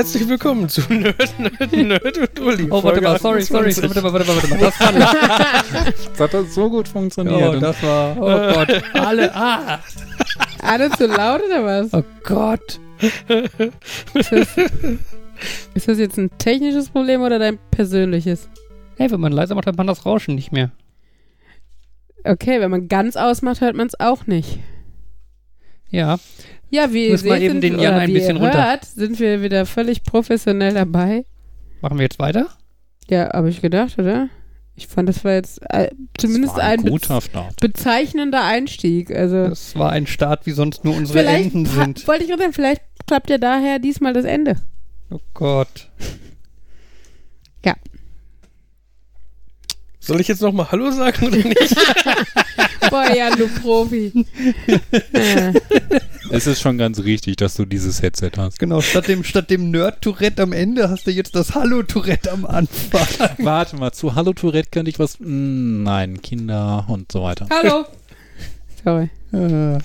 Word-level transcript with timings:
Herzlich 0.00 0.26
willkommen 0.30 0.66
zu 0.66 0.80
Nerd, 0.88 1.38
Nerd, 1.38 1.72
Nerd 1.72 2.16
und 2.16 2.40
Uli. 2.40 2.68
Oh, 2.70 2.82
warte 2.82 3.02
mal, 3.02 3.18
sorry, 3.18 3.42
sorry. 3.42 3.68
28. 3.68 3.82
Warte 3.82 4.00
mal, 4.00 4.12
warte 4.14 4.26
mal, 4.26 4.36
warte 4.36 4.48
mal. 4.48 4.58
Das 4.58 4.80
war 4.80 4.92
nicht. 4.92 6.18
Das 6.18 6.32
hat 6.32 6.50
so 6.50 6.70
gut 6.70 6.88
funktioniert. 6.88 7.56
Oh, 7.56 7.60
das 7.60 7.82
war. 7.82 8.16
Oh 8.16 8.54
Gott. 8.54 8.82
Alle. 8.94 9.30
Ah. 9.34 9.78
Alle 10.62 10.88
zu 10.92 11.06
laut 11.06 11.42
oder 11.44 11.64
was? 11.66 11.92
Oh 11.92 12.02
Gott. 12.24 12.80
Ist 14.14 14.32
das, 14.32 14.56
ist 15.74 15.88
das 15.88 15.98
jetzt 15.98 16.16
ein 16.16 16.30
technisches 16.38 16.88
Problem 16.88 17.20
oder 17.20 17.38
dein 17.38 17.58
persönliches? 17.70 18.48
Hey, 18.96 19.10
wenn 19.10 19.20
man 19.20 19.32
leiser 19.32 19.54
macht, 19.54 19.66
hört 19.66 19.76
man 19.76 19.86
das 19.86 20.06
Rauschen 20.06 20.34
nicht 20.34 20.50
mehr. 20.50 20.70
Okay, 22.24 22.58
wenn 22.62 22.70
man 22.70 22.88
ganz 22.88 23.16
ausmacht, 23.16 23.60
hört 23.60 23.76
man 23.76 23.86
es 23.86 24.00
auch 24.00 24.26
nicht. 24.26 24.60
Ja. 25.90 26.18
Ja, 26.70 26.92
wie 26.92 27.08
ihr 27.08 27.18
seht, 27.18 27.40
eben 27.42 27.54
sind, 27.54 27.60
den 27.64 27.74
oder 27.74 27.82
Jan 27.82 27.94
ein 27.94 28.12
bisschen 28.12 28.36
runter- 28.36 28.64
hört, 28.64 28.84
sind 28.84 29.18
wir 29.18 29.42
wieder 29.42 29.66
völlig 29.66 30.04
professionell 30.04 30.74
dabei. 30.74 31.24
Machen 31.80 31.98
wir 31.98 32.04
jetzt 32.04 32.18
weiter? 32.18 32.48
Ja, 33.08 33.32
habe 33.32 33.50
ich 33.50 33.60
gedacht, 33.60 33.98
oder? 33.98 34.28
Ich 34.76 34.86
fand, 34.86 35.08
das 35.08 35.24
war 35.24 35.32
jetzt 35.32 35.60
äh, 35.68 35.90
zumindest 36.16 36.54
war 36.56 36.62
ein 36.62 36.78
ein, 36.80 36.86
guter 36.86 37.20
Start. 37.20 37.56
bezeichnender 37.60 38.44
Einstieg. 38.44 39.10
Also 39.14 39.48
Das 39.48 39.76
war 39.76 39.90
ein 39.90 40.06
Start, 40.06 40.46
wie 40.46 40.52
sonst 40.52 40.84
nur 40.84 40.94
unsere 40.96 41.18
vielleicht 41.18 41.46
Enden 41.54 41.66
sind. 41.66 42.06
wollte 42.08 42.22
ich 42.22 42.28
gerade 42.30 42.42
sagen, 42.42 42.52
vielleicht 42.54 42.82
klappt 43.06 43.28
ja 43.30 43.38
daher 43.38 43.78
diesmal 43.80 44.12
das 44.12 44.24
Ende. 44.24 44.56
Oh 45.10 45.18
Gott. 45.34 45.88
Soll 50.02 50.18
ich 50.20 50.28
jetzt 50.28 50.40
nochmal 50.40 50.72
Hallo 50.72 50.90
sagen 50.90 51.26
oder 51.26 51.36
nicht? 51.36 51.76
Boah, 52.88 53.14
Jan, 53.14 53.36
du 53.36 53.46
Profi. 53.48 54.12
Es 56.32 56.46
ist 56.46 56.60
schon 56.60 56.78
ganz 56.78 57.00
richtig, 57.00 57.36
dass 57.36 57.54
du 57.54 57.64
dieses 57.64 58.02
Headset 58.02 58.30
hast. 58.36 58.60
Genau, 58.60 58.80
statt 58.80 59.08
dem, 59.08 59.24
statt 59.24 59.50
dem 59.50 59.70
Nerd-Tourette 59.72 60.40
am 60.42 60.52
Ende 60.52 60.88
hast 60.88 61.06
du 61.08 61.10
jetzt 61.10 61.34
das 61.34 61.56
Hallo-Tourette 61.56 62.30
am 62.30 62.44
Anfang. 62.46 63.06
Warte 63.38 63.74
mal, 63.76 63.90
zu 63.90 64.14
Hallo 64.14 64.32
Tourette 64.32 64.68
könnte 64.70 64.90
ich 64.90 65.00
was. 65.00 65.18
Mm, 65.18 65.82
nein, 65.82 66.22
Kinder 66.22 66.84
und 66.88 67.10
so 67.10 67.22
weiter. 67.24 67.48
Hallo. 67.50 67.84
Sorry. 68.84 69.10
Äh, 69.32 69.78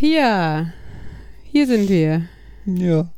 Ja, 0.00 0.66
hier 1.50 1.66
sind 1.66 1.88
wir. 1.88 2.22
ja. 2.66 3.08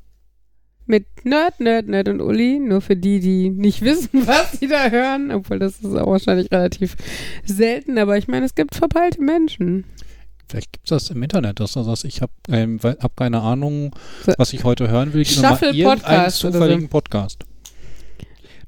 Nerd, 1.26 1.60
Nerd, 1.60 1.88
Nerd 1.88 2.08
und 2.08 2.20
Uli. 2.20 2.58
Nur 2.58 2.80
für 2.80 2.96
die, 2.96 3.20
die 3.20 3.50
nicht 3.50 3.82
wissen, 3.82 4.08
was 4.26 4.52
sie 4.52 4.68
da 4.68 4.88
hören. 4.88 5.30
Obwohl 5.32 5.58
das 5.58 5.80
ist 5.80 5.94
auch 5.96 6.10
wahrscheinlich 6.10 6.50
relativ 6.50 6.96
selten. 7.44 7.98
Aber 7.98 8.16
ich 8.16 8.28
meine, 8.28 8.46
es 8.46 8.54
gibt 8.54 8.74
verpeilte 8.74 9.20
Menschen. 9.20 9.84
Vielleicht 10.48 10.72
gibt 10.72 10.86
es 10.86 10.90
das 10.90 11.10
im 11.10 11.22
Internet, 11.22 11.58
dass 11.58 11.72
du 11.72 11.82
sagst, 11.82 12.04
ich 12.04 12.22
habe 12.22 12.32
ähm, 12.48 12.78
hab 12.82 13.16
keine 13.16 13.40
Ahnung, 13.40 13.94
was 14.38 14.52
ich 14.52 14.62
heute 14.62 14.88
hören 14.88 15.12
will. 15.12 15.24
Mal 15.24 15.50
Shuffle 15.50 15.70
irgendeinen 15.70 16.00
Podcast 16.00 16.44
oder 16.44 16.52
so. 16.52 16.58
zufälligen 16.60 16.88
Podcast. 16.88 17.44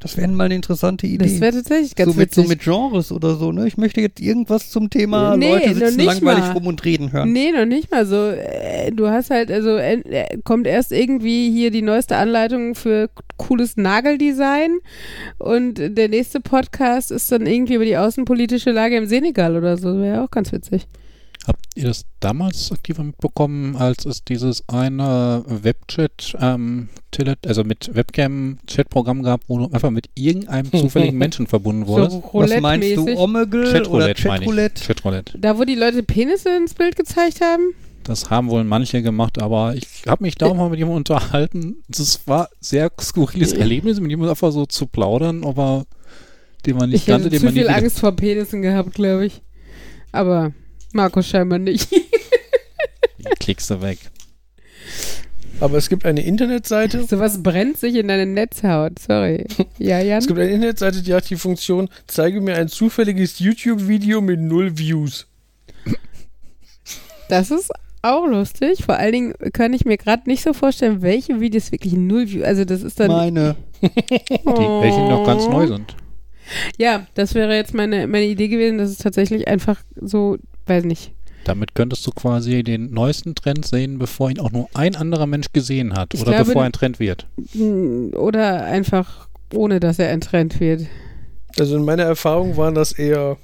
Das 0.01 0.17
wäre 0.17 0.29
mal 0.29 0.45
eine 0.45 0.55
interessante 0.55 1.09
Idee. 1.09 1.25
Das 1.25 1.41
wäre 1.41 1.53
tatsächlich 1.57 1.97
ganz 1.97 2.13
so 2.13 2.19
mit, 2.19 2.33
so 2.33 2.43
witzig. 2.43 2.49
mit 2.57 2.63
Genres 2.63 3.11
oder 3.11 3.35
so, 3.35 3.51
ne? 3.51 3.67
Ich 3.67 3.77
möchte 3.77 4.01
jetzt 4.01 4.21
irgendwas 4.21 4.71
zum 4.71 4.91
Thema 4.91 5.37
Nee, 5.37 5.51
Leute 5.53 5.69
noch 5.71 5.75
sitzen 5.77 5.97
nicht 5.97 6.07
langweilig 6.07 6.45
mal. 6.45 6.53
rum 6.53 6.67
und 6.69 6.85
reden 6.85 7.11
hören. 7.11 7.33
Nee, 7.33 7.51
noch 7.51 7.65
nicht 7.67 7.91
mal 7.91 8.07
so. 8.07 8.29
Äh, 8.31 8.93
Du 8.93 9.09
hast 9.09 9.31
halt, 9.31 9.51
also 9.51 9.77
äh, 9.77 10.39
kommt 10.45 10.67
erst 10.67 10.93
irgendwie 10.93 11.51
hier 11.51 11.71
die 11.71 11.83
neueste 11.83 12.17
Anleitung 12.17 12.75
für 12.75 13.11
cooles 13.37 13.77
Nageldesign 13.77 14.79
und 15.39 15.75
der 15.79 16.09
nächste 16.09 16.41
Podcast 16.41 17.11
ist 17.11 17.31
dann 17.31 17.47
irgendwie 17.47 17.75
über 17.75 17.85
die 17.85 17.97
außenpolitische 17.97 18.71
Lage 18.71 18.97
im 18.97 19.07
Senegal 19.07 19.57
oder 19.57 19.77
so. 19.77 19.99
Wäre 19.99 20.15
ja 20.17 20.25
auch 20.25 20.31
ganz 20.31 20.53
witzig. 20.53 20.87
Habt 21.47 21.65
ihr 21.77 21.85
das 21.85 22.05
damals 22.21 22.71
aktiver 22.73 23.03
mitbekommen, 23.03 23.75
als 23.77 24.05
es 24.05 24.23
dieses 24.23 24.69
eine 24.69 25.45
Webchat, 25.47 26.37
ähm, 26.41 26.89
also 27.47 27.65
mit 27.65 27.95
Webcam-Chat-Programm 27.95 29.23
gab, 29.23 29.41
wo 29.49 29.59
du 29.59 29.73
einfach 29.73 29.91
mit 29.91 30.11
irgendeinem 30.15 30.71
zufälligen 30.71 31.17
Menschen 31.19 31.47
verbunden 31.47 31.87
wurdest? 31.87 32.13
So 32.13 32.31
Was 32.35 32.61
meinst 32.61 32.97
du. 32.97 33.07
Omegle 33.17 33.63
oder 33.63 33.73
Chatroulette 33.73 34.29
meine 34.29 34.45
ich. 34.45 34.49
Chatroulette? 34.51 34.85
Chatroulette. 34.85 35.39
Da, 35.39 35.59
wo 35.59 35.65
die 35.65 35.75
Leute 35.75 36.03
Penisse 36.03 36.55
ins 36.57 36.75
Bild 36.75 36.97
gezeigt 36.97 37.41
haben? 37.41 37.73
Das 38.05 38.31
haben 38.31 38.49
wohl 38.51 38.65
manche 38.65 39.03
gemacht, 39.03 39.41
aber 39.41 39.75
ich 39.75 39.87
habe 40.07 40.25
mich 40.25 40.35
da 40.35 40.53
mal 40.53 40.69
mit 40.71 40.79
jemandem 40.79 40.99
unterhalten. 40.99 41.77
Das 41.89 42.27
war 42.27 42.49
sehr 42.61 42.91
skurriles 43.01 43.53
Erlebnis, 43.53 44.01
mit 44.01 44.11
jemandem 44.11 44.31
einfach 44.31 44.51
so 44.53 44.67
zu 44.67 44.87
plaudern, 44.87 45.45
aber 45.45 45.85
den 46.67 46.77
man 46.77 46.91
nicht 46.91 47.03
ich 47.03 47.07
kannte, 47.07 47.29
den 47.31 47.39
zu 47.41 47.45
man 47.47 47.55
nie 47.55 47.61
viel 47.61 47.69
wieder- 47.69 47.77
Angst 47.77 48.01
vor 48.01 48.13
Penissen 48.13 48.63
gehabt, 48.63 48.95
glaube 48.95 49.27
ich. 49.27 49.43
Aber 50.13 50.53
Markus 50.93 51.29
scheinbar 51.29 51.59
nicht. 51.59 51.89
klickst 53.41 53.71
du 53.71 53.81
weg. 53.81 53.99
Aber 55.61 55.79
es 55.79 55.89
gibt 55.89 56.05
eine 56.05 56.23
Internetseite. 56.23 57.05
Sowas 57.05 57.43
brennt 57.43 57.79
sich 57.79 57.95
in 57.97 58.09
deine 58.09 58.27
Netzhaut. 58.27 58.99
Sorry. 58.99 59.47
Ja, 59.79 60.01
Jan? 60.01 60.19
Es 60.19 60.27
gibt 60.27 60.39
eine 60.39 60.51
Internetseite, 60.51 61.03
die 61.03 61.15
hat 61.15 61.29
die 61.31 61.37
Funktion, 61.37 61.89
zeige 62.07 62.41
mir 62.41 62.57
ein 62.57 62.69
zufälliges 62.69 63.39
YouTube-Video 63.39 64.21
mit 64.21 64.39
null 64.39 64.77
Views. 64.79 65.27
Das 67.29 67.51
ist 67.51 67.73
auch 68.03 68.27
lustig. 68.27 68.85
Vor 68.85 68.97
allen 68.97 69.13
Dingen 69.13 69.35
kann 69.53 69.73
ich 69.73 69.85
mir 69.85 69.97
gerade 69.97 70.29
nicht 70.29 70.43
so 70.43 70.53
vorstellen, 70.53 71.03
welche 71.03 71.41
Videos 71.41 71.73
wirklich 71.73 71.95
null 71.95 72.31
Views. 72.31 72.45
Also 72.45 72.65
das 72.65 72.83
ist 72.83 73.01
dann. 73.01 73.09
Meine. 73.11 73.57
Die, 73.83 73.89
welche 73.89 75.01
noch 75.01 75.25
ganz 75.25 75.47
neu 75.47 75.67
sind. 75.67 75.97
Ja, 76.79 77.07
das 77.15 77.35
wäre 77.35 77.55
jetzt 77.55 77.75
meine, 77.75 78.07
meine 78.07 78.27
Idee 78.27 78.49
gewesen, 78.49 78.79
dass 78.79 78.91
es 78.91 78.99
tatsächlich 78.99 79.49
einfach 79.49 79.83
so, 80.01 80.39
weiß 80.69 80.85
nicht. 80.85 81.13
Damit 81.45 81.75
könntest 81.75 82.07
du 82.07 82.11
quasi 82.11 82.63
den 82.63 82.93
neuesten 82.93 83.35
Trend 83.35 83.65
sehen, 83.65 83.99
bevor 83.99 84.31
ihn 84.31 84.39
auch 84.39 84.53
nur 84.53 84.69
ein 84.75 84.97
anderer 84.97 85.27
Mensch 85.27 85.47
gesehen 85.53 85.95
hat 85.95 86.13
Ich 86.13 86.21
oder 86.21 86.33
glaube, 86.33 86.47
bevor 86.47 86.63
er 86.63 86.67
ein 86.67 86.73
Trend 86.73 87.01
wird. 87.01 87.27
Oder 88.15 88.65
einfach 88.65 89.29
ohne, 89.55 89.81
dass 89.81 89.99
er 89.99 90.11
entrennt 90.11 90.61
wird. 90.61 90.83
Also 91.59 91.77
in 91.77 91.85
meiner 91.85 92.03
Erfahrung 92.03 92.57
waren 92.57 92.75
das 92.75 92.93
eher 92.93 93.39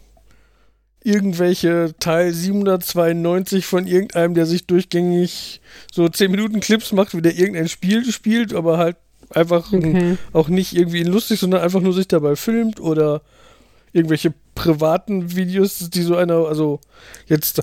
irgendwelche 1.02 1.94
Teil 1.98 2.32
792 2.32 3.66
von 3.66 3.86
irgendeinem, 3.86 4.34
der 4.34 4.46
sich 4.46 4.66
durchgängig 4.66 5.60
so 5.92 6.08
10 6.08 6.30
Minuten 6.30 6.60
Clips 6.60 6.92
macht, 6.92 7.14
wie 7.16 7.22
der 7.22 7.36
irgendein 7.36 7.68
Spiel 7.68 8.10
spielt, 8.10 8.54
aber 8.54 8.78
halt 8.78 8.96
einfach 9.30 9.72
Okay. 9.72 10.16
auch 10.32 10.48
nicht 10.48 10.74
irgendwie 10.76 11.02
lustig, 11.02 11.40
sondern 11.40 11.60
einfach 11.62 11.80
nur 11.80 11.92
sich 11.92 12.08
dabei 12.08 12.36
filmt 12.36 12.80
oder 12.80 13.22
irgendwelche 13.92 14.32
privaten 14.54 15.34
Videos, 15.36 15.90
die 15.90 16.02
so 16.02 16.16
einer, 16.16 16.46
also 16.46 16.80
jetzt 17.26 17.62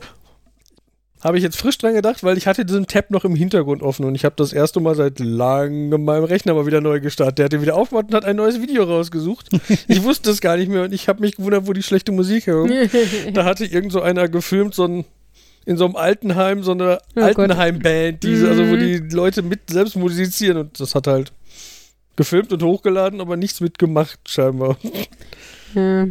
habe 1.24 1.38
ich 1.38 1.44
jetzt 1.44 1.58
frisch 1.58 1.78
dran 1.78 1.94
gedacht, 1.94 2.24
weil 2.24 2.36
ich 2.38 2.48
hatte 2.48 2.66
diesen 2.66 2.88
Tab 2.88 3.12
noch 3.12 3.26
im 3.26 3.36
Hintergrund 3.36 3.84
offen 3.84 4.06
und 4.06 4.16
ich 4.16 4.26
habe 4.26 4.34
das 4.38 4.54
erste 4.54 4.80
Mal 4.80 4.96
seit 4.96 5.20
langem 5.20 6.04
meinem 6.04 6.24
Rechner 6.24 6.56
mal 6.56 6.66
wieder 6.66 6.82
neu 6.82 7.00
gestartet. 7.00 7.38
Der 7.38 7.46
hat 7.46 7.54
den 7.54 7.62
wieder 7.62 7.76
aufgemacht 7.76 8.06
und 8.08 8.16
hat 8.16 8.26
ein 8.26 8.36
neues 8.38 8.60
Video 8.60 8.84
rausgesucht. 8.86 9.50
ich 9.88 10.02
wusste 10.04 10.32
es 10.32 10.42
gar 10.42 10.58
nicht 10.58 10.70
mehr 10.70 10.84
und 10.84 10.94
ich 10.94 11.08
habe 11.08 11.22
mich 11.22 11.36
gewundert, 11.36 11.68
wo 11.68 11.74
die 11.74 11.84
schlechte 11.84 12.12
Musik 12.12 12.48
herkommt. 12.48 12.74
da 13.34 13.46
hatte 13.46 13.66
irgend 13.66 13.92
so 13.92 14.02
einer 14.02 14.30
gefilmt, 14.30 14.74
so 14.74 14.86
ein 14.86 15.06
in 15.64 15.78
so 15.78 15.86
einem 15.86 15.96
Altenheim, 15.96 16.64
so 16.64 16.72
eine 16.72 16.98
Oh. 17.16 17.22
Altenheim-Band, 17.22 18.24
diese, 18.24 18.50
also 18.50 18.64
wo 18.68 18.74
Mhm. 18.76 18.80
die 18.80 19.16
Leute 19.16 19.44
mit 19.44 19.70
selbst 19.70 19.96
musizieren 19.96 20.58
und 20.58 20.80
das 20.80 20.96
hat 20.96 21.06
halt 21.06 21.32
gefilmt 22.16 22.52
und 22.52 22.64
hochgeladen, 22.64 23.22
aber 23.22 23.38
nichts 23.38 23.62
mitgemacht, 23.62 24.20
scheinbar. 24.28 24.78
Ja. 25.76 26.08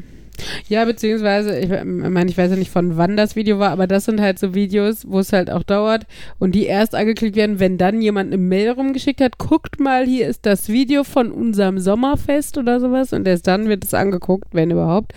Ja, 0.69 0.85
beziehungsweise, 0.85 1.59
ich 1.59 1.69
meine, 1.69 2.31
ich 2.31 2.39
weiß 2.39 2.51
ja 2.51 2.57
nicht, 2.57 2.71
von 2.71 2.97
wann 2.97 3.17
das 3.17 3.37
Video 3.37 3.59
war, 3.59 3.71
aber 3.71 3.87
das 3.87 4.05
sind 4.05 4.21
halt 4.21 4.39
so 4.39 4.55
Videos, 4.55 5.07
wo 5.09 5.19
es 5.19 5.33
halt 5.33 5.51
auch 5.51 5.63
dauert 5.63 6.07
und 6.39 6.55
die 6.55 6.67
erst 6.67 6.95
angeklickt 6.95 7.37
werden, 7.37 7.59
wenn 7.61 7.79
dann 7.79 8.01
jemand 8.01 8.33
eine 8.33 8.43
Mail 8.43 8.71
rumgeschickt 8.71 9.21
hat, 9.21 9.39
guckt 9.39 9.81
mal, 9.81 10.07
hier 10.07 10.29
ist 10.29 10.47
das 10.47 10.69
Video 10.69 11.05
von 11.05 11.33
unserem 11.33 11.79
Sommerfest 11.79 12.59
oder 12.59 12.81
sowas 12.81 13.13
und 13.13 13.27
erst 13.27 13.47
dann 13.47 13.69
wird 13.69 13.85
es 13.85 13.95
angeguckt, 13.95 14.49
wenn 14.53 14.71
überhaupt. 14.71 15.13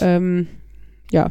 Ähm, 0.00 0.48
ja, 1.10 1.30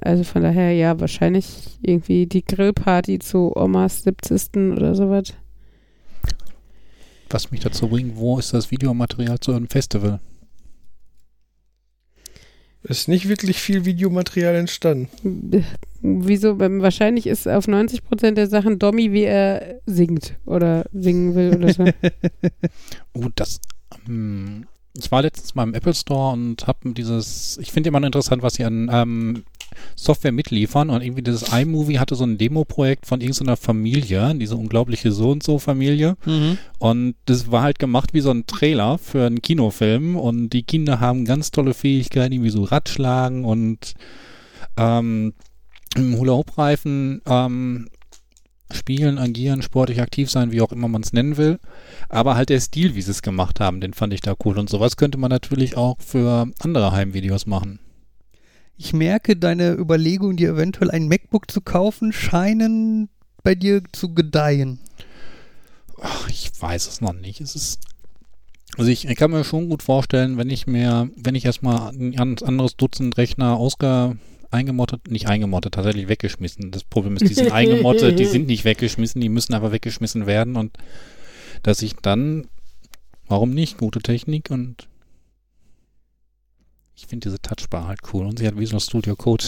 also 0.00 0.24
von 0.24 0.42
daher, 0.42 0.72
ja, 0.72 1.00
wahrscheinlich 1.00 1.78
irgendwie 1.82 2.26
die 2.26 2.44
Grillparty 2.44 3.18
zu 3.18 3.52
Omas 3.56 4.02
70. 4.02 4.76
oder 4.76 4.94
sowas. 4.94 5.34
Was 7.30 7.50
mich 7.50 7.60
dazu 7.60 7.88
bringt, 7.88 8.16
wo 8.16 8.38
ist 8.38 8.54
das 8.54 8.70
Videomaterial 8.70 9.40
zu 9.40 9.52
einem 9.52 9.68
Festival? 9.68 10.20
Ist 12.88 13.08
nicht 13.08 13.28
wirklich 13.28 13.60
viel 13.60 13.84
Videomaterial 13.84 14.54
entstanden. 14.54 15.08
Wieso? 16.02 16.58
Wahrscheinlich 16.60 17.26
ist 17.26 17.48
auf 17.48 17.66
90% 17.66 18.32
der 18.32 18.46
Sachen 18.46 18.78
Dommy, 18.78 19.12
wie 19.12 19.24
er 19.24 19.80
singt 19.86 20.36
oder 20.44 20.84
singen 20.92 21.34
will 21.34 21.56
oder 21.56 21.72
so. 21.72 21.84
Oh, 23.14 23.28
das. 23.34 23.60
Hm, 24.04 24.66
ich 24.96 25.10
war 25.10 25.22
letztens 25.22 25.54
mal 25.54 25.64
im 25.64 25.74
Apple 25.74 25.94
Store 25.94 26.32
und 26.32 26.66
habe 26.66 26.92
dieses. 26.92 27.58
Ich 27.60 27.72
finde 27.72 27.88
immer 27.88 27.98
noch 27.98 28.06
interessant, 28.06 28.42
was 28.42 28.54
sie 28.54 28.64
an 28.64 28.88
ähm, 28.92 29.44
Software 29.94 30.32
mitliefern. 30.32 30.90
Und 30.90 31.02
irgendwie 31.02 31.22
dieses 31.22 31.52
iMovie 31.52 31.98
hatte 31.98 32.14
so 32.14 32.24
ein 32.24 32.38
Demo-Projekt 32.38 33.06
von 33.06 33.20
irgendeiner 33.20 33.56
Familie, 33.56 34.34
diese 34.34 34.56
unglaubliche 34.56 35.12
So 35.12 35.30
und 35.30 35.42
so 35.42 35.58
Familie. 35.58 36.16
Mhm. 36.24 36.58
Und 36.78 37.14
das 37.26 37.50
war 37.50 37.62
halt 37.62 37.78
gemacht 37.78 38.14
wie 38.14 38.20
so 38.20 38.30
ein 38.30 38.46
Trailer 38.46 38.98
für 38.98 39.26
einen 39.26 39.42
Kinofilm. 39.42 40.16
Und 40.16 40.50
die 40.50 40.62
Kinder 40.62 41.00
haben 41.00 41.24
ganz 41.24 41.50
tolle 41.50 41.74
Fähigkeiten, 41.74 42.32
irgendwie 42.32 42.50
so 42.50 42.64
Radschlagen 42.64 43.44
und 43.44 43.94
ähm, 44.76 45.34
im 45.96 46.18
Hula-Hoop-Reifen. 46.18 47.22
Ähm, 47.26 47.88
spielen, 48.72 49.18
agieren, 49.18 49.62
sportlich 49.62 50.00
aktiv 50.00 50.30
sein, 50.30 50.52
wie 50.52 50.60
auch 50.60 50.72
immer 50.72 50.88
man 50.88 51.02
es 51.02 51.12
nennen 51.12 51.36
will. 51.36 51.58
Aber 52.08 52.34
halt 52.34 52.48
der 52.48 52.60
Stil, 52.60 52.94
wie 52.94 53.02
sie 53.02 53.10
es 53.10 53.22
gemacht 53.22 53.60
haben, 53.60 53.80
den 53.80 53.94
fand 53.94 54.12
ich 54.12 54.20
da 54.20 54.34
cool. 54.44 54.58
Und 54.58 54.68
sowas 54.68 54.96
könnte 54.96 55.18
man 55.18 55.30
natürlich 55.30 55.76
auch 55.76 55.96
für 56.00 56.48
andere 56.60 56.92
Heimvideos 56.92 57.46
machen. 57.46 57.78
Ich 58.78 58.92
merke, 58.92 59.36
deine 59.36 59.72
Überlegungen, 59.72 60.36
dir 60.36 60.50
eventuell 60.50 60.90
ein 60.90 61.08
MacBook 61.08 61.50
zu 61.50 61.60
kaufen, 61.60 62.12
scheinen 62.12 63.08
bei 63.42 63.54
dir 63.54 63.82
zu 63.92 64.12
gedeihen. 64.12 64.80
Ach, 66.00 66.28
ich 66.28 66.50
weiß 66.60 66.88
es 66.88 67.00
noch 67.00 67.14
nicht. 67.14 67.40
Es 67.40 67.56
ist. 67.56 67.80
Also 68.76 68.90
ich, 68.90 69.08
ich 69.08 69.16
kann 69.16 69.30
mir 69.30 69.44
schon 69.44 69.70
gut 69.70 69.82
vorstellen, 69.82 70.36
wenn 70.36 70.50
ich 70.50 70.66
mir, 70.66 71.08
wenn 71.16 71.34
ich 71.34 71.46
erstmal 71.46 71.90
ein 71.90 72.12
ganz 72.12 72.42
anderes 72.42 72.76
Dutzend 72.76 73.16
Rechner 73.16 73.56
ausge, 73.56 74.18
eingemottet, 74.50 75.10
nicht 75.10 75.28
eingemottet, 75.28 75.74
tatsächlich 75.74 76.08
weggeschmissen. 76.08 76.70
Das 76.70 76.84
Problem 76.84 77.16
ist, 77.16 77.28
die 77.28 77.34
sind 77.34 77.52
eingemottet, 77.52 78.18
die 78.18 78.26
sind 78.26 78.46
nicht 78.46 78.64
weggeschmissen, 78.64 79.20
die 79.20 79.28
müssen 79.28 79.54
aber 79.54 79.72
weggeschmissen 79.72 80.26
werden 80.26 80.56
und 80.56 80.76
dass 81.62 81.80
ich 81.82 81.94
dann, 81.96 82.48
warum 83.28 83.50
nicht, 83.50 83.78
gute 83.78 84.00
Technik 84.00 84.50
und 84.50 84.88
ich 86.96 87.06
finde 87.06 87.28
diese 87.28 87.40
Touchbar 87.40 87.86
halt 87.86 88.00
cool 88.12 88.26
und 88.26 88.38
sie 88.38 88.46
hat 88.46 88.58
Visual 88.58 88.80
Studio 88.80 89.14
Code 89.14 89.44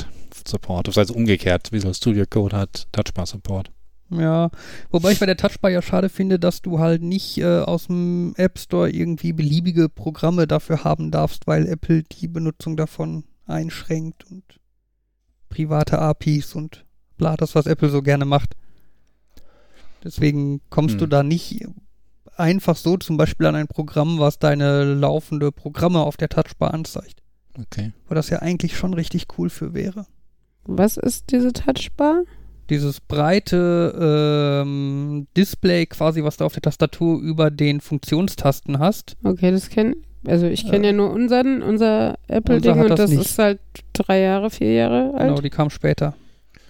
Support. 0.46 0.88
Das 0.88 0.96
heißt 0.96 1.10
umgekehrt, 1.10 1.72
Visual 1.72 1.94
Studio 1.94 2.24
Code 2.28 2.56
hat 2.56 2.86
Touchbar 2.92 3.26
Support. 3.26 3.70
Ja, 4.10 4.50
wobei 4.90 5.12
ich 5.12 5.18
bei 5.18 5.26
der 5.26 5.36
Touchbar 5.36 5.70
ja 5.70 5.82
schade 5.82 6.08
finde, 6.08 6.38
dass 6.38 6.62
du 6.62 6.78
halt 6.78 7.02
nicht 7.02 7.38
äh, 7.38 7.60
aus 7.60 7.86
dem 7.88 8.34
App 8.36 8.58
Store 8.58 8.88
irgendwie 8.90 9.32
beliebige 9.32 9.88
Programme 9.88 10.46
dafür 10.46 10.84
haben 10.84 11.10
darfst, 11.10 11.46
weil 11.46 11.66
Apple 11.66 12.04
die 12.04 12.28
Benutzung 12.28 12.76
davon 12.76 13.24
einschränkt 13.46 14.24
und 14.30 14.44
private 15.48 15.98
APIs 15.98 16.54
und 16.54 16.84
bla, 17.18 17.36
das, 17.36 17.54
was 17.54 17.66
Apple 17.66 17.90
so 17.90 18.00
gerne 18.02 18.24
macht. 18.24 18.54
Deswegen 20.04 20.60
kommst 20.70 20.94
Hm. 20.94 20.98
du 21.00 21.06
da 21.06 21.22
nicht 21.22 21.66
einfach 22.36 22.76
so 22.76 22.96
zum 22.96 23.16
Beispiel 23.16 23.46
an 23.46 23.56
ein 23.56 23.68
Programm, 23.68 24.18
was 24.18 24.38
deine 24.38 24.84
laufende 24.84 25.50
Programme 25.52 26.00
auf 26.00 26.16
der 26.16 26.28
Touchbar 26.28 26.72
anzeigt. 26.72 27.22
Okay. 27.60 27.92
Wo 28.08 28.14
das 28.14 28.30
ja 28.30 28.38
eigentlich 28.38 28.76
schon 28.76 28.94
richtig 28.94 29.26
cool 29.36 29.50
für 29.50 29.74
wäre. 29.74 30.06
Was 30.64 30.96
ist 30.96 31.30
diese 31.32 31.52
Touchbar? 31.52 32.22
Dieses 32.70 33.00
breite 33.00 34.62
ähm, 34.62 35.26
Display 35.36 35.86
quasi, 35.86 36.22
was 36.22 36.36
du 36.36 36.44
auf 36.44 36.52
der 36.52 36.62
Tastatur 36.62 37.20
über 37.20 37.50
den 37.50 37.80
Funktionstasten 37.80 38.78
hast. 38.78 39.16
Okay, 39.24 39.50
das 39.50 39.70
kenne 39.70 39.96
also 40.26 40.46
ich 40.46 40.68
kenne 40.68 40.84
Äh, 40.84 40.90
ja 40.90 40.92
nur 40.92 41.10
unseren, 41.10 41.62
unser 41.62 42.18
Apple-Ding 42.26 42.80
und 42.80 42.90
das 42.90 42.98
das 42.98 43.12
ist 43.12 43.38
halt 43.38 43.60
drei 43.92 44.20
Jahre, 44.20 44.50
vier 44.50 44.72
Jahre 44.72 45.14
alt. 45.14 45.28
Genau, 45.28 45.40
die 45.40 45.50
kam 45.50 45.70
später. 45.70 46.14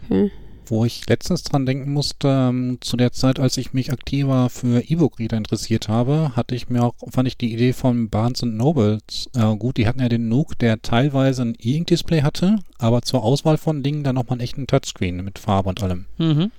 Okay. 0.05 0.31
Wo 0.68 0.84
ich 0.84 1.08
letztens 1.08 1.42
dran 1.42 1.66
denken 1.66 1.92
musste, 1.92 2.28
ähm, 2.28 2.78
zu 2.80 2.96
der 2.96 3.12
Zeit, 3.12 3.40
als 3.40 3.56
ich 3.56 3.72
mich 3.72 3.92
aktiver 3.92 4.50
für 4.50 4.82
E-Book-Reader 4.82 5.36
interessiert 5.36 5.88
habe, 5.88 6.32
hatte 6.36 6.54
ich 6.54 6.68
mir 6.68 6.84
auch, 6.84 6.94
fand 7.10 7.26
ich 7.26 7.36
die 7.36 7.52
Idee 7.52 7.72
von 7.72 8.10
Barnes 8.10 8.42
Nobles 8.42 9.30
äh, 9.34 9.56
gut. 9.56 9.78
Die 9.78 9.86
hatten 9.86 10.00
ja 10.00 10.08
den 10.08 10.28
Nook, 10.28 10.58
der 10.58 10.82
teilweise 10.82 11.42
ein 11.42 11.56
E-Ink-Display 11.58 12.22
hatte, 12.22 12.56
aber 12.78 13.02
zur 13.02 13.22
Auswahl 13.24 13.56
von 13.56 13.82
Dingen 13.82 14.04
dann 14.04 14.16
nochmal 14.16 14.34
einen 14.34 14.42
echten 14.42 14.66
Touchscreen 14.66 15.24
mit 15.24 15.38
Farbe 15.38 15.70
und 15.70 15.82
allem. 15.82 16.06
Mhm. 16.18 16.50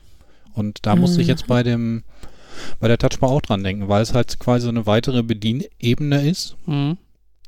Und 0.54 0.80
da 0.82 0.96
musste 0.96 1.22
ich 1.22 1.28
jetzt 1.28 1.48
bei 1.48 1.64
dem, 1.64 2.04
bei 2.80 2.88
der 2.88 2.98
Touchbar 2.98 3.30
auch 3.30 3.42
dran 3.42 3.64
denken, 3.64 3.88
weil 3.88 4.02
es 4.02 4.14
halt 4.14 4.40
quasi 4.40 4.64
so 4.64 4.70
eine 4.70 4.86
weitere 4.86 5.24
Bedienebene 5.24 6.28
ist. 6.28 6.56
Mhm. 6.66 6.98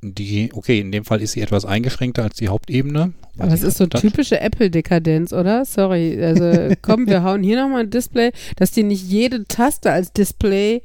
Die, 0.04 0.50
okay, 0.54 0.80
in 0.80 0.92
dem 0.92 1.06
Fall 1.06 1.22
ist 1.22 1.34
sie 1.34 1.42
etwas 1.42 1.64
eingeschränkter 1.64 2.24
als 2.24 2.36
die 2.36 2.48
Hauptebene. 2.48 3.14
Aber 3.38 3.54
es 3.54 3.62
sie 3.62 3.68
ist 3.68 3.78
so 3.78 3.86
Touch- 3.86 4.02
typische 4.02 4.40
Apple-Dekadenz, 4.42 5.32
oder? 5.32 5.64
Sorry. 5.64 6.20
Also 6.24 6.74
komm, 6.82 7.08
wir 7.08 7.22
hauen 7.24 7.44
hier 7.44 7.62
nochmal 7.62 7.82
ein 7.82 7.90
Display, 7.92 8.32
dass 8.56 8.72
die 8.72 8.82
nicht 8.84 9.08
jede 9.08 9.46
Taste 9.46 9.92
als 9.92 10.12
Display 10.12 10.82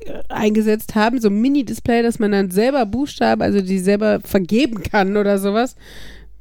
äh, 0.00 0.12
eingesetzt 0.28 0.96
haben, 0.96 1.20
so 1.20 1.28
ein 1.28 1.40
Mini-Display, 1.40 2.02
dass 2.02 2.18
man 2.18 2.32
dann 2.32 2.50
selber 2.50 2.86
Buchstaben, 2.86 3.40
also 3.42 3.60
die 3.60 3.78
selber 3.78 4.18
vergeben 4.20 4.82
kann 4.82 5.16
oder 5.16 5.38
sowas. 5.38 5.76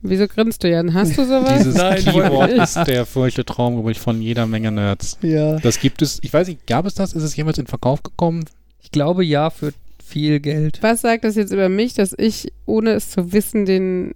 Wieso 0.02 0.28
grinst 0.28 0.64
du, 0.64 0.70
Jan? 0.70 0.96
Hast 0.96 1.18
du 1.18 1.26
sowas? 1.28 1.60
Dieses 1.60 1.76
Nein, 1.76 2.04
Keyboard 2.04 2.52
ist 2.52 2.76
der 2.88 3.06
feuchte 3.06 3.46
Traum, 3.46 3.76
glaube 3.76 3.92
ich, 3.92 4.00
von 4.00 4.20
jeder 4.22 4.48
Menge 4.48 4.72
Nerds. 4.72 5.20
Ja. 5.22 5.58
Das 5.60 5.80
gibt 5.80 6.02
es, 6.02 6.18
ich 6.24 6.34
weiß 6.34 6.48
nicht, 6.48 6.66
gab 6.66 6.88
es 6.88 6.96
das? 6.96 7.14
Ist 7.14 7.24
es 7.24 7.36
jemals 7.36 7.60
in 7.60 7.68
Verkauf 7.68 8.02
gekommen? 8.02 8.46
Ich 8.82 8.90
glaube 8.92 9.24
ja, 9.24 9.50
für 9.52 9.74
viel 10.06 10.40
Geld. 10.40 10.80
Was 10.82 11.02
sagt 11.02 11.24
das 11.24 11.36
jetzt 11.36 11.52
über 11.52 11.70
mich, 11.70 11.94
dass 11.94 12.14
ich, 12.18 12.52
ohne 12.66 12.92
es 12.92 13.10
zu 13.10 13.34
wissen, 13.34 13.66
den, 13.66 14.14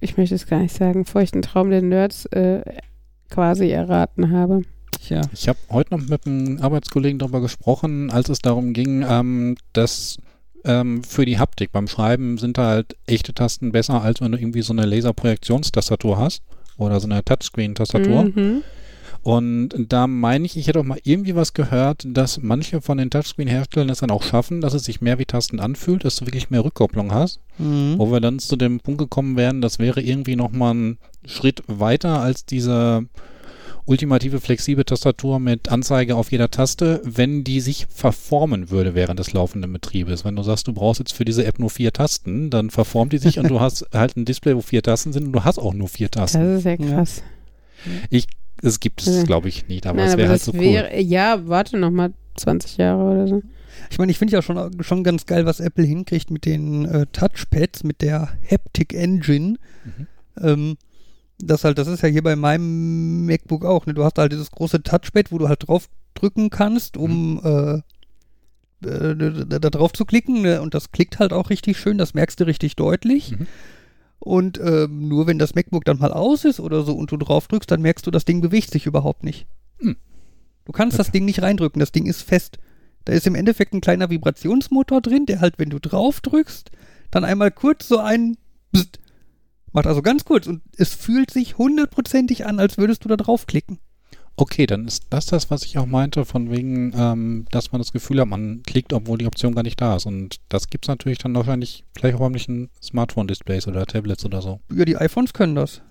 ich 0.00 0.16
möchte 0.16 0.34
es 0.34 0.46
gar 0.46 0.60
nicht 0.60 0.74
sagen, 0.74 1.04
feuchten 1.04 1.42
Traum 1.42 1.70
der 1.70 1.82
Nerds 1.82 2.26
äh, 2.26 2.62
quasi 3.30 3.70
erraten 3.70 4.30
habe? 4.30 4.62
Tja. 5.00 5.22
Ich 5.32 5.48
habe 5.48 5.58
heute 5.70 5.96
noch 5.96 6.06
mit 6.06 6.26
einem 6.26 6.58
Arbeitskollegen 6.60 7.18
darüber 7.18 7.40
gesprochen, 7.40 8.10
als 8.10 8.28
es 8.28 8.40
darum 8.40 8.72
ging, 8.72 9.04
ähm, 9.08 9.56
dass 9.72 10.18
ähm, 10.64 11.02
für 11.02 11.24
die 11.24 11.38
Haptik 11.38 11.72
beim 11.72 11.88
Schreiben 11.88 12.36
sind 12.38 12.58
halt 12.58 12.96
echte 13.06 13.32
Tasten 13.32 13.72
besser, 13.72 14.02
als 14.02 14.20
wenn 14.20 14.32
du 14.32 14.38
irgendwie 14.38 14.62
so 14.62 14.72
eine 14.72 14.84
Laserprojektionstastatur 14.84 16.18
hast 16.18 16.42
oder 16.76 17.00
so 17.00 17.08
eine 17.08 17.24
Touchscreen-Tastatur. 17.24 18.24
Mhm. 18.24 18.62
Und 19.22 19.70
da 19.76 20.06
meine 20.06 20.46
ich, 20.46 20.56
ich 20.56 20.66
hätte 20.68 20.80
auch 20.80 20.84
mal 20.84 20.98
irgendwie 21.04 21.34
was 21.34 21.52
gehört, 21.52 22.06
dass 22.06 22.40
manche 22.40 22.80
von 22.80 22.96
den 22.98 23.10
Touchscreen-Herstellern 23.10 23.90
es 23.90 23.98
dann 24.00 24.10
auch 24.10 24.22
schaffen, 24.22 24.60
dass 24.60 24.72
es 24.72 24.84
sich 24.84 25.00
mehr 25.00 25.18
wie 25.18 25.26
Tasten 25.26 25.60
anfühlt, 25.60 26.04
dass 26.04 26.16
du 26.16 26.26
wirklich 26.26 26.50
mehr 26.50 26.64
Rückkopplung 26.64 27.12
hast. 27.12 27.40
Mhm. 27.58 27.96
Wo 27.98 28.10
wir 28.10 28.20
dann 28.20 28.38
zu 28.38 28.56
dem 28.56 28.80
Punkt 28.80 28.98
gekommen 28.98 29.36
wären, 29.36 29.60
das 29.60 29.78
wäre 29.78 30.00
irgendwie 30.00 30.36
nochmal 30.36 30.74
ein 30.74 30.98
Schritt 31.26 31.62
weiter 31.66 32.20
als 32.20 32.46
diese 32.46 33.04
ultimative 33.86 34.40
flexible 34.40 34.84
Tastatur 34.84 35.40
mit 35.40 35.70
Anzeige 35.70 36.14
auf 36.16 36.30
jeder 36.30 36.50
Taste, 36.50 37.00
wenn 37.04 37.44
die 37.44 37.60
sich 37.60 37.86
verformen 37.90 38.70
würde 38.70 38.94
während 38.94 39.18
des 39.18 39.32
laufenden 39.32 39.72
Betriebes. 39.72 40.24
Wenn 40.24 40.36
du 40.36 40.42
sagst, 40.42 40.68
du 40.68 40.72
brauchst 40.72 41.00
jetzt 41.00 41.12
für 41.12 41.24
diese 41.24 41.44
App 41.44 41.58
nur 41.58 41.70
vier 41.70 41.92
Tasten, 41.92 42.50
dann 42.50 42.70
verformt 42.70 43.12
die 43.12 43.18
sich 43.18 43.38
und 43.38 43.48
du 43.48 43.60
hast 43.60 43.86
halt 43.92 44.16
ein 44.16 44.24
Display, 44.24 44.54
wo 44.56 44.60
vier 44.60 44.82
Tasten 44.82 45.12
sind 45.12 45.26
und 45.26 45.32
du 45.32 45.44
hast 45.44 45.58
auch 45.58 45.74
nur 45.74 45.88
vier 45.88 46.08
Das 46.08 46.32
Tasten. 46.32 46.56
ist 46.56 46.64
ja 46.64 46.76
krass. 46.76 47.22
Es 48.62 48.80
gibt 48.80 49.06
es, 49.06 49.24
glaube 49.24 49.48
ich, 49.48 49.68
nicht, 49.68 49.86
aber 49.86 49.98
Nein, 49.98 50.08
es 50.08 50.16
wäre 50.16 50.28
halt 50.28 50.42
so 50.42 50.52
cool. 50.52 50.60
wäre, 50.60 51.00
ja, 51.00 51.48
warte 51.48 51.78
noch 51.78 51.90
mal 51.90 52.12
20 52.36 52.76
Jahre 52.76 53.02
oder 53.02 53.26
so. 53.26 53.42
Ich 53.90 53.98
meine, 53.98 54.12
ich 54.12 54.18
finde 54.18 54.34
ja 54.34 54.42
schon, 54.42 54.82
schon 54.82 55.04
ganz 55.04 55.26
geil, 55.26 55.46
was 55.46 55.60
Apple 55.60 55.84
hinkriegt 55.84 56.30
mit 56.30 56.44
den 56.44 56.84
äh, 56.84 57.06
Touchpads, 57.12 57.84
mit 57.84 58.02
der 58.02 58.28
Haptic 58.50 58.92
Engine. 58.92 59.56
Mhm. 59.84 60.06
Ähm, 60.40 60.76
das 61.38 61.64
halt, 61.64 61.78
das 61.78 61.88
ist 61.88 62.02
ja 62.02 62.08
hier 62.08 62.22
bei 62.22 62.36
meinem 62.36 63.26
MacBook 63.26 63.64
auch. 63.64 63.86
Ne? 63.86 63.94
Du 63.94 64.04
hast 64.04 64.18
halt 64.18 64.32
dieses 64.32 64.50
große 64.50 64.82
Touchpad, 64.82 65.32
wo 65.32 65.38
du 65.38 65.48
halt 65.48 65.66
drauf 65.66 65.88
drücken 66.14 66.50
kannst, 66.50 66.96
um 66.96 67.40
äh, 67.42 68.86
äh, 68.86 69.14
da, 69.46 69.58
da 69.58 69.70
drauf 69.70 69.92
zu 69.92 70.04
klicken. 70.04 70.42
Ne? 70.42 70.60
Und 70.60 70.74
das 70.74 70.92
klickt 70.92 71.18
halt 71.18 71.32
auch 71.32 71.50
richtig 71.50 71.78
schön, 71.78 71.98
das 71.98 72.14
merkst 72.14 72.40
du 72.40 72.44
richtig 72.44 72.76
deutlich. 72.76 73.32
Mhm. 73.32 73.46
Und 74.20 74.60
ähm, 74.62 75.08
nur 75.08 75.26
wenn 75.26 75.38
das 75.38 75.54
MacBook 75.54 75.84
dann 75.84 75.98
mal 75.98 76.12
aus 76.12 76.44
ist 76.44 76.60
oder 76.60 76.82
so 76.82 76.94
und 76.94 77.10
du 77.10 77.16
drauf 77.16 77.48
drückst, 77.48 77.70
dann 77.70 77.82
merkst 77.82 78.06
du, 78.06 78.10
das 78.10 78.24
Ding 78.24 78.40
bewegt 78.40 78.70
sich 78.70 78.86
überhaupt 78.86 79.24
nicht. 79.24 79.46
Hm. 79.78 79.96
Du 80.66 80.72
kannst 80.72 80.98
das 80.98 81.08
Okay. 81.08 81.18
Ding 81.18 81.24
nicht 81.24 81.42
reindrücken, 81.42 81.80
das 81.80 81.92
Ding 81.92 82.06
ist 82.06 82.22
fest. 82.22 82.58
Da 83.06 83.14
ist 83.14 83.26
im 83.26 83.34
Endeffekt 83.34 83.72
ein 83.72 83.80
kleiner 83.80 84.10
Vibrationsmotor 84.10 85.00
drin, 85.00 85.24
der 85.24 85.40
halt, 85.40 85.58
wenn 85.58 85.70
du 85.70 85.78
drauf 85.78 86.20
drückst, 86.20 86.70
dann 87.10 87.24
einmal 87.24 87.50
kurz 87.50 87.88
so 87.88 87.98
ein 87.98 88.36
Bzzt 88.72 89.00
macht 89.72 89.86
also 89.86 90.02
ganz 90.02 90.24
kurz 90.24 90.46
und 90.46 90.62
es 90.76 90.94
fühlt 90.94 91.30
sich 91.30 91.58
hundertprozentig 91.58 92.46
an, 92.46 92.58
als 92.58 92.78
würdest 92.78 93.04
du 93.04 93.08
da 93.08 93.16
draufklicken. 93.16 93.78
Okay, 94.40 94.66
dann 94.66 94.86
ist 94.86 95.04
das 95.10 95.26
das, 95.26 95.50
was 95.50 95.64
ich 95.64 95.76
auch 95.76 95.84
meinte, 95.84 96.24
von 96.24 96.50
wegen, 96.50 96.94
ähm, 96.96 97.44
dass 97.50 97.72
man 97.72 97.80
das 97.82 97.92
Gefühl 97.92 98.22
hat, 98.22 98.28
man 98.28 98.62
klickt, 98.62 98.94
obwohl 98.94 99.18
die 99.18 99.26
Option 99.26 99.54
gar 99.54 99.62
nicht 99.62 99.78
da 99.78 99.96
ist. 99.96 100.06
Und 100.06 100.36
das 100.48 100.68
gibt 100.68 100.86
es 100.86 100.88
natürlich 100.88 101.18
dann 101.18 101.34
wahrscheinlich 101.34 101.84
vielleicht 101.94 102.18
auch 102.18 102.26
in 102.26 102.70
Smartphone-Displays 102.82 103.68
oder 103.68 103.84
Tablets 103.84 104.24
oder 104.24 104.40
so. 104.40 104.60
Ja, 104.74 104.86
die 104.86 104.96
iPhones 104.96 105.34
können 105.34 105.56
das. 105.56 105.82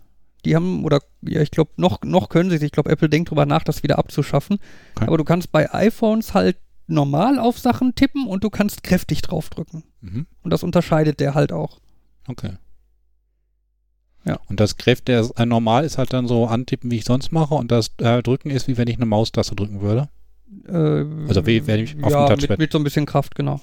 Die 0.46 0.56
haben, 0.56 0.84
oder 0.84 1.00
ja, 1.22 1.42
ich 1.42 1.52
glaube, 1.52 1.74
noch, 1.78 2.02
noch 2.02 2.30
können 2.30 2.50
sie 2.50 2.56
es. 2.56 2.64
Ich 2.64 2.72
glaube, 2.72 2.90
Apple 2.90 3.08
denkt 3.08 3.30
drüber 3.30 3.46
nach, 3.46 3.64
das 3.64 3.84
wieder 3.84 4.00
abzuschaffen. 4.00 4.58
Okay. 4.96 5.06
Aber 5.06 5.20
du 5.20 5.26
kannst 5.26 5.52
bei 5.52 5.72
iPhones 5.72 6.34
halt 6.34 6.58
normal 6.88 7.38
auf 7.38 7.60
Sachen 7.60 7.94
tippen 7.94 8.26
und 8.26 8.44
du 8.44 8.50
kannst 8.50 8.82
kräftig 8.82 9.22
draufdrücken. 9.22 9.84
Mhm. 10.02 10.26
Und 10.42 10.52
das 10.52 10.64
unterscheidet 10.64 11.20
der 11.20 11.36
halt 11.36 11.52
auch. 11.52 11.80
Okay. 12.28 12.54
Ja. 14.26 14.40
Und 14.50 14.60
das 14.60 14.78
Kräfte, 14.78 15.14
das 15.14 15.32
äh, 15.32 15.46
normal 15.46 15.86
ist 15.86 15.98
halt 15.98 16.14
dann 16.14 16.28
so 16.28 16.46
antippen, 16.46 16.92
wie 16.92 16.98
ich 16.98 17.06
sonst 17.06 17.32
mache, 17.32 17.56
und 17.56 17.72
das 17.72 17.92
äh, 18.00 18.22
Drücken 18.22 18.50
ist, 18.50 18.68
wie 18.68 18.78
wenn 18.78 18.88
ich 18.88 18.98
eine 18.98 19.06
Maustaste 19.06 19.56
drücken 19.56 19.82
würde. 19.82 20.10
Äh, 20.68 21.28
Also 21.28 21.46
wie- 21.46 21.66
wenn 21.68 21.80
ich 21.84 21.96
auf 22.04 22.12
ja, 22.12 22.28
dem 22.28 22.38
mit, 22.40 22.50
Touchpad- 22.52 22.58
mit 22.60 22.72
so 22.72 22.78
ein 22.80 22.84
bisschen 22.84 23.06
Kraft, 23.06 23.36
genau. 23.36 23.62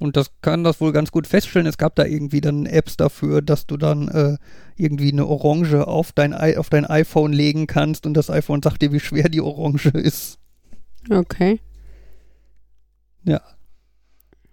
Und 0.00 0.16
das 0.16 0.32
kann 0.42 0.64
das 0.64 0.80
wohl 0.80 0.90
ganz 0.92 1.12
gut 1.12 1.28
feststellen. 1.28 1.68
Es 1.68 1.78
gab 1.78 1.94
da 1.94 2.04
irgendwie 2.04 2.40
dann 2.40 2.66
Apps 2.66 2.96
dafür, 2.96 3.42
dass 3.42 3.66
du 3.68 3.76
dann 3.76 4.08
äh, 4.08 4.36
irgendwie 4.76 5.12
eine 5.12 5.24
Orange 5.26 5.86
auf 5.86 6.10
dein, 6.10 6.32
I 6.32 6.56
auf 6.56 6.68
dein 6.68 6.84
iPhone 6.84 7.32
legen 7.32 7.68
kannst 7.68 8.04
und 8.04 8.14
das 8.14 8.28
iPhone 8.28 8.60
sagt 8.60 8.82
dir, 8.82 8.90
wie 8.92 8.98
schwer 8.98 9.28
die 9.28 9.40
Orange 9.40 9.86
ist. 9.94 10.38
Okay. 11.08 11.60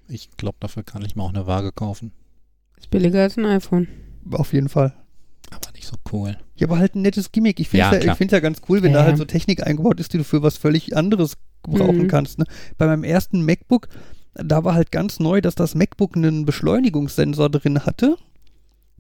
Ich 0.07 0.29
glaube, 0.35 0.57
dafür 0.59 0.83
kann 0.83 1.05
ich 1.05 1.15
mir 1.15 1.23
auch 1.23 1.29
eine 1.33 1.47
Waage 1.47 1.71
kaufen. 1.71 2.11
Ist 2.77 2.89
billiger 2.89 3.21
als 3.21 3.37
ein 3.37 3.45
iPhone. 3.45 3.87
Auf 4.31 4.53
jeden 4.53 4.69
Fall. 4.69 4.93
Aber 5.49 5.71
nicht 5.73 5.87
so 5.87 5.95
cool. 6.11 6.37
Ja, 6.55 6.67
aber 6.67 6.77
halt 6.79 6.95
ein 6.95 7.01
nettes 7.01 7.31
Gimmick. 7.31 7.59
Ich 7.59 7.69
finde 7.69 7.79
Ja, 7.85 7.93
es 7.93 8.05
ja, 8.05 8.15
find's 8.15 8.31
ja 8.31 8.39
ganz 8.39 8.61
cool, 8.69 8.81
wenn 8.83 8.91
Ja. 8.91 8.99
da 8.99 9.03
halt 9.05 9.17
so 9.17 9.25
Technik 9.25 9.65
eingebaut 9.65 9.99
ist, 9.99 10.13
die 10.13 10.17
du 10.17 10.23
für 10.23 10.41
was 10.43 10.57
völlig 10.57 10.95
anderes 10.95 11.37
gebrauchen 11.63 12.03
Mhm. 12.03 12.07
kannst. 12.07 12.39
Ne? 12.39 12.45
Bei 12.77 12.85
meinem 12.87 13.03
ersten 13.03 13.43
MacBook, 13.43 13.87
da 14.33 14.63
war 14.63 14.73
halt 14.75 14.91
ganz 14.91 15.19
neu, 15.19 15.41
dass 15.41 15.55
das 15.55 15.75
MacBook 15.75 16.15
einen 16.15 16.45
Beschleunigungssensor 16.45 17.49
drin 17.49 17.85
hatte. 17.85 18.15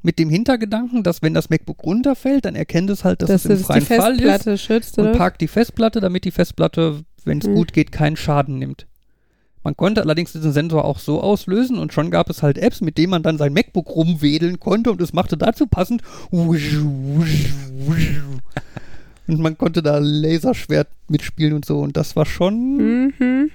Mit 0.03 0.17
dem 0.19 0.29
Hintergedanken, 0.29 1.03
dass 1.03 1.21
wenn 1.21 1.33
das 1.35 1.49
MacBook 1.51 1.83
runterfällt, 1.83 2.45
dann 2.45 2.55
erkennt 2.55 2.89
es 2.89 3.03
halt, 3.05 3.21
dass 3.21 3.29
Dass 3.29 3.45
es 3.45 3.59
im 3.61 3.65
freien 3.65 3.81
Fall 3.85 4.13
ist 4.15 4.21
Festplatte 4.23 4.57
schützt, 4.57 4.97
und 4.97 5.13
parkt 5.13 5.41
die 5.41 5.47
Festplatte, 5.47 5.99
damit 6.01 6.25
die 6.25 6.31
Festplatte, 6.31 7.03
wenn 7.23 7.37
es 7.37 7.47
Mhm. 7.47 7.53
gut 7.53 7.71
geht, 7.71 7.91
keinen 7.91 8.17
Schaden 8.17 8.57
nimmt. 8.57 8.87
Man 9.63 9.77
konnte 9.77 10.01
allerdings 10.01 10.31
diesen 10.33 10.53
Sensor 10.53 10.85
auch 10.85 10.97
so 10.99 11.21
auslösen 11.21 11.77
und 11.77 11.93
schon 11.93 12.09
gab 12.09 12.29
es 12.29 12.41
halt 12.41 12.57
Apps, 12.57 12.81
mit 12.81 12.97
denen 12.97 13.11
man 13.11 13.21
dann 13.23 13.37
sein 13.37 13.53
MacBook 13.53 13.89
rumwedeln 13.89 14.59
konnte 14.59 14.91
und 14.91 14.99
es 15.01 15.13
machte 15.13 15.37
dazu 15.37 15.67
passend 15.67 16.01
und 19.27 19.39
man 19.39 19.57
konnte 19.57 19.81
da 19.83 19.99
Laserschwert 19.99 20.87
mitspielen 21.07 21.53
und 21.53 21.65
so 21.65 21.79
und 21.79 21.95
das 21.97 22.15
war 22.15 22.25
schon 22.25 23.07
Mhm. 23.17 23.51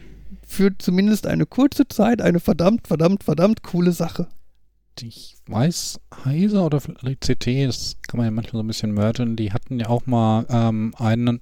für 0.47 0.77
zumindest 0.79 1.27
eine 1.27 1.45
kurze 1.47 1.89
Zeit 1.89 2.23
eine 2.23 2.41
verdammt, 2.41 2.87
verdammt, 2.87 3.25
verdammt 3.25 3.63
coole 3.63 3.93
Sache. 3.93 4.29
Ich 5.01 5.37
weiß, 5.49 6.01
Heise 6.25 6.61
oder 6.63 6.81
vielleicht 6.81 7.21
CT, 7.21 7.67
das 7.67 7.97
kann 8.09 8.17
man 8.19 8.25
ja 8.27 8.31
manchmal 8.31 8.61
so 8.61 8.65
ein 8.65 8.67
bisschen 8.69 8.95
mergen, 8.95 9.37
die 9.37 9.53
hatten 9.53 9.79
ja 9.79 9.89
auch 9.89 10.07
mal 10.07 10.47
ähm, 10.49 10.95
einen 10.97 11.41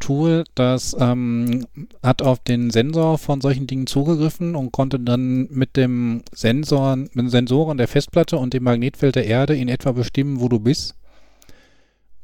Tool, 0.00 0.44
das 0.54 0.96
ähm, 0.98 1.66
hat 2.02 2.22
auf 2.22 2.38
den 2.40 2.70
Sensor 2.70 3.18
von 3.18 3.40
solchen 3.40 3.66
Dingen 3.66 3.86
zugegriffen 3.86 4.54
und 4.56 4.72
konnte 4.72 5.00
dann 5.00 5.48
mit 5.50 5.76
dem 5.76 6.22
Sensor, 6.32 6.96
mit 6.96 7.14
den 7.14 7.28
Sensoren 7.30 7.78
der 7.78 7.88
Festplatte 7.88 8.36
und 8.36 8.54
dem 8.54 8.64
Magnetfeld 8.64 9.16
der 9.16 9.26
Erde 9.26 9.56
in 9.56 9.68
etwa 9.68 9.92
bestimmen, 9.92 10.40
wo 10.40 10.48
du 10.48 10.60
bist. 10.60 10.94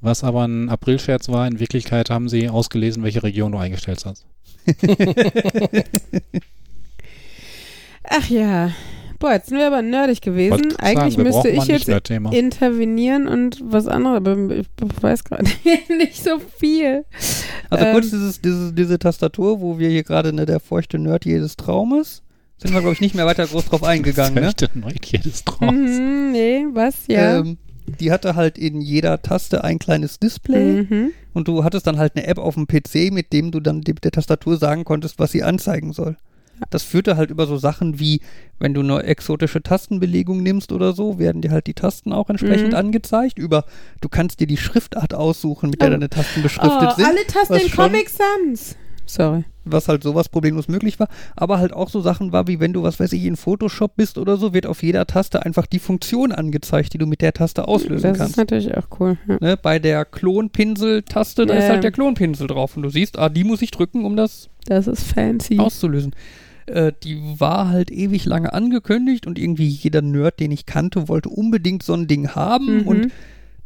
Was 0.01 0.25
aber 0.25 0.45
ein 0.47 0.69
Aprilscherz 0.69 1.29
war, 1.29 1.47
in 1.47 1.61
Wirklichkeit 1.61 2.11
haben 2.11 2.29
sie 2.29 2.49
ausgelesen, 2.49 3.03
welche 3.03 3.23
Region 3.23 3.53
du 3.53 3.59
eingestellt 3.59 4.05
hast. 4.07 4.27
Ach 8.05 8.29
ja. 8.29 8.73
Boah, 9.21 9.33
jetzt 9.35 9.51
sind 9.51 9.59
wir 9.59 9.67
aber 9.69 9.83
nerdig 9.83 10.21
gewesen. 10.23 10.75
Eigentlich 10.79 11.15
sagen, 11.15 11.23
müsste 11.23 11.49
ich 11.51 11.65
jetzt 11.67 11.89
intervenieren 12.11 13.29
und 13.29 13.61
was 13.63 13.87
anderes, 13.87 14.17
aber 14.17 14.51
ich 14.57 14.67
weiß 15.01 15.23
gerade 15.25 15.45
nicht 15.99 16.25
so 16.25 16.41
viel. 16.59 17.05
Also 17.69 17.85
Ähm. 17.85 17.93
kurz 17.93 18.11
dieses, 18.11 18.41
diese, 18.41 18.73
diese 18.73 18.99
Tastatur, 18.99 19.61
wo 19.61 19.79
wir 19.79 19.89
hier 19.91 20.03
gerade 20.03 20.33
ne, 20.33 20.47
der 20.47 20.59
feuchte 20.59 20.99
Nerd 20.99 21.25
jedes 21.27 21.57
Traumes, 21.57 22.23
sind 22.57 22.73
wir 22.75 22.81
glaube 22.81 22.95
ich 22.95 23.01
nicht 23.01 23.15
mehr 23.15 23.27
weiter 23.27 23.47
groß 23.47 23.67
drauf 23.67 23.85
eingegangen. 23.85 24.35
ne? 24.35 24.41
Fällt 24.43 24.61
dir 24.63 24.71
neu 24.75 24.93
jedes 25.05 25.45
draus. 25.45 25.71
Mhm, 25.71 26.33
nee, 26.33 26.65
was? 26.73 27.07
Ja. 27.07 27.39
Ähm, 27.41 27.59
die 28.01 28.13
hatte 28.13 28.37
halt 28.37 28.57
in 28.57 28.81
jeder 28.81 29.21
Taste 29.21 29.65
ein 29.65 29.79
kleines 29.79 30.19
Display 30.19 30.83
mhm. 30.89 31.11
und 31.35 31.49
du 31.49 31.65
hattest 31.65 31.87
dann 31.87 31.99
halt 31.99 32.17
eine 32.17 32.27
App 32.27 32.39
auf 32.39 32.55
dem 32.55 32.67
PC, 32.67 33.13
mit 33.13 33.33
dem 33.33 33.51
du 33.51 33.61
dann 33.61 33.81
dem- 33.83 33.97
der 34.01 34.13
Tastatur 34.13 34.57
sagen 34.59 34.85
konntest, 34.85 35.19
was 35.19 35.33
sie 35.33 35.43
anzeigen 35.43 35.93
soll. 35.93 36.17
Das 36.69 36.83
führte 36.83 37.17
halt 37.17 37.31
über 37.31 37.47
so 37.47 37.57
Sachen 37.57 37.99
wie, 37.99 38.21
wenn 38.59 38.75
du 38.75 38.81
eine 38.81 39.03
exotische 39.05 39.63
Tastenbelegung 39.63 40.43
nimmst 40.43 40.73
oder 40.73 40.93
so, 40.93 41.19
werden 41.19 41.41
dir 41.43 41.51
halt 41.51 41.67
die 41.67 41.75
Tasten 41.75 42.13
auch 42.13 42.29
entsprechend 42.29 42.69
Mhm. 42.71 42.75
angezeigt. 42.77 43.39
Über, 43.39 43.65
du 44.01 44.09
kannst 44.09 44.41
dir 44.41 44.47
die 44.47 44.57
Schriftart 44.59 45.15
aussuchen, 45.15 45.71
mit 45.71 45.81
der 45.81 45.89
Oh. 45.89 45.93
deine 45.93 46.11
Tasten 46.11 46.43
beschriftet 46.43 46.89
Oh, 46.93 46.95
sind. 46.97 47.07
alle 47.07 47.27
Tasten 47.27 47.55
in 47.55 47.71
Comic 47.71 48.09
Sans. 48.11 48.77
Sorry. 49.07 49.45
was 49.65 49.89
halt 49.89 50.03
sowas 50.05 50.29
problemlos 50.29 50.69
möglich 50.69 50.99
war, 51.01 51.09
aber 51.37 51.59
halt 51.59 51.73
auch 51.73 51.91
so 51.91 52.01
Sachen 52.01 52.33
war, 52.33 52.47
wie 52.47 52.61
wenn 52.61 52.73
du, 52.73 52.83
was 52.85 52.99
weiß 53.01 53.13
ich, 53.13 53.25
in 53.25 53.37
Photoshop 53.37 53.95
bist 53.97 54.19
oder 54.19 54.37
so, 54.37 54.55
wird 54.55 54.67
auf 54.67 54.83
jeder 54.85 55.05
Taste 55.07 55.45
einfach 55.45 55.67
die 55.67 55.79
Funktion 55.81 56.31
angezeigt, 56.33 56.95
die 56.95 56.99
du 56.99 57.07
mit 57.07 57.21
der 57.21 57.33
Taste 57.33 57.67
auslösen 57.69 58.11
das 58.11 58.19
kannst. 58.19 58.33
ist 58.33 58.37
natürlich 58.37 58.77
auch 58.77 58.87
cool. 59.01 59.19
Ja. 59.29 59.39
Ne, 59.41 59.57
bei 59.57 59.79
der 59.81 60.05
Klonpinsel-Taste, 60.05 61.47
da 61.47 61.55
Ja, 61.55 61.61
ist 61.61 61.69
halt 61.69 61.85
der 61.85 61.93
Klonpinsel 61.93 62.47
drauf 62.47 62.77
und 62.77 62.83
du 62.85 62.89
siehst, 62.89 63.19
ah, 63.19 63.29
die 63.29 63.45
muss 63.45 63.63
ich 63.63 63.71
drücken, 63.71 64.05
um 64.05 64.17
das 64.17 64.49
Das 64.67 64.87
ist 64.87 65.03
fancy. 65.05 65.59
auszulösen. 65.59 66.15
Äh, 66.71 66.93
die 67.03 67.21
war 67.39 67.69
halt 67.69 67.91
ewig 67.91 68.25
lange 68.25 68.53
angekündigt 68.53 69.27
und 69.27 69.39
irgendwie 69.39 69.67
jeder 69.69 70.03
Nerd, 70.03 70.41
den 70.41 70.51
ich 70.53 70.67
kannte, 70.67 71.09
wollte 71.09 71.29
unbedingt 71.29 71.83
so 71.83 71.95
ein 71.95 72.07
Ding 72.07 72.35
haben 72.35 72.81
Mhm. 72.83 72.87
und 72.89 73.09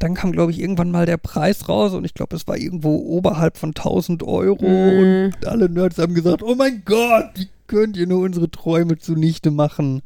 dann 0.00 0.14
kam, 0.14 0.32
glaube 0.32 0.50
ich, 0.52 0.60
irgendwann 0.60 0.90
mal 0.90 1.06
der 1.06 1.16
Preis 1.18 1.68
raus 1.68 1.92
und 1.94 2.04
ich 2.04 2.14
glaube, 2.14 2.34
es 2.36 2.46
war 2.48 2.56
irgendwo 2.56 2.96
oberhalb 2.96 3.56
von 3.56 3.74
1000 3.74 4.22
Euro 4.22 4.66
Mhm. 4.66 5.32
und 5.32 5.46
alle 5.46 5.68
Nerds 5.68 5.98
haben 5.98 6.14
gesagt, 6.14 6.42
oh 6.42 6.54
mein 6.54 6.82
Gott, 6.84 7.30
wie 7.36 7.48
könnt 7.66 7.96
ihr 7.96 8.06
nur 8.06 8.20
unsere 8.22 8.50
Träume 8.50 8.98
zunichte 8.98 9.50
machen? 9.50 10.02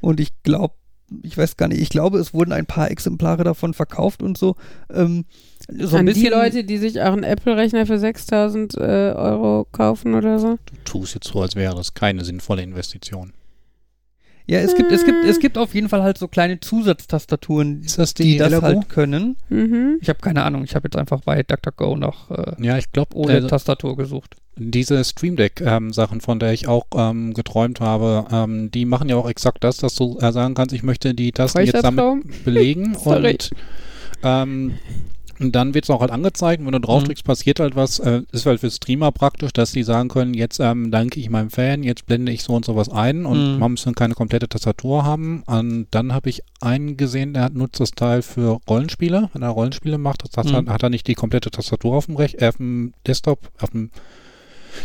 Und 0.00 0.20
ich 0.20 0.30
glaube, 0.42 0.74
ich 1.22 1.36
weiß 1.36 1.56
gar 1.56 1.68
nicht, 1.68 1.80
ich 1.80 1.88
glaube, 1.88 2.18
es 2.18 2.32
wurden 2.34 2.52
ein 2.52 2.66
paar 2.66 2.90
Exemplare 2.90 3.42
davon 3.44 3.74
verkauft 3.74 4.22
und 4.22 4.38
so. 4.38 4.56
Ähm, 4.92 5.24
so 5.78 5.96
ein 5.96 6.00
An 6.00 6.06
bisschen, 6.06 6.24
die 6.24 6.28
Leute, 6.30 6.64
die 6.64 6.78
sich 6.78 7.00
auch 7.00 7.12
einen 7.12 7.22
Apple-Rechner 7.24 7.86
für 7.86 7.98
6000 7.98 8.74
äh, 8.76 8.80
Euro 8.80 9.66
kaufen 9.72 10.14
oder 10.14 10.38
so. 10.38 10.58
Du 10.66 10.74
tust 10.84 11.14
jetzt 11.14 11.28
so, 11.28 11.40
als 11.42 11.54
wäre 11.56 11.74
das 11.74 11.94
keine 11.94 12.24
sinnvolle 12.24 12.62
Investition. 12.62 13.32
Ja, 14.46 14.58
es 14.58 14.74
gibt, 14.74 14.90
es 14.90 15.04
gibt, 15.04 15.24
es 15.26 15.38
gibt 15.38 15.56
auf 15.58 15.74
jeden 15.74 15.88
Fall 15.88 16.02
halt 16.02 16.18
so 16.18 16.26
kleine 16.26 16.58
Zusatztastaturen, 16.58 17.82
Ist 17.84 17.98
das 17.98 18.14
die, 18.14 18.24
die, 18.24 18.36
das 18.38 18.48
Elabo? 18.48 18.66
halt 18.66 18.88
können. 18.88 19.36
Mhm. 19.48 19.98
Ich 20.00 20.08
habe 20.08 20.18
keine 20.20 20.42
Ahnung, 20.42 20.64
ich 20.64 20.74
habe 20.74 20.88
jetzt 20.88 20.96
einfach 20.96 21.20
bei 21.20 21.44
DuckDuckGo 21.44 21.96
nach 21.96 22.30
äh, 22.32 22.54
Ja, 22.58 22.76
ich 22.76 22.90
glaube, 22.90 23.14
ohne 23.16 23.36
äh, 23.36 23.46
Tastatur 23.46 23.96
gesucht. 23.96 24.34
diese 24.56 25.04
Stream 25.04 25.36
Deck 25.36 25.60
ähm, 25.60 25.92
Sachen, 25.92 26.20
von 26.20 26.40
der 26.40 26.52
ich 26.52 26.66
auch 26.66 26.86
ähm, 26.96 27.32
geträumt 27.32 27.80
habe, 27.80 28.26
ähm, 28.32 28.72
die 28.72 28.86
machen 28.86 29.08
ja 29.08 29.14
auch 29.16 29.28
exakt 29.28 29.62
das, 29.62 29.76
dass 29.76 29.94
du 29.94 30.18
äh, 30.18 30.32
sagen 30.32 30.54
kannst, 30.54 30.74
ich 30.74 30.82
möchte 30.82 31.14
die 31.14 31.30
Tasten 31.30 31.60
jetzt 31.64 31.84
damit 31.84 32.44
belegen 32.44 32.96
und 33.04 33.50
ähm, 34.24 34.74
und 35.40 35.52
dann 35.56 35.74
wird 35.74 35.84
es 35.86 35.90
auch 35.90 36.00
halt 36.00 36.10
angezeigt, 36.10 36.60
und 36.60 36.66
wenn 36.66 36.72
du 36.72 36.80
draufdrückst, 36.80 37.24
passiert 37.24 37.58
halt 37.60 37.74
was. 37.76 37.98
Äh, 37.98 38.22
ist 38.32 38.46
halt 38.46 38.60
für 38.60 38.70
Streamer 38.70 39.10
praktisch, 39.12 39.52
dass 39.52 39.72
die 39.72 39.82
sagen 39.82 40.08
können, 40.08 40.34
jetzt 40.34 40.60
ähm, 40.60 40.90
danke 40.90 41.18
ich 41.18 41.30
meinem 41.30 41.50
Fan, 41.50 41.82
jetzt 41.82 42.06
blende 42.06 42.30
ich 42.32 42.42
so 42.42 42.54
und 42.54 42.64
sowas 42.64 42.88
ein 42.88 43.24
und 43.26 43.54
Mhm. 43.54 43.58
man 43.58 43.70
muss 43.72 43.84
dann 43.84 43.94
keine 43.94 44.14
komplette 44.14 44.48
Tastatur 44.48 45.04
haben. 45.04 45.42
Und 45.46 45.86
dann 45.90 46.12
habe 46.12 46.28
ich 46.28 46.42
einen 46.60 46.96
gesehen, 46.96 47.34
der 47.34 47.44
hat, 47.44 47.54
nutzt 47.54 47.80
das 47.80 47.92
Teil 47.92 48.22
für 48.22 48.60
Rollenspiele. 48.68 49.30
Wenn 49.32 49.42
er 49.42 49.48
Rollenspiele 49.50 49.98
macht, 49.98 50.22
das 50.24 50.36
hat, 50.36 50.46
Mhm. 50.52 50.68
er, 50.68 50.74
hat 50.74 50.82
er 50.82 50.90
nicht 50.90 51.06
die 51.06 51.14
komplette 51.14 51.50
Tastatur 51.50 51.96
auf 51.96 52.06
dem, 52.06 52.16
Rech 52.16 52.36
äh, 52.40 52.48
auf 52.48 52.56
dem 52.58 52.92
Desktop, 53.06 53.50
auf 53.60 53.70
dem 53.70 53.90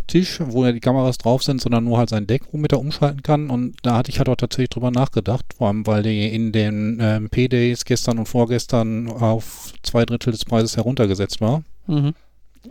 Tisch, 0.07 0.39
wo 0.41 0.65
ja 0.65 0.71
die 0.71 0.79
Kameras 0.79 1.17
drauf 1.17 1.43
sind, 1.43 1.61
sondern 1.61 1.83
nur 1.83 1.97
halt 1.97 2.09
sein 2.09 2.27
Deck, 2.27 2.43
womit 2.51 2.71
er 2.71 2.79
umschalten 2.79 3.23
kann. 3.23 3.49
Und 3.49 3.75
da 3.83 3.97
hatte 3.97 4.11
ich 4.11 4.19
halt 4.19 4.29
auch 4.29 4.35
tatsächlich 4.35 4.69
drüber 4.69 4.91
nachgedacht, 4.91 5.45
vor 5.57 5.67
allem 5.67 5.85
weil 5.87 6.03
die 6.03 6.27
in 6.27 6.51
den 6.51 6.99
ähm, 7.01 7.29
P-Days 7.29 7.85
gestern 7.85 8.19
und 8.19 8.27
vorgestern 8.27 9.07
auf 9.09 9.73
zwei 9.83 10.05
Drittel 10.05 10.31
des 10.31 10.45
Preises 10.45 10.77
heruntergesetzt 10.77 11.41
war. 11.41 11.63
Mhm. 11.87 12.13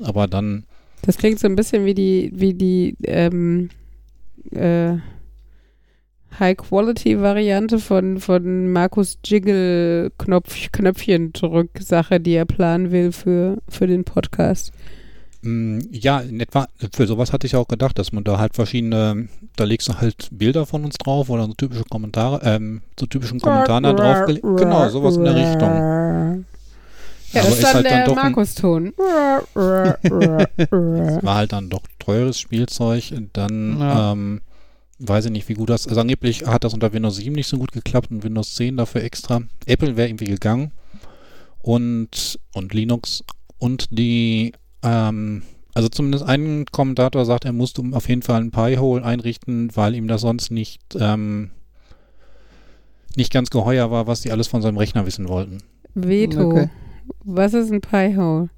Aber 0.03 0.27
dann, 0.27 0.65
Das 1.03 1.19
klingt 1.19 1.39
so 1.39 1.47
ein 1.47 1.57
bisschen 1.57 1.85
wie 1.85 1.95
die, 1.95 2.31
wie 2.35 2.55
die 2.55 2.97
ähm, 3.05 3.71
äh, 4.51 4.97
High-Quality-Variante 6.39 7.79
von, 7.79 8.19
von 8.19 8.73
Markus 8.73 9.19
Jiggle 9.25 10.11
Knopf, 10.19 10.73
Knöpfchen 10.73 11.33
drück 11.33 11.71
Sache, 11.81 12.21
die 12.21 12.35
er 12.35 12.45
planen 12.45 12.91
will 12.91 13.13
für, 13.13 13.59
für 13.69 13.87
den 13.87 14.05
Podcast. 14.05 14.73
Mh, 15.45 15.85
ja, 15.93 16.21
in 16.21 16.41
etwa, 16.41 16.67
für 16.93 17.07
sowas 17.07 17.33
hatte 17.33 17.47
ich 17.47 17.55
auch 17.57 17.69
gedacht, 17.69 17.99
dass 17.99 18.13
man 18.13 18.25
da 18.25 18.39
halt 18.39 18.55
verschiedene, 18.55 19.29
da 19.57 19.65
legst 19.65 19.89
du 19.89 19.95
halt 19.95 20.29
Bilder 20.33 20.67
von 20.67 20.85
uns 20.85 20.97
drauf 20.97 21.31
oder 21.31 21.47
so 21.47 21.53
typische 21.55 21.85
Kommentare, 21.85 22.41
ähm, 22.45 22.83
so 22.99 23.07
typischen 23.07 23.41
Kommentaren 23.41 23.85
da 23.85 23.93
drauf. 23.93 24.27
Genau, 24.27 24.89
sowas 24.89 25.17
in 25.17 25.25
der 25.25 25.35
Richtung. 25.37 26.45
Ja, 27.33 27.41
Aber 27.41 27.49
das 27.51 27.59
ist 27.59 27.59
ist 27.59 27.65
dann 27.65 27.75
halt 27.75 27.87
dann 27.91 28.05
der 28.05 28.15
Markus-Ton. 28.15 28.93
War 31.23 31.35
halt 31.35 31.53
dann 31.53 31.69
doch 31.69 31.83
teures 31.99 32.39
Spielzeug. 32.39 33.13
Dann, 33.33 33.81
Ja. 33.81 34.13
ähm, 34.13 34.41
weiß 35.01 35.25
ich 35.27 35.31
nicht, 35.33 35.49
wie 35.49 35.55
gut 35.55 35.71
das, 35.71 35.89
also 35.89 36.01
angeblich 36.01 36.47
hat 36.47 36.63
das 36.65 36.73
unter 36.75 36.93
Windows 36.93 37.17
7 37.17 37.35
nicht 37.35 37.49
so 37.49 37.59
gut 37.59 37.73
geklappt 37.73 38.11
und 38.11 38.23
Windows 38.23 38.55
10 38.55 38.77
dafür 38.77 39.03
extra. 39.03 39.43
Apple 39.67 39.97
wäre 39.97 40.09
irgendwie 40.09 40.27
gegangen 40.27 40.71
und, 41.63 42.39
und 42.55 42.73
Linux 42.73 43.25
und 43.59 43.87
die, 43.91 44.53
ähm, 44.85 45.43
also 45.75 45.89
zumindest 45.89 46.25
ein 46.25 46.67
Kommentator 46.71 47.25
sagt, 47.25 47.45
er 47.45 47.53
musste 47.53 47.83
auf 47.93 48.09
jeden 48.09 48.23
Fall 48.23 48.41
ein 48.41 48.53
Pi-Hole 48.53 49.05
einrichten, 49.05 49.75
weil 49.75 49.95
ihm 49.97 50.07
das 50.07 50.21
sonst 50.21 50.51
nicht, 50.51 50.81
ähm, 50.99 51.51
nicht 53.17 53.33
ganz 53.33 53.51
geheuer 53.51 53.91
war, 53.91 54.07
was 54.07 54.21
die 54.21 54.31
alles 54.31 54.47
von 54.47 54.63
seinem 54.63 54.79
Rechner 54.79 55.05
wissen 55.07 55.29
wollten. 55.29 55.59
Veto. 55.95 56.49
Okay. 56.49 56.71
Was 57.25 57.55
ist 57.55 57.73
ein 57.73 57.81
Pi-Hole? 57.81 58.51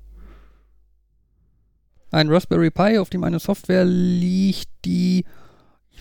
Ein 2.10 2.28
Raspberry 2.28 2.70
Pi, 2.70 2.98
auf 2.98 3.10
dem 3.10 3.24
eine 3.24 3.38
Software 3.38 3.84
liegt, 3.84 4.68
die, 4.84 5.24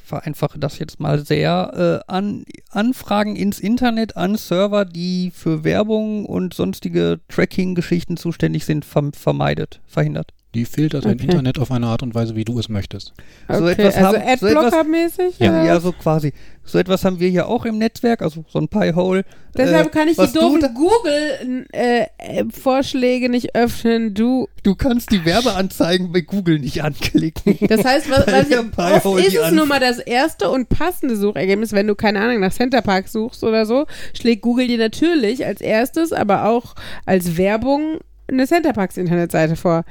vereinfache 0.06 0.60
das 0.60 0.80
jetzt 0.80 1.00
mal 1.00 1.26
sehr, 1.26 2.04
äh, 2.08 2.12
an 2.12 2.46
Anfragen 2.70 3.36
ins 3.36 3.60
Internet 3.60 4.16
an 4.16 4.36
Server, 4.36 4.86
die 4.86 5.32
für 5.34 5.64
Werbung 5.64 6.26
und 6.26 6.54
sonstige 6.54 7.20
Tracking-Geschichten 7.28 8.18
zuständig 8.18 8.66
sind, 8.66 8.86
verm 8.86 9.14
vermeidet, 9.14 9.82
verhindert. 9.88 10.35
Die 10.56 10.66
filtert 10.66 11.06
dein 11.06 11.14
Okay. 11.16 11.24
Internet 11.26 11.60
auf 11.60 11.70
eine 11.72 11.86
Art 11.88 12.02
und 12.02 12.16
Weise, 12.16 12.36
wie 12.36 12.46
du 12.46 12.58
es 12.60 12.70
möchtest. 12.70 13.14
So 13.48 13.56
okay, 13.66 13.72
etwas 13.74 13.96
also 13.96 14.08
haben- 14.08 14.16
so 14.40 14.48
etwas- 14.48 14.74
Adblocker-mäßig? 14.74 15.36
Ja. 15.40 15.64
Ja, 15.66 15.80
so 15.80 15.92
quasi. 15.92 16.34
So 16.64 16.80
etwas 16.80 17.06
haben 17.06 17.20
wir 17.20 17.30
ja 17.30 17.46
auch 17.46 17.66
im 17.66 17.78
Netzwerk, 17.78 18.22
also 18.24 18.44
so 18.48 18.58
ein 18.60 18.68
Pi-Hole. 18.68 19.24
Deshalb 19.56 19.88
Äh, 19.88 19.90
kann 19.92 20.08
ich 20.08 20.18
die 20.18 20.26
du 20.34 20.40
doofen 20.40 20.74
Google-Vorschläge 20.74 23.30
nicht 23.30 23.56
öffnen. 23.56 24.14
Du. 24.14 24.48
Du 24.64 24.76
kannst 24.76 25.12
die 25.12 25.24
Werbeanzeigen 25.26 26.12
bei 26.12 26.22
Google 26.22 26.60
nicht 26.60 26.84
anklicken. 26.84 27.58
Das 27.68 27.84
heißt, 27.86 28.10
was, 28.10 28.26
Weil 28.28 28.46
was 28.50 28.50
ich, 28.50 29.06
oft 29.06 29.26
ist 29.28 29.36
es 29.38 29.52
nun 29.52 29.68
mal 29.68 29.80
das 29.80 30.00
erste 30.00 30.50
und 30.50 30.70
passende 30.70 31.16
Suchergebnis, 31.16 31.72
wenn 31.74 31.88
du, 31.88 31.96
keine 31.96 32.20
Ahnung, 32.22 32.40
nach 32.40 32.54
Centerpark 32.54 33.08
suchst 33.10 33.44
oder 33.44 33.66
so, 33.66 33.86
schlägt 34.18 34.42
Google 34.42 34.68
dir 34.68 34.78
natürlich 34.80 35.46
als 35.46 35.62
erstes, 35.62 36.12
aber 36.14 36.46
auch 36.46 36.74
als 37.06 37.38
Werbung 37.38 38.00
eine 38.28 38.48
Centerparks 38.48 38.98
Internetseite 38.98 39.56
vor. 39.56 39.84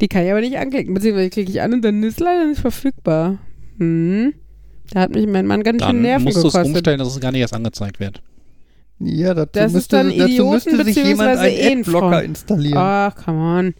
Die 0.00 0.08
kann 0.08 0.24
ich 0.24 0.30
aber 0.30 0.40
nicht 0.40 0.58
anklicken, 0.58 0.94
beziehungsweise 0.94 1.30
klicke 1.30 1.50
ich 1.50 1.62
an 1.62 1.72
und 1.74 1.84
dann 1.84 2.02
ist 2.02 2.14
es 2.14 2.20
leider 2.20 2.46
nicht 2.46 2.60
verfügbar. 2.60 3.38
Hm. 3.78 4.34
Da 4.90 5.00
hat 5.00 5.14
mich 5.14 5.26
mein 5.26 5.46
Mann 5.46 5.62
ganz 5.62 5.84
schön 5.84 6.02
Nerven 6.02 6.24
musst 6.24 6.36
du 6.36 6.46
es 6.48 6.52
gekostet. 6.52 6.76
umstellen, 6.76 6.98
dass 6.98 7.08
es 7.08 7.20
gar 7.20 7.32
nicht 7.32 7.42
erst 7.42 7.54
angezeigt 7.54 8.00
wird. 8.00 8.22
Ja, 9.00 9.34
dazu 9.34 9.50
Das 9.52 9.66
ist 9.66 9.74
müsste, 9.74 9.96
dann 9.96 10.08
dazu 10.08 10.24
Idioten 10.24 10.50
müsste 10.50 10.84
sich 10.84 10.96
jemand 10.96 11.32
beziehungsweise 11.36 11.40
einen 11.40 11.56
eh 11.56 11.70
ein 11.70 11.78
Adblocker 11.80 12.22
installieren. 12.24 12.78
Ach, 12.78 13.14
come 13.14 13.38
on. 13.38 13.74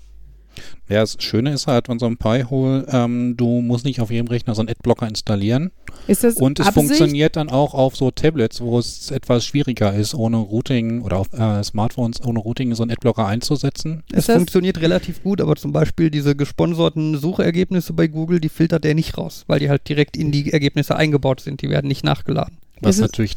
Ja, 0.88 1.00
das 1.00 1.16
Schöne 1.20 1.52
ist 1.52 1.66
halt, 1.66 1.86
von 1.86 1.98
so 1.98 2.06
einem 2.06 2.16
Pi-Hole, 2.16 2.86
ähm, 2.90 3.36
du 3.36 3.60
musst 3.60 3.84
nicht 3.84 4.00
auf 4.00 4.10
jedem 4.10 4.28
Rechner 4.28 4.54
so 4.54 4.62
einen 4.62 4.70
Adblocker 4.70 5.06
installieren. 5.06 5.70
Ist 6.06 6.24
das 6.24 6.36
Und 6.36 6.58
es 6.60 6.66
Absicht? 6.66 6.86
funktioniert 6.86 7.36
dann 7.36 7.50
auch 7.50 7.74
auf 7.74 7.96
so 7.96 8.10
Tablets, 8.10 8.60
wo 8.60 8.78
es 8.78 9.10
etwas 9.10 9.44
schwieriger 9.44 9.92
ist, 9.94 10.14
ohne 10.14 10.38
Routing 10.38 11.02
oder 11.02 11.18
auf 11.18 11.32
äh, 11.32 11.62
Smartphones 11.62 12.22
ohne 12.24 12.38
Routing 12.38 12.74
so 12.74 12.82
einen 12.82 12.92
Adblocker 12.92 13.26
einzusetzen. 13.26 14.02
Es 14.12 14.26
funktioniert 14.26 14.80
relativ 14.80 15.22
gut, 15.22 15.40
aber 15.40 15.56
zum 15.56 15.72
Beispiel 15.72 16.10
diese 16.10 16.34
gesponserten 16.34 17.18
Suchergebnisse 17.18 17.92
bei 17.92 18.06
Google, 18.06 18.40
die 18.40 18.48
filtert 18.48 18.84
er 18.84 18.94
nicht 18.94 19.18
raus, 19.18 19.44
weil 19.46 19.60
die 19.60 19.68
halt 19.68 19.88
direkt 19.88 20.16
in 20.16 20.32
die 20.32 20.52
Ergebnisse 20.52 20.96
eingebaut 20.96 21.40
sind. 21.40 21.60
Die 21.62 21.68
werden 21.68 21.88
nicht 21.88 22.04
nachgeladen. 22.04 22.56
Was 22.80 22.98
natürlich. 22.98 23.36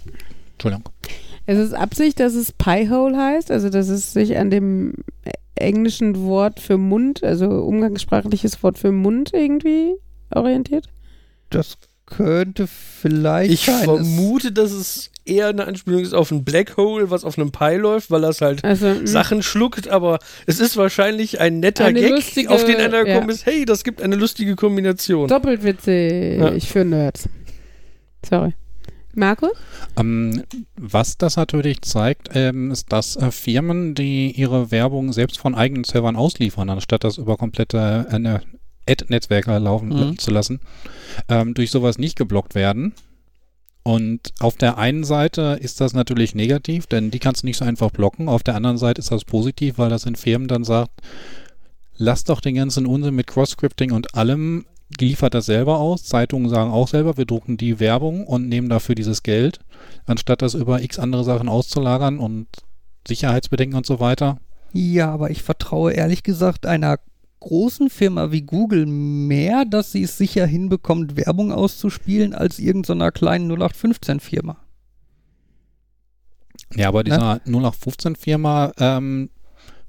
Entschuldigung. 0.53 0.85
Es 1.51 1.57
ist 1.67 1.73
Absicht, 1.73 2.19
dass 2.19 2.33
es 2.33 2.51
Piehole 2.53 3.17
heißt, 3.17 3.51
also 3.51 3.69
dass 3.69 3.89
es 3.89 4.13
sich 4.13 4.37
an 4.37 4.49
dem 4.49 4.93
englischen 5.55 6.23
Wort 6.25 6.59
für 6.59 6.77
Mund, 6.77 7.23
also 7.23 7.47
umgangssprachliches 7.49 8.61
Wort 8.63 8.77
für 8.77 8.91
Mund 8.91 9.31
irgendwie 9.33 9.95
orientiert. 10.33 10.87
Das 11.49 11.77
könnte 12.05 12.67
vielleicht 12.67 13.51
Ich 13.51 13.65
sein. 13.65 13.83
vermute, 13.83 14.51
dass 14.51 14.71
es 14.71 15.11
eher 15.25 15.47
eine 15.49 15.65
Anspielung 15.67 16.01
ist 16.01 16.13
auf 16.13 16.31
ein 16.31 16.43
Black 16.43 16.77
Hole, 16.77 17.09
was 17.11 17.23
auf 17.25 17.37
einem 17.37 17.51
Pi 17.51 17.75
läuft, 17.75 18.09
weil 18.11 18.21
das 18.21 18.41
halt 18.41 18.63
Also 18.63 18.87
mh, 18.87 19.07
Sachen 19.07 19.43
schluckt, 19.43 19.87
aber 19.87 20.19
es 20.47 20.59
ist 20.59 20.77
wahrscheinlich 20.77 21.39
ein 21.39 21.59
netter 21.59 21.85
Eine 21.85 21.99
Gag, 22.01 22.11
lustige- 22.11 22.49
auf 22.49 22.63
den 22.65 22.77
einer 22.77 22.97
ja. 22.99 23.03
gekommen 23.03 23.29
ist, 23.29 23.45
hey, 23.45 23.65
das 23.65 23.83
gibt 23.83 24.01
eine 24.01 24.15
lustige 24.15 24.55
Kombination. 24.55 25.27
doppelt 25.27 25.63
witzig 25.63 26.39
Ja. 26.39 26.59
für 26.59 26.83
Nerds. 26.85 27.27
Sorry. 28.27 28.53
Markus? 29.15 29.51
Ähm, 29.97 30.43
was 30.77 31.17
das 31.17 31.35
natürlich 31.35 31.81
zeigt, 31.81 32.29
ähm, 32.33 32.71
ist, 32.71 32.91
dass 32.91 33.15
äh, 33.15 33.31
Firmen, 33.31 33.93
die 33.95 34.31
ihre 34.31 34.71
Werbung 34.71 35.13
selbst 35.13 35.37
von 35.39 35.55
eigenen 35.55 35.83
Servern 35.83 36.15
ausliefern, 36.15 36.69
anstatt 36.69 37.03
das 37.03 37.17
über 37.17 37.37
komplette 37.37 38.07
äh, 38.09 38.19
ne, 38.19 38.41
Ad-Netzwerke 38.87 39.57
laufen 39.57 39.89
Mhm. 39.89 40.17
zu 40.17 40.31
lassen, 40.31 40.59
ähm, 41.29 41.53
durch 41.53 41.71
sowas 41.71 41.97
nicht 41.97 42.17
geblockt 42.17 42.55
werden. 42.55 42.93
Und 43.83 44.33
auf 44.39 44.57
der 44.57 44.77
einen 44.77 45.03
Seite 45.03 45.57
ist 45.59 45.81
das 45.81 45.93
natürlich 45.93 46.35
negativ, 46.35 46.85
denn 46.85 47.09
die 47.09 47.19
kannst 47.19 47.41
du 47.43 47.47
nicht 47.47 47.57
so 47.57 47.65
einfach 47.65 47.89
blocken. 47.89 48.27
Auf 48.29 48.43
der 48.43 48.55
anderen 48.55 48.77
Seite 48.77 48.99
ist 48.99 49.11
das 49.11 49.25
positiv, 49.25 49.77
weil 49.77 49.89
das 49.89 50.05
in 50.05 50.15
Firmen 50.15 50.47
dann 50.47 50.63
sagt, 50.63 50.91
lass 51.97 52.23
doch 52.23 52.41
den 52.41 52.55
ganzen 52.55 52.85
Unsinn 52.85 53.15
mit 53.15 53.27
Cross-Scripting 53.27 53.91
und 53.91 54.13
allem, 54.15 54.65
liefert 54.99 55.33
das 55.33 55.45
selber 55.45 55.79
aus. 55.79 56.03
Zeitungen 56.03 56.49
sagen 56.49 56.71
auch 56.71 56.87
selber, 56.87 57.17
wir 57.17 57.25
drucken 57.25 57.57
die 57.57 57.79
Werbung 57.79 58.25
und 58.25 58.49
nehmen 58.49 58.69
dafür 58.69 58.95
dieses 58.95 59.23
Geld, 59.23 59.59
anstatt 60.05 60.41
das 60.41 60.53
über 60.53 60.81
x 60.81 60.99
andere 60.99 61.23
Sachen 61.23 61.49
auszulagern 61.49 62.19
und 62.19 62.47
Sicherheitsbedenken 63.07 63.77
und 63.77 63.85
so 63.85 63.99
weiter. 63.99 64.39
Ja, 64.73 65.11
aber 65.11 65.31
ich 65.31 65.43
vertraue 65.43 65.93
ehrlich 65.93 66.23
gesagt 66.23 66.65
einer 66.65 66.99
großen 67.39 67.89
Firma 67.89 68.31
wie 68.31 68.43
Google 68.43 68.85
mehr, 68.85 69.65
dass 69.65 69.91
sie 69.91 70.03
es 70.03 70.17
sicher 70.17 70.45
hinbekommt, 70.45 71.17
Werbung 71.17 71.51
auszuspielen, 71.51 72.33
als 72.33 72.59
irgendeiner 72.59 73.11
kleinen 73.11 73.51
0815-Firma. 73.51 74.57
Ja, 76.75 76.87
aber 76.87 77.03
dieser 77.03 77.41
0815-Firma, 77.45 78.71
ähm, 78.77 79.29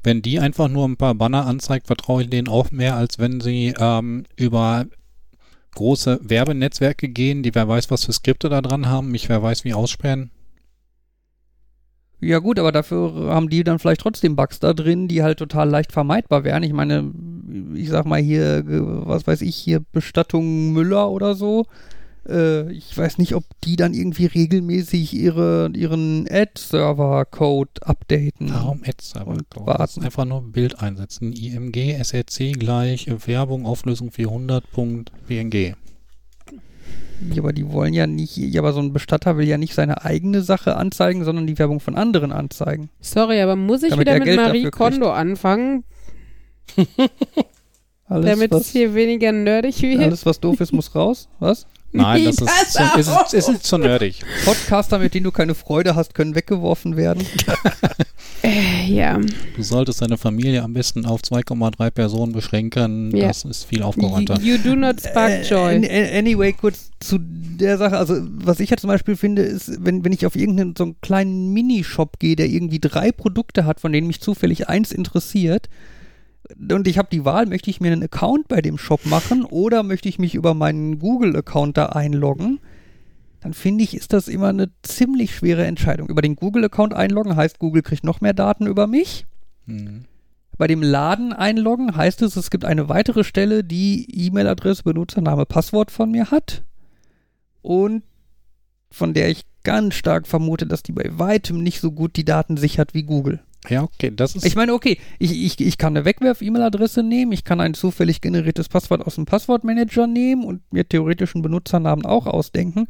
wenn 0.03 0.23
die 0.23 0.41
einfach 0.41 0.69
nur 0.69 0.87
ein 0.87 0.97
paar 0.97 1.15
Banner 1.15 1.47
anzeigt, 1.47 1.87
vertraue 1.87 2.23
ich 2.23 2.31
denen 2.31 2.49
auch 2.49 2.71
mehr, 2.71 2.97
als 2.97 3.19
wenn 3.19 3.41
sie 3.41 3.75
ähm, 3.79 4.25
über 4.37 4.87
große 5.75 6.21
Werbenetzwerke 6.23 7.09
gehen, 7.09 7.43
die 7.43 7.55
wer 7.55 7.69
weiß, 7.69 7.91
was 7.91 8.05
für 8.05 8.13
Skripte 8.13 8.49
da 8.49 8.61
dran 8.61 8.89
haben, 8.89 9.11
mich 9.11 9.29
wer 9.29 9.43
weiß, 9.43 9.65
wie 9.65 9.75
aussperren. 9.75 10.31
Ja 12.21 12.39
gut, 12.39 12.61
aber 12.61 12.71
dafür 12.71 13.31
haben 13.31 13.49
die 13.49 13.65
dann 13.65 13.81
vielleicht 13.81 14.01
trotzdem 14.01 14.37
Bugs 14.37 14.61
da 14.61 14.75
drin, 14.75 15.09
die 15.09 15.25
halt 15.25 15.41
total 15.41 15.69
leicht 15.69 15.91
vermeidbar 15.91 16.45
wären. 16.45 16.63
Ich 16.63 16.73
meine, 16.73 17.11
ich 17.75 17.89
sag 17.89 18.07
mal 18.07 18.21
hier, 18.21 18.63
was 18.65 19.27
weiß 19.27 19.43
ich, 19.43 19.57
hier 19.57 19.81
Bestattung 19.81 20.73
Müller 20.73 21.11
oder 21.11 21.35
so. 21.35 21.67
Äh, 22.29 22.71
ich 22.73 22.97
weiß 22.97 23.19
nicht, 23.19 23.35
ob 23.35 23.45
die 23.65 23.77
dann 23.77 23.95
irgendwie 23.95 24.27
regelmäßig 24.27 25.15
ihre, 25.15 25.71
ihren 25.75 26.27
Ad-Server-Code 26.31 27.83
updaten. 27.83 28.51
Warum 28.53 28.83
Ads 28.85 29.17
aber? 29.17 29.33
Und 29.33 29.45
Das 29.67 29.97
ist 29.97 30.05
einfach 30.05 30.25
nur 30.25 30.43
Bild 30.43 30.81
einsetzen. 30.81 31.33
IMG, 31.33 31.95
SRC 32.03 32.53
gleich, 32.53 33.09
Werbung, 33.27 33.67
Auflösung 33.67 34.11
400.png. 34.11 35.75
Ja, 37.31 37.43
aber 37.43 37.53
die 37.53 37.71
wollen 37.71 37.95
ja 37.95 38.07
nicht, 38.09 38.37
ja, 38.37 38.61
aber 38.61 38.73
so 38.73 38.81
ein 38.81 38.93
Bestatter 38.93 39.37
will 39.37 39.47
ja 39.47 39.57
nicht 39.57 39.75
seine 39.75 40.05
eigene 40.05 40.43
Sache 40.43 40.77
anzeigen, 40.77 41.25
sondern 41.25 41.47
die 41.47 41.57
Werbung 41.59 41.79
von 41.79 41.95
anderen 41.97 42.33
anzeigen. 42.33 42.91
Sorry, 43.01 43.41
aber 43.41 43.55
muss 43.55 43.85
ich 43.85 43.91
Damit 43.91 44.07
wieder 44.07 44.13
er 44.15 44.19
mit 44.19 44.27
Geld 44.27 44.41
Marie 44.41 44.65
dafür 44.65 44.71
kriegt. 44.73 44.93
Kondo 44.93 45.13
anfangen, 45.13 45.85
Alles, 48.07 48.27
damit 48.27 48.53
es 48.53 48.61
was, 48.61 48.69
hier 48.71 48.95
weniger 48.95 49.33
nerdig 49.33 49.81
wird? 49.83 50.01
alles, 50.01 50.27
was 50.27 50.41
doof 50.41 50.61
ist, 50.61 50.73
muss 50.73 50.95
raus. 50.95 51.29
Was? 51.39 51.67
Nein, 51.93 52.25
das 52.27 52.37
Pass 52.37 52.63
ist, 52.63 52.73
zu, 52.73 52.99
ist, 53.01 53.09
auf! 53.09 53.33
ist, 53.33 53.49
ist 53.49 53.65
zu 53.65 53.79
nerdig. 53.79 54.21
Podcaster, 54.45 54.99
mit 54.99 55.15
denen 55.15 55.25
du 55.25 55.31
keine 55.33 55.55
Freude 55.55 55.95
hast, 55.95 56.15
können 56.15 56.35
weggeworfen 56.35 56.97
werden. 56.97 57.25
Äh, 58.45 58.87
ja. 58.93 59.21
Du 59.57 59.63
solltest 59.63 60.03
deine 60.03 60.17
Familie 60.17 60.63
am 60.65 60.73
besten 60.73 61.07
auf 61.07 61.21
2,3 61.21 61.91
Personen 61.93 62.33
beschränken. 62.33 63.15
Ja. 63.17 63.29
Das 63.29 63.45
ist 63.45 63.65
viel 63.65 63.83
aufgeräumter. 63.85 64.41
You 64.41 64.59
do 64.59 64.75
not 64.75 65.01
spark 65.01 65.31
Äh, 65.31 65.43
joy. 65.43 65.77
an- 65.77 65.85
Anyway, 65.85 66.53
kurz 66.53 66.91
zu 66.99 67.19
der 67.21 67.79
Sache. 67.79 67.97
Also, 67.97 68.17
was 68.21 68.59
ich 68.59 68.71
ja 68.71 68.77
zum 68.77 68.89
Beispiel 68.89 69.15
finde, 69.15 69.43
ist, 69.43 69.85
wenn, 69.85 70.05
wenn 70.05 70.13
ich 70.13 70.27
auf 70.27 70.35
irgendeinen 70.35 70.75
so 70.77 70.83
einen 70.85 71.01
kleinen 71.01 71.53
Minishop 71.53 72.19
gehe, 72.19 72.35
der 72.35 72.49
irgendwie 72.49 72.81
drei 72.81 73.13
Produkte 73.13 73.65
hat, 73.65 73.79
von 73.79 73.93
denen 73.93 74.09
mich 74.09 74.21
zufällig 74.21 74.69
eins 74.69 74.91
interessiert, 74.91 75.69
und 76.71 76.89
ich 76.89 76.99
habe 76.99 77.09
die 77.11 77.25
Wahl, 77.25 77.47
möchte 77.47 77.71
ich 77.71 77.81
mir 77.81 77.93
einen 77.93 78.03
Account 78.03 78.49
bei 78.49 78.61
dem 78.61 78.79
Shop 78.79 79.07
machen 79.07 79.45
oder 79.45 79.83
möchte 79.83 80.09
ich 80.09 80.19
mich 80.19 80.35
über 80.35 80.55
meinen 80.55 80.99
Google-Account 80.99 81.77
da 81.77 81.87
einloggen, 81.87 82.61
dann 83.41 83.55
finde 83.55 83.85
ich, 83.85 83.95
ist 83.95 84.13
das 84.13 84.29
immer 84.29 84.49
eine 84.49 84.71
ziemlich 84.83 85.35
schwere 85.35 85.67
Entscheidung. 85.67 86.09
Über 86.09 86.23
den 86.23 86.37
Google-Account 86.37 86.95
einloggen 86.95 87.37
heißt, 87.37 87.59
Google 87.59 87.83
kriegt 87.83 88.05
noch 88.05 88.21
mehr 88.21 88.35
Daten 88.35 88.67
über 88.67 88.87
mich. 88.87 89.27
Hm. 89.67 90.05
Bei 90.59 90.67
dem 90.67 90.83
Laden 90.83 91.33
einloggen 91.33 91.97
heißt 91.97 92.23
es, 92.23 92.37
es 92.37 92.51
gibt 92.51 92.65
eine 92.65 92.89
weitere 92.89 93.25
Stelle, 93.25 93.65
die 93.65 94.07
E-Mail-Adresse, 94.27 94.85
Benutzername, 94.85 95.47
Passwort 95.47 95.91
von 95.91 96.11
mir 96.11 96.31
hat 96.31 96.63
und 97.63 98.03
von 98.91 99.15
der 99.15 99.31
ich 99.31 99.45
ganz 99.65 99.95
stark 99.95 100.27
vermute, 100.27 100.67
dass 100.67 100.83
die 100.83 100.93
bei 100.93 101.09
weitem 101.11 101.63
nicht 101.63 101.81
so 101.81 101.91
gut 101.91 102.17
die 102.17 102.25
Daten 102.25 102.57
sichert 102.57 102.95
wie 102.95 103.05
Google. 103.05 103.41
Ja, 103.69 103.85
okay, 103.85 104.11
das 104.15 104.35
ist. 104.35 104.45
Ich 104.45 104.57
meine, 104.57 104.75
okay, 104.75 104.99
ich, 105.21 105.31
ich, 105.33 105.61
ich 105.61 105.79
kann 105.79 105.97
eine 105.97 106.05
Wegwerf-E-Mail-Adresse 106.05 107.03
nehmen, 107.03 107.31
ich 107.33 107.45
kann 107.45 107.61
ein 107.61 107.75
zufällig 107.75 108.21
generiertes 108.21 108.69
Passwort 108.69 109.07
aus 109.07 109.15
dem 109.15 109.25
Passwortmanager 109.27 110.07
nehmen 110.09 110.45
und 110.45 110.63
mir 110.73 110.89
theoretischen 110.89 111.43
Benutzernamen 111.43 112.05
auch 112.05 112.27
ausdenken, 112.27 112.87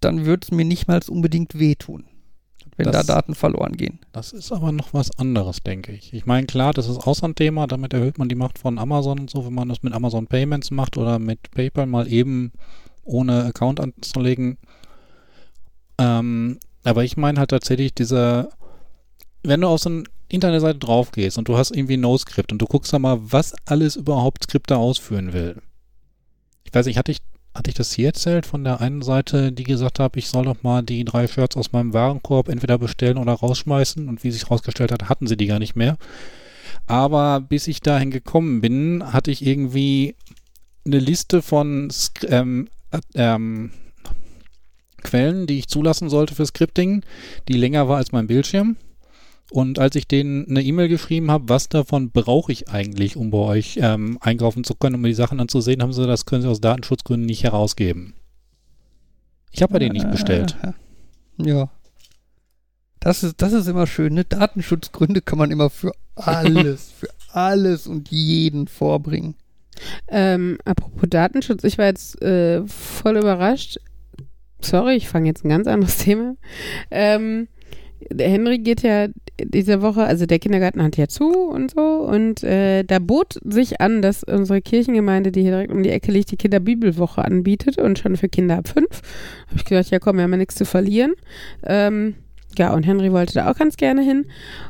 dann 0.00 0.24
würde 0.24 0.44
es 0.44 0.52
mir 0.52 0.64
nicht 0.64 0.86
mal 0.86 1.00
unbedingt 1.08 1.58
wehtun, 1.58 2.04
wenn 2.76 2.84
Das- 2.92 3.06
da 3.06 3.14
Daten 3.14 3.34
verloren 3.34 3.72
gehen. 3.72 3.98
Das 4.12 4.32
ist 4.32 4.52
aber 4.52 4.70
noch 4.70 4.94
was 4.94 5.18
anderes, 5.18 5.58
denke 5.64 5.92
ich. 5.92 6.12
Ich 6.12 6.26
meine, 6.26 6.46
klar, 6.46 6.72
das 6.72 6.88
ist 6.88 6.98
auch 6.98 7.16
so 7.16 7.26
ein 7.26 7.34
Thema, 7.34 7.66
damit 7.66 7.92
erhöht 7.92 8.18
man 8.18 8.28
die 8.28 8.34
Macht 8.36 8.58
von 8.60 8.78
Amazon 8.78 9.18
und 9.20 9.30
so, 9.30 9.44
wenn 9.46 9.54
man 9.54 9.68
das 9.68 9.82
mit 9.82 9.94
Amazon 9.94 10.28
Payments 10.28 10.70
macht 10.70 10.96
oder 10.96 11.18
mit 11.18 11.50
PayPal 11.50 11.86
mal 11.86 12.06
eben 12.06 12.52
ohne 13.02 13.44
Account 13.46 13.80
anzulegen. 13.80 14.58
Ähm, 15.98 16.58
aber 16.84 17.04
ich 17.04 17.16
meine 17.16 17.38
halt 17.40 17.50
tatsächlich 17.50 17.94
diese, 17.94 18.48
wenn 19.46 19.60
du 19.60 19.68
auf 19.68 19.80
so 19.80 19.90
eine 19.90 20.04
Internetseite 20.28 20.78
drauf 20.78 21.12
gehst 21.12 21.38
und 21.38 21.48
du 21.48 21.56
hast 21.56 21.70
irgendwie 21.70 21.96
No-Script 21.96 22.52
und 22.52 22.58
du 22.58 22.66
guckst 22.66 22.92
da 22.92 22.98
mal, 22.98 23.18
was 23.20 23.54
alles 23.64 23.96
überhaupt 23.96 24.44
Skripte 24.44 24.76
ausführen 24.76 25.32
will. 25.32 25.62
Ich 26.64 26.74
weiß 26.74 26.86
nicht, 26.86 26.98
hatte 26.98 27.12
ich, 27.12 27.18
hatte 27.54 27.70
ich 27.70 27.76
das 27.76 27.92
hier 27.92 28.08
erzählt 28.08 28.44
von 28.44 28.64
der 28.64 28.80
einen 28.80 29.02
Seite, 29.02 29.52
die 29.52 29.62
gesagt 29.62 30.00
hat, 30.00 30.16
ich 30.16 30.28
soll 30.28 30.44
doch 30.44 30.62
mal 30.62 30.82
die 30.82 31.04
drei 31.04 31.28
Shirts 31.28 31.56
aus 31.56 31.72
meinem 31.72 31.92
Warenkorb 31.92 32.48
entweder 32.48 32.78
bestellen 32.78 33.18
oder 33.18 33.32
rausschmeißen 33.32 34.08
und 34.08 34.24
wie 34.24 34.32
sich 34.32 34.44
herausgestellt 34.44 34.92
hat, 34.92 35.08
hatten 35.08 35.26
sie 35.26 35.36
die 35.36 35.46
gar 35.46 35.60
nicht 35.60 35.76
mehr. 35.76 35.96
Aber 36.86 37.40
bis 37.40 37.68
ich 37.68 37.80
dahin 37.80 38.10
gekommen 38.10 38.60
bin, 38.60 39.12
hatte 39.12 39.30
ich 39.30 39.46
irgendwie 39.46 40.16
eine 40.84 40.98
Liste 40.98 41.42
von 41.42 41.92
ähm, 42.28 42.68
äh, 42.90 42.98
ähm, 43.14 43.70
Quellen, 45.02 45.46
die 45.46 45.58
ich 45.58 45.68
zulassen 45.68 46.08
sollte 46.08 46.34
für 46.34 46.46
Scripting, 46.46 47.02
die 47.48 47.54
länger 47.54 47.88
war 47.88 47.98
als 47.98 48.12
mein 48.12 48.26
Bildschirm. 48.26 48.76
Und 49.50 49.78
als 49.78 49.94
ich 49.94 50.08
denen 50.08 50.48
eine 50.48 50.62
E-Mail 50.62 50.88
geschrieben 50.88 51.30
habe, 51.30 51.48
was 51.48 51.68
davon 51.68 52.10
brauche 52.10 52.50
ich 52.50 52.68
eigentlich, 52.68 53.16
um 53.16 53.30
bei 53.30 53.38
euch 53.38 53.78
ähm, 53.80 54.18
einkaufen 54.20 54.64
zu 54.64 54.74
können, 54.74 54.96
um 54.96 55.02
mir 55.02 55.08
die 55.08 55.14
Sachen 55.14 55.38
anzusehen, 55.38 55.82
haben 55.82 55.92
sie, 55.92 56.06
das 56.06 56.26
können 56.26 56.42
sie 56.42 56.48
aus 56.48 56.60
Datenschutzgründen 56.60 57.26
nicht 57.26 57.44
herausgeben. 57.44 58.14
Ich 59.52 59.62
habe 59.62 59.74
bei 59.74 59.78
denen 59.78 59.92
nicht 59.92 60.10
bestellt. 60.10 60.56
Äh, 60.62 60.72
Ja. 61.48 61.70
Das 62.98 63.22
ist, 63.22 63.40
das 63.40 63.52
ist 63.52 63.68
immer 63.68 63.86
schön, 63.86 64.14
ne? 64.14 64.24
Datenschutzgründe 64.24 65.20
kann 65.22 65.38
man 65.38 65.52
immer 65.52 65.70
für 65.70 65.92
alles, 66.16 66.90
für 66.98 67.08
alles 67.32 67.86
und 67.86 68.10
jeden 68.10 68.66
vorbringen. 68.66 69.36
Ähm, 70.08 70.58
apropos 70.64 71.08
Datenschutz, 71.08 71.62
ich 71.62 71.78
war 71.78 71.84
jetzt 71.84 72.20
äh, 72.20 72.66
voll 72.66 73.18
überrascht. 73.18 73.78
Sorry, 74.60 74.96
ich 74.96 75.08
fange 75.08 75.28
jetzt 75.28 75.44
ein 75.44 75.50
ganz 75.50 75.68
anderes 75.68 75.98
Thema. 76.04 76.34
Ähm, 76.90 77.46
der 78.10 78.28
Henry 78.28 78.58
geht 78.58 78.82
ja 78.82 79.08
diese 79.42 79.82
Woche, 79.82 80.04
also 80.04 80.26
der 80.26 80.38
Kindergarten 80.38 80.82
hat 80.82 80.96
ja 80.96 81.08
zu 81.08 81.30
und 81.30 81.72
so 81.72 81.80
und 81.80 82.42
äh, 82.42 82.84
da 82.84 82.98
bot 82.98 83.38
sich 83.44 83.80
an, 83.80 84.02
dass 84.02 84.24
unsere 84.24 84.62
Kirchengemeinde, 84.62 85.32
die 85.32 85.42
hier 85.42 85.50
direkt 85.50 85.72
um 85.72 85.82
die 85.82 85.90
Ecke 85.90 86.12
liegt, 86.12 86.30
die 86.30 86.36
Kinderbibelwoche 86.36 87.24
anbietet 87.24 87.78
und 87.78 87.98
schon 87.98 88.16
für 88.16 88.28
Kinder 88.28 88.58
ab 88.58 88.68
fünf. 88.68 89.02
Habe 89.48 89.56
ich 89.56 89.64
gedacht, 89.64 89.90
ja 89.90 89.98
komm, 89.98 90.16
wir 90.16 90.24
haben 90.24 90.32
ja 90.32 90.38
nichts 90.38 90.54
zu 90.54 90.64
verlieren. 90.64 91.14
Ähm, 91.64 92.14
ja, 92.58 92.72
und 92.72 92.84
Henry 92.84 93.12
wollte 93.12 93.34
da 93.34 93.50
auch 93.50 93.56
ganz 93.56 93.76
gerne 93.76 94.02
hin. 94.02 94.26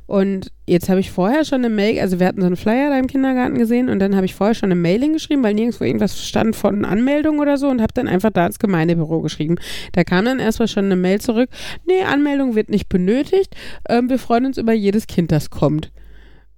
Und 0.06 0.52
jetzt 0.66 0.88
habe 0.88 1.00
ich 1.00 1.10
vorher 1.10 1.44
schon 1.44 1.64
eine 1.64 1.68
Mail, 1.68 2.00
also 2.00 2.18
wir 2.18 2.26
hatten 2.26 2.40
so 2.40 2.46
einen 2.46 2.56
Flyer 2.56 2.90
da 2.90 2.98
im 2.98 3.06
Kindergarten 3.06 3.58
gesehen 3.58 3.88
und 3.88 3.98
dann 3.98 4.14
habe 4.14 4.26
ich 4.26 4.34
vorher 4.34 4.54
schon 4.54 4.70
eine 4.70 4.80
Mail 4.80 5.00
hingeschrieben, 5.00 5.42
weil 5.42 5.54
nirgendwo 5.54 5.84
irgendwas 5.84 6.26
stand 6.26 6.56
von 6.56 6.84
Anmeldung 6.84 7.38
oder 7.38 7.56
so 7.58 7.68
und 7.68 7.80
habe 7.80 7.92
dann 7.94 8.08
einfach 8.08 8.30
da 8.30 8.46
ins 8.46 8.58
Gemeindebüro 8.58 9.20
geschrieben. 9.20 9.56
Da 9.92 10.04
kam 10.04 10.24
dann 10.24 10.38
erstmal 10.38 10.68
schon 10.68 10.86
eine 10.86 10.96
Mail 10.96 11.20
zurück, 11.20 11.50
nee, 11.86 12.02
Anmeldung 12.02 12.54
wird 12.54 12.70
nicht 12.70 12.88
benötigt, 12.88 13.54
ähm, 13.88 14.08
wir 14.08 14.18
freuen 14.18 14.46
uns 14.46 14.58
über 14.58 14.72
jedes 14.72 15.06
Kind, 15.06 15.32
das 15.32 15.50
kommt. 15.50 15.92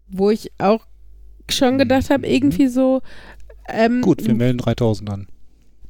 Wo 0.08 0.30
ich 0.30 0.52
auch 0.58 0.86
schon 1.50 1.78
gedacht 1.78 2.10
habe, 2.10 2.26
irgendwie 2.26 2.68
so, 2.68 3.02
ähm, 3.68 4.00
Gut, 4.00 4.26
wir 4.26 4.34
melden 4.34 4.58
3000 4.58 5.10
an. 5.10 5.26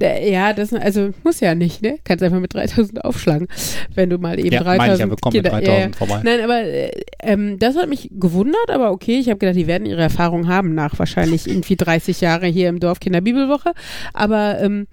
Äh, 0.00 0.30
Ja, 0.32 0.52
das 0.52 0.72
also 0.72 1.10
muss 1.24 1.40
ja 1.40 1.54
nicht, 1.54 1.82
ne? 1.82 1.98
Kannst 2.04 2.22
einfach 2.22 2.40
mit 2.40 2.54
3000 2.54 3.04
aufschlagen, 3.04 3.48
wenn 3.94 4.10
du 4.10 4.18
mal 4.18 4.38
eben 4.38 4.52
Ja, 4.52 4.62
3000 4.62 4.78
meine 4.78 4.94
ich 4.94 5.00
ja, 5.00 5.10
wir 5.10 5.16
kommen 5.16 5.36
mit 5.36 5.44
Kinder- 5.44 5.60
3000 5.60 5.96
vorbei. 5.96 6.20
Nein, 6.24 6.40
aber 6.42 6.62
äh, 6.62 6.90
ähm, 7.20 7.58
das 7.58 7.76
hat 7.76 7.88
mich 7.88 8.08
gewundert, 8.12 8.70
aber 8.70 8.90
okay, 8.92 9.18
ich 9.18 9.28
habe 9.28 9.38
gedacht, 9.38 9.56
die 9.56 9.66
werden 9.66 9.86
ihre 9.86 10.02
Erfahrung 10.02 10.48
haben 10.48 10.74
nach 10.74 10.98
wahrscheinlich 10.98 11.46
irgendwie 11.48 11.76
30 11.76 12.20
Jahre 12.20 12.46
hier 12.46 12.68
im 12.68 12.80
Dorf 12.80 13.00
Kinderbibelwoche, 13.00 13.72
aber 14.14 14.60
ähm, 14.60 14.86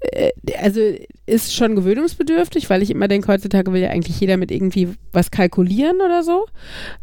äh, 0.00 0.30
also 0.62 0.80
ist 1.26 1.54
schon 1.54 1.74
gewöhnungsbedürftig, 1.74 2.70
weil 2.70 2.82
ich 2.82 2.90
immer 2.90 3.08
denke, 3.08 3.28
heutzutage 3.28 3.72
will 3.72 3.82
ja 3.82 3.90
eigentlich 3.90 4.20
jeder 4.20 4.36
mit 4.36 4.50
irgendwie 4.50 4.94
was 5.12 5.30
kalkulieren 5.30 6.00
oder 6.00 6.22
so. 6.22 6.46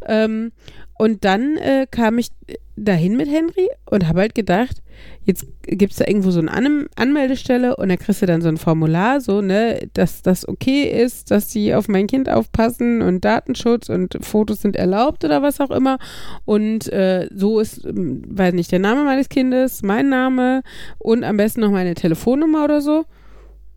Ähm, 0.06 0.52
und 0.98 1.26
dann 1.26 1.58
äh, 1.58 1.88
kam 1.90 2.18
ich 2.18 2.30
dahin 2.76 3.18
mit 3.18 3.30
Henry 3.30 3.68
und 3.86 4.08
habe 4.08 4.22
halt 4.22 4.36
gedacht, 4.36 4.82
jetzt 5.26 5.46
gibt 5.64 5.92
es 5.92 6.00
da 6.00 6.06
irgendwo 6.08 6.32
so 6.32 6.40
eine 6.40 6.52
An 6.52 6.88
Anmeldestelle 6.96 7.76
und 7.76 7.90
da 7.90 7.98
kriegst 7.98 8.22
du 8.22 8.26
dann 8.26 8.42
so 8.42 8.48
ein 8.48 8.58
Formular, 8.58 9.22
so, 9.22 9.42
ne, 9.42 9.88
dass 9.94 10.22
das 10.22 10.48
okay 10.48 10.84
ist, 10.84 11.32
dass 11.32 11.52
sie 11.52 11.74
auf 11.76 11.88
mein 11.88 12.08
Kind 12.08 12.30
aufpassen 12.30 13.02
und 13.02 13.26
Datenschutz 13.26 13.90
und 13.90 14.18
Fotos 14.22 14.62
sind 14.62 14.76
erlaubt 14.76 15.24
oder 15.24 15.42
was 15.42 15.60
auch 15.60 15.72
immer. 15.72 15.98
Und 16.46 16.92
äh, 16.92 17.28
so 17.34 17.60
ist, 17.60 17.86
ähm, 17.86 18.24
weiß 18.28 18.54
nicht, 18.54 18.72
der 18.72 18.80
Name 18.80 19.04
meines 19.04 19.30
Kindes, 19.30 19.84
mein 19.84 20.10
Name 20.10 20.62
und 21.00 21.24
am 21.24 21.38
besten 21.38 21.62
noch 21.62 21.72
meine 21.72 21.94
Telefonnummer 21.96 22.64
oder 22.64 22.82
so. 22.82 23.06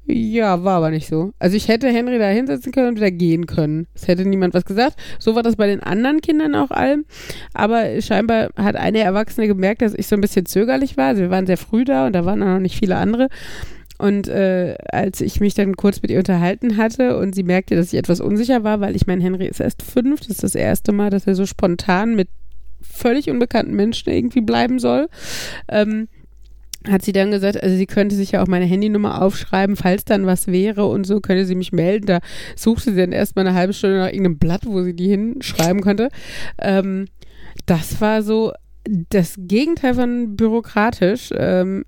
Ja, 0.08 0.62
war 0.62 0.76
aber 0.76 0.90
nicht 0.90 1.08
so. 1.08 1.32
Also 1.40 1.56
ich 1.56 1.66
hätte 1.66 1.88
Henry 1.88 2.18
da 2.18 2.28
hinsetzen 2.28 2.70
können 2.70 2.88
und 2.88 2.96
wieder 2.96 3.10
gehen 3.10 3.46
können. 3.46 3.88
Es 3.94 4.06
hätte 4.06 4.24
niemand 4.24 4.54
was 4.54 4.64
gesagt. 4.64 4.96
So 5.18 5.34
war 5.34 5.42
das 5.42 5.56
bei 5.56 5.66
den 5.66 5.82
anderen 5.82 6.20
Kindern 6.20 6.54
auch 6.54 6.70
allem. 6.70 7.04
Aber 7.54 8.00
scheinbar 8.00 8.50
hat 8.56 8.76
eine 8.76 9.00
Erwachsene 9.00 9.48
gemerkt, 9.48 9.82
dass 9.82 9.94
ich 9.94 10.06
so 10.06 10.14
ein 10.14 10.20
bisschen 10.20 10.46
zögerlich 10.46 10.96
war. 10.96 11.08
Also 11.08 11.22
wir 11.22 11.30
waren 11.30 11.46
sehr 11.46 11.56
früh 11.56 11.84
da 11.84 12.06
und 12.06 12.12
da 12.12 12.24
waren 12.24 12.40
auch 12.42 12.46
noch 12.46 12.60
nicht 12.60 12.78
viele 12.78 12.96
andere. 12.96 13.28
Und 13.98 14.28
äh, 14.28 14.76
als 14.90 15.20
ich 15.20 15.40
mich 15.40 15.54
dann 15.54 15.74
kurz 15.74 16.02
mit 16.02 16.10
ihr 16.12 16.18
unterhalten 16.18 16.76
hatte 16.76 17.16
und 17.18 17.34
sie 17.34 17.42
merkte, 17.42 17.74
dass 17.74 17.92
ich 17.92 17.98
etwas 17.98 18.20
unsicher 18.20 18.62
war, 18.62 18.80
weil 18.80 18.94
ich 18.94 19.06
mein 19.06 19.20
Henry 19.20 19.46
ist 19.46 19.60
erst 19.60 19.82
fünf, 19.82 20.20
das 20.20 20.28
ist 20.30 20.42
das 20.44 20.54
erste 20.54 20.92
Mal, 20.92 21.10
dass 21.10 21.26
er 21.26 21.34
so 21.34 21.46
spontan 21.46 22.14
mit 22.14 22.28
völlig 22.80 23.30
unbekannten 23.30 23.74
Menschen 23.74 24.12
irgendwie 24.12 24.42
bleiben 24.42 24.78
soll. 24.78 25.08
Ähm, 25.68 26.08
hat 26.90 27.02
sie 27.02 27.12
dann 27.12 27.30
gesagt, 27.30 27.62
also 27.62 27.76
sie 27.76 27.86
könnte 27.86 28.14
sich 28.14 28.32
ja 28.32 28.42
auch 28.42 28.46
meine 28.46 28.64
Handynummer 28.64 29.22
aufschreiben, 29.22 29.76
falls 29.76 30.04
dann 30.04 30.26
was 30.26 30.46
wäre 30.46 30.86
und 30.86 31.06
so, 31.06 31.20
könnte 31.20 31.46
sie 31.46 31.54
mich 31.54 31.72
melden. 31.72 32.06
Da 32.06 32.20
suchte 32.54 32.92
sie 32.92 32.96
dann 32.96 33.12
erstmal 33.12 33.46
eine 33.46 33.56
halbe 33.56 33.72
Stunde 33.72 33.98
nach 33.98 34.08
irgendeinem 34.08 34.38
Blatt, 34.38 34.62
wo 34.66 34.82
sie 34.82 34.94
die 34.94 35.08
hinschreiben 35.08 35.80
konnte. 35.80 36.08
Ähm, 36.58 37.06
das 37.66 38.00
war 38.00 38.22
so 38.22 38.52
das 39.10 39.34
Gegenteil 39.38 39.94
von 39.94 40.36
bürokratisch. 40.36 41.30
Ähm, 41.36 41.84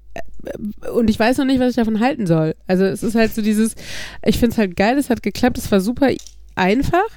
und 0.95 1.11
ich 1.11 1.19
weiß 1.19 1.39
noch 1.39 1.45
nicht, 1.45 1.61
was 1.61 1.71
ich 1.71 1.77
davon 1.77 2.01
halten 2.01 2.27
soll. 2.27 2.55
Also 2.67 2.85
es 2.85 3.03
ist 3.03 3.15
halt 3.15 3.35
so 3.35 3.43
dieses, 3.43 3.75
ich 4.25 4.39
finde 4.39 4.53
es 4.53 4.59
halt 4.59 4.77
geil, 4.77 4.97
es 4.99 5.11
hat 5.11 5.23
geklappt, 5.23 5.59
es 5.59 5.71
war 5.71 5.81
super 5.81 6.09
einfach, 6.55 7.09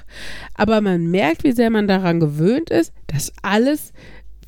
aber 0.54 0.80
man 0.80 1.10
merkt, 1.10 1.44
wie 1.44 1.52
sehr 1.52 1.70
man 1.70 1.88
daran 1.88 2.20
gewöhnt 2.20 2.70
ist, 2.70 2.92
dass 3.08 3.32
alles 3.42 3.92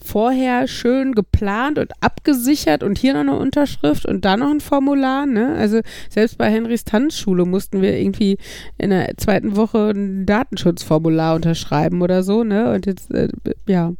vorher 0.04 0.68
schön 0.68 1.12
geplant 1.12 1.78
und 1.78 1.90
abgesichert 2.00 2.82
und 2.82 2.98
hier 2.98 3.14
noch 3.14 3.20
eine 3.20 3.36
Unterschrift 3.36 4.06
und 4.06 4.24
da 4.24 4.36
noch 4.36 4.50
ein 4.50 4.60
Formular, 4.60 5.26
ne? 5.26 5.54
Also 5.56 5.80
selbst 6.10 6.36
bei 6.38 6.50
Henrys 6.50 6.84
Tanzschule 6.84 7.46
mussten 7.46 7.80
wir 7.80 7.98
irgendwie 7.98 8.36
in 8.78 8.90
der 8.90 9.16
zweiten 9.16 9.56
Woche 9.56 9.90
ein 9.94 10.26
Datenschutzformular 10.26 11.34
unterschreiben 11.34 12.02
oder 12.02 12.22
so, 12.22 12.44
ne? 12.44 12.72
Und 12.72 12.86
jetzt, 12.86 13.12
äh, 13.12 13.28
ja. 13.66 13.92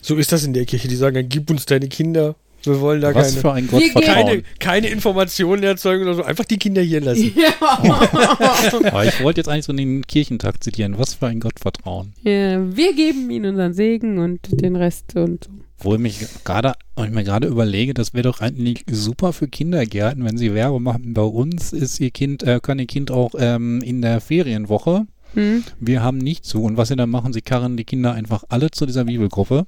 So 0.00 0.16
ist 0.16 0.32
das 0.32 0.44
in 0.44 0.52
der 0.52 0.66
Kirche. 0.66 0.88
Die 0.88 0.96
sagen 0.96 1.14
dann, 1.14 1.28
gib 1.28 1.50
uns 1.50 1.66
deine 1.66 1.88
Kinder. 1.88 2.36
Wir 2.64 2.80
wollen 2.80 3.00
da 3.00 3.14
Was 3.14 3.30
keine, 3.30 3.40
für 3.40 3.52
ein 3.52 3.68
keine, 4.04 4.42
keine 4.58 4.88
Informationen 4.88 5.62
erzeugen 5.62 6.04
oder 6.04 6.14
so. 6.14 6.22
Einfach 6.22 6.44
die 6.44 6.58
Kinder 6.58 6.82
hier 6.82 7.00
lassen. 7.00 7.32
Aber 8.84 9.04
ich 9.04 9.22
wollte 9.22 9.40
jetzt 9.40 9.48
eigentlich 9.48 9.64
so 9.64 9.72
den 9.72 10.06
Kirchentag 10.06 10.62
zitieren. 10.62 10.98
Was 10.98 11.14
für 11.14 11.26
ein 11.26 11.40
Gottvertrauen. 11.40 12.12
ja. 12.22 12.60
Wir 12.74 12.94
geben 12.94 13.30
ihnen 13.30 13.50
unseren 13.50 13.72
Segen 13.74 14.18
und 14.18 14.40
den 14.60 14.76
Rest 14.76 15.16
und 15.16 15.44
so. 15.44 15.50
Wo 15.78 15.94
ich 15.94 16.00
mich 16.00 16.18
gerade, 16.44 16.74
wo 16.94 17.02
ich 17.02 17.10
mir 17.10 17.24
gerade 17.24 17.48
überlege, 17.48 17.92
das 17.92 18.14
wäre 18.14 18.22
doch 18.22 18.40
eigentlich 18.40 18.84
super 18.88 19.32
für 19.32 19.48
Kindergärten, 19.48 20.24
wenn 20.24 20.36
sie 20.38 20.54
Werbung 20.54 20.84
machen. 20.84 21.12
Bei 21.12 21.22
uns 21.22 21.72
ist 21.72 21.98
ihr 21.98 22.12
Kind, 22.12 22.44
äh, 22.44 22.60
kann 22.62 22.78
ihr 22.78 22.86
Kind 22.86 23.10
auch 23.10 23.32
ähm, 23.36 23.82
in 23.82 24.00
der 24.00 24.20
Ferienwoche. 24.20 25.06
Hm? 25.34 25.64
Wir 25.80 26.02
haben 26.02 26.18
nicht 26.18 26.44
zu. 26.44 26.62
Und 26.62 26.76
was 26.76 26.88
sie 26.88 26.96
dann 26.96 27.10
machen, 27.10 27.32
sie 27.32 27.40
karren 27.40 27.76
die 27.76 27.84
Kinder 27.84 28.12
einfach 28.12 28.44
alle 28.48 28.70
zu 28.70 28.86
dieser 28.86 29.04
Bibelgruppe 29.06 29.66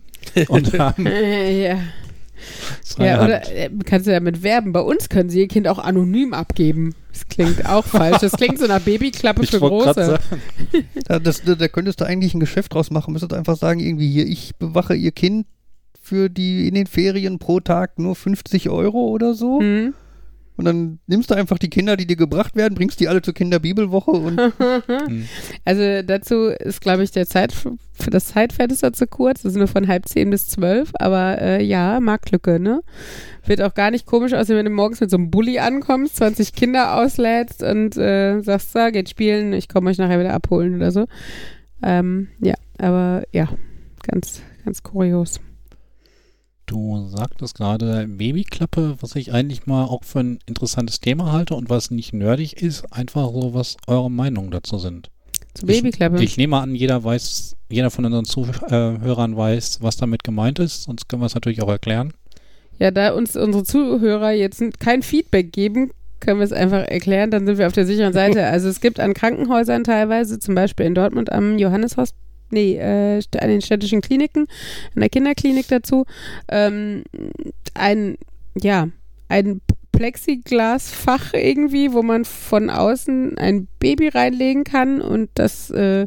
und 0.48 0.72
haben 0.78 1.06
Äh, 1.06 1.68
ja. 1.68 1.78
Freie 2.84 3.08
ja, 3.08 3.16
Hand. 3.18 3.28
oder 3.28 3.56
äh, 3.56 3.70
kannst 3.84 4.06
du 4.06 4.10
damit 4.10 4.42
werben? 4.42 4.72
Bei 4.72 4.80
uns 4.80 5.08
können 5.08 5.30
sie 5.30 5.40
ihr 5.40 5.48
Kind 5.48 5.68
auch 5.68 5.78
anonym 5.78 6.34
abgeben. 6.34 6.94
Das 7.12 7.28
klingt 7.28 7.66
auch 7.66 7.84
falsch. 7.84 8.18
Das 8.18 8.32
klingt 8.32 8.58
so 8.58 8.66
nach 8.66 8.80
Babyklappe 8.80 9.42
ich 9.42 9.50
für 9.50 9.60
Große. 9.60 10.18
Da, 11.04 11.18
das, 11.18 11.42
da, 11.42 11.54
da 11.54 11.68
könntest 11.68 12.00
du 12.00 12.04
eigentlich 12.04 12.34
ein 12.34 12.40
Geschäft 12.40 12.74
draus 12.74 12.90
machen. 12.90 13.12
Müsstest 13.12 13.32
einfach 13.32 13.56
sagen, 13.56 13.80
irgendwie 13.80 14.10
hier, 14.10 14.26
ich 14.26 14.56
bewache 14.56 14.94
ihr 14.94 15.12
Kind 15.12 15.46
für 16.00 16.28
die 16.28 16.68
in 16.68 16.74
den 16.74 16.86
Ferien 16.86 17.38
pro 17.38 17.60
Tag 17.60 17.98
nur 17.98 18.14
50 18.14 18.68
Euro 18.68 19.08
oder 19.08 19.34
so. 19.34 19.60
Hm? 19.60 19.94
Und 20.56 20.66
dann 20.66 21.00
nimmst 21.06 21.30
du 21.30 21.34
einfach 21.34 21.58
die 21.58 21.68
Kinder, 21.68 21.96
die 21.96 22.06
dir 22.06 22.16
gebracht 22.16 22.54
werden, 22.54 22.74
bringst 22.74 23.00
die 23.00 23.08
alle 23.08 23.22
zur 23.22 23.34
Kinderbibelwoche 23.34 24.10
und 24.12 24.38
Also 25.64 26.02
dazu 26.06 26.46
ist, 26.46 26.80
glaube 26.80 27.02
ich, 27.02 27.10
der 27.10 27.26
Zeit 27.26 27.52
für 27.52 28.10
das 28.10 28.26
Zeitfenster 28.26 28.92
zu 28.92 29.06
kurz. 29.06 29.42
Das 29.42 29.52
ist 29.52 29.58
nur 29.58 29.66
von 29.66 29.88
halb 29.88 30.06
zehn 30.08 30.30
bis 30.30 30.46
zwölf. 30.46 30.92
Aber 30.94 31.40
äh, 31.40 31.62
ja, 31.62 31.98
Marktlücke, 31.98 32.60
ne? 32.60 32.82
Wird 33.44 33.62
auch 33.62 33.74
gar 33.74 33.90
nicht 33.90 34.06
komisch 34.06 34.32
aussehen, 34.32 34.56
wenn 34.56 34.64
du 34.64 34.70
morgens 34.70 35.00
mit 35.00 35.10
so 35.10 35.16
einem 35.16 35.30
Bulli 35.30 35.58
ankommst, 35.58 36.16
20 36.16 36.52
Kinder 36.54 36.96
auslädst 36.96 37.62
und 37.62 37.96
äh, 37.96 38.40
sagst, 38.40 38.72
so, 38.72 38.90
geht 38.92 39.10
spielen, 39.10 39.52
ich 39.52 39.68
komme 39.68 39.90
euch 39.90 39.98
nachher 39.98 40.20
wieder 40.20 40.34
abholen 40.34 40.76
oder 40.76 40.92
so. 40.92 41.06
Ähm, 41.82 42.28
ja, 42.40 42.54
aber 42.78 43.24
ja, 43.32 43.48
ganz, 44.06 44.42
ganz 44.64 44.82
kurios. 44.82 45.40
Du 46.74 47.06
sagtest 47.06 47.54
gerade 47.54 48.08
Babyklappe, 48.08 48.96
was 48.98 49.14
ich 49.14 49.32
eigentlich 49.32 49.64
mal 49.64 49.84
auch 49.84 50.02
für 50.02 50.18
ein 50.18 50.40
interessantes 50.44 50.98
Thema 50.98 51.30
halte 51.30 51.54
und 51.54 51.70
was 51.70 51.92
nicht 51.92 52.12
nerdig 52.12 52.60
ist, 52.60 52.92
einfach 52.92 53.30
so, 53.30 53.54
was 53.54 53.76
eure 53.86 54.10
Meinungen 54.10 54.50
dazu 54.50 54.78
sind. 54.78 55.08
Zu 55.54 55.66
Babyklappe. 55.66 56.16
Ich, 56.16 56.32
ich 56.32 56.36
nehme 56.36 56.58
an, 56.58 56.74
jeder 56.74 57.04
weiß, 57.04 57.54
jeder 57.70 57.92
von 57.92 58.06
unseren 58.06 58.24
Zuhörern 58.24 59.36
weiß, 59.36 59.82
was 59.82 59.98
damit 59.98 60.24
gemeint 60.24 60.58
ist, 60.58 60.82
sonst 60.82 61.08
können 61.08 61.22
wir 61.22 61.26
es 61.26 61.36
natürlich 61.36 61.62
auch 61.62 61.68
erklären. 61.68 62.12
Ja, 62.80 62.90
da 62.90 63.12
uns 63.12 63.36
unsere 63.36 63.62
Zuhörer 63.62 64.32
jetzt 64.32 64.60
kein 64.80 65.02
Feedback 65.02 65.52
geben, 65.52 65.92
können 66.18 66.40
wir 66.40 66.44
es 66.44 66.52
einfach 66.52 66.88
erklären, 66.88 67.30
dann 67.30 67.46
sind 67.46 67.56
wir 67.56 67.68
auf 67.68 67.72
der 67.72 67.86
sicheren 67.86 68.12
Seite. 68.12 68.44
Also 68.46 68.68
es 68.68 68.80
gibt 68.80 68.98
an 68.98 69.14
Krankenhäusern 69.14 69.84
teilweise, 69.84 70.40
zum 70.40 70.56
Beispiel 70.56 70.86
in 70.86 70.96
Dortmund 70.96 71.30
am 71.30 71.56
nee, 72.50 72.76
äh, 72.76 73.20
an 73.38 73.48
den 73.48 73.62
städtischen 73.62 74.00
Kliniken, 74.00 74.46
in 74.94 75.00
der 75.00 75.10
Kinderklinik 75.10 75.68
dazu, 75.68 76.06
ähm, 76.48 77.04
ein, 77.74 78.16
ja, 78.60 78.88
ein 79.28 79.60
Plexiglasfach 79.92 81.34
irgendwie, 81.34 81.92
wo 81.92 82.02
man 82.02 82.24
von 82.24 82.70
außen 82.70 83.38
ein 83.38 83.68
Baby 83.78 84.08
reinlegen 84.08 84.64
kann 84.64 85.00
und 85.00 85.30
das, 85.34 85.70
äh, 85.70 86.06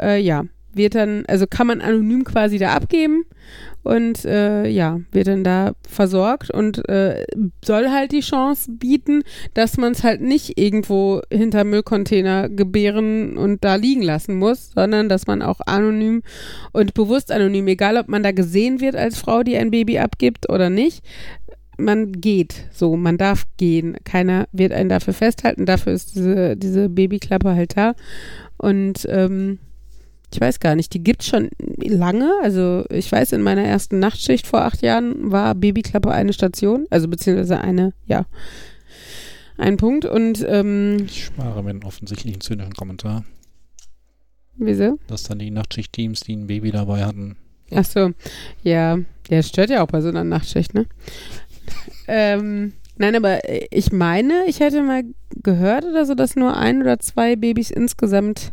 äh, 0.00 0.20
ja, 0.20 0.44
wird 0.72 0.96
dann, 0.96 1.24
also 1.26 1.46
kann 1.46 1.68
man 1.68 1.80
anonym 1.80 2.24
quasi 2.24 2.58
da 2.58 2.72
abgeben 2.74 3.24
und 3.84 4.24
äh, 4.24 4.66
ja, 4.66 5.00
wird 5.12 5.28
dann 5.28 5.44
da 5.44 5.74
versorgt 5.88 6.50
und 6.50 6.88
äh, 6.88 7.24
soll 7.64 7.90
halt 7.90 8.12
die 8.12 8.20
Chance 8.20 8.72
bieten, 8.72 9.22
dass 9.52 9.76
man 9.76 9.92
es 9.92 10.02
halt 10.02 10.20
nicht 10.20 10.58
irgendwo 10.58 11.20
hinter 11.30 11.64
Müllcontainer 11.64 12.48
gebären 12.48 13.36
und 13.36 13.62
da 13.62 13.76
liegen 13.76 14.02
lassen 14.02 14.36
muss, 14.36 14.72
sondern 14.74 15.08
dass 15.08 15.26
man 15.26 15.42
auch 15.42 15.60
anonym 15.60 16.22
und 16.72 16.94
bewusst 16.94 17.30
anonym, 17.30 17.68
egal 17.68 17.98
ob 17.98 18.08
man 18.08 18.22
da 18.22 18.32
gesehen 18.32 18.80
wird 18.80 18.96
als 18.96 19.18
Frau, 19.18 19.42
die 19.42 19.56
ein 19.56 19.70
Baby 19.70 19.98
abgibt 19.98 20.48
oder 20.48 20.70
nicht, 20.70 21.04
man 21.76 22.12
geht 22.12 22.68
so, 22.72 22.96
man 22.96 23.18
darf 23.18 23.44
gehen. 23.56 23.96
Keiner 24.04 24.46
wird 24.52 24.72
einen 24.72 24.88
dafür 24.88 25.12
festhalten. 25.12 25.66
Dafür 25.66 25.92
ist 25.92 26.14
diese, 26.14 26.56
diese 26.56 26.88
Babyklappe 26.88 27.54
halt 27.54 27.76
da. 27.76 27.94
Und 28.56 29.06
ähm, 29.10 29.58
ich 30.34 30.40
weiß 30.40 30.58
gar 30.58 30.74
nicht, 30.74 30.92
die 30.94 31.04
gibt's 31.04 31.28
schon 31.28 31.48
lange. 31.78 32.28
Also 32.42 32.84
ich 32.90 33.10
weiß, 33.10 33.30
in 33.32 33.42
meiner 33.42 33.62
ersten 33.62 34.00
Nachtschicht 34.00 34.48
vor 34.48 34.62
acht 34.62 34.82
Jahren 34.82 35.30
war 35.30 35.54
Babyklappe 35.54 36.10
eine 36.10 36.32
Station, 36.32 36.86
also 36.90 37.06
beziehungsweise 37.06 37.60
eine, 37.60 37.92
ja, 38.06 38.26
ein 39.56 39.76
Punkt. 39.76 40.04
Und 40.04 40.44
ähm, 40.48 41.04
Ich 41.06 41.26
spare 41.26 41.62
mir 41.62 41.70
einen 41.70 41.84
offensichtlichen 41.84 42.40
zynischen 42.40 42.74
Kommentar, 42.74 43.24
wieso? 44.56 44.98
dass 45.06 45.22
dann 45.22 45.38
die 45.38 45.52
Nachtschicht-Teams, 45.52 46.20
die 46.20 46.34
ein 46.34 46.48
Baby 46.48 46.72
dabei 46.72 47.04
hatten, 47.04 47.36
Ach 47.72 47.84
so, 47.84 48.10
ja, 48.62 48.98
der 49.30 49.42
stört 49.42 49.70
ja 49.70 49.82
auch 49.82 49.88
bei 49.88 50.00
so 50.00 50.08
einer 50.08 50.24
Nachtschicht, 50.24 50.74
ne? 50.74 50.86
ähm, 52.08 52.72
nein, 52.98 53.14
aber 53.14 53.38
ich 53.70 53.90
meine, 53.92 54.44
ich 54.46 54.60
hätte 54.60 54.82
mal 54.82 55.02
gehört 55.42 55.84
oder 55.84 56.04
so, 56.04 56.14
dass 56.14 56.36
nur 56.36 56.56
ein 56.56 56.82
oder 56.82 56.98
zwei 56.98 57.36
Babys 57.36 57.70
insgesamt 57.70 58.52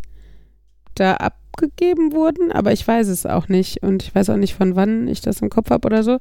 da 0.95 1.15
abgegeben 1.15 2.13
wurden, 2.13 2.51
aber 2.51 2.71
ich 2.71 2.88
weiß 2.88 3.08
es 3.08 3.25
auch 3.25 3.47
nicht 3.47 3.84
und 3.84 4.04
ich 4.04 4.13
weiß 4.13 4.30
auch 4.30 4.38
nicht, 4.38 4.56
von 4.56 4.75
wann 4.75 5.08
ich 5.08 5.21
das 5.21 5.41
im 5.41 5.49
Kopf 5.49 5.69
habe 5.69 5.86
oder 5.86 6.04
so. 6.04 6.17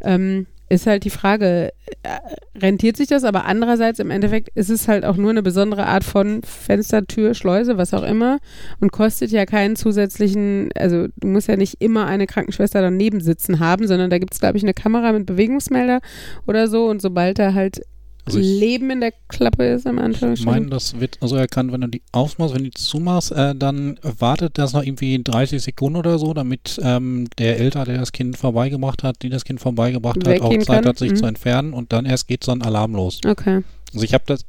Ähm, 0.00 0.46
ist 0.70 0.86
halt 0.86 1.04
die 1.04 1.10
Frage, 1.10 1.72
äh, 2.02 2.58
rentiert 2.58 2.96
sich 2.96 3.08
das? 3.08 3.24
Aber 3.24 3.44
andererseits 3.44 3.98
im 3.98 4.10
Endeffekt 4.10 4.48
ist 4.54 4.70
es 4.70 4.88
halt 4.88 5.04
auch 5.04 5.16
nur 5.16 5.30
eine 5.30 5.42
besondere 5.42 5.86
Art 5.86 6.04
von 6.04 6.42
Fenster, 6.42 7.06
Tür, 7.06 7.34
Schleuse, 7.34 7.76
was 7.76 7.92
auch 7.92 8.02
immer 8.02 8.38
und 8.80 8.90
kostet 8.92 9.30
ja 9.30 9.44
keinen 9.44 9.76
zusätzlichen, 9.76 10.70
also 10.76 11.06
du 11.16 11.26
musst 11.28 11.48
ja 11.48 11.56
nicht 11.56 11.80
immer 11.80 12.06
eine 12.06 12.26
Krankenschwester 12.26 12.80
daneben 12.80 13.20
sitzen 13.20 13.60
haben, 13.60 13.86
sondern 13.86 14.10
da 14.10 14.18
gibt 14.18 14.34
es, 14.34 14.40
glaube 14.40 14.56
ich, 14.56 14.62
eine 14.62 14.74
Kamera 14.74 15.12
mit 15.12 15.26
Bewegungsmelder 15.26 16.00
oder 16.46 16.66
so 16.68 16.86
und 16.86 17.02
sobald 17.02 17.38
da 17.38 17.52
halt 17.52 17.82
Also 18.26 18.38
ich- 18.38 18.58
Leben 18.60 18.90
in 18.90 19.00
der 19.00 19.12
Klappe 19.28 19.66
ist, 19.66 19.84
im 19.86 19.98
Ich 19.98 20.04
Anführungsstrichen. 20.04 20.52
meine, 20.52 20.70
das 20.70 20.98
wird 20.98 21.18
so 21.20 21.36
erkannt, 21.36 21.72
wenn 21.72 21.82
du 21.82 21.88
die 21.88 22.02
aufmachst, 22.12 22.54
wenn 22.54 22.64
du 22.64 22.70
die 22.70 22.80
zumachst, 22.80 23.32
äh, 23.32 23.54
dann 23.54 23.98
wartet 24.02 24.56
das 24.58 24.72
noch 24.72 24.82
irgendwie 24.82 25.22
30 25.22 25.62
Sekunden 25.62 25.96
oder 25.98 26.18
so, 26.18 26.32
damit 26.32 26.80
ähm, 26.82 27.26
der 27.38 27.58
Eltern, 27.60 27.84
der 27.84 27.98
das 27.98 28.12
Kind 28.12 28.36
vorbeigebracht 28.38 29.02
hat, 29.02 29.22
die 29.22 29.28
das 29.28 29.44
Kind 29.44 29.60
vorbeigebracht 29.60 30.26
hat, 30.26 30.40
auch 30.40 30.50
Zeit 30.50 30.66
kann. 30.66 30.84
hat, 30.86 30.98
sich 30.98 31.10
Mhm. 31.12 31.16
zu 31.16 31.26
entfernen 31.26 31.72
und 31.74 31.92
dann 31.92 32.06
erst 32.06 32.26
geht 32.28 32.44
so 32.44 32.52
ein 32.52 32.62
Alarm 32.62 32.94
los. 32.94 33.20
Okay. 33.26 33.62
Also 33.92 34.04
ich 34.04 34.14
habe 34.14 34.24
das, 34.26 34.44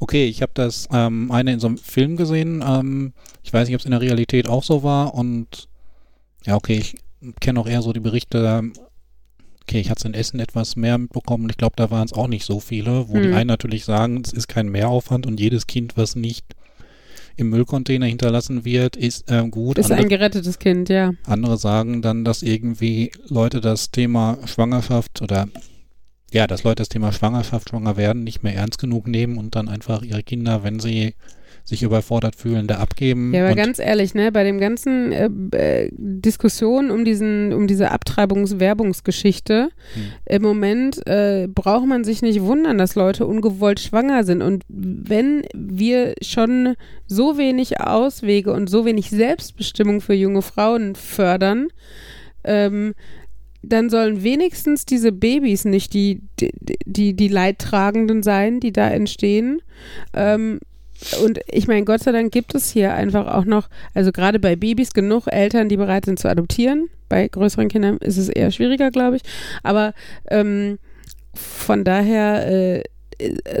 okay, 0.00 0.26
ich 0.26 0.40
habe 0.42 0.52
das 0.54 0.86
ähm, 0.92 1.30
eine 1.32 1.52
in 1.52 1.60
so 1.60 1.66
einem 1.66 1.78
Film 1.78 2.16
gesehen. 2.16 2.62
Ähm, 2.66 3.12
ich 3.42 3.52
weiß 3.52 3.66
nicht, 3.66 3.74
ob 3.74 3.80
es 3.80 3.86
in 3.86 3.90
der 3.90 4.00
Realität 4.00 4.48
auch 4.48 4.62
so 4.62 4.82
war 4.82 5.14
und 5.14 5.68
ja, 6.46 6.54
okay, 6.56 6.76
ich 6.78 6.94
kenne 7.40 7.58
auch 7.58 7.66
eher 7.66 7.80
so 7.82 7.92
die 7.94 8.00
Berichte. 8.00 8.62
Okay, 9.66 9.80
ich 9.80 9.90
hatte 9.90 10.00
es 10.00 10.04
in 10.04 10.14
Essen 10.14 10.40
etwas 10.40 10.76
mehr 10.76 10.98
mitbekommen. 10.98 11.48
Ich 11.48 11.56
glaube, 11.56 11.74
da 11.76 11.90
waren 11.90 12.04
es 12.04 12.12
auch 12.12 12.28
nicht 12.28 12.44
so 12.44 12.60
viele, 12.60 13.08
wo 13.08 13.14
die 13.14 13.28
Hm. 13.28 13.34
einen 13.34 13.48
natürlich 13.48 13.84
sagen, 13.84 14.22
es 14.24 14.32
ist 14.32 14.46
kein 14.46 14.68
Mehraufwand 14.68 15.26
und 15.26 15.40
jedes 15.40 15.66
Kind, 15.66 15.96
was 15.96 16.16
nicht 16.16 16.44
im 17.36 17.50
Müllcontainer 17.50 18.06
hinterlassen 18.06 18.64
wird, 18.64 18.96
ist 18.96 19.24
ähm, 19.28 19.50
gut. 19.50 19.78
Ist 19.78 19.90
ein 19.90 19.98
Andere, 19.98 20.18
gerettetes 20.18 20.58
Kind, 20.58 20.88
ja. 20.88 21.12
andere 21.24 21.56
sagen 21.56 22.02
dann, 22.02 22.24
dass 22.24 22.42
irgendwie 22.42 23.10
Leute 23.28 23.60
das 23.60 23.90
Thema 23.90 24.38
Schwangerschaft 24.44 25.20
oder 25.20 25.48
ja, 26.32 26.46
dass 26.46 26.64
Leute 26.64 26.82
das 26.82 26.88
Thema 26.88 27.12
Schwangerschaft, 27.12 27.70
schwanger 27.70 27.96
werden 27.96 28.24
nicht 28.24 28.42
mehr 28.42 28.54
ernst 28.54 28.78
genug 28.78 29.06
nehmen 29.06 29.38
und 29.38 29.54
dann 29.54 29.68
einfach 29.68 30.02
ihre 30.02 30.22
Kinder, 30.22 30.64
wenn 30.64 30.80
sie 30.80 31.14
sich 31.64 31.82
überfordert 31.82 32.36
fühlen, 32.36 32.66
da 32.66 32.76
abgeben. 32.76 33.32
Ja, 33.32 33.46
aber 33.46 33.54
ganz 33.54 33.78
ehrlich, 33.78 34.14
ne, 34.14 34.30
bei 34.30 34.44
dem 34.44 34.60
ganzen 34.60 35.12
äh, 35.12 35.30
äh, 35.56 35.90
Diskussion 35.92 36.90
um 36.90 37.06
diesen, 37.06 37.54
um 37.54 37.66
diese 37.66 37.90
Abtreibungs-Werbungsgeschichte, 37.90 39.70
Hm. 39.94 40.02
im 40.26 40.42
Moment 40.42 41.06
äh, 41.06 41.48
braucht 41.48 41.86
man 41.86 42.04
sich 42.04 42.20
nicht 42.20 42.42
wundern, 42.42 42.76
dass 42.76 42.96
Leute 42.96 43.26
ungewollt 43.26 43.80
schwanger 43.80 44.24
sind. 44.24 44.42
Und 44.42 44.64
wenn 44.68 45.42
wir 45.54 46.14
schon 46.20 46.74
so 47.06 47.38
wenig 47.38 47.80
Auswege 47.80 48.52
und 48.52 48.68
so 48.68 48.84
wenig 48.84 49.08
Selbstbestimmung 49.08 50.02
für 50.02 50.14
junge 50.14 50.42
Frauen 50.42 50.94
fördern, 50.94 51.68
ähm, 52.44 52.94
dann 53.62 53.88
sollen 53.88 54.22
wenigstens 54.22 54.84
diese 54.84 55.12
Babys 55.12 55.64
nicht 55.64 55.94
die, 55.94 56.20
die, 56.38 56.50
die, 56.84 57.14
die 57.14 57.28
Leidtragenden 57.28 58.22
sein, 58.22 58.60
die 58.60 58.72
da 58.72 58.90
entstehen. 58.90 59.62
Ähm, 60.12 60.60
und 61.22 61.40
ich 61.46 61.68
meine, 61.68 61.84
Gott 61.84 62.02
sei 62.02 62.12
Dank 62.12 62.32
gibt 62.32 62.54
es 62.54 62.70
hier 62.70 62.94
einfach 62.94 63.26
auch 63.26 63.44
noch, 63.44 63.68
also 63.92 64.12
gerade 64.12 64.38
bei 64.38 64.56
Babys 64.56 64.92
genug 64.92 65.26
Eltern, 65.26 65.68
die 65.68 65.76
bereit 65.76 66.04
sind 66.06 66.18
zu 66.18 66.28
adoptieren. 66.28 66.88
Bei 67.08 67.28
größeren 67.28 67.68
Kindern 67.68 67.98
ist 67.98 68.16
es 68.16 68.28
eher 68.28 68.50
schwieriger, 68.50 68.90
glaube 68.90 69.16
ich. 69.16 69.22
Aber 69.62 69.92
ähm, 70.30 70.78
von 71.34 71.84
daher, 71.84 72.46
äh, 72.46 72.82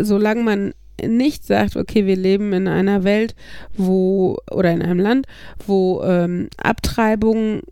solange 0.00 0.42
man 0.42 0.74
nicht 1.02 1.44
sagt, 1.44 1.76
okay, 1.76 2.06
wir 2.06 2.16
leben 2.16 2.52
in 2.52 2.68
einer 2.68 3.04
Welt, 3.04 3.34
wo, 3.76 4.38
oder 4.50 4.72
in 4.72 4.82
einem 4.82 5.00
Land, 5.00 5.26
wo 5.66 6.02
ähm, 6.04 6.48
Abtreibung 6.56 7.62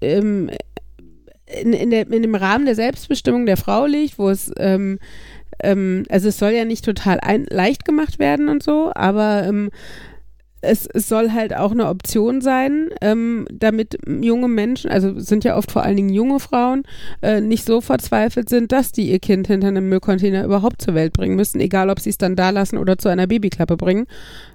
ähm, 0.00 0.50
in, 1.46 1.72
in, 1.72 1.90
der, 1.90 2.10
in 2.10 2.22
dem 2.22 2.34
Rahmen 2.34 2.66
der 2.66 2.74
Selbstbestimmung 2.74 3.46
der 3.46 3.56
Frau 3.56 3.86
liegt, 3.86 4.18
wo 4.18 4.28
es 4.28 4.50
ähm, 4.58 4.98
ähm, 5.66 6.04
also 6.08 6.28
es 6.28 6.38
soll 6.38 6.52
ja 6.52 6.64
nicht 6.64 6.84
total 6.84 7.18
ein, 7.20 7.46
leicht 7.50 7.84
gemacht 7.84 8.18
werden 8.18 8.48
und 8.48 8.62
so, 8.62 8.92
aber 8.94 9.44
ähm, 9.44 9.70
es, 10.62 10.86
es 10.86 11.08
soll 11.08 11.32
halt 11.32 11.54
auch 11.54 11.70
eine 11.70 11.88
Option 11.88 12.40
sein, 12.40 12.90
ähm, 13.00 13.46
damit 13.52 13.98
junge 14.06 14.48
Menschen, 14.48 14.90
also 14.90 15.18
sind 15.18 15.44
ja 15.44 15.56
oft 15.56 15.70
vor 15.70 15.82
allen 15.82 15.96
Dingen 15.96 16.12
junge 16.12 16.40
Frauen, 16.40 16.84
äh, 17.22 17.40
nicht 17.40 17.64
so 17.64 17.80
verzweifelt 17.80 18.48
sind, 18.48 18.72
dass 18.72 18.92
die 18.92 19.10
ihr 19.10 19.18
Kind 19.18 19.46
hinter 19.46 19.68
einem 19.68 19.88
Müllcontainer 19.88 20.44
überhaupt 20.44 20.82
zur 20.82 20.94
Welt 20.94 21.12
bringen 21.12 21.36
müssen, 21.36 21.60
egal 21.60 21.90
ob 21.90 22.00
sie 22.00 22.10
es 22.10 22.18
dann 22.18 22.36
da 22.36 22.50
lassen 22.50 22.78
oder 22.78 22.98
zu 22.98 23.08
einer 23.08 23.26
Babyklappe 23.26 23.76
bringen. 23.76 24.06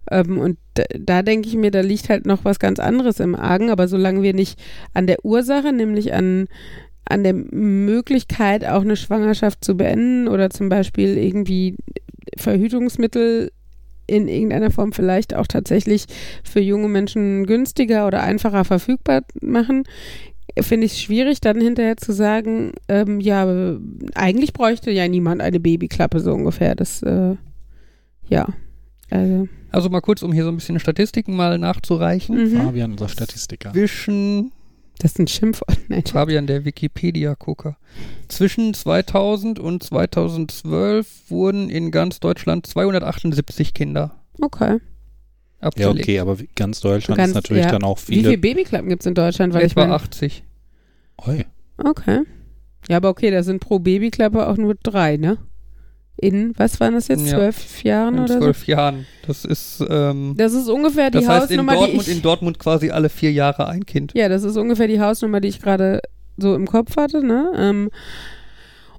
Ähm, 0.10 0.40
und 0.40 0.58
da, 0.74 0.84
da 0.98 1.22
denke 1.22 1.48
ich 1.48 1.56
mir, 1.56 1.72
da 1.72 1.82
liegt 1.82 2.10
halt 2.10 2.26
noch 2.26 2.46
was 2.46 2.60
ganz 2.60 2.80
anderes 2.80 3.20
im 3.20 3.36
Argen, 3.36 3.70
aber 3.70 3.88
solange 3.88 4.22
wir 4.22 4.34
nicht 4.34 4.60
an 4.94 5.08
der 5.08 5.24
Ursache, 5.24 5.72
nämlich 5.72 6.14
an 6.14 6.48
an 7.12 7.24
der 7.24 7.34
Möglichkeit, 7.34 8.66
auch 8.66 8.82
eine 8.82 8.96
Schwangerschaft 8.96 9.64
zu 9.64 9.76
beenden 9.76 10.28
oder 10.28 10.50
zum 10.50 10.70
Beispiel 10.70 11.18
irgendwie 11.18 11.76
Verhütungsmittel 12.38 13.52
in 14.08 14.28
irgendeiner 14.28 14.72
Form 14.72 14.92
vielleicht 14.92 15.36
auch 15.36 15.48
tatsächlich 15.48 16.06
für 16.44 16.60
junge 16.60 16.88
Menschen 16.90 17.46
günstiger 17.46 18.08
oder 18.08 18.22
einfacher 18.24 18.66
verfügbar 18.66 19.22
machen, 19.42 19.84
finde 20.60 20.86
ich 20.86 20.94
es 20.94 21.02
schwierig, 21.02 21.40
dann 21.40 21.62
hinterher 21.62 21.98
zu 21.98 22.12
sagen, 22.12 22.74
ähm, 22.90 23.22
ja, 23.22 23.78
eigentlich 24.16 24.54
bräuchte 24.54 24.92
ja 24.92 25.08
niemand 25.08 25.42
eine 25.42 25.60
Babyklappe 25.60 26.20
so 26.20 26.34
ungefähr. 26.34 26.76
Das, 26.76 27.02
äh, 27.04 27.36
ja. 28.28 28.48
Also, 29.10 29.48
Also 29.72 29.90
mal 29.90 30.02
kurz, 30.02 30.24
um 30.24 30.34
hier 30.34 30.44
so 30.44 30.50
ein 30.50 30.56
bisschen 30.56 30.80
Statistiken 30.80 31.36
mal 31.36 31.58
nachzureichen. 31.58 32.52
mhm. 32.52 32.58
Fabian, 32.58 32.92
unser 32.92 33.08
Statistiker. 33.08 33.72
Zwischen 33.72 34.52
Das 35.02 35.14
ist 35.14 35.20
ein 35.20 35.28
Schimpfwort. 35.28 35.78
Nein. 35.88 36.04
Fabian, 36.06 36.46
der 36.46 36.64
Wikipedia-Gucker. 36.64 37.76
Zwischen 38.28 38.74
2000 38.76 39.58
und 39.60 39.82
2012 39.84 41.30
wurden 41.30 41.70
in 41.70 41.90
ganz 41.90 42.20
Deutschland 42.20 42.68
278 42.68 43.74
Kinder 43.74 44.16
Okay. 44.40 44.78
Ja, 45.60 45.68
abgelegt. 45.68 46.00
okay, 46.02 46.20
aber 46.20 46.38
ganz 46.56 46.80
Deutschland 46.82 47.18
Ganz- 47.18 47.30
ist 47.30 47.36
natürlich 47.36 47.66
ja. 47.66 47.72
dann 47.72 47.84
auch 47.84 47.98
Wie 48.08 48.16
viele 48.16 48.30
viele. 48.30 48.38
Babyklappen 48.38 48.90
gibt 48.90 49.02
es 49.02 49.06
in 49.08 49.14
Deutschland? 49.16 49.54
Weil 49.54 49.66
ich 49.66 49.72
Etwa 49.72 49.86
mein, 49.86 49.92
80. 49.94 50.44
Oi. 51.28 51.46
Okay. 51.78 52.22
Ja, 52.90 52.98
aber 52.98 53.10
okay, 53.10 53.30
da 53.32 53.44
sind 53.44 53.60
pro 53.60 53.80
Babyklappe 53.80 54.48
auch 54.48 54.58
nur 54.58 54.76
drei, 54.76 55.18
ne? 55.18 55.38
In, 56.22 56.54
was 56.56 56.80
waren 56.80 56.94
das 56.94 57.08
jetzt, 57.08 57.26
Ja. 57.26 57.38
zwölf 57.38 57.84
Jahren 57.84 58.14
In 58.16 58.20
oder 58.24 58.34
so? 58.36 58.40
zwölf 58.40 58.68
Jahren. 58.68 59.06
Das 59.26 59.44
ist, 59.44 59.84
ähm, 59.90 60.36
Das 60.38 60.54
ist 60.54 60.70
ungefähr 60.70 61.10
die 61.10 61.18
das 61.18 61.28
heißt 61.28 61.52
in 61.52 61.60
Hausnummer, 61.60 61.72
die 61.74 61.78
Dortmund, 61.80 62.08
ich... 62.08 62.16
in 62.16 62.22
Dortmund 62.22 62.60
quasi 62.60 62.90
alle 62.92 63.10
vier 63.10 63.32
Jahre 63.32 63.68
ein 63.68 63.86
Kind. 63.86 64.14
Ja, 64.16 64.30
das 64.30 64.44
ist 64.44 64.56
ungefähr 64.56 64.88
die 64.88 65.02
Hausnummer, 65.02 65.42
die 65.42 65.48
ich 65.48 65.60
gerade 65.62 66.00
so 66.38 66.54
im 66.56 66.68
Kopf 66.68 66.96
hatte, 66.96 67.26
ne? 67.26 67.52
Ähm, 67.58 67.90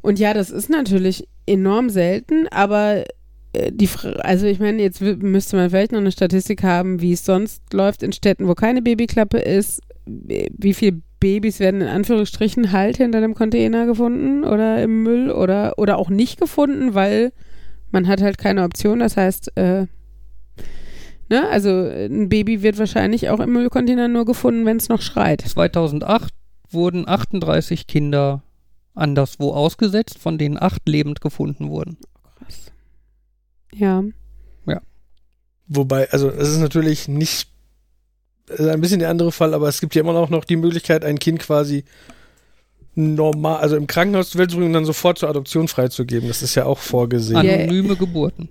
und 0.00 0.18
ja, 0.18 0.34
das 0.34 0.50
ist 0.50 0.68
natürlich 0.68 1.28
enorm 1.46 1.90
selten, 1.90 2.48
aber 2.48 3.04
äh, 3.52 3.70
die, 3.72 3.88
also 4.18 4.46
ich 4.46 4.58
meine, 4.58 4.82
jetzt 4.82 5.00
müsste 5.00 5.56
man 5.56 5.70
vielleicht 5.70 5.92
noch 5.92 6.00
eine 6.00 6.10
Statistik 6.12 6.62
haben, 6.64 7.00
wie 7.00 7.12
es 7.12 7.24
sonst 7.24 7.62
läuft 7.72 8.02
in 8.02 8.12
Städten, 8.12 8.48
wo 8.48 8.54
keine 8.54 8.82
Babyklappe 8.82 9.38
ist. 9.38 9.80
Wie 10.06 10.74
viele 10.74 11.00
Babys 11.22 11.60
werden 11.60 11.82
in 11.82 11.86
Anführungsstrichen 11.86 12.72
halt 12.72 12.96
hinter 12.96 13.18
einem 13.18 13.34
Container 13.34 13.86
gefunden 13.86 14.42
oder 14.42 14.82
im 14.82 15.04
Müll 15.04 15.30
oder, 15.30 15.78
oder 15.78 15.96
auch 15.96 16.10
nicht 16.10 16.40
gefunden, 16.40 16.94
weil 16.94 17.32
man 17.92 18.08
hat 18.08 18.20
halt 18.20 18.38
keine 18.38 18.64
Option. 18.64 18.98
Das 18.98 19.16
heißt, 19.16 19.56
äh, 19.56 19.86
ne, 21.30 21.48
also 21.48 21.70
ein 21.70 22.28
Baby 22.28 22.62
wird 22.62 22.76
wahrscheinlich 22.76 23.28
auch 23.28 23.38
im 23.38 23.52
Müllcontainer 23.52 24.08
nur 24.08 24.24
gefunden, 24.24 24.66
wenn 24.66 24.78
es 24.78 24.88
noch 24.88 25.00
schreit. 25.00 25.42
2008 25.42 26.34
wurden 26.70 27.06
38 27.08 27.86
Kinder 27.86 28.42
anderswo 28.94 29.52
ausgesetzt, 29.52 30.18
von 30.18 30.38
denen 30.38 30.60
acht 30.60 30.88
lebend 30.88 31.20
gefunden 31.20 31.70
wurden. 31.70 31.98
Krass. 32.36 32.72
Ja. 33.72 34.02
Wobei, 35.68 36.10
also 36.10 36.28
es 36.28 36.48
ist 36.48 36.58
natürlich 36.60 37.06
nicht 37.06 37.51
ein 38.58 38.80
bisschen 38.80 39.00
der 39.00 39.10
andere 39.10 39.32
Fall, 39.32 39.54
aber 39.54 39.68
es 39.68 39.80
gibt 39.80 39.94
ja 39.94 40.02
immer 40.02 40.14
auch 40.14 40.30
noch 40.30 40.44
die 40.44 40.56
Möglichkeit, 40.56 41.04
ein 41.04 41.18
Kind 41.18 41.40
quasi 41.40 41.84
normal, 42.94 43.58
also 43.58 43.76
im 43.76 43.86
Krankenhaus 43.86 44.30
zur 44.30 44.40
Welt 44.40 44.50
zu 44.50 44.56
bringen 44.56 44.68
und 44.68 44.74
dann 44.74 44.84
sofort 44.84 45.18
zur 45.18 45.28
Adoption 45.28 45.68
freizugeben. 45.68 46.28
Das 46.28 46.42
ist 46.42 46.54
ja 46.54 46.66
auch 46.66 46.78
vorgesehen. 46.78 47.36
Anonyme 47.36 47.96
Geburten. 47.96 48.48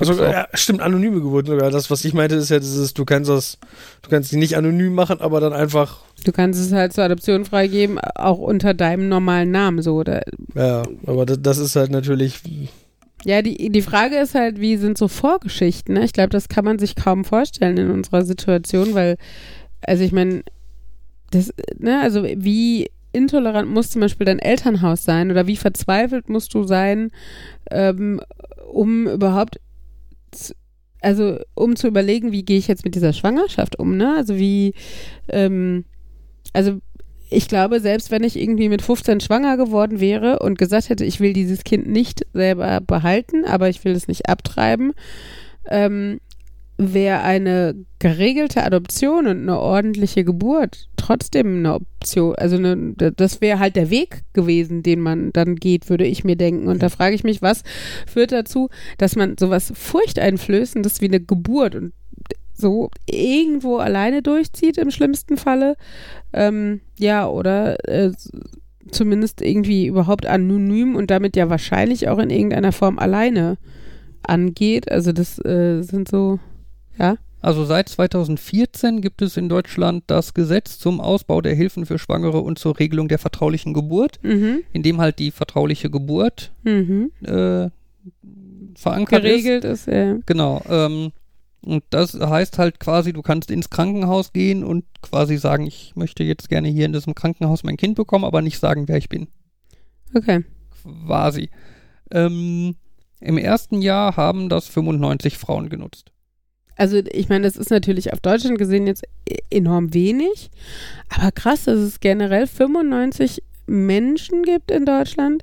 Also, 0.00 0.22
ja, 0.22 0.46
stimmt, 0.54 0.80
anonyme 0.80 1.20
Geburten 1.20 1.48
sogar. 1.48 1.70
Das, 1.70 1.90
was 1.90 2.04
ich 2.04 2.14
meinte, 2.14 2.36
ist 2.36 2.50
ja 2.50 2.60
dieses, 2.60 2.94
du 2.94 3.04
kannst 3.04 3.28
das, 3.28 3.58
du 4.02 4.10
kannst 4.10 4.30
die 4.30 4.36
nicht 4.36 4.56
anonym 4.56 4.94
machen, 4.94 5.20
aber 5.20 5.40
dann 5.40 5.52
einfach, 5.52 5.98
Du 6.24 6.32
kannst 6.32 6.60
es 6.60 6.72
halt 6.72 6.92
zur 6.92 7.04
Adoption 7.04 7.44
freigeben, 7.44 7.98
auch 7.98 8.38
unter 8.38 8.74
deinem 8.74 9.08
normalen 9.08 9.50
Namen 9.50 9.82
so. 9.82 9.94
Oder, 9.94 10.22
ja, 10.54 10.82
aber 11.06 11.26
das, 11.26 11.38
das 11.40 11.58
ist 11.58 11.76
halt 11.76 11.90
natürlich, 11.90 12.40
ja, 13.24 13.42
die, 13.42 13.70
die 13.70 13.82
Frage 13.82 14.16
ist 14.16 14.34
halt, 14.34 14.60
wie 14.60 14.76
sind 14.76 14.96
so 14.96 15.08
Vorgeschichten? 15.08 15.94
Ne? 15.94 16.04
Ich 16.04 16.12
glaube, 16.12 16.30
das 16.30 16.48
kann 16.48 16.64
man 16.64 16.78
sich 16.78 16.94
kaum 16.94 17.24
vorstellen 17.24 17.76
in 17.76 17.90
unserer 17.90 18.24
Situation, 18.24 18.94
weil, 18.94 19.16
also 19.80 20.04
ich 20.04 20.12
meine, 20.12 20.42
das, 21.30 21.52
ne, 21.78 22.00
also 22.00 22.24
wie 22.24 22.90
intolerant 23.12 23.68
muss 23.68 23.90
zum 23.90 24.00
Beispiel 24.00 24.26
dein 24.26 24.38
Elternhaus 24.38 25.04
sein 25.04 25.30
oder 25.30 25.46
wie 25.46 25.56
verzweifelt 25.56 26.28
musst 26.28 26.54
du 26.54 26.62
sein, 26.64 27.10
ähm, 27.70 28.20
um 28.70 29.06
überhaupt, 29.08 29.60
zu, 30.30 30.54
also 31.00 31.38
um 31.54 31.76
zu 31.76 31.88
überlegen, 31.88 32.32
wie 32.32 32.44
gehe 32.44 32.58
ich 32.58 32.68
jetzt 32.68 32.84
mit 32.84 32.94
dieser 32.94 33.12
Schwangerschaft 33.12 33.78
um, 33.78 33.96
ne? 33.96 34.14
Also 34.16 34.36
wie, 34.36 34.74
ähm, 35.28 35.84
also 36.52 36.78
ich 37.30 37.48
glaube, 37.48 37.80
selbst 37.80 38.10
wenn 38.10 38.24
ich 38.24 38.38
irgendwie 38.38 38.68
mit 38.68 38.82
15 38.82 39.20
schwanger 39.20 39.56
geworden 39.56 40.00
wäre 40.00 40.38
und 40.38 40.58
gesagt 40.58 40.88
hätte, 40.88 41.04
ich 41.04 41.20
will 41.20 41.32
dieses 41.32 41.64
Kind 41.64 41.86
nicht 41.86 42.26
selber 42.32 42.80
behalten, 42.80 43.44
aber 43.44 43.68
ich 43.68 43.84
will 43.84 43.92
es 43.92 44.08
nicht 44.08 44.28
abtreiben, 44.28 44.92
ähm, 45.68 46.20
wäre 46.78 47.22
eine 47.22 47.74
geregelte 47.98 48.62
Adoption 48.62 49.26
und 49.26 49.42
eine 49.42 49.58
ordentliche 49.58 50.24
Geburt 50.24 50.88
trotzdem 50.96 51.58
eine 51.58 51.74
Option. 51.74 52.36
Also 52.36 52.56
eine, 52.56 52.94
das 52.94 53.40
wäre 53.40 53.58
halt 53.58 53.74
der 53.74 53.90
Weg 53.90 54.22
gewesen, 54.32 54.84
den 54.84 55.00
man 55.00 55.32
dann 55.32 55.56
geht, 55.56 55.90
würde 55.90 56.06
ich 56.06 56.22
mir 56.22 56.36
denken. 56.36 56.68
Und 56.68 56.80
da 56.80 56.88
frage 56.88 57.16
ich 57.16 57.24
mich, 57.24 57.42
was 57.42 57.64
führt 58.06 58.30
dazu, 58.30 58.68
dass 58.96 59.16
man 59.16 59.36
sowas 59.38 59.72
Furchteinflößendes 59.74 61.00
wie 61.00 61.06
eine 61.06 61.20
Geburt 61.20 61.74
und 61.74 61.92
so 62.58 62.90
irgendwo 63.06 63.76
alleine 63.78 64.22
durchzieht 64.22 64.78
im 64.78 64.90
schlimmsten 64.90 65.36
Falle. 65.36 65.76
Ähm, 66.32 66.80
ja, 66.98 67.26
oder 67.28 67.88
äh, 67.88 68.12
zumindest 68.90 69.40
irgendwie 69.42 69.86
überhaupt 69.86 70.26
anonym 70.26 70.96
und 70.96 71.10
damit 71.10 71.36
ja 71.36 71.48
wahrscheinlich 71.50 72.08
auch 72.08 72.18
in 72.18 72.30
irgendeiner 72.30 72.72
Form 72.72 72.98
alleine 72.98 73.58
angeht. 74.22 74.90
Also 74.90 75.12
das 75.12 75.38
äh, 75.44 75.82
sind 75.82 76.08
so, 76.08 76.38
ja. 76.98 77.16
Also 77.40 77.64
seit 77.64 77.88
2014 77.88 79.00
gibt 79.00 79.22
es 79.22 79.36
in 79.36 79.48
Deutschland 79.48 80.02
das 80.08 80.34
Gesetz 80.34 80.78
zum 80.80 81.00
Ausbau 81.00 81.40
der 81.40 81.54
Hilfen 81.54 81.86
für 81.86 81.96
Schwangere 81.98 82.40
und 82.40 82.58
zur 82.58 82.78
Regelung 82.80 83.06
der 83.06 83.18
vertraulichen 83.20 83.74
Geburt, 83.74 84.18
Mhm. 84.24 84.64
in 84.72 84.82
dem 84.82 85.00
halt 85.00 85.20
die 85.20 85.30
vertrauliche 85.30 85.88
Geburt 85.88 86.50
Mhm. 86.64 87.12
äh, 87.24 87.70
verankert 88.74 89.24
ist. 89.24 89.30
Geregelt 89.44 89.64
ist, 89.64 89.86
ja. 89.86 90.16
Genau. 90.26 90.62
Ähm, 90.68 91.12
und 91.60 91.84
das 91.90 92.14
heißt 92.14 92.58
halt 92.58 92.80
quasi, 92.80 93.12
du 93.12 93.22
kannst 93.22 93.50
ins 93.50 93.70
Krankenhaus 93.70 94.32
gehen 94.32 94.64
und 94.64 94.84
quasi 95.02 95.36
sagen, 95.36 95.66
ich 95.66 95.94
möchte 95.96 96.22
jetzt 96.22 96.48
gerne 96.48 96.68
hier 96.68 96.86
in 96.86 96.92
diesem 96.92 97.14
Krankenhaus 97.14 97.64
mein 97.64 97.76
Kind 97.76 97.96
bekommen, 97.96 98.24
aber 98.24 98.42
nicht 98.42 98.58
sagen, 98.58 98.88
wer 98.88 98.96
ich 98.96 99.08
bin. 99.08 99.28
Okay. 100.14 100.44
Quasi. 100.82 101.50
Ähm, 102.10 102.76
Im 103.20 103.38
ersten 103.38 103.82
Jahr 103.82 104.16
haben 104.16 104.48
das 104.48 104.68
95 104.68 105.36
Frauen 105.36 105.68
genutzt. 105.68 106.12
Also 106.76 106.98
ich 106.98 107.28
meine, 107.28 107.44
das 107.44 107.56
ist 107.56 107.70
natürlich 107.70 108.12
auf 108.12 108.20
Deutschland 108.20 108.56
gesehen 108.56 108.86
jetzt 108.86 109.02
e- 109.28 109.38
enorm 109.50 109.92
wenig, 109.92 110.50
aber 111.08 111.32
krass, 111.32 111.64
dass 111.64 111.78
es 111.78 111.98
generell 111.98 112.46
95 112.46 113.42
Menschen 113.66 114.44
gibt 114.44 114.70
in 114.70 114.86
Deutschland, 114.86 115.42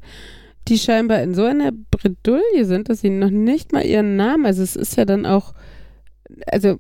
die 0.70 0.80
scheinbar 0.80 1.22
in 1.22 1.36
so 1.36 1.44
einer 1.44 1.72
Bredouille 1.92 2.64
sind, 2.64 2.90
dass 2.90 3.02
sie 3.02 3.10
noch 3.10 3.30
nicht 3.30 3.74
mal 3.74 3.86
ihren 3.86 4.16
Namen, 4.16 4.46
also 4.46 4.64
es 4.64 4.78
ist 4.78 4.96
ja 4.96 5.04
dann 5.04 5.26
auch, 5.26 5.54
also 6.48 6.78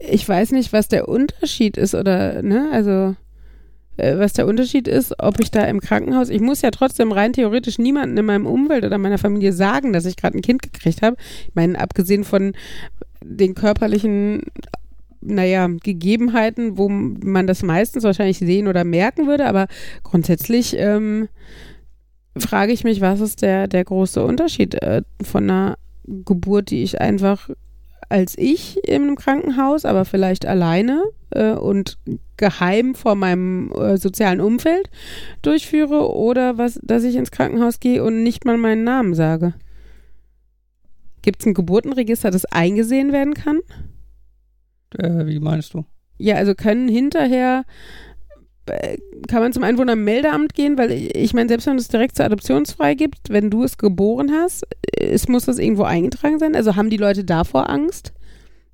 ich 0.00 0.28
weiß 0.28 0.52
nicht, 0.52 0.72
was 0.72 0.88
der 0.88 1.08
Unterschied 1.08 1.76
ist 1.76 1.94
oder, 1.94 2.42
ne, 2.42 2.68
also 2.72 3.14
äh, 3.96 4.18
was 4.18 4.32
der 4.32 4.46
Unterschied 4.46 4.88
ist, 4.88 5.14
ob 5.18 5.40
ich 5.40 5.50
da 5.50 5.64
im 5.64 5.80
Krankenhaus, 5.80 6.28
ich 6.28 6.40
muss 6.40 6.62
ja 6.62 6.70
trotzdem 6.70 7.12
rein 7.12 7.32
theoretisch 7.32 7.78
niemanden 7.78 8.16
in 8.16 8.26
meinem 8.26 8.46
Umfeld 8.46 8.84
oder 8.84 8.98
meiner 8.98 9.18
Familie 9.18 9.52
sagen, 9.52 9.92
dass 9.92 10.06
ich 10.06 10.16
gerade 10.16 10.36
ein 10.36 10.42
Kind 10.42 10.62
gekriegt 10.62 11.02
habe. 11.02 11.16
Ich 11.48 11.54
meine, 11.54 11.78
abgesehen 11.78 12.24
von 12.24 12.52
den 13.22 13.54
körperlichen, 13.54 14.42
naja, 15.20 15.66
Gegebenheiten, 15.68 16.78
wo 16.78 16.88
man 16.88 17.46
das 17.46 17.62
meistens 17.62 18.04
wahrscheinlich 18.04 18.38
sehen 18.38 18.68
oder 18.68 18.84
merken 18.84 19.26
würde, 19.26 19.46
aber 19.46 19.66
grundsätzlich 20.02 20.76
ähm, 20.78 21.28
frage 22.36 22.72
ich 22.72 22.84
mich, 22.84 23.00
was 23.00 23.20
ist 23.20 23.42
der, 23.42 23.66
der 23.66 23.84
große 23.84 24.22
Unterschied 24.22 24.74
äh, 24.82 25.02
von 25.22 25.44
einer 25.44 25.78
Geburt, 26.04 26.70
die 26.70 26.82
ich 26.82 27.00
einfach 27.00 27.48
als 28.08 28.36
ich 28.38 28.80
einem 28.88 29.16
Krankenhaus, 29.16 29.84
aber 29.84 30.04
vielleicht 30.04 30.46
alleine 30.46 31.04
äh, 31.30 31.52
und 31.52 31.98
geheim 32.36 32.94
vor 32.94 33.14
meinem 33.14 33.72
äh, 33.72 33.96
sozialen 33.96 34.40
Umfeld 34.40 34.90
durchführe 35.42 36.14
oder 36.14 36.58
was, 36.58 36.78
dass 36.82 37.04
ich 37.04 37.16
ins 37.16 37.30
Krankenhaus 37.30 37.80
gehe 37.80 38.04
und 38.04 38.22
nicht 38.22 38.44
mal 38.44 38.58
meinen 38.58 38.84
Namen 38.84 39.14
sage. 39.14 39.54
Gibt 41.22 41.40
es 41.40 41.46
ein 41.46 41.54
Geburtenregister, 41.54 42.30
das 42.30 42.44
eingesehen 42.44 43.12
werden 43.12 43.34
kann? 43.34 43.60
Äh, 44.96 45.26
wie 45.26 45.40
meinst 45.40 45.74
du? 45.74 45.84
Ja, 46.18 46.36
also 46.36 46.54
können 46.54 46.88
hinterher, 46.88 47.64
kann 49.28 49.40
man 49.40 49.52
zum 49.52 49.62
Einwohnermeldeamt 49.62 50.54
gehen, 50.54 50.76
weil 50.78 50.92
ich 50.92 51.34
meine, 51.34 51.48
selbst 51.48 51.66
wenn 51.66 51.76
es 51.76 51.88
direkt 51.88 52.16
zur 52.16 52.26
Adoptionsfrei 52.26 52.94
gibt, 52.94 53.30
wenn 53.30 53.50
du 53.50 53.62
es 53.62 53.78
geboren 53.78 54.30
hast, 54.32 54.66
es 54.98 55.28
muss 55.28 55.44
das 55.44 55.58
irgendwo 55.58 55.84
eingetragen 55.84 56.38
sein. 56.38 56.54
Also 56.54 56.76
haben 56.76 56.90
die 56.90 56.96
Leute 56.96 57.24
davor 57.24 57.70
Angst, 57.70 58.12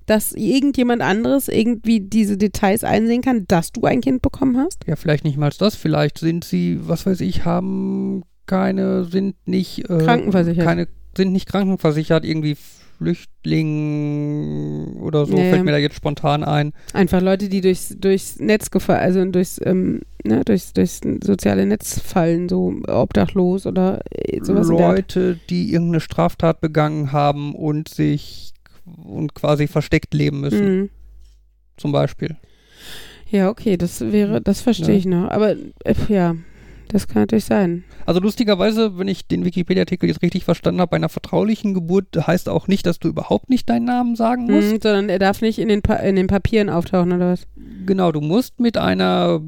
dass 0.05 0.33
irgendjemand 0.33 1.01
anderes 1.01 1.47
irgendwie 1.47 2.01
diese 2.01 2.37
Details 2.37 2.83
einsehen 2.83 3.21
kann, 3.21 3.45
dass 3.47 3.71
du 3.71 3.83
ein 3.83 4.01
Kind 4.01 4.21
bekommen 4.21 4.57
hast? 4.57 4.85
Ja, 4.85 4.95
vielleicht 4.95 5.23
nicht 5.23 5.37
mal 5.37 5.51
das. 5.57 5.75
Vielleicht 5.75 6.17
sind 6.17 6.43
sie, 6.43 6.79
was 6.81 7.05
weiß 7.05 7.21
ich, 7.21 7.45
haben 7.45 8.23
keine, 8.45 9.05
sind 9.05 9.35
nicht 9.45 9.89
äh, 9.89 9.99
Krankenversichert. 9.99 10.65
Keine, 10.65 10.87
sind 11.15 11.31
nicht 11.31 11.47
krankenversichert, 11.47 12.25
irgendwie 12.25 12.57
Flüchtling 13.03 14.97
oder 15.01 15.25
so, 15.25 15.37
Ja, 15.37 15.43
fällt 15.45 15.65
mir 15.65 15.71
da 15.71 15.77
jetzt 15.77 15.95
spontan 15.95 16.43
ein. 16.43 16.73
Einfach 16.93 17.21
Leute, 17.21 17.49
die 17.49 17.61
durchs, 17.61 17.95
durchs 17.99 18.39
Netz 18.39 18.71
gefallen, 18.71 18.99
also 19.01 19.25
durchs, 19.25 19.59
ähm, 19.63 20.01
ne, 20.23 20.43
durchs, 20.43 20.73
durchs 20.73 21.01
soziale 21.23 21.65
Netz 21.65 21.99
fallen, 21.99 22.49
so 22.49 22.73
obdachlos 22.87 23.65
oder 23.65 24.01
sowas. 24.41 24.67
Leute, 24.67 25.39
die 25.49 25.71
irgendeine 25.73 25.99
Straftat 26.01 26.61
begangen 26.61 27.11
haben 27.11 27.55
und 27.55 27.89
sich 27.89 28.53
und 28.85 29.33
quasi 29.33 29.67
versteckt 29.67 30.13
leben 30.13 30.41
müssen, 30.41 30.79
Mhm. 30.81 30.89
zum 31.77 31.91
Beispiel. 31.91 32.35
Ja, 33.29 33.49
okay, 33.49 33.77
das 33.77 34.01
wäre, 34.01 34.41
das 34.41 34.61
verstehe 34.61 34.89
Ja. 34.89 34.95
ich 34.95 35.05
noch. 35.05 35.29
Aber 35.31 35.51
äh, 35.85 35.95
ja, 36.09 36.35
das 36.93 37.07
kann 37.07 37.23
natürlich 37.23 37.45
sein. 37.45 37.83
Also 38.05 38.19
lustigerweise, 38.19 38.97
wenn 38.99 39.07
ich 39.07 39.27
den 39.27 39.45
Wikipedia-Artikel 39.45 40.07
jetzt 40.07 40.21
richtig 40.21 40.45
verstanden 40.45 40.79
habe, 40.79 40.91
bei 40.91 40.97
einer 40.97 41.09
vertraulichen 41.09 41.73
Geburt 41.73 42.05
heißt 42.15 42.47
auch 42.49 42.67
nicht, 42.67 42.85
dass 42.85 42.99
du 42.99 43.07
überhaupt 43.07 43.49
nicht 43.49 43.67
deinen 43.67 43.85
Namen 43.85 44.15
sagen 44.15 44.45
musst. 44.45 44.71
Mhm, 44.71 44.79
sondern 44.81 45.09
er 45.09 45.17
darf 45.19 45.41
nicht 45.41 45.57
in 45.57 45.69
den, 45.69 45.81
pa 45.81 45.95
in 45.95 46.15
den 46.15 46.27
Papieren 46.27 46.69
auftauchen 46.69 47.11
oder 47.11 47.31
was? 47.31 47.47
Genau, 47.85 48.11
du 48.11 48.21
musst 48.21 48.59
mit 48.59 48.77
einer 48.77 49.41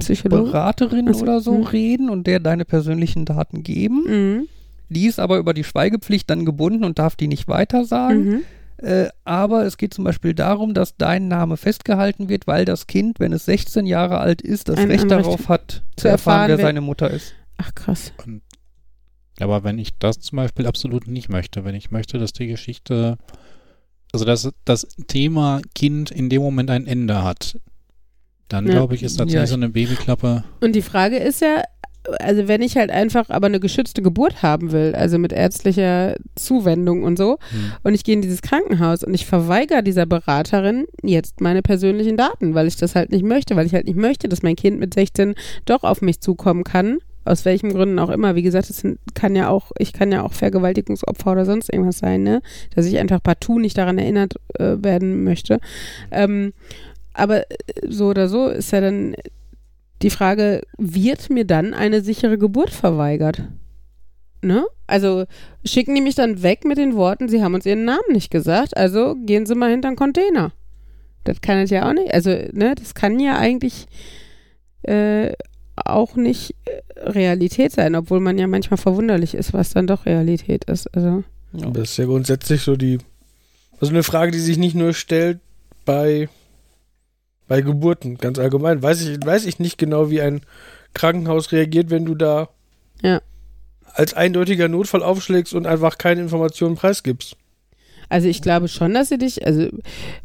Psychologe? 0.00 0.50
Beraterin 0.50 1.08
Ach 1.08 1.14
so, 1.14 1.22
oder 1.22 1.40
so 1.40 1.54
hm. 1.54 1.62
reden 1.62 2.10
und 2.10 2.26
der 2.26 2.40
deine 2.40 2.64
persönlichen 2.64 3.24
Daten 3.24 3.62
geben. 3.62 4.04
Mhm. 4.06 4.48
Die 4.88 5.06
ist 5.06 5.20
aber 5.20 5.38
über 5.38 5.54
die 5.54 5.64
Schweigepflicht 5.64 6.28
dann 6.28 6.44
gebunden 6.44 6.84
und 6.84 6.98
darf 6.98 7.14
die 7.14 7.28
nicht 7.28 7.46
weitersagen. 7.46 8.24
Mhm. 8.24 8.40
Äh, 8.82 9.08
aber 9.24 9.64
es 9.64 9.76
geht 9.76 9.94
zum 9.94 10.04
Beispiel 10.04 10.34
darum, 10.34 10.74
dass 10.74 10.96
dein 10.96 11.28
Name 11.28 11.56
festgehalten 11.56 12.28
wird, 12.28 12.46
weil 12.46 12.64
das 12.64 12.86
Kind, 12.88 13.20
wenn 13.20 13.32
es 13.32 13.44
16 13.44 13.86
Jahre 13.86 14.18
alt 14.18 14.42
ist, 14.42 14.68
das 14.68 14.76
Ein 14.78 14.90
Recht 14.90 15.04
Anrecht 15.04 15.26
darauf 15.26 15.48
hat, 15.48 15.82
zu 15.96 16.08
erfahren, 16.08 16.48
wer- 16.48 16.58
seine 16.58 16.80
Mutter 16.80 17.10
ist. 17.10 17.34
Ach 17.58 17.72
krass. 17.74 18.12
Und 18.26 18.42
Aber 19.40 19.62
wenn 19.64 19.78
ich 19.78 19.96
das 19.98 20.18
zum 20.20 20.36
Beispiel 20.36 20.66
absolut 20.66 21.06
nicht 21.06 21.28
möchte, 21.28 21.64
wenn 21.64 21.74
ich 21.74 21.90
möchte, 21.90 22.18
dass 22.18 22.32
die 22.32 22.46
Geschichte, 22.48 23.18
also 24.12 24.24
dass 24.24 24.50
das 24.64 24.86
Thema 25.06 25.60
Kind 25.74 26.10
in 26.10 26.28
dem 26.28 26.42
Moment 26.42 26.70
ein 26.70 26.86
Ende 26.86 27.22
hat, 27.22 27.58
dann 28.48 28.66
Ja. 28.66 28.72
glaube 28.72 28.94
ich, 28.94 29.02
ist 29.02 29.16
tatsächlich 29.16 29.40
Ja, 29.42 29.46
so 29.46 29.54
eine 29.54 29.68
Babyklappe. 29.70 30.44
Und 30.60 30.72
die 30.74 30.82
Frage 30.82 31.16
ist 31.18 31.40
ja, 31.40 31.62
also 32.20 32.48
wenn 32.48 32.62
ich 32.62 32.76
halt 32.76 32.90
einfach 32.90 33.30
aber 33.30 33.46
eine 33.46 33.60
geschützte 33.60 34.02
Geburt 34.02 34.42
haben 34.42 34.72
will, 34.72 34.94
also 34.94 35.18
mit 35.18 35.32
ärztlicher 35.32 36.16
Zuwendung 36.34 37.02
und 37.04 37.16
so, 37.16 37.38
Hm. 37.50 37.72
und 37.84 37.94
ich 37.94 38.04
gehe 38.04 38.14
in 38.14 38.22
dieses 38.22 38.42
Krankenhaus 38.42 39.04
und 39.04 39.14
ich 39.14 39.26
verweigere 39.26 39.82
dieser 39.82 40.06
Beraterin 40.06 40.86
jetzt 41.02 41.40
meine 41.40 41.62
persönlichen 41.62 42.16
Daten, 42.16 42.54
weil 42.54 42.66
ich 42.66 42.76
das 42.76 42.94
halt 42.94 43.12
nicht 43.12 43.24
möchte, 43.24 43.56
weil 43.56 43.66
ich 43.66 43.74
halt 43.74 43.86
nicht 43.86 43.96
möchte, 43.96 44.28
dass 44.28 44.42
mein 44.42 44.56
Kind 44.56 44.80
mit 44.80 44.94
16 44.94 45.34
doch 45.64 45.82
auf 45.84 46.02
mich 46.02 46.20
zukommen 46.20 46.64
kann. 46.64 46.98
Aus 47.24 47.44
welchen 47.44 47.70
Gründen 47.72 48.00
auch 48.00 48.10
immer. 48.10 48.34
Wie 48.34 48.42
gesagt, 48.42 48.68
es 48.68 48.82
kann 49.14 49.36
ja 49.36 49.48
auch, 49.48 49.70
ich 49.78 49.92
kann 49.92 50.10
ja 50.10 50.24
auch 50.24 50.32
Vergewaltigungsopfer 50.32 51.30
oder 51.30 51.44
sonst 51.44 51.72
irgendwas 51.72 51.98
sein, 51.98 52.24
ne? 52.24 52.42
Dass 52.74 52.84
ich 52.84 52.98
einfach 52.98 53.22
partout 53.22 53.60
nicht 53.60 53.78
daran 53.78 53.96
erinnert 53.96 54.34
äh, 54.58 54.82
werden 54.82 55.22
möchte. 55.22 55.60
Ähm, 56.10 56.52
aber 57.14 57.44
so 57.88 58.08
oder 58.08 58.28
so 58.28 58.48
ist 58.48 58.72
ja 58.72 58.80
dann 58.80 59.14
die 60.02 60.10
Frage, 60.10 60.62
wird 60.78 61.30
mir 61.30 61.44
dann 61.44 61.74
eine 61.74 62.02
sichere 62.02 62.38
Geburt 62.38 62.70
verweigert? 62.70 63.42
Ne? 64.42 64.66
Also 64.86 65.24
schicken 65.64 65.94
die 65.94 66.00
mich 66.00 66.16
dann 66.16 66.42
weg 66.42 66.64
mit 66.64 66.76
den 66.76 66.94
Worten, 66.96 67.28
sie 67.28 67.42
haben 67.42 67.54
uns 67.54 67.64
ihren 67.64 67.84
Namen 67.84 68.12
nicht 68.12 68.30
gesagt, 68.30 68.76
also 68.76 69.14
gehen 69.24 69.46
sie 69.46 69.54
mal 69.54 69.70
hinter 69.70 69.88
den 69.90 69.96
Container. 69.96 70.52
Das 71.24 71.40
kann 71.40 71.58
es 71.58 71.70
ja 71.70 71.88
auch 71.88 71.92
nicht. 71.92 72.12
Also, 72.12 72.30
ne, 72.30 72.74
das 72.74 72.94
kann 72.94 73.20
ja 73.20 73.38
eigentlich 73.38 73.86
äh, 74.82 75.32
auch 75.76 76.16
nicht 76.16 76.56
äh, 76.64 77.08
Realität 77.08 77.72
sein, 77.72 77.94
obwohl 77.94 78.20
man 78.20 78.38
ja 78.38 78.46
manchmal 78.46 78.78
verwunderlich 78.78 79.34
ist, 79.34 79.52
was 79.52 79.70
dann 79.70 79.86
doch 79.86 80.06
Realität 80.06 80.64
ist. 80.64 80.88
Also, 80.94 81.22
Aber 81.54 81.70
Das 81.70 81.92
ist 81.92 81.96
ja 81.96 82.06
grundsätzlich 82.06 82.62
so 82.62 82.76
die, 82.76 82.98
also 83.80 83.92
eine 83.92 84.02
Frage, 84.02 84.32
die 84.32 84.40
sich 84.40 84.58
nicht 84.58 84.74
nur 84.74 84.92
stellt 84.92 85.38
bei, 85.84 86.28
bei 87.52 87.60
Geburten, 87.60 88.16
ganz 88.16 88.38
allgemein. 88.38 88.82
Weiß 88.82 89.02
ich, 89.02 89.18
weiß 89.26 89.44
ich 89.44 89.58
nicht 89.58 89.76
genau, 89.76 90.08
wie 90.08 90.22
ein 90.22 90.40
Krankenhaus 90.94 91.52
reagiert, 91.52 91.90
wenn 91.90 92.06
du 92.06 92.14
da 92.14 92.48
Ja. 93.02 93.20
als 93.92 94.14
eindeutiger 94.14 94.68
Notfall 94.68 95.02
aufschlägst 95.02 95.52
und 95.52 95.66
einfach 95.66 95.98
keine 95.98 96.22
Informationen 96.22 96.76
preisgibst. 96.76 97.36
Also 98.08 98.26
ich 98.26 98.40
glaube 98.40 98.68
schon, 98.68 98.94
dass 98.94 99.10
sie 99.10 99.18
dich, 99.18 99.46
also 99.46 99.68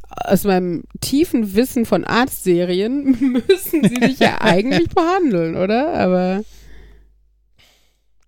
aus 0.10 0.46
meinem 0.46 0.86
tiefen 1.02 1.54
Wissen 1.54 1.84
von 1.86 2.06
Arztserien 2.06 3.04
müssen 3.50 3.84
sie 3.84 4.00
dich 4.00 4.20
ja 4.20 4.40
eigentlich 4.40 4.88
behandeln, 4.88 5.58
oder? 5.58 5.96
Aber 5.96 6.46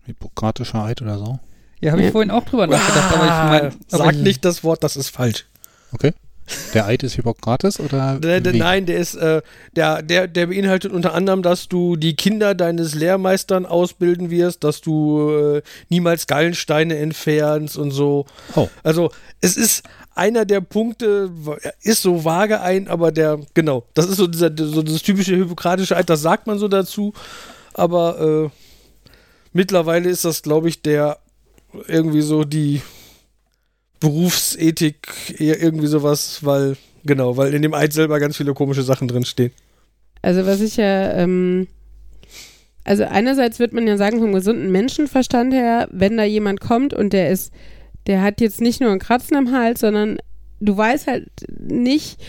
Hippokratischer 0.07 0.83
Eid 0.83 1.01
oder 1.01 1.17
so. 1.19 1.39
Ja, 1.79 1.91
habe 1.91 2.01
ich 2.01 2.07
Ja. 2.07 2.11
vorhin 2.11 2.31
auch 2.31 2.43
drüber 2.43 2.67
nachgedacht, 2.67 3.13
aber 3.15 3.23
ich 3.25 3.61
meine, 3.61 3.71
Sag 3.87 4.15
nicht 4.17 4.43
das 4.43 4.65
Wort, 4.65 4.83
das 4.83 4.97
ist 4.97 5.07
falsch. 5.07 5.45
Okay. 5.93 6.11
Der 6.73 6.85
Eid 6.87 7.03
ist 7.03 7.15
Hippokrates 7.15 7.79
oder? 7.79 8.19
Der, 8.19 8.41
der, 8.41 8.53
wie? 8.53 8.57
nein, 8.57 8.85
der 8.85 8.97
ist, 8.97 9.15
äh, 9.15 9.41
der, 9.75 10.01
der, 10.01 10.27
der 10.27 10.47
beinhaltet 10.47 10.91
unter 10.91 11.13
anderem, 11.13 11.43
dass 11.43 11.67
du 11.67 11.95
die 11.95 12.15
Kinder 12.15 12.55
deines 12.55 12.95
Lehrmeistern 12.95 13.65
ausbilden 13.65 14.29
wirst, 14.29 14.63
dass 14.63 14.81
du 14.81 15.29
äh, 15.29 15.61
niemals 15.89 16.27
Gallensteine 16.27 16.97
entfernst 16.97 17.77
und 17.77 17.91
so. 17.91 18.25
Oh. 18.55 18.69
Also 18.83 19.11
es 19.41 19.57
ist 19.57 19.83
einer 20.15 20.45
der 20.45 20.61
Punkte, 20.61 21.31
ist 21.81 22.01
so 22.01 22.25
vage 22.25 22.61
ein, 22.61 22.87
aber 22.87 23.11
der, 23.11 23.39
genau, 23.53 23.85
das 23.93 24.07
ist 24.07 24.17
so 24.17 24.27
dieser, 24.27 24.51
so 24.55 24.81
das 24.81 25.01
typische 25.01 25.35
hippokratische 25.35 25.95
Eid, 25.95 26.09
das 26.09 26.21
sagt 26.21 26.47
man 26.47 26.59
so 26.59 26.67
dazu, 26.67 27.13
aber 27.73 28.19
äh, 28.45 28.49
mittlerweile 29.53 30.09
ist 30.09 30.25
das, 30.25 30.41
glaube 30.41 30.69
ich, 30.69 30.81
der 30.81 31.19
irgendwie 31.87 32.21
so 32.21 32.43
die 32.43 32.81
Berufsethik, 33.99 35.07
irgendwie 35.37 35.87
sowas, 35.87 36.39
weil, 36.43 36.77
genau, 37.05 37.37
weil 37.37 37.53
in 37.53 37.61
dem 37.61 37.73
Eid 37.73 37.93
selber 37.93 38.19
ganz 38.19 38.37
viele 38.37 38.53
komische 38.53 38.83
Sachen 38.83 39.07
drinstehen. 39.07 39.51
also 40.21 40.45
was 40.45 40.61
ich 40.61 40.77
ja, 40.77 41.13
ähm, 41.13 41.67
also 42.83 43.03
einerseits 43.03 43.59
wird 43.59 43.73
man 43.73 43.87
ja 43.87 43.97
sagen, 43.97 44.19
vom 44.19 44.33
gesunden 44.33 44.71
Menschenverstand 44.71 45.53
her, 45.53 45.87
wenn 45.91 46.17
da 46.17 46.23
jemand 46.23 46.59
kommt 46.59 46.93
und 46.93 47.13
der 47.13 47.29
ist, 47.29 47.53
der 48.07 48.21
hat 48.21 48.41
jetzt 48.41 48.61
nicht 48.61 48.81
nur 48.81 48.89
einen 48.89 48.99
Kratzen 48.99 49.35
am 49.35 49.51
Hals, 49.51 49.81
sondern 49.81 50.17
du 50.59 50.75
weißt 50.75 51.07
halt 51.07 51.29
nicht, 51.59 52.19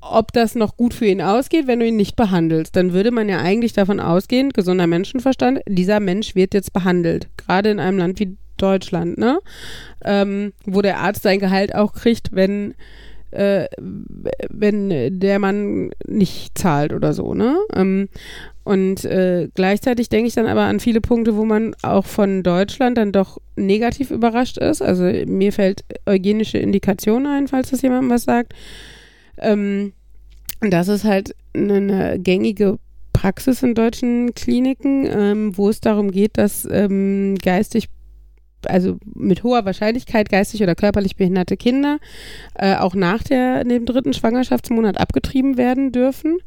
ob 0.00 0.32
das 0.32 0.54
noch 0.54 0.76
gut 0.76 0.94
für 0.94 1.06
ihn 1.06 1.20
ausgeht, 1.20 1.66
wenn 1.66 1.80
du 1.80 1.86
ihn 1.86 1.96
nicht 1.96 2.16
behandelst. 2.16 2.76
Dann 2.76 2.92
würde 2.92 3.10
man 3.10 3.28
ja 3.28 3.40
eigentlich 3.40 3.72
davon 3.72 4.00
ausgehen, 4.00 4.50
gesunder 4.50 4.86
Menschenverstand, 4.86 5.60
dieser 5.68 6.00
Mensch 6.00 6.34
wird 6.34 6.54
jetzt 6.54 6.72
behandelt. 6.72 7.28
Gerade 7.36 7.70
in 7.70 7.80
einem 7.80 7.98
Land 7.98 8.20
wie 8.20 8.36
Deutschland, 8.56 9.18
ne? 9.18 9.38
Ähm, 10.04 10.52
wo 10.64 10.82
der 10.82 10.98
Arzt 10.98 11.22
sein 11.22 11.38
Gehalt 11.38 11.74
auch 11.74 11.92
kriegt, 11.92 12.28
wenn, 12.32 12.74
äh, 13.30 13.66
wenn 14.48 15.20
der 15.20 15.38
Mann 15.38 15.90
nicht 16.06 16.56
zahlt 16.58 16.92
oder 16.92 17.12
so, 17.12 17.34
ne? 17.34 17.58
Ähm, 17.74 18.08
und 18.64 19.04
äh, 19.04 19.48
gleichzeitig 19.54 20.08
denke 20.08 20.26
ich 20.26 20.34
dann 20.34 20.48
aber 20.48 20.62
an 20.62 20.80
viele 20.80 21.00
Punkte, 21.00 21.36
wo 21.36 21.44
man 21.44 21.76
auch 21.82 22.04
von 22.04 22.42
Deutschland 22.42 22.98
dann 22.98 23.12
doch 23.12 23.38
negativ 23.54 24.10
überrascht 24.10 24.58
ist. 24.58 24.82
Also 24.82 25.04
mir 25.04 25.52
fällt 25.52 25.84
eugenische 26.04 26.58
Indikation 26.58 27.26
ein, 27.26 27.46
falls 27.46 27.70
das 27.70 27.82
jemandem 27.82 28.10
was 28.10 28.24
sagt. 28.24 28.54
Ähm, 29.38 29.92
das 30.60 30.88
ist 30.88 31.04
halt 31.04 31.36
eine, 31.54 32.18
gängige 32.18 32.78
Praxis 33.12 33.62
in 33.62 33.74
deutschen 33.74 34.34
Kliniken, 34.34 35.06
ähm, 35.08 35.56
wo 35.56 35.68
es 35.68 35.80
darum 35.80 36.10
geht, 36.10 36.36
dass 36.36 36.66
ähm, 36.70 37.36
geistig 37.42 37.88
also 38.66 38.98
mit 39.14 39.42
hoher 39.42 39.64
Wahrscheinlichkeit 39.64 40.28
geistig 40.28 40.62
oder 40.62 40.74
körperlich 40.74 41.16
behinderte 41.16 41.56
Kinder 41.56 41.98
äh, 42.54 42.76
auch 42.76 42.94
nach 42.94 43.22
der, 43.22 43.64
dem 43.64 43.86
dritten 43.86 44.12
Schwangerschaftsmonat 44.12 44.98
abgetrieben 44.98 45.56
werden 45.56 45.92
dürfen. 45.92 46.38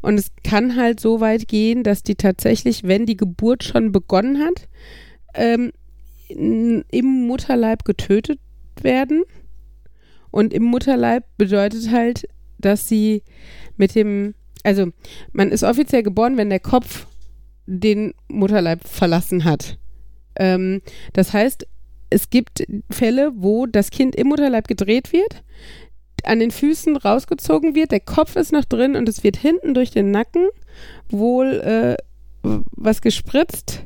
Und 0.00 0.18
es 0.18 0.30
kann 0.44 0.76
halt 0.76 1.00
so 1.00 1.20
weit 1.20 1.48
gehen, 1.48 1.82
dass 1.82 2.02
die 2.02 2.14
tatsächlich, 2.14 2.84
wenn 2.84 3.06
die 3.06 3.16
Geburt 3.16 3.64
schon 3.64 3.92
begonnen 3.92 4.38
hat, 4.38 4.68
ähm, 5.34 5.72
im 6.28 7.26
Mutterleib 7.26 7.84
getötet 7.84 8.40
werden. 8.80 9.24
Und 10.30 10.52
im 10.52 10.64
Mutterleib 10.64 11.24
bedeutet 11.38 11.90
halt, 11.90 12.28
dass 12.58 12.88
sie 12.88 13.22
mit 13.76 13.94
dem, 13.94 14.34
also 14.64 14.88
man 15.32 15.50
ist 15.50 15.62
offiziell 15.62 16.02
geboren, 16.02 16.36
wenn 16.36 16.50
der 16.50 16.60
Kopf 16.60 17.06
den 17.66 18.14
Mutterleib 18.28 18.86
verlassen 18.86 19.44
hat. 19.44 19.78
Ähm, 20.38 20.82
das 21.12 21.32
heißt, 21.32 21.66
es 22.10 22.30
gibt 22.30 22.64
Fälle, 22.90 23.32
wo 23.36 23.66
das 23.66 23.90
Kind 23.90 24.14
im 24.14 24.28
Mutterleib 24.28 24.68
gedreht 24.68 25.12
wird, 25.12 25.42
an 26.24 26.40
den 26.40 26.50
Füßen 26.50 26.96
rausgezogen 26.96 27.74
wird, 27.74 27.92
der 27.92 28.00
Kopf 28.00 28.36
ist 28.36 28.52
noch 28.52 28.64
drin 28.64 28.96
und 28.96 29.08
es 29.08 29.22
wird 29.22 29.36
hinten 29.36 29.74
durch 29.74 29.90
den 29.90 30.10
Nacken 30.10 30.48
wohl 31.08 31.60
äh, 31.60 31.96
was 32.42 33.00
gespritzt, 33.00 33.84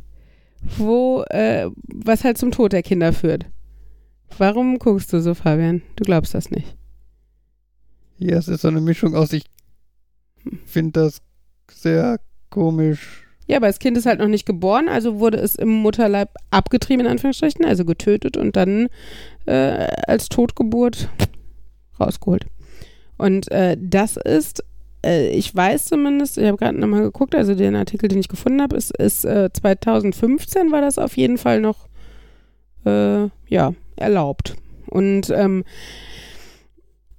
wo 0.76 1.22
äh, 1.30 1.70
was 1.82 2.24
halt 2.24 2.38
zum 2.38 2.50
Tod 2.50 2.72
der 2.72 2.82
Kinder 2.82 3.12
führt. 3.12 3.46
Warum 4.38 4.78
guckst 4.78 5.12
du 5.12 5.20
so, 5.20 5.34
Fabian? 5.34 5.82
Du 5.96 6.04
glaubst 6.04 6.34
das 6.34 6.50
nicht. 6.50 6.76
Ja, 8.18 8.36
es 8.36 8.48
ist 8.48 8.62
so 8.62 8.68
eine 8.68 8.80
Mischung 8.80 9.14
aus, 9.14 9.32
ich 9.32 9.44
finde 10.66 11.00
das 11.00 11.22
sehr 11.70 12.20
komisch. 12.50 13.26
Ja, 13.50 13.56
aber 13.56 13.66
das 13.66 13.80
Kind 13.80 13.96
ist 13.96 14.06
halt 14.06 14.20
noch 14.20 14.28
nicht 14.28 14.46
geboren, 14.46 14.88
also 14.88 15.18
wurde 15.18 15.38
es 15.38 15.56
im 15.56 15.70
Mutterleib 15.70 16.28
abgetrieben, 16.52 17.04
in 17.04 17.10
Anführungsstrichen, 17.10 17.64
also 17.64 17.84
getötet 17.84 18.36
und 18.36 18.54
dann 18.54 18.86
äh, 19.46 19.88
als 20.06 20.28
Totgeburt 20.28 21.08
rausgeholt. 21.98 22.46
Und 23.18 23.50
äh, 23.50 23.76
das 23.76 24.16
ist, 24.16 24.62
äh, 25.04 25.30
ich 25.30 25.52
weiß 25.52 25.86
zumindest, 25.86 26.38
ich 26.38 26.46
habe 26.46 26.58
gerade 26.58 26.78
nochmal 26.78 27.02
geguckt, 27.02 27.34
also 27.34 27.56
den 27.56 27.74
Artikel, 27.74 28.08
den 28.08 28.20
ich 28.20 28.28
gefunden 28.28 28.62
habe, 28.62 28.76
ist, 28.76 28.96
ist 28.96 29.24
äh, 29.24 29.50
2015 29.52 30.70
war 30.70 30.80
das 30.80 30.96
auf 30.98 31.16
jeden 31.16 31.36
Fall 31.36 31.60
noch, 31.60 31.88
äh, 32.86 33.26
ja, 33.48 33.74
erlaubt. 33.96 34.54
Und 34.86 35.28
ähm, 35.30 35.64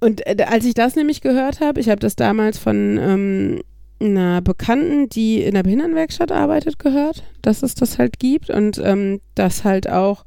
und 0.00 0.26
äh, 0.26 0.44
als 0.48 0.64
ich 0.64 0.72
das 0.72 0.96
nämlich 0.96 1.20
gehört 1.20 1.60
habe, 1.60 1.78
ich 1.78 1.90
habe 1.90 2.00
das 2.00 2.16
damals 2.16 2.58
von 2.58 2.98
ähm, 2.98 3.60
einer 4.04 4.40
Bekannten, 4.40 5.08
die 5.08 5.42
in 5.42 5.54
der 5.54 5.62
Behindertenwerkstatt 5.62 6.32
arbeitet, 6.32 6.78
gehört, 6.78 7.24
dass 7.42 7.62
es 7.62 7.74
das 7.74 7.98
halt 7.98 8.18
gibt. 8.18 8.50
Und 8.50 8.78
ähm, 8.78 9.20
dass 9.34 9.64
halt 9.64 9.88
auch 9.88 10.24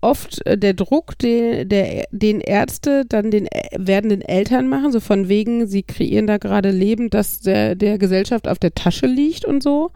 oft 0.00 0.44
äh, 0.46 0.56
der 0.56 0.74
Druck, 0.74 1.18
den, 1.18 1.68
der, 1.68 2.04
den 2.10 2.40
Ärzte 2.40 3.04
dann 3.06 3.30
den 3.30 3.46
äh, 3.46 3.68
werdenden 3.76 4.22
Eltern 4.22 4.68
machen, 4.68 4.92
so 4.92 5.00
von 5.00 5.28
wegen, 5.28 5.66
sie 5.66 5.82
kreieren 5.82 6.26
da 6.26 6.38
gerade 6.38 6.70
Leben, 6.70 7.10
das 7.10 7.40
der, 7.40 7.74
der 7.74 7.98
Gesellschaft 7.98 8.48
auf 8.48 8.58
der 8.58 8.74
Tasche 8.74 9.06
liegt 9.06 9.44
und 9.44 9.62
so, 9.62 9.90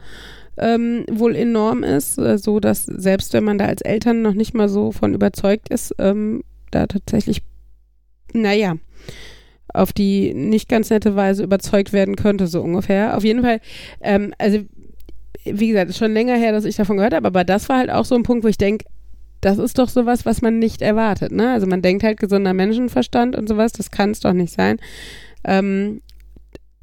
ähm, 0.56 1.04
wohl 1.10 1.34
enorm 1.34 1.82
ist, 1.82 2.18
äh, 2.18 2.38
so 2.38 2.60
dass 2.60 2.84
selbst 2.84 3.32
wenn 3.32 3.44
man 3.44 3.58
da 3.58 3.66
als 3.66 3.82
Eltern 3.82 4.22
noch 4.22 4.34
nicht 4.34 4.54
mal 4.54 4.68
so 4.68 4.92
von 4.92 5.14
überzeugt 5.14 5.68
ist, 5.68 5.94
ähm, 5.98 6.42
da 6.70 6.86
tatsächlich, 6.86 7.42
naja, 8.32 8.74
auf 9.74 9.92
die 9.92 10.32
nicht 10.32 10.68
ganz 10.68 10.88
nette 10.88 11.16
Weise 11.16 11.42
überzeugt 11.42 11.92
werden 11.92 12.16
könnte, 12.16 12.46
so 12.46 12.62
ungefähr. 12.62 13.16
Auf 13.16 13.24
jeden 13.24 13.42
Fall, 13.42 13.60
ähm, 14.00 14.32
also 14.38 14.60
wie 15.44 15.68
gesagt, 15.68 15.90
ist 15.90 15.98
schon 15.98 16.14
länger 16.14 16.36
her, 16.36 16.52
dass 16.52 16.64
ich 16.64 16.76
davon 16.76 16.96
gehört 16.96 17.12
habe, 17.12 17.26
aber 17.26 17.44
das 17.44 17.68
war 17.68 17.78
halt 17.78 17.90
auch 17.90 18.04
so 18.04 18.14
ein 18.14 18.22
Punkt, 18.22 18.44
wo 18.44 18.48
ich 18.48 18.56
denke, 18.56 18.86
das 19.42 19.58
ist 19.58 19.78
doch 19.78 19.90
sowas, 19.90 20.24
was 20.24 20.40
man 20.40 20.58
nicht 20.58 20.80
erwartet. 20.80 21.32
Ne? 21.32 21.52
Also 21.52 21.66
man 21.66 21.82
denkt 21.82 22.02
halt 22.02 22.18
gesunder 22.18 22.54
Menschenverstand 22.54 23.36
und 23.36 23.46
sowas, 23.46 23.72
das 23.72 23.90
kann 23.90 24.12
es 24.12 24.20
doch 24.20 24.32
nicht 24.32 24.54
sein. 24.54 24.78
Ähm, 25.44 26.00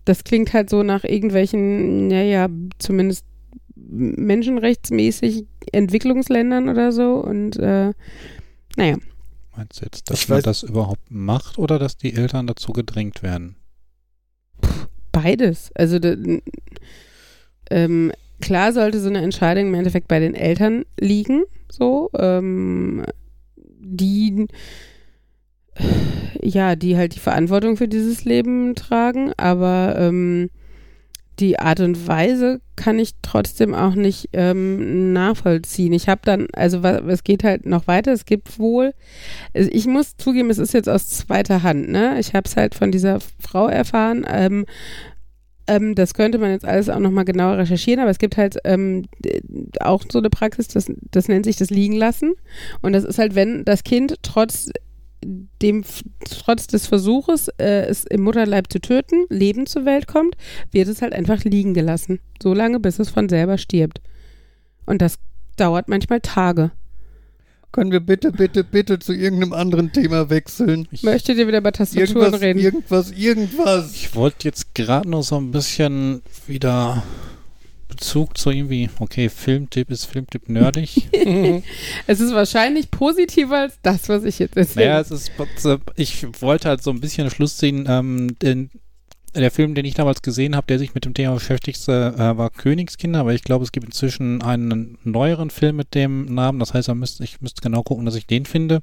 das 0.06 0.24
klingt 0.24 0.54
halt 0.54 0.70
so 0.70 0.84
nach 0.84 1.04
irgendwelchen, 1.04 2.08
naja, 2.08 2.48
zumindest 2.78 3.26
menschenrechtsmäßig 3.76 5.46
Entwicklungsländern 5.72 6.70
oder 6.70 6.92
so. 6.92 7.16
Und 7.16 7.58
äh, 7.58 7.94
naja. 8.78 8.98
Jetzt, 9.82 10.10
dass 10.10 10.22
Ich 10.24 10.30
man 10.30 10.40
weiß- 10.40 10.44
das 10.44 10.64
überhaupt 10.64 11.10
macht 11.10 11.58
oder 11.58 11.80
dass 11.80 11.98
die 11.98 12.14
Eltern 12.14 12.48
dazu 12.48 12.72
gedrängt 12.74 13.24
werden? 13.24 13.56
Beides. 15.12 15.72
Also 15.76 16.00
da, 16.00 16.16
ähm, 17.70 18.12
klar 18.42 18.74
sollte 18.74 19.00
so 19.00 19.10
eine 19.10 19.22
Entscheidung 19.22 19.68
im 19.68 19.74
Endeffekt 19.74 20.08
bei 20.08 20.20
den 20.20 20.36
Eltern 20.36 20.86
liegen, 21.00 21.44
so, 21.70 22.10
ähm, 22.18 23.06
die 23.58 24.48
ja, 26.44 26.76
die 26.76 26.98
halt 26.98 27.16
die 27.16 27.20
Verantwortung 27.20 27.78
für 27.78 27.88
dieses 27.88 28.26
Leben 28.26 28.76
tragen, 28.76 29.32
aber 29.38 29.96
ähm, 29.98 30.50
die 31.40 31.60
Art 31.60 31.80
und 31.80 32.08
Weise 32.08 32.62
kann 32.76 33.00
ich 33.00 33.14
trotzdem 33.22 33.74
auch 33.74 33.96
nicht 33.96 34.30
ähm, 34.34 35.14
nachvollziehen. 35.14 35.94
Ich 35.94 36.08
habe 36.08 36.22
dann, 36.24 36.48
also 36.54 36.84
wa- 36.84 37.02
es 37.08 37.24
geht 37.24 37.44
halt 37.44 37.66
noch 37.66 37.88
weiter, 37.88 38.12
es 38.12 38.26
gibt 38.26 38.60
wohl, 38.60 38.94
also 39.54 39.70
ich 39.72 39.88
muss 39.88 40.18
zugeben, 40.18 40.50
es 40.50 40.58
ist 40.58 40.74
jetzt 40.74 40.90
aus 40.90 41.08
zweiter 41.08 41.64
Hand, 41.64 41.90
ne? 41.90 42.20
Ich 42.20 42.34
habe 42.34 42.48
es 42.48 42.58
halt 42.58 42.76
von 42.76 42.92
dieser 42.92 43.20
Frau 43.40 43.68
erfahren, 43.68 44.26
ähm, 44.30 44.66
ähm, 45.68 45.96
das 45.96 46.14
könnte 46.14 46.38
man 46.38 46.52
jetzt 46.52 46.66
alles 46.66 46.90
auch 46.90 47.00
nochmal 47.00 47.26
genauer 47.26 47.58
recherchieren, 47.58 48.02
aber 48.02 48.10
es 48.12 48.20
gibt 48.20 48.36
halt 48.38 48.58
ähm, 48.66 49.06
auch 49.80 50.04
so 50.12 50.20
eine 50.20 50.30
Praxis, 50.30 50.68
das, 50.68 50.92
das 51.12 51.28
nennt 51.28 51.46
sich 51.46 51.56
das 51.56 51.70
Liegen 51.70 51.96
lassen. 51.96 52.34
Und 52.82 52.94
das 52.94 53.04
ist 53.04 53.20
halt, 53.20 53.36
wenn 53.36 53.64
das 53.64 53.84
Kind 53.84 54.16
trotz 54.22 54.70
dem 55.24 55.84
trotz 56.30 56.68
des 56.68 56.88
Versuches, 56.88 57.48
äh, 57.60 57.86
es 57.86 58.06
im 58.06 58.22
Mutterleib 58.22 58.72
zu 58.72 58.80
töten, 58.80 59.26
lebend 59.30 59.70
zur 59.70 59.86
Welt 59.86 60.08
kommt, 60.08 60.36
wird 60.72 60.88
es 60.88 61.02
halt 61.02 61.14
einfach 61.14 61.44
liegen 61.44 61.74
gelassen. 61.74 62.20
So 62.42 62.54
lange, 62.54 62.80
bis 62.80 63.00
es 63.00 63.10
von 63.10 63.30
selber 63.30 63.58
stirbt. 63.58 64.02
Und 64.86 65.02
das 65.02 65.18
dauert 65.58 65.88
manchmal 65.88 66.22
Tage. 66.22 66.72
Können 67.72 67.92
wir 67.92 68.02
bitte, 68.02 68.34
bitte, 68.34 68.66
bitte 68.66 69.00
zu 69.00 69.14
irgendeinem 69.14 69.54
anderen 69.54 69.94
Thema 69.94 70.30
wechseln? 70.30 70.90
Ich, 70.92 71.04
Möchtet 71.04 71.38
ihr 71.38 71.48
wieder 71.48 71.60
über 71.60 71.72
Tastaturen 71.72 72.18
Irgendwas, 72.18 72.42
reden? 72.42 72.60
irgendwas, 72.60 73.12
irgendwas. 73.12 73.94
ich 73.94 74.14
wollte 74.14 74.50
jetzt 74.50 74.76
gerade 74.76 75.10
noch 75.10 75.24
so 75.24 75.38
ein 75.38 75.52
bisschen 75.52 76.22
wieder 76.48 77.04
Bezug 77.92 78.38
zu 78.38 78.50
irgendwie, 78.50 78.90
okay, 79.00 79.30
Filmtipp 79.30 79.92
ist 79.92 80.06
Filmtipp 80.06 80.48
nerdig. 80.50 81.10
es 82.08 82.20
ist 82.20 82.34
wahrscheinlich 82.34 82.90
positiver 82.90 83.60
als 83.60 83.78
das, 83.82 84.08
was 84.10 84.24
ich 84.24 84.40
jetzt 84.40 84.56
erzähle. 84.58 84.88
naja, 84.88 85.02
es 85.02 85.12
ist, 85.12 85.32
ich 85.98 86.26
wollte 86.42 86.70
halt 86.70 86.82
so 86.82 86.90
ein 86.90 87.02
bisschen 87.02 87.30
Schluss 87.30 87.58
ziehen, 87.58 87.86
ähm, 87.88 88.40
den, 88.40 88.72
der 89.36 89.52
Film, 89.52 89.76
den 89.76 89.86
ich 89.86 89.94
damals 89.94 90.22
gesehen 90.22 90.56
habe, 90.56 90.68
der 90.68 90.80
sich 90.80 90.96
mit 90.96 91.04
dem 91.04 91.14
Thema 91.14 91.34
beschäftigte, 91.34 92.16
äh, 92.18 92.38
war 92.38 92.50
Königskinder, 92.50 93.20
aber 93.20 93.34
ich 93.34 93.44
glaube, 93.44 93.66
es 93.66 93.74
gibt 93.74 93.86
inzwischen 93.86 94.42
einen 94.42 94.98
neueren 95.04 95.50
Film 95.50 95.76
mit 95.76 95.94
dem 95.94 96.34
Namen, 96.34 96.60
das 96.60 96.74
heißt, 96.74 96.88
da 96.88 96.96
müsste, 96.96 97.26
ich 97.26 97.42
müsste 97.42 97.62
genau 97.62 97.84
gucken, 97.84 98.06
dass 98.06 98.16
ich 98.16 98.26
den 98.26 98.46
finde. 98.46 98.82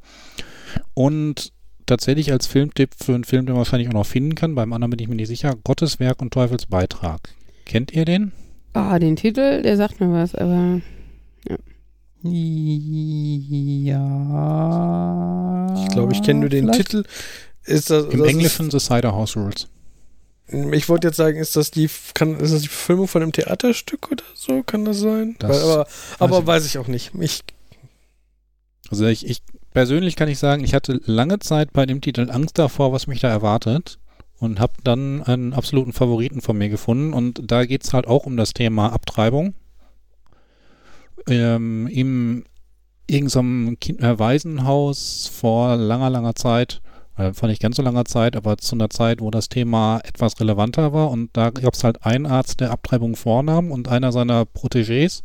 Und 0.93 1.53
tatsächlich 1.87 2.31
als 2.31 2.47
Filmtipp 2.47 2.91
für 2.95 3.15
einen 3.15 3.25
Film, 3.25 3.47
den 3.47 3.55
man 3.55 3.61
wahrscheinlich 3.61 3.89
auch 3.89 3.95
noch 3.95 4.07
finden 4.07 4.35
kann, 4.35 4.55
beim 4.55 4.75
anderen 4.75 4.91
bin 4.91 5.01
ich 5.01 5.09
mir 5.09 5.17
nicht 5.17 5.29
sicher, 5.29 5.55
Gottes 5.65 5.99
Werk 5.99 6.21
und 6.21 6.33
Teufels 6.33 6.67
Beitrag. 6.67 7.31
Kennt 7.65 7.93
ihr 7.93 8.05
den? 8.05 8.33
Ah, 8.75 8.99
den 8.99 9.17
Titel, 9.17 9.63
der 9.63 9.77
sagt 9.77 10.01
mir 10.01 10.13
was, 10.13 10.35
aber 10.35 10.81
Ja. 11.49 11.57
Ich 15.83 15.89
glaube, 15.89 16.13
ich 16.13 16.23
kenne 16.23 16.41
nur 16.41 16.49
den 16.49 16.65
vielleicht. 16.65 16.91
Titel. 16.91 17.05
Ist 17.65 17.91
das, 17.91 18.07
Im 18.07 18.21
das 18.21 18.29
Englischen 18.29 18.71
The 18.71 18.79
Cider 18.79 19.13
House 19.13 19.37
Rules. 19.37 19.69
Ist, 20.47 20.73
ich 20.73 20.89
wollte 20.89 21.09
jetzt 21.09 21.17
sagen, 21.17 21.37
ist 21.39 21.57
das 21.57 21.71
die 21.71 21.91
kann, 22.15 22.41
ist 22.41 22.53
das 22.55 22.63
die 22.63 22.69
Verfilmung 22.69 23.07
von 23.09 23.23
einem 23.23 23.33
Theaterstück 23.33 24.11
oder 24.11 24.25
so? 24.35 24.63
Kann 24.63 24.85
das 24.85 24.99
sein? 25.01 25.37
Das 25.39 25.51
Weil, 25.51 25.61
aber 25.71 25.87
aber 26.19 26.39
ich 26.41 26.47
weiß 26.47 26.67
ich 26.67 26.79
auch 26.79 26.89
nicht. 26.89 27.13
Ich, 27.21 27.43
Also 28.91 29.07
ich, 29.07 29.27
ich 29.27 29.43
persönlich 29.73 30.17
kann 30.17 30.29
ich 30.29 30.39
sagen, 30.39 30.65
ich 30.65 30.73
hatte 30.75 31.01
lange 31.05 31.39
Zeit 31.41 31.73
bei 31.73 31.85
dem 31.85 32.01
Titel 32.01 32.31
Angst 32.31 32.59
davor, 32.59 32.93
was 32.93 33.07
mich 33.07 33.21
da 33.21 33.29
erwartet 33.29 33.99
und 34.39 34.61
habe 34.61 34.75
dann 34.85 35.23
einen 35.23 35.53
absoluten 35.53 35.93
Favoriten 35.93 36.41
von 36.41 36.57
mir 36.57 36.69
gefunden. 36.69 37.13
Und 37.13 37.41
da 37.51 37.65
geht 37.65 37.85
es 37.85 37.93
halt 37.93 38.07
auch 38.07 38.27
um 38.27 38.37
das 38.37 38.53
Thema 38.53 38.93
Abtreibung. 38.93 39.55
Ähm, 41.29 41.89
Im 41.89 42.45
irgendeinem 43.09 43.79
kind 43.81 44.01
äh, 44.01 44.19
Waisenhaus 44.19 45.31
vor 45.33 45.77
langer, 45.77 46.11
langer 46.11 46.35
Zeit, 46.35 46.83
äh, 47.17 47.33
vor 47.33 47.49
nicht 47.49 47.63
ganz 47.63 47.77
so 47.77 47.83
langer 47.83 48.05
Zeit, 48.05 48.37
aber 48.37 48.59
zu 48.59 48.77
einer 48.77 48.91
Zeit, 48.91 49.21
wo 49.21 49.31
das 49.31 49.49
Thema 49.49 50.01
etwas 50.05 50.39
relevanter 50.39 50.93
war. 50.93 51.11
Und 51.11 51.31
da 51.37 51.51
gab 51.51 51.75
es 51.75 51.85
halt 51.85 52.05
einen 52.05 52.27
Arzt, 52.27 52.61
der 52.61 52.71
Abtreibung 52.71 53.17
vornahm 53.17 53.71
und 53.71 53.89
einer 53.89 54.13
seiner 54.13 54.43
Protégés, 54.43 55.23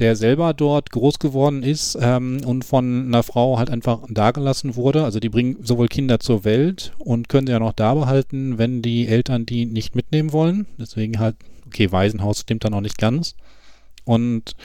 der 0.00 0.16
selber 0.16 0.54
dort 0.54 0.90
groß 0.90 1.18
geworden 1.18 1.62
ist 1.62 1.96
ähm, 2.00 2.40
und 2.44 2.64
von 2.64 3.06
einer 3.06 3.22
Frau 3.22 3.58
halt 3.58 3.70
einfach 3.70 4.00
dagelassen 4.08 4.74
wurde. 4.74 5.04
Also 5.04 5.20
die 5.20 5.28
bringen 5.28 5.58
sowohl 5.62 5.88
Kinder 5.88 6.18
zur 6.18 6.44
Welt 6.44 6.92
und 6.98 7.28
können 7.28 7.46
sie 7.46 7.52
ja 7.52 7.58
noch 7.58 7.74
da 7.74 7.94
behalten, 7.94 8.58
wenn 8.58 8.80
die 8.80 9.06
Eltern 9.06 9.44
die 9.44 9.66
nicht 9.66 9.94
mitnehmen 9.94 10.32
wollen. 10.32 10.66
Deswegen 10.78 11.18
halt, 11.18 11.36
okay, 11.66 11.92
Waisenhaus 11.92 12.40
stimmt 12.40 12.64
da 12.64 12.70
noch 12.70 12.80
nicht 12.80 12.98
ganz. 12.98 13.36
Und 14.04 14.56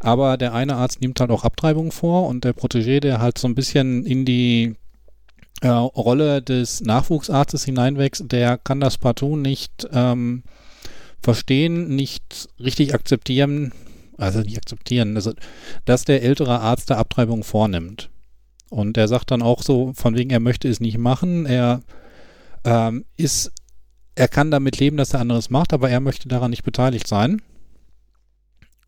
aber 0.00 0.36
der 0.36 0.52
eine 0.52 0.76
Arzt 0.76 1.00
nimmt 1.00 1.20
halt 1.20 1.30
auch 1.30 1.44
Abtreibung 1.44 1.92
vor 1.92 2.28
und 2.28 2.44
der 2.44 2.54
Protégé, 2.54 3.00
der 3.00 3.20
halt 3.20 3.38
so 3.38 3.46
ein 3.46 3.54
bisschen 3.54 4.04
in 4.04 4.24
die 4.24 4.74
äh, 5.60 5.68
Rolle 5.68 6.42
des 6.42 6.80
Nachwuchsarztes 6.80 7.64
hineinwächst, 7.64 8.30
der 8.30 8.58
kann 8.58 8.80
das 8.80 8.98
partout 8.98 9.36
nicht 9.36 9.88
ähm, 9.92 10.42
verstehen, 11.22 11.94
nicht 11.94 12.48
richtig 12.58 12.94
akzeptieren, 12.94 13.72
also 14.22 14.40
nicht 14.40 14.56
akzeptieren, 14.56 15.16
also, 15.16 15.32
dass 15.84 16.04
der 16.04 16.22
ältere 16.22 16.60
Arzt 16.60 16.90
der 16.90 16.98
Abtreibung 16.98 17.44
vornimmt. 17.44 18.10
Und 18.70 18.96
er 18.96 19.08
sagt 19.08 19.30
dann 19.30 19.42
auch 19.42 19.62
so, 19.62 19.92
von 19.94 20.16
wegen, 20.16 20.30
er 20.30 20.40
möchte 20.40 20.68
es 20.68 20.80
nicht 20.80 20.98
machen, 20.98 21.44
er 21.44 21.82
ähm, 22.64 23.04
ist, 23.16 23.52
er 24.14 24.28
kann 24.28 24.50
damit 24.50 24.78
leben, 24.78 24.96
dass 24.96 25.10
der 25.10 25.20
andere 25.20 25.38
es 25.38 25.50
macht, 25.50 25.72
aber 25.72 25.90
er 25.90 26.00
möchte 26.00 26.28
daran 26.28 26.50
nicht 26.50 26.64
beteiligt 26.64 27.06
sein. 27.06 27.42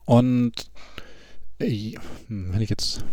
Und 0.06 0.70
äh, 1.58 1.94
wenn 2.28 2.60
ich 2.60 2.70
jetzt 2.70 3.04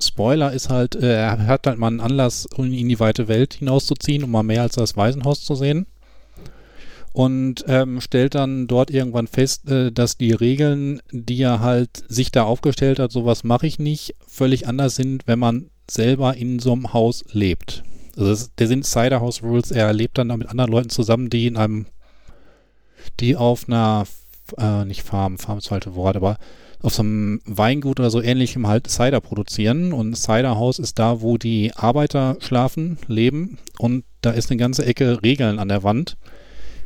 Spoiler 0.00 0.52
ist 0.52 0.68
halt, 0.68 0.94
äh, 0.94 1.14
er 1.14 1.46
hat 1.46 1.66
halt 1.66 1.78
mal 1.78 1.88
einen 1.88 2.00
Anlass, 2.00 2.46
um 2.46 2.66
in 2.66 2.88
die 2.88 3.00
weite 3.00 3.26
Welt 3.26 3.54
hinauszuziehen, 3.54 4.22
um 4.22 4.30
mal 4.30 4.44
mehr 4.44 4.62
als 4.62 4.76
das 4.76 4.96
Waisenhaus 4.96 5.44
zu 5.44 5.56
sehen. 5.56 5.86
Und 7.18 7.64
ähm, 7.66 8.00
stellt 8.00 8.36
dann 8.36 8.68
dort 8.68 8.92
irgendwann 8.92 9.26
fest, 9.26 9.68
äh, 9.68 9.90
dass 9.90 10.18
die 10.18 10.30
Regeln, 10.30 11.02
die 11.10 11.42
er 11.42 11.58
halt 11.58 12.04
sich 12.06 12.30
da 12.30 12.44
aufgestellt 12.44 13.00
hat, 13.00 13.10
sowas 13.10 13.42
mache 13.42 13.66
ich 13.66 13.80
nicht, 13.80 14.14
völlig 14.24 14.68
anders 14.68 14.94
sind, 14.94 15.26
wenn 15.26 15.40
man 15.40 15.68
selber 15.90 16.36
in 16.36 16.60
so 16.60 16.70
einem 16.70 16.92
Haus 16.92 17.24
lebt. 17.32 17.82
Also 18.16 18.46
das, 18.54 18.68
sind 18.68 18.86
Cider 18.86 19.20
House 19.20 19.42
Rules, 19.42 19.72
er 19.72 19.92
lebt 19.92 20.16
dann 20.16 20.28
da 20.28 20.36
mit 20.36 20.48
anderen 20.48 20.70
Leuten 20.70 20.90
zusammen, 20.90 21.28
die 21.28 21.48
in 21.48 21.56
einem, 21.56 21.86
die 23.18 23.34
auf 23.34 23.66
einer, 23.66 24.04
äh, 24.56 24.84
nicht 24.84 25.02
Farm, 25.02 25.38
Farm 25.38 25.58
ist 25.58 25.64
das 25.64 25.70
falsche 25.70 25.96
Wort, 25.96 26.14
aber 26.14 26.38
auf 26.82 26.94
so 26.94 27.02
einem 27.02 27.40
Weingut 27.46 27.98
oder 27.98 28.10
so 28.10 28.22
ähnlichem 28.22 28.68
halt 28.68 28.88
Cider 28.88 29.20
produzieren. 29.20 29.92
Und 29.92 30.14
Cider 30.14 30.54
House 30.54 30.78
ist 30.78 31.00
da, 31.00 31.20
wo 31.20 31.36
die 31.36 31.72
Arbeiter 31.74 32.36
schlafen, 32.38 32.96
leben. 33.08 33.58
Und 33.76 34.04
da 34.20 34.30
ist 34.30 34.52
eine 34.52 34.58
ganze 34.58 34.86
Ecke 34.86 35.20
Regeln 35.24 35.58
an 35.58 35.66
der 35.66 35.82
Wand, 35.82 36.16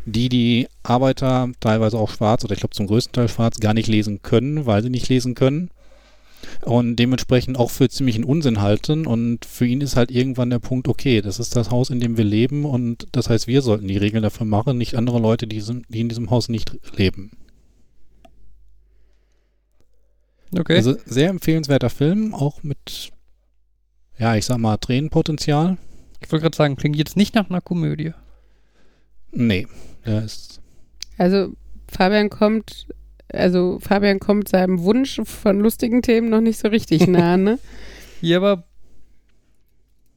die 0.04 0.28
die 0.28 0.68
Arbeiter, 0.82 1.50
teilweise 1.60 1.98
auch 1.98 2.10
schwarz 2.10 2.44
oder 2.44 2.54
ich 2.54 2.60
glaube 2.60 2.74
zum 2.74 2.86
größten 2.86 3.12
Teil 3.12 3.28
schwarz, 3.28 3.60
gar 3.60 3.74
nicht 3.74 3.88
lesen 3.88 4.22
können, 4.22 4.66
weil 4.66 4.82
sie 4.82 4.90
nicht 4.90 5.08
lesen 5.08 5.34
können 5.34 5.70
und 6.62 6.96
dementsprechend 6.96 7.58
auch 7.58 7.70
für 7.70 7.88
ziemlichen 7.88 8.24
Unsinn 8.24 8.60
halten 8.60 9.06
und 9.06 9.44
für 9.44 9.66
ihn 9.66 9.80
ist 9.80 9.96
halt 9.96 10.10
irgendwann 10.10 10.50
der 10.50 10.58
Punkt, 10.58 10.88
okay, 10.88 11.20
das 11.20 11.38
ist 11.38 11.56
das 11.56 11.70
Haus, 11.70 11.90
in 11.90 12.00
dem 12.00 12.16
wir 12.16 12.24
leben 12.24 12.64
und 12.64 13.06
das 13.12 13.28
heißt, 13.28 13.46
wir 13.46 13.62
sollten 13.62 13.88
die 13.88 13.96
Regeln 13.96 14.22
dafür 14.22 14.46
machen, 14.46 14.78
nicht 14.78 14.96
andere 14.96 15.18
Leute, 15.18 15.46
die, 15.46 15.62
in 15.90 16.08
diesem 16.08 16.30
Haus 16.30 16.48
nicht 16.48 16.76
leben. 16.96 17.32
Okay. 20.56 20.76
Also 20.76 20.96
sehr 21.06 21.30
empfehlenswerter 21.30 21.90
Film, 21.90 22.34
auch 22.34 22.62
mit, 22.62 23.10
ja, 24.18 24.36
ich 24.36 24.44
sag 24.44 24.58
mal, 24.58 24.76
Tränenpotenzial. 24.76 25.78
ich 26.20 26.30
wollte 26.30 26.42
gerade 26.42 26.56
sagen, 26.56 26.76
klingt 26.76 26.96
jetzt 26.96 27.16
nicht 27.16 27.34
nach 27.34 27.48
einer 27.48 27.62
Komödie. 27.62 28.12
Nee, 29.30 29.66
der 30.06 30.24
ist, 30.24 30.60
Also 31.18 31.52
Fabian 31.88 32.30
kommt, 32.30 32.86
also 33.32 33.78
Fabian 33.80 34.18
kommt 34.20 34.48
seinem 34.48 34.82
Wunsch 34.82 35.20
von 35.24 35.60
lustigen 35.60 36.02
Themen 36.02 36.30
noch 36.30 36.40
nicht 36.40 36.58
so 36.58 36.68
richtig 36.68 37.06
nah, 37.06 37.36
ne? 37.36 37.58
Hier 38.20 38.36
aber 38.38 38.64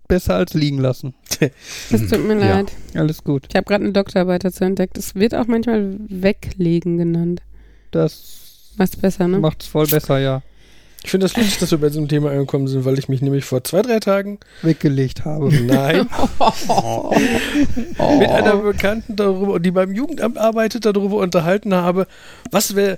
besser 0.07 0.36
als 0.36 0.53
liegen 0.53 0.77
lassen. 0.79 1.13
Das 1.91 2.07
tut 2.07 2.25
mir 2.25 2.39
Ja. 2.39 2.55
leid. 2.59 2.71
Alles 2.93 3.23
gut. 3.23 3.47
Ich 3.49 3.55
habe 3.55 3.65
gerade 3.65 3.83
eine 3.83 3.91
Doktorarbeit 3.93 4.43
dazu 4.45 4.63
entdeckt. 4.63 4.97
Es 4.97 5.15
wird 5.15 5.36
auch 5.36 5.47
manchmal 5.47 5.97
weglegen 6.07 6.97
genannt. 6.97 7.41
Das 7.91 8.71
Was 8.77 8.95
besser, 8.95 9.27
ne? 9.27 9.39
macht's 9.39 9.67
voll 9.67 9.88
besser, 9.88 10.19
ja. 10.19 10.41
Ich 11.06 11.12
finde 11.12 11.26
das 11.26 11.38
lustig, 11.38 11.60
dass 11.60 11.70
wir 11.70 11.78
bei 11.78 11.89
diesem 11.89 12.08
Thema 12.08 12.32
angekommen 12.32 12.68
sind, 12.68 12.84
weil 12.84 12.97
ich 12.97 13.08
mich 13.10 13.22
nämlich 13.22 13.45
vor 13.45 13.64
zwei, 13.64 13.84
drei 13.84 13.99
Tagen, 13.99 14.39
Weggelegt 14.64 15.24
habe. 15.24 15.53
nein, 15.53 16.10
Oh. 16.68 17.14
mit 18.20 18.28
einer 18.28 18.56
Bekannten 18.58 19.16
darüber, 19.16 19.60
die 19.60 19.70
beim 19.70 19.93
Jugendamt 19.93 20.39
arbeitet, 20.39 20.84
darüber 20.84 21.18
unterhalten 21.18 21.76
habe, 21.76 22.08
was 22.49 22.76
wäre, 22.76 22.97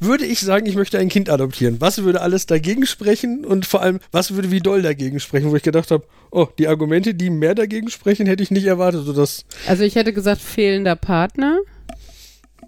würde 0.00 0.24
ich 0.26 0.40
sagen, 0.40 0.66
ich 0.66 0.74
möchte 0.74 0.98
ein 0.98 1.08
Kind 1.08 1.30
adoptieren. 1.30 1.80
Was 1.80 2.02
würde 2.02 2.22
alles 2.22 2.46
dagegen 2.46 2.86
sprechen 2.86 3.44
und 3.44 3.66
vor 3.66 3.82
allem, 3.82 4.00
was 4.10 4.34
würde 4.34 4.50
wie 4.50 4.58
doll 4.58 4.82
dagegen 4.82 5.20
sprechen, 5.20 5.52
wo 5.52 5.54
ich 5.54 5.62
gedacht 5.62 5.92
habe, 5.92 6.02
oh, 6.32 6.48
die 6.58 6.66
Argumente, 6.66 7.14
die 7.14 7.30
mehr 7.30 7.54
dagegen 7.54 7.88
sprechen, 7.88 8.26
hätte 8.26 8.42
ich 8.42 8.50
nicht 8.50 8.66
erwartet. 8.66 9.04
sodass 9.06 9.44
Also 9.68 9.84
ich 9.84 9.94
hätte 9.94 10.12
gesagt, 10.12 10.40
fehlender 10.40 10.96
Partner. 10.96 11.58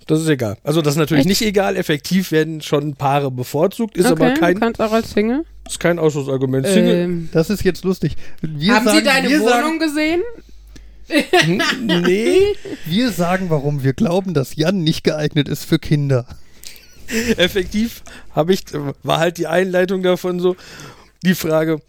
Das 0.06 0.20
ist 0.22 0.28
egal. 0.28 0.56
Also 0.62 0.82
das 0.82 0.94
ist 0.94 0.98
natürlich 0.98 1.22
Echt? 1.22 1.28
nicht 1.28 1.42
egal. 1.42 1.76
Effektiv 1.76 2.32
werden 2.32 2.60
schon 2.60 2.94
Paare 2.94 3.30
bevorzugt, 3.30 3.96
ist 3.96 4.06
okay, 4.10 4.24
aber 4.24 4.34
kein, 4.34 4.54
du 4.54 4.60
kannst 4.60 4.80
auch 4.80 4.92
als 4.92 5.10
Single. 5.10 5.44
ist 5.66 5.80
kein 5.80 5.98
Ausschlussargument. 5.98 6.66
Single, 6.66 6.94
Ähm, 6.96 7.28
Das 7.32 7.50
ist 7.50 7.64
jetzt 7.64 7.84
lustig. 7.84 8.16
Wir 8.42 8.74
haben 8.74 8.84
sagen, 8.84 8.98
Sie 8.98 9.04
deine 9.04 9.28
wir 9.28 9.40
Wohnung 9.40 9.50
Sagen, 9.50 9.78
gesehen? 9.78 10.22
nee, 11.80 12.54
wir 12.86 13.10
sagen, 13.10 13.50
warum 13.50 13.82
wir 13.84 13.92
glauben, 13.92 14.34
dass 14.34 14.56
Jan 14.56 14.82
nicht 14.82 15.04
geeignet 15.04 15.48
ist 15.48 15.64
für 15.64 15.78
Kinder. 15.78 16.26
effektiv 17.36 18.02
habe 18.34 18.52
ich, 18.52 18.64
war 19.02 19.18
halt 19.18 19.38
die 19.38 19.46
Einleitung 19.46 20.02
davon 20.02 20.40
so, 20.40 20.56
die 21.22 21.34
Frage, 21.36 21.80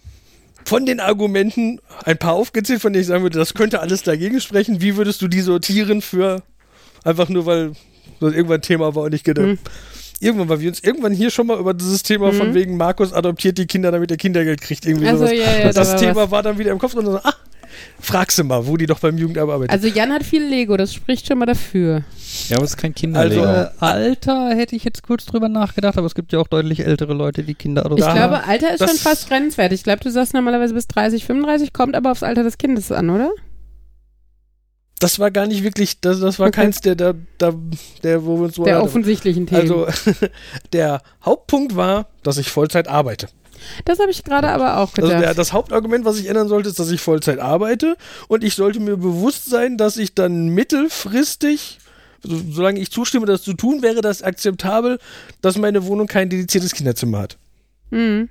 von 0.66 0.86
den 0.86 1.00
Argumenten 1.00 1.80
ein 2.04 2.18
paar 2.18 2.34
aufgezählt, 2.34 2.82
von 2.82 2.92
denen 2.94 3.02
ich 3.02 3.08
sagen 3.08 3.24
würde, 3.24 3.40
das 3.40 3.54
könnte 3.54 3.80
alles 3.80 4.04
dagegen 4.04 4.42
sprechen. 4.42 4.82
Wie 4.82 4.98
würdest 4.98 5.22
du 5.22 5.28
die 5.28 5.42
sortieren 5.42 6.02
für, 6.02 6.44
einfach 7.04 7.30
nur 7.30 7.46
weil 7.46 7.72
das 8.20 8.34
irgendwann 8.34 8.62
Thema 8.62 8.96
war 8.96 9.04
und 9.04 9.14
ich 9.14 9.24
gedacht, 9.24 9.46
Hm. 9.46 9.58
irgendwann, 10.20 10.50
weil 10.50 10.60
wir 10.62 10.70
uns 10.70 10.80
irgendwann 10.84 11.14
hier 11.14 11.30
schon 11.30 11.48
mal 11.48 11.60
über 11.60 11.74
dieses 11.74 12.04
Thema 12.04 12.32
von 12.34 12.50
Mhm. 12.50 12.54
wegen 12.56 12.78
Markus 12.78 13.14
adoptiert 13.14 13.58
die 13.58 13.68
Kinder, 13.68 13.92
damit 13.92 14.12
er 14.12 14.18
Kindergeld 14.18 14.62
kriegt, 14.62 14.86
irgendwie 14.86 15.08
Also, 15.08 15.26
sowas. 15.26 15.38
ja, 15.38 15.58
ja, 15.60 15.64
da 15.66 15.72
das 15.74 15.92
war 15.92 15.98
Thema 16.00 16.16
was. 16.16 16.32
war 16.32 16.44
dann 16.44 16.58
wieder 16.58 16.72
im 16.72 16.80
Kopf 16.80 16.94
und 16.96 17.06
dann 17.06 17.14
so, 17.14 17.20
ah, 17.24 17.34
fragst 18.00 18.38
du 18.40 18.44
mal, 18.44 18.66
wo 18.66 18.78
die 18.78 18.86
doch 18.88 19.00
beim 19.00 19.18
Jugendamt 19.18 19.52
arbeitet. 19.52 19.72
Also 19.72 19.88
Jan 19.88 20.12
hat 20.12 20.24
viel 20.24 20.44
Lego, 20.44 20.78
das 20.78 20.94
spricht 20.94 21.28
schon 21.28 21.38
mal 21.38 21.46
dafür. 21.46 22.04
Ja, 22.50 22.56
aber 22.58 22.66
es 22.66 22.72
ist 22.72 22.78
kein 22.78 22.94
Kinderlego. 22.96 23.44
Also, 23.44 23.62
Äh, 23.62 23.72
Alter 23.80 24.50
hätte 24.56 24.76
ich 24.76 24.84
jetzt 24.84 25.04
kurz 25.04 25.26
drüber 25.26 25.48
nachgedacht, 25.50 25.98
aber 25.98 26.08
es 26.08 26.16
gibt 26.16 26.34
ja 26.34 26.40
auch 26.40 26.48
deutlich 26.48 26.86
ältere 26.86 27.14
Leute, 27.14 27.44
die 27.44 27.54
Kinder 27.54 27.82
Ich 27.82 27.86
adoptieren. 27.86 28.16
Da- 28.16 28.28
glaube, 28.28 28.44
Alter 28.46 28.74
ist 28.74 28.80
schon 28.90 28.98
fast 28.98 29.30
grenzwertig. 29.30 29.80
Ich 29.80 29.84
glaube, 29.84 30.00
du 30.04 30.10
sagst 30.12 30.34
normalerweise 30.34 30.74
bis 30.74 30.88
30, 30.88 31.26
35, 31.26 31.74
kommt 31.74 31.96
aber 31.96 32.12
aufs 32.12 32.24
Alter 32.24 32.44
des 32.44 32.58
Kindes 32.58 32.92
an, 32.92 33.10
oder? 33.10 33.30
Das 35.00 35.20
war 35.20 35.30
gar 35.32 35.46
nicht 35.48 35.64
wirklich, 35.64 36.00
das, 36.02 36.20
das 36.20 36.40
war 36.40 36.48
Okay. 36.48 36.62
keins 36.62 36.82
der, 36.82 36.96
der, 36.96 37.14
der, 37.40 37.54
der, 38.04 38.26
wo 38.26 38.38
wir 38.38 38.46
uns 38.46 38.56
so 38.56 38.64
Der 38.64 38.76
unterhalten. 38.76 38.88
offensichtlichen 38.90 39.46
Themen. 39.48 39.62
Also 39.62 39.88
der 40.74 41.02
Hauptpunkt 41.24 41.76
war, 41.76 42.08
dass 42.24 42.38
ich 42.38 42.50
Vollzeit 42.50 42.88
arbeite. 42.88 43.28
das 43.86 44.00
habe 44.00 44.10
ich 44.12 44.24
gerade 44.24 44.50
aber 44.50 44.78
auch 44.78 44.90
Also 44.98 45.08
gedacht. 45.10 45.22
der, 45.24 45.34
das 45.34 45.54
Hauptargument, 45.54 46.04
was 46.06 46.18
ich 46.20 46.28
ändern 46.28 46.48
sollte, 46.48 46.70
ist, 46.70 46.80
dass 46.80 46.90
ich 46.92 47.02
Vollzeit 47.02 47.40
arbeite 47.40 47.96
und 48.28 48.44
ich 48.44 48.56
sollte 48.56 48.80
mir 48.80 48.98
bewusst 48.98 49.50
sein, 49.50 49.78
dass 49.78 49.98
ich 49.98 50.14
dann 50.16 50.50
mittelfristig, 50.50 51.80
so, 52.24 52.36
solange 52.52 52.80
ich 52.80 52.92
zustimme, 52.92 53.26
das 53.26 53.42
zu 53.44 53.54
tun, 53.54 53.82
wäre 53.82 54.02
das 54.02 54.24
akzeptabel, 54.24 55.00
dass 55.42 55.58
meine 55.58 55.86
Wohnung 55.86 56.08
kein 56.08 56.30
dediziertes 56.30 56.74
Kinderzimmer 56.74 57.20
hat. 57.20 57.38
mhm. 57.92 58.30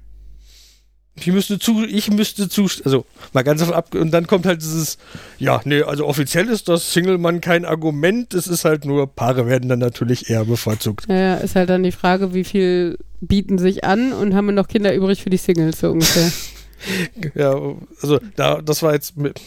Ich 1.18 1.26
müsste 1.28 1.58
zu, 1.58 1.84
ich 1.84 2.10
müsste 2.10 2.48
zu, 2.48 2.68
also 2.84 3.06
mal 3.32 3.42
ganz 3.42 3.60
davon 3.60 3.74
ab, 3.74 3.94
und 3.94 4.10
dann 4.10 4.26
kommt 4.26 4.44
halt 4.46 4.60
dieses, 4.60 4.98
ja, 5.38 5.60
nee, 5.64 5.82
also 5.82 6.06
offiziell 6.06 6.48
ist 6.48 6.68
das 6.68 6.92
Single-Mann 6.92 7.40
kein 7.40 7.64
Argument, 7.64 8.34
es 8.34 8.46
ist 8.46 8.64
halt 8.64 8.84
nur, 8.84 9.06
Paare 9.06 9.46
werden 9.46 9.68
dann 9.68 9.78
natürlich 9.78 10.28
eher 10.28 10.44
bevorzugt. 10.44 11.06
Ja, 11.08 11.36
ist 11.36 11.56
halt 11.56 11.70
dann 11.70 11.82
die 11.82 11.92
Frage, 11.92 12.34
wie 12.34 12.44
viel 12.44 12.98
bieten 13.20 13.56
sich 13.58 13.84
an 13.84 14.12
und 14.12 14.34
haben 14.34 14.46
wir 14.46 14.52
noch 14.52 14.68
Kinder 14.68 14.94
übrig 14.94 15.22
für 15.22 15.30
die 15.30 15.38
Singles, 15.38 15.80
so 15.80 15.90
ungefähr. 15.90 16.30
Ja, 17.34 17.54
also 18.02 18.20
da, 18.36 18.60
das 18.60 18.82
war 18.82 18.92
jetzt 18.92 19.16
mit, 19.16 19.40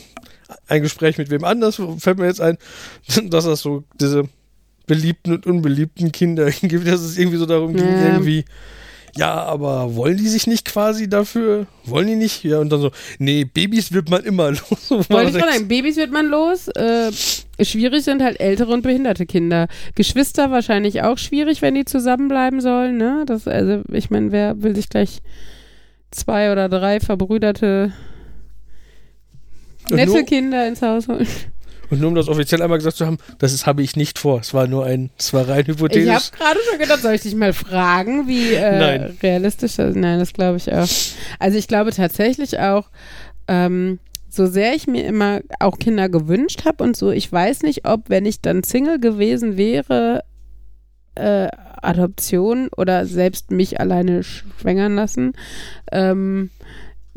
ein 0.67 0.81
Gespräch 0.81 1.17
mit 1.17 1.29
wem 1.29 1.43
anders, 1.43 1.81
fällt 1.99 2.17
mir 2.17 2.25
jetzt 2.25 2.41
ein, 2.41 2.57
dass 3.29 3.45
das 3.45 3.61
so 3.61 3.83
diese 3.99 4.23
beliebten 4.87 5.33
und 5.33 5.45
unbeliebten 5.45 6.11
Kinder 6.11 6.49
gibt, 6.49 6.87
dass 6.87 7.01
es 7.01 7.17
irgendwie 7.17 7.37
so 7.37 7.45
darum 7.45 7.75
ging, 7.75 7.85
Ja. 7.85 8.07
irgendwie, 8.13 8.45
ja, 9.15 9.33
aber 9.33 9.95
wollen 9.95 10.17
die 10.17 10.27
sich 10.27 10.47
nicht 10.47 10.65
quasi 10.65 11.09
dafür? 11.09 11.67
Wollen 11.85 12.07
die 12.07 12.15
nicht? 12.15 12.43
Ja, 12.43 12.59
und 12.59 12.69
dann 12.69 12.81
so, 12.81 12.91
nee, 13.17 13.43
Babys 13.45 13.91
wird 13.91 14.09
man 14.09 14.23
immer 14.23 14.51
los. 14.51 14.89
Wollte 14.89 15.29
ich 15.29 15.35
gerade 15.35 15.53
sagen, 15.53 15.67
Babys 15.67 15.97
wird 15.97 16.11
man 16.11 16.27
los. 16.27 16.67
Äh, 16.69 17.11
schwierig 17.61 18.03
sind 18.03 18.21
halt 18.21 18.39
ältere 18.39 18.71
und 18.71 18.81
behinderte 18.81 19.25
Kinder. 19.25 19.67
Geschwister 19.95 20.51
wahrscheinlich 20.51 21.01
auch 21.03 21.17
schwierig, 21.17 21.61
wenn 21.61 21.75
die 21.75 21.85
zusammenbleiben 21.85 22.61
sollen, 22.61 22.97
ne? 22.97 23.23
Das, 23.25 23.47
also, 23.47 23.81
ich 23.91 24.09
meine, 24.09 24.31
wer 24.31 24.61
will 24.61 24.75
sich 24.75 24.89
gleich 24.89 25.21
zwei 26.11 26.51
oder 26.51 26.69
drei 26.69 26.99
verbrüderte 26.99 27.93
nette 29.89 30.23
Kinder 30.23 30.67
ins 30.67 30.81
Haus 30.81 31.07
holen? 31.07 31.27
Und 31.89 31.99
nur 31.99 32.09
um 32.09 32.15
das 32.15 32.27
offiziell 32.27 32.61
einmal 32.61 32.77
gesagt 32.77 32.97
zu 32.97 33.05
haben, 33.05 33.17
das 33.39 33.53
ist, 33.53 33.65
habe 33.65 33.81
ich 33.81 33.95
nicht 33.95 34.19
vor. 34.19 34.39
Es 34.39 34.53
war 34.53 34.67
nur 34.67 34.85
ein, 34.85 35.09
es 35.17 35.33
war 35.33 35.47
rein 35.47 35.61
Ich 35.61 35.69
habe 35.69 35.73
hypothetisch. 35.73 36.31
gerade 36.31 36.59
schon 36.69 36.79
gedacht, 36.79 37.01
soll 37.01 37.13
ich 37.13 37.21
dich 37.21 37.35
mal 37.35 37.53
fragen, 37.53 38.27
wie 38.27 38.53
äh, 38.53 38.79
Nein. 38.79 39.17
realistisch 39.23 39.75
das 39.75 39.95
Nein, 39.95 40.19
das 40.19 40.33
glaube 40.33 40.57
ich 40.57 40.71
auch. 40.71 40.87
Also 41.39 41.57
ich 41.57 41.67
glaube 41.67 41.91
tatsächlich 41.91 42.59
auch, 42.59 42.89
ähm, 43.47 43.99
so 44.29 44.45
sehr 44.45 44.75
ich 44.75 44.85
mir 44.85 45.05
immer 45.05 45.41
auch 45.59 45.79
Kinder 45.79 46.07
gewünscht 46.07 46.65
habe 46.65 46.83
und 46.83 46.95
so, 46.95 47.09
ich 47.11 47.31
weiß 47.31 47.63
nicht, 47.63 47.87
ob, 47.87 48.09
wenn 48.09 48.25
ich 48.25 48.41
dann 48.41 48.63
Single 48.63 48.99
gewesen 48.99 49.57
wäre, 49.57 50.23
äh, 51.15 51.47
Adoption 51.81 52.69
oder 52.77 53.05
selbst 53.05 53.51
mich 53.51 53.79
alleine 53.79 54.21
schwängern 54.23 54.95
lassen, 54.95 55.33
ähm, 55.91 56.51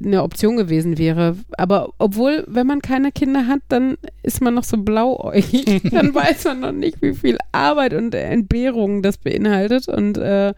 eine 0.04 0.22
Option 0.22 0.56
gewesen 0.56 0.98
wäre. 0.98 1.36
Aber 1.56 1.92
obwohl, 1.98 2.44
wenn 2.46 2.66
man 2.66 2.80
keine 2.82 3.12
Kinder 3.12 3.46
hat, 3.46 3.60
dann 3.68 3.96
ist 4.22 4.40
man 4.40 4.54
noch 4.54 4.64
so 4.64 4.76
blauäugig. 4.76 5.82
dann 5.90 6.14
weiß 6.14 6.44
man 6.44 6.60
noch 6.60 6.72
nicht, 6.72 7.00
wie 7.02 7.14
viel 7.14 7.38
Arbeit 7.52 7.94
und 7.94 8.14
Entbehrungen 8.14 9.02
das 9.02 9.18
beinhaltet. 9.18 9.88
Und 9.88 10.18
äh, 10.18 10.54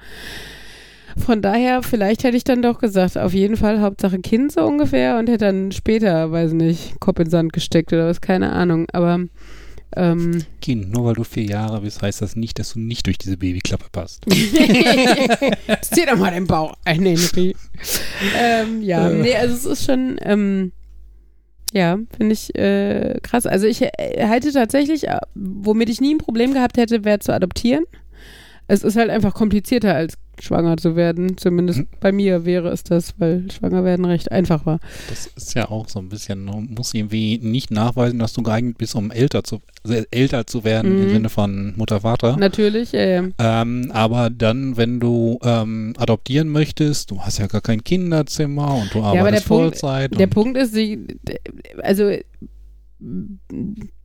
von 1.16 1.42
daher, 1.42 1.82
vielleicht 1.82 2.24
hätte 2.24 2.36
ich 2.36 2.44
dann 2.44 2.62
doch 2.62 2.78
gesagt, 2.78 3.16
auf 3.16 3.32
jeden 3.32 3.56
Fall 3.56 3.80
Hauptsache 3.80 4.18
Kind 4.18 4.52
so 4.52 4.62
ungefähr 4.62 5.18
und 5.18 5.28
hätte 5.28 5.46
dann 5.46 5.72
später, 5.72 6.32
weiß 6.32 6.52
nicht, 6.52 6.98
Kopf 7.00 7.20
in 7.20 7.30
Sand 7.30 7.52
gesteckt 7.52 7.92
oder 7.92 8.08
was, 8.08 8.20
keine 8.20 8.52
Ahnung. 8.52 8.86
Aber 8.92 9.20
ähm, 9.96 10.44
Kind, 10.60 10.92
nur 10.92 11.04
weil 11.06 11.14
du 11.14 11.24
vier 11.24 11.44
Jahre 11.44 11.80
bist, 11.80 12.02
heißt 12.02 12.22
das 12.22 12.36
nicht, 12.36 12.58
dass 12.58 12.72
du 12.74 12.80
nicht 12.80 13.06
durch 13.06 13.18
diese 13.18 13.36
Babyklappe 13.36 13.86
passt. 13.92 14.24
Zieh 14.30 16.06
doch 16.06 16.16
mal 16.16 16.32
den 16.32 16.46
Bauch 16.46 16.74
ein, 16.84 17.02
Henry. 17.04 17.54
ähm, 18.36 18.82
ja, 18.82 19.08
Äh. 19.10 19.14
nee, 19.14 19.34
also 19.34 19.54
es 19.54 19.64
ist 19.64 19.84
schon, 19.86 20.16
ähm, 20.22 20.72
ja, 21.72 21.98
finde 22.16 22.32
ich 22.32 22.54
äh, 22.56 23.18
krass. 23.22 23.46
Also 23.46 23.66
ich 23.66 23.82
äh, 23.82 23.90
halte 24.26 24.52
tatsächlich, 24.52 25.08
äh, 25.08 25.18
womit 25.34 25.88
ich 25.90 26.00
nie 26.00 26.14
ein 26.14 26.18
Problem 26.18 26.54
gehabt 26.54 26.76
hätte, 26.76 27.04
wäre 27.04 27.18
zu 27.18 27.32
adoptieren. 27.32 27.84
Es 28.66 28.82
ist 28.82 28.96
halt 28.96 29.10
einfach 29.10 29.34
komplizierter 29.34 29.94
als 29.94 30.14
schwanger 30.40 30.76
zu 30.76 30.96
werden. 30.96 31.36
Zumindest 31.36 31.80
Mhm. 31.80 31.86
bei 32.00 32.12
mir 32.12 32.44
wäre 32.44 32.68
es 32.70 32.82
das, 32.84 33.14
weil 33.18 33.50
schwanger 33.50 33.84
werden 33.84 34.04
recht 34.04 34.30
einfach 34.32 34.66
war. 34.66 34.80
Das 35.08 35.26
ist 35.26 35.54
ja 35.54 35.68
auch 35.70 35.88
so 35.88 35.98
ein 36.00 36.08
bisschen, 36.08 36.46
du 36.46 36.60
musst 36.60 36.94
irgendwie 36.94 37.38
nicht 37.38 37.70
nachweisen, 37.70 38.18
dass 38.18 38.32
du 38.32 38.42
geeignet 38.42 38.78
bist, 38.78 38.94
um 38.94 39.10
älter 39.10 39.44
zu, 39.44 39.60
also 39.82 40.02
älter 40.10 40.46
zu 40.46 40.64
werden 40.64 40.98
im 40.98 41.06
Mhm. 41.06 41.10
Sinne 41.10 41.28
von 41.28 41.74
Mutter, 41.76 42.00
Vater. 42.00 42.36
Natürlich, 42.36 42.94
äh, 42.94 43.22
Ähm, 43.38 43.90
aber 43.92 44.30
dann, 44.30 44.76
wenn 44.76 45.00
du 45.00 45.38
ähm, 45.42 45.94
adoptieren 45.98 46.48
möchtest, 46.48 47.10
du 47.10 47.20
hast 47.20 47.38
ja 47.38 47.46
gar 47.46 47.60
kein 47.60 47.84
Kinderzimmer 47.84 48.74
und 48.74 48.92
du 48.94 48.98
aber 49.02 49.12
der 49.12 49.20
arbeitest 49.22 49.46
Punkt- 49.48 49.62
Vollzeit. 49.78 50.18
Der 50.18 50.26
Punkt 50.26 50.56
ist, 50.58 50.72
sie, 50.74 51.06
also 51.82 52.10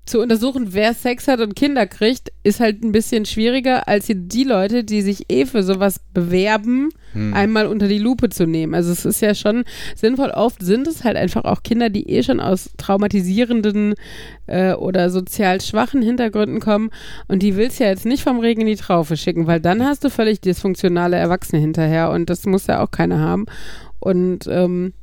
zu 0.10 0.20
untersuchen, 0.20 0.74
wer 0.74 0.94
Sex 0.94 1.28
hat 1.28 1.40
und 1.40 1.56
Kinder 1.56 1.88
kriegt, 1.88 2.32
ist 2.44 2.60
halt 2.60 2.84
ein 2.84 2.92
bisschen 2.92 3.26
schwieriger, 3.26 3.88
als 3.88 4.08
hier 4.08 4.16
die 4.16 4.44
Leute, 4.44 4.84
die 4.84 5.02
sich 5.02 5.32
eh 5.32 5.46
für 5.46 5.64
sowas 5.64 6.02
bewerben, 6.14 6.90
hm. 7.14 7.34
einmal 7.34 7.68
unter 7.68 7.88
die 7.88 8.00
Lupe 8.00 8.30
zu 8.30 8.46
nehmen. 8.46 8.74
Also 8.74 8.92
es 8.92 9.06
ist 9.06 9.22
ja 9.22 9.36
schon 9.36 9.64
sinnvoll. 9.96 10.32
Oft 10.32 10.64
sind 10.64 10.88
es 10.88 11.04
halt 11.04 11.16
einfach 11.16 11.46
auch 11.46 11.64
Kinder, 11.64 11.90
die 11.90 12.10
eh 12.10 12.24
schon 12.24 12.40
aus 12.40 12.72
traumatisierenden 12.78 13.96
äh, 14.48 14.74
oder 14.74 15.10
sozial 15.10 15.62
schwachen 15.62 16.02
Hintergründen 16.02 16.60
kommen 16.60 16.90
und 17.28 17.44
die 17.44 17.56
willst 17.56 17.80
du 17.80 17.84
ja 17.84 17.90
jetzt 17.90 18.06
nicht 18.06 18.24
vom 18.24 18.40
Regen 18.40 18.62
in 18.62 18.68
die 18.68 18.76
Traufe 18.76 19.16
schicken, 19.16 19.48
weil 19.48 19.60
dann 19.60 19.86
hast 19.86 20.04
du 20.04 20.10
völlig 20.10 20.42
dysfunktionale 20.42 21.18
Erwachsene 21.18 21.62
hinterher 21.62 22.10
und 22.10 22.30
das 22.30 22.46
muss 22.46 22.68
ja 22.68 22.84
auch 22.84 22.92
keiner 22.92 23.20
haben. 23.20 23.46
Und 24.00 24.48
ähm, 24.48 24.94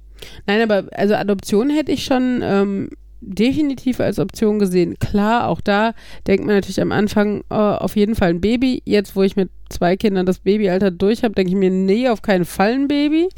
nein, 0.47 0.63
aber 0.63 0.89
also 0.93 1.15
Adoption 1.15 1.71
hätte 1.71 1.93
ich 1.93 2.05
schon 2.05 2.41
ähm, 2.43 2.89
definitiv 3.27 4.01
als 4.01 4.19
Option 4.19 4.59
gesehen. 4.59 4.99
Klar, 4.99 5.49
auch 5.49 5.61
da 5.61 5.93
denkt 6.27 6.47
man 6.47 6.55
natürlich 6.55 6.81
am 6.81 6.93
Anfang 6.93 7.43
äh, 7.51 7.55
auf 7.55 7.97
jeden 7.97 8.15
Fall 8.15 8.31
ein 8.31 8.41
Baby. 8.41 8.83
Jetzt, 8.85 9.17
wo 9.17 9.23
ich 9.23 9.37
mit 9.37 9.51
zwei 9.69 9.97
Kindern 9.97 10.27
das 10.27 10.39
Babyalter 10.39 10.91
durch 10.91 11.25
habe, 11.25 11.35
denke 11.35 11.51
ich 11.51 11.57
mir, 11.57 11.71
nee, 11.71 12.09
auf 12.09 12.23
keinen 12.23 12.45
Fall 12.45 12.73
ein 12.73 12.89
Baby. 12.89 13.29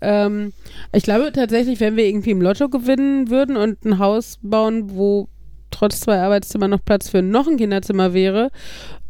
Ähm, 0.00 0.52
ich 0.92 1.02
glaube 1.02 1.32
tatsächlich, 1.32 1.80
wenn 1.80 1.96
wir 1.96 2.04
irgendwie 2.04 2.30
im 2.30 2.42
Lotto 2.42 2.68
gewinnen 2.68 3.30
würden 3.30 3.56
und 3.56 3.84
ein 3.84 3.98
Haus 3.98 4.38
bauen, 4.42 4.90
wo 4.94 5.28
trotz 5.70 6.00
zwei 6.00 6.20
Arbeitszimmer 6.20 6.68
noch 6.68 6.84
Platz 6.84 7.08
für 7.08 7.22
noch 7.22 7.46
ein 7.46 7.56
Kinderzimmer 7.56 8.14
wäre 8.14 8.50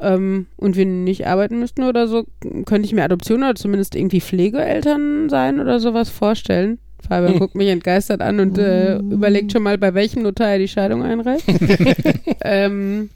ähm, 0.01 0.47
und 0.57 0.77
wir 0.77 0.87
nicht 0.87 1.27
arbeiten 1.27 1.59
müssten 1.59 1.83
oder 1.85 2.09
so, 2.09 2.27
könnte 2.65 2.87
ich 2.87 2.93
mir 2.93 3.05
Adoption 3.05 3.43
oder 3.43 3.55
zumindest 3.55 3.95
irgendwie 3.95 4.21
Pflegeeltern 4.21 5.29
sein 5.29 5.61
oder 5.61 5.81
sowas 5.81 6.09
vorstellen. 6.09 6.79
Fabian 7.07 7.39
guckt 7.39 7.55
mich 7.55 7.69
entgeistert 7.69 8.21
an 8.21 8.41
und 8.41 8.59
äh, 8.59 8.99
überlegt 8.99 9.53
schon 9.53 9.63
mal, 9.63 9.79
bei 9.79 9.95
welchem 9.95 10.23
Notar 10.23 10.51
er 10.51 10.59
die 10.59 10.69
Scheidung 10.69 11.03
einreicht. 11.03 11.47
ähm, 12.43 13.11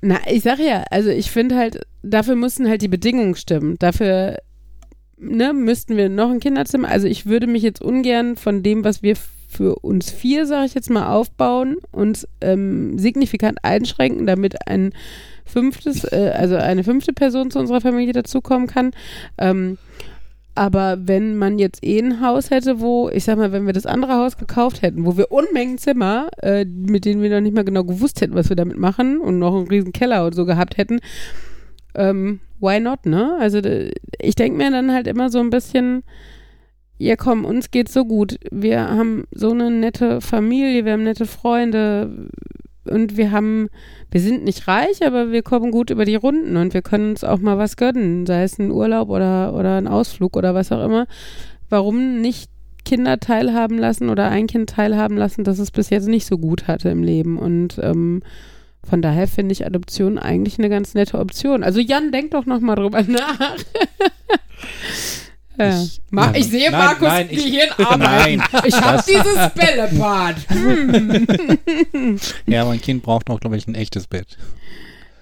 na, 0.00 0.18
ich 0.30 0.42
sag 0.42 0.58
ja, 0.58 0.84
also 0.90 1.10
ich 1.10 1.30
finde 1.30 1.56
halt, 1.56 1.80
dafür 2.02 2.36
mussten 2.36 2.68
halt 2.68 2.82
die 2.82 2.88
Bedingungen 2.88 3.34
stimmen. 3.34 3.76
Dafür 3.78 4.38
ne, 5.16 5.52
müssten 5.52 5.96
wir 5.96 6.08
noch 6.08 6.30
ein 6.30 6.40
Kinderzimmer. 6.40 6.88
Also 6.88 7.06
ich 7.06 7.26
würde 7.26 7.46
mich 7.46 7.62
jetzt 7.62 7.82
ungern 7.82 8.36
von 8.36 8.62
dem, 8.62 8.84
was 8.84 9.02
wir 9.02 9.16
für 9.48 9.76
uns 9.76 10.10
vier, 10.10 10.46
sage 10.46 10.66
ich 10.66 10.74
jetzt 10.74 10.90
mal, 10.90 11.12
aufbauen, 11.12 11.76
uns 11.90 12.28
ähm, 12.40 12.98
signifikant 12.98 13.58
einschränken, 13.64 14.26
damit 14.26 14.68
ein 14.68 14.92
fünftes, 15.46 16.04
äh, 16.04 16.32
also 16.36 16.56
eine 16.56 16.84
fünfte 16.84 17.12
Person 17.12 17.50
zu 17.50 17.58
unserer 17.58 17.80
Familie 17.80 18.12
dazukommen 18.12 18.66
kann. 18.68 18.92
Ähm, 19.38 19.78
aber 20.58 20.98
wenn 21.06 21.36
man 21.36 21.60
jetzt 21.60 21.84
eh 21.84 22.00
ein 22.00 22.20
Haus 22.20 22.50
hätte, 22.50 22.80
wo, 22.80 23.08
ich 23.10 23.22
sag 23.22 23.38
mal, 23.38 23.52
wenn 23.52 23.66
wir 23.66 23.72
das 23.72 23.86
andere 23.86 24.14
Haus 24.14 24.36
gekauft 24.36 24.82
hätten, 24.82 25.06
wo 25.06 25.16
wir 25.16 25.30
Unmengen 25.30 25.78
Zimmer, 25.78 26.28
äh, 26.42 26.64
mit 26.64 27.04
denen 27.04 27.22
wir 27.22 27.30
noch 27.30 27.40
nicht 27.40 27.54
mal 27.54 27.64
genau 27.64 27.84
gewusst 27.84 28.20
hätten, 28.20 28.34
was 28.34 28.48
wir 28.48 28.56
damit 28.56 28.76
machen 28.76 29.20
und 29.20 29.38
noch 29.38 29.54
einen 29.54 29.68
riesen 29.68 29.92
Keller 29.92 30.26
und 30.26 30.34
so 30.34 30.44
gehabt 30.46 30.76
hätten, 30.76 30.98
ähm, 31.94 32.40
why 32.58 32.80
not, 32.80 33.06
ne? 33.06 33.36
Also 33.38 33.60
ich 34.20 34.34
denke 34.34 34.58
mir 34.58 34.72
dann 34.72 34.92
halt 34.92 35.06
immer 35.06 35.30
so 35.30 35.38
ein 35.38 35.50
bisschen, 35.50 36.02
ja 36.98 37.14
komm, 37.14 37.44
uns 37.44 37.70
geht's 37.70 37.94
so 37.94 38.04
gut. 38.04 38.40
Wir 38.50 38.80
haben 38.80 39.28
so 39.30 39.52
eine 39.52 39.70
nette 39.70 40.20
Familie, 40.20 40.84
wir 40.84 40.94
haben 40.94 41.04
nette 41.04 41.26
Freunde 41.26 42.30
und 42.88 43.16
wir 43.16 43.30
haben, 43.30 43.68
wir 44.10 44.20
sind 44.20 44.44
nicht 44.44 44.68
reich, 44.68 45.04
aber 45.04 45.30
wir 45.32 45.42
kommen 45.42 45.70
gut 45.70 45.90
über 45.90 46.04
die 46.04 46.16
Runden 46.16 46.56
und 46.56 46.74
wir 46.74 46.82
können 46.82 47.10
uns 47.10 47.24
auch 47.24 47.38
mal 47.38 47.58
was 47.58 47.76
gönnen, 47.76 48.26
sei 48.26 48.42
es 48.42 48.58
ein 48.58 48.70
Urlaub 48.70 49.08
oder, 49.08 49.54
oder 49.54 49.76
ein 49.76 49.88
Ausflug 49.88 50.36
oder 50.36 50.54
was 50.54 50.72
auch 50.72 50.84
immer. 50.84 51.06
Warum 51.68 52.20
nicht 52.20 52.50
Kinder 52.84 53.18
teilhaben 53.20 53.78
lassen 53.78 54.08
oder 54.08 54.30
ein 54.30 54.46
Kind 54.46 54.70
teilhaben 54.70 55.16
lassen, 55.16 55.44
das 55.44 55.58
es 55.58 55.70
bis 55.70 55.90
jetzt 55.90 56.08
nicht 56.08 56.26
so 56.26 56.38
gut 56.38 56.66
hatte 56.66 56.88
im 56.88 57.02
Leben 57.02 57.38
und 57.38 57.78
ähm, 57.82 58.22
von 58.88 59.02
daher 59.02 59.28
finde 59.28 59.52
ich 59.52 59.66
Adoption 59.66 60.18
eigentlich 60.18 60.58
eine 60.58 60.70
ganz 60.70 60.94
nette 60.94 61.18
Option. 61.18 61.62
Also 61.62 61.80
Jan, 61.80 62.12
denk 62.12 62.30
doch 62.30 62.46
noch 62.46 62.60
mal 62.60 62.76
drüber 62.76 63.02
nach. 63.06 63.56
Ja. 65.58 65.82
Ich- 65.82 66.00
Ma 66.10 66.26
nein, 66.26 66.34
ich 66.36 66.46
sehe 66.48 66.70
nein, 66.70 66.80
Markus 66.80 67.08
nein, 67.08 67.26
ich- 67.30 67.44
Gehirn 67.44 67.70
arbeiten. 67.78 67.98
Nein, 68.02 68.42
Ich 68.64 68.74
habe 68.80 69.02
dieses 69.06 69.50
Bällebad. 69.54 70.36
Hm. 70.48 72.18
Ja, 72.46 72.64
mein 72.64 72.80
Kind 72.80 73.02
braucht 73.02 73.28
noch, 73.28 73.40
glaube 73.40 73.56
ich, 73.56 73.66
ein 73.66 73.74
echtes 73.74 74.06
Bett. 74.06 74.38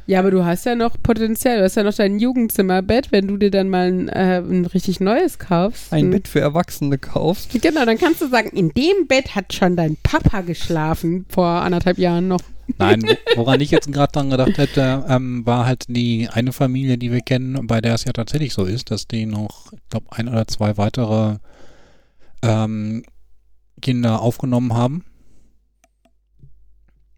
Ja, 0.09 0.21
aber 0.21 0.31
du 0.31 0.45
hast 0.45 0.65
ja 0.67 0.77
noch 0.77 0.97
Potenzial. 1.03 1.59
Du 1.59 1.65
hast 1.65 1.75
ja 1.77 1.83
noch 1.83 1.93
dein 1.95 2.21
Jugendzimmerbett, 2.21 3.11
wenn 3.11 3.27
du 3.27 3.37
dir 3.37 3.51
dann 3.51 3.69
mal 3.69 3.89
ein, 3.89 4.09
äh, 4.09 4.39
ein 4.39 4.65
richtig 4.67 5.01
neues 5.01 5.41
kaufst. 5.41 5.93
Ein 5.93 6.05
Hm. 6.05 6.11
Bett 6.13 6.29
für 6.29 6.39
Erwachsene 6.41 6.97
kaufst. 6.99 7.51
Genau, 7.61 7.85
dann 7.85 7.99
kannst 7.99 8.21
du 8.23 8.29
sagen, 8.29 8.51
in 8.51 8.69
dem 8.71 9.09
Bett 9.09 9.35
hat 9.35 9.53
schon 9.53 9.75
dein 9.75 9.97
Papa 10.05 10.43
geschlafen 10.43 11.27
vor 11.29 11.47
anderthalb 11.49 11.99
Jahren 11.99 12.29
noch. 12.29 12.41
Nein, 12.79 13.03
wo- 13.03 13.37
woran 13.43 13.61
ich 13.61 13.71
jetzt 13.71 13.91
gerade 13.93 14.13
dran 14.13 14.31
gedacht 14.31 14.59
hätte, 14.59 15.05
ähm, 15.09 15.47
war 15.47 15.67
halt 15.67 15.85
die 15.89 16.29
eine 16.31 16.53
Familie, 16.53 16.99
die 16.99 17.13
wir 17.13 17.21
kennen, 17.21 17.67
bei 17.67 17.81
der 17.81 17.95
es 17.95 18.05
ja 18.05 18.13
tatsächlich 18.13 18.53
so 18.55 18.65
ist, 18.65 18.91
dass 18.91 19.07
die 19.07 19.25
noch, 19.27 19.73
ich 19.73 19.89
glaube, 19.91 20.07
ein 20.11 20.29
oder 20.29 20.47
zwei 20.47 20.77
weitere 20.77 21.37
ähm, 22.43 23.05
Kinder 23.81 24.21
aufgenommen 24.21 24.75
haben. 24.75 25.05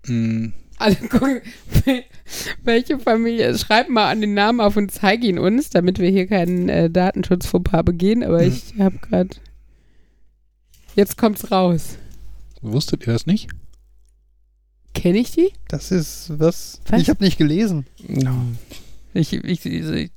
Mm, 0.07 0.49
Also 0.79 0.99
guck, 1.09 1.43
welche 2.63 2.99
Familie, 2.99 3.57
schreib 3.59 3.89
mal 3.89 4.11
an 4.11 4.21
den 4.21 4.35
Namen 4.35 4.61
auf 4.61 4.77
und 4.77 4.91
zeig 4.93 5.25
ihn 5.25 5.39
uns, 5.39 5.71
damit 5.71 5.99
wir 5.99 6.11
hier 6.11 6.27
keinen 6.27 6.69
äh, 6.69 6.91
Datenschutz-Fauxpas 6.91 7.83
begehen, 7.85 8.23
aber 8.23 8.43
Hm. 8.43 8.49
ich 8.49 8.75
habe 8.79 8.99
gerade, 8.99 9.31
jetzt 10.95 11.17
kommt's 11.19 11.51
raus. 11.51 11.97
wusstet 12.61 13.07
ihr 13.07 13.13
das 13.13 13.27
nicht? 13.27 13.49
Kenne 14.99 15.19
ich 15.19 15.31
die? 15.31 15.53
Das 15.69 15.93
ist 15.93 16.33
was. 16.41 16.81
Was? 16.89 17.01
Ich 17.01 17.09
habe 17.09 17.23
nicht 17.23 17.39
gelesen. 17.39 17.87
No. 18.09 18.35
Ich, 19.15 19.33
ich, 19.33 19.65
ich, 19.65 20.11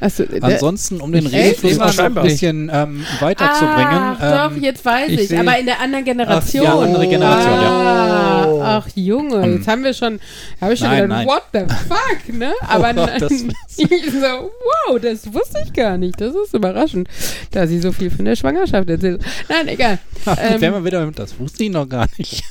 Achso, 0.00 0.22
äh, 0.24 0.40
Ansonsten, 0.40 1.00
um 1.00 1.12
den 1.12 1.26
Redefluss 1.26 1.76
noch 1.78 1.98
ein 1.98 2.14
bisschen 2.14 2.70
ähm, 2.72 3.04
weiterzubringen. 3.20 4.16
Ah, 4.18 4.48
doch, 4.48 4.56
ähm, 4.56 4.62
jetzt 4.62 4.84
weiß 4.84 5.10
ich 5.10 5.30
ich, 5.30 5.38
aber 5.38 5.58
in 5.58 5.66
der 5.66 5.80
anderen 5.80 6.04
Generation. 6.04 6.64
ja, 6.64 6.78
andere 6.78 7.06
Generation, 7.08 7.52
ah, 7.52 8.46
ja. 8.46 8.60
Ach 8.62 8.88
Junge, 8.94 9.42
Hm. 9.42 9.56
jetzt 9.56 9.68
haben 9.68 9.84
wir 9.84 9.94
schon, 9.94 10.18
habe 10.60 10.72
ich 10.74 10.78
schon 10.78 10.88
Nein, 10.88 11.02
gedacht, 11.02 11.18
nein. 11.18 11.26
what 11.26 11.42
the 11.52 11.74
fuck, 11.88 12.34
ne? 12.38 12.52
Aber 12.68 12.94
Gott, 12.94 13.10
das- 13.20 13.32
so, 13.76 14.50
wow, 14.88 14.98
das 15.00 15.32
wusste 15.32 15.60
ich 15.64 15.72
gar 15.72 15.98
nicht. 15.98 16.20
Das 16.20 16.34
ist 16.34 16.54
überraschend, 16.54 17.08
da 17.50 17.66
sie 17.66 17.78
so 17.78 17.92
viel 17.92 18.10
von 18.10 18.24
der 18.24 18.34
Schwangerschaft 18.36 18.88
erzählt. 18.88 19.22
Nein, 19.48 19.68
egal. 19.68 19.98
Ähm, 20.38 20.60
Wären 20.60 20.74
wir 20.74 20.84
wieder, 20.84 21.08
das 21.12 21.38
wusste 21.38 21.62
ich 21.62 21.70
noch 21.70 21.88
gar 21.88 22.08
nicht. 22.18 22.42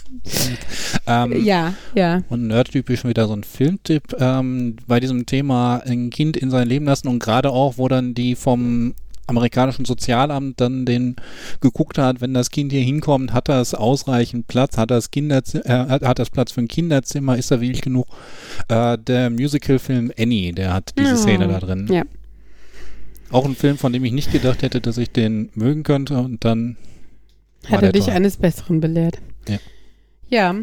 ähm, 1.07 1.43
Ja, 1.43 1.73
ja. 1.93 2.21
Und 2.29 2.47
nerdtypisch 2.47 3.03
wieder 3.03 3.27
so 3.27 3.33
ein 3.35 3.43
Filmtipp 3.43 4.15
ähm, 4.17 4.77
bei 4.87 5.01
diesem 5.01 5.25
Thema 5.25 5.81
ein 5.85 6.09
Kind 6.09 6.37
in 6.37 6.49
sein 6.49 6.69
Leben 6.69 6.85
lassen 6.85 6.94
und 7.03 7.19
gerade 7.19 7.49
auch, 7.51 7.77
wo 7.77 7.87
dann 7.87 8.13
die 8.13 8.35
vom 8.35 8.93
amerikanischen 9.27 9.85
Sozialamt 9.85 10.61
dann 10.61 10.85
den 10.85 11.15
geguckt 11.59 11.97
hat, 11.97 12.21
wenn 12.21 12.35
das 12.35 12.51
Kind 12.51 12.71
hier 12.71 12.83
hinkommt, 12.83 13.33
hat 13.33 13.49
das 13.49 13.73
ausreichend 13.73 14.45
Platz, 14.47 14.77
hat 14.77 14.91
das 14.91 15.09
Kinderzi 15.09 15.57
äh, 15.59 15.87
hat, 15.89 16.19
das 16.19 16.29
Platz 16.29 16.51
für 16.51 16.61
ein 16.61 16.67
Kinderzimmer, 16.67 17.35
ist 17.35 17.49
da 17.49 17.59
wirklich 17.59 17.81
genug? 17.81 18.05
Äh, 18.67 18.97
der 18.99 19.31
Musicalfilm 19.31 20.11
Annie, 20.19 20.53
der 20.53 20.73
hat 20.73 20.93
diese 20.97 21.09
Ja. 21.09 21.17
Szene 21.17 21.47
da 21.47 21.59
drin. 21.59 21.87
Ja. 21.91 22.03
Auch 23.31 23.45
ein 23.45 23.55
Film, 23.55 23.77
von 23.79 23.91
dem 23.91 24.05
ich 24.05 24.11
nicht 24.11 24.31
gedacht 24.31 24.61
hätte, 24.61 24.79
dass 24.79 24.99
ich 24.99 25.09
den 25.11 25.49
mögen 25.55 25.81
könnte 25.81 26.17
und 26.19 26.45
dann 26.45 26.77
Hat 27.67 27.81
er 27.81 27.91
dich 27.91 28.05
toll. 28.05 28.13
eines 28.13 28.37
Besseren 28.37 28.79
belehrt? 28.79 29.17
Ja. 29.49 29.57
Ja. 30.29 30.55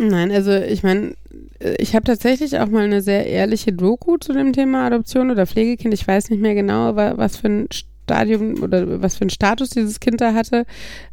Nein, 0.00 0.30
also 0.30 0.52
ich 0.54 0.82
meine, 0.84 1.14
ich 1.78 1.94
habe 1.96 2.04
tatsächlich 2.04 2.58
auch 2.58 2.68
mal 2.68 2.84
eine 2.84 3.02
sehr 3.02 3.26
ehrliche 3.26 3.72
Doku 3.72 4.16
zu 4.16 4.32
dem 4.32 4.52
Thema 4.52 4.86
Adoption 4.86 5.30
oder 5.30 5.44
Pflegekind. 5.46 5.92
Ich 5.92 6.06
weiß 6.06 6.30
nicht 6.30 6.40
mehr 6.40 6.54
genau, 6.54 6.94
wa- 6.94 7.14
was 7.16 7.36
für 7.38 7.48
ein 7.48 7.68
Stadium 7.72 8.62
oder 8.62 9.02
was 9.02 9.16
für 9.16 9.24
ein 9.26 9.30
Status 9.30 9.70
dieses 9.70 9.98
Kind 9.98 10.20
da 10.20 10.34
hatte. 10.34 10.66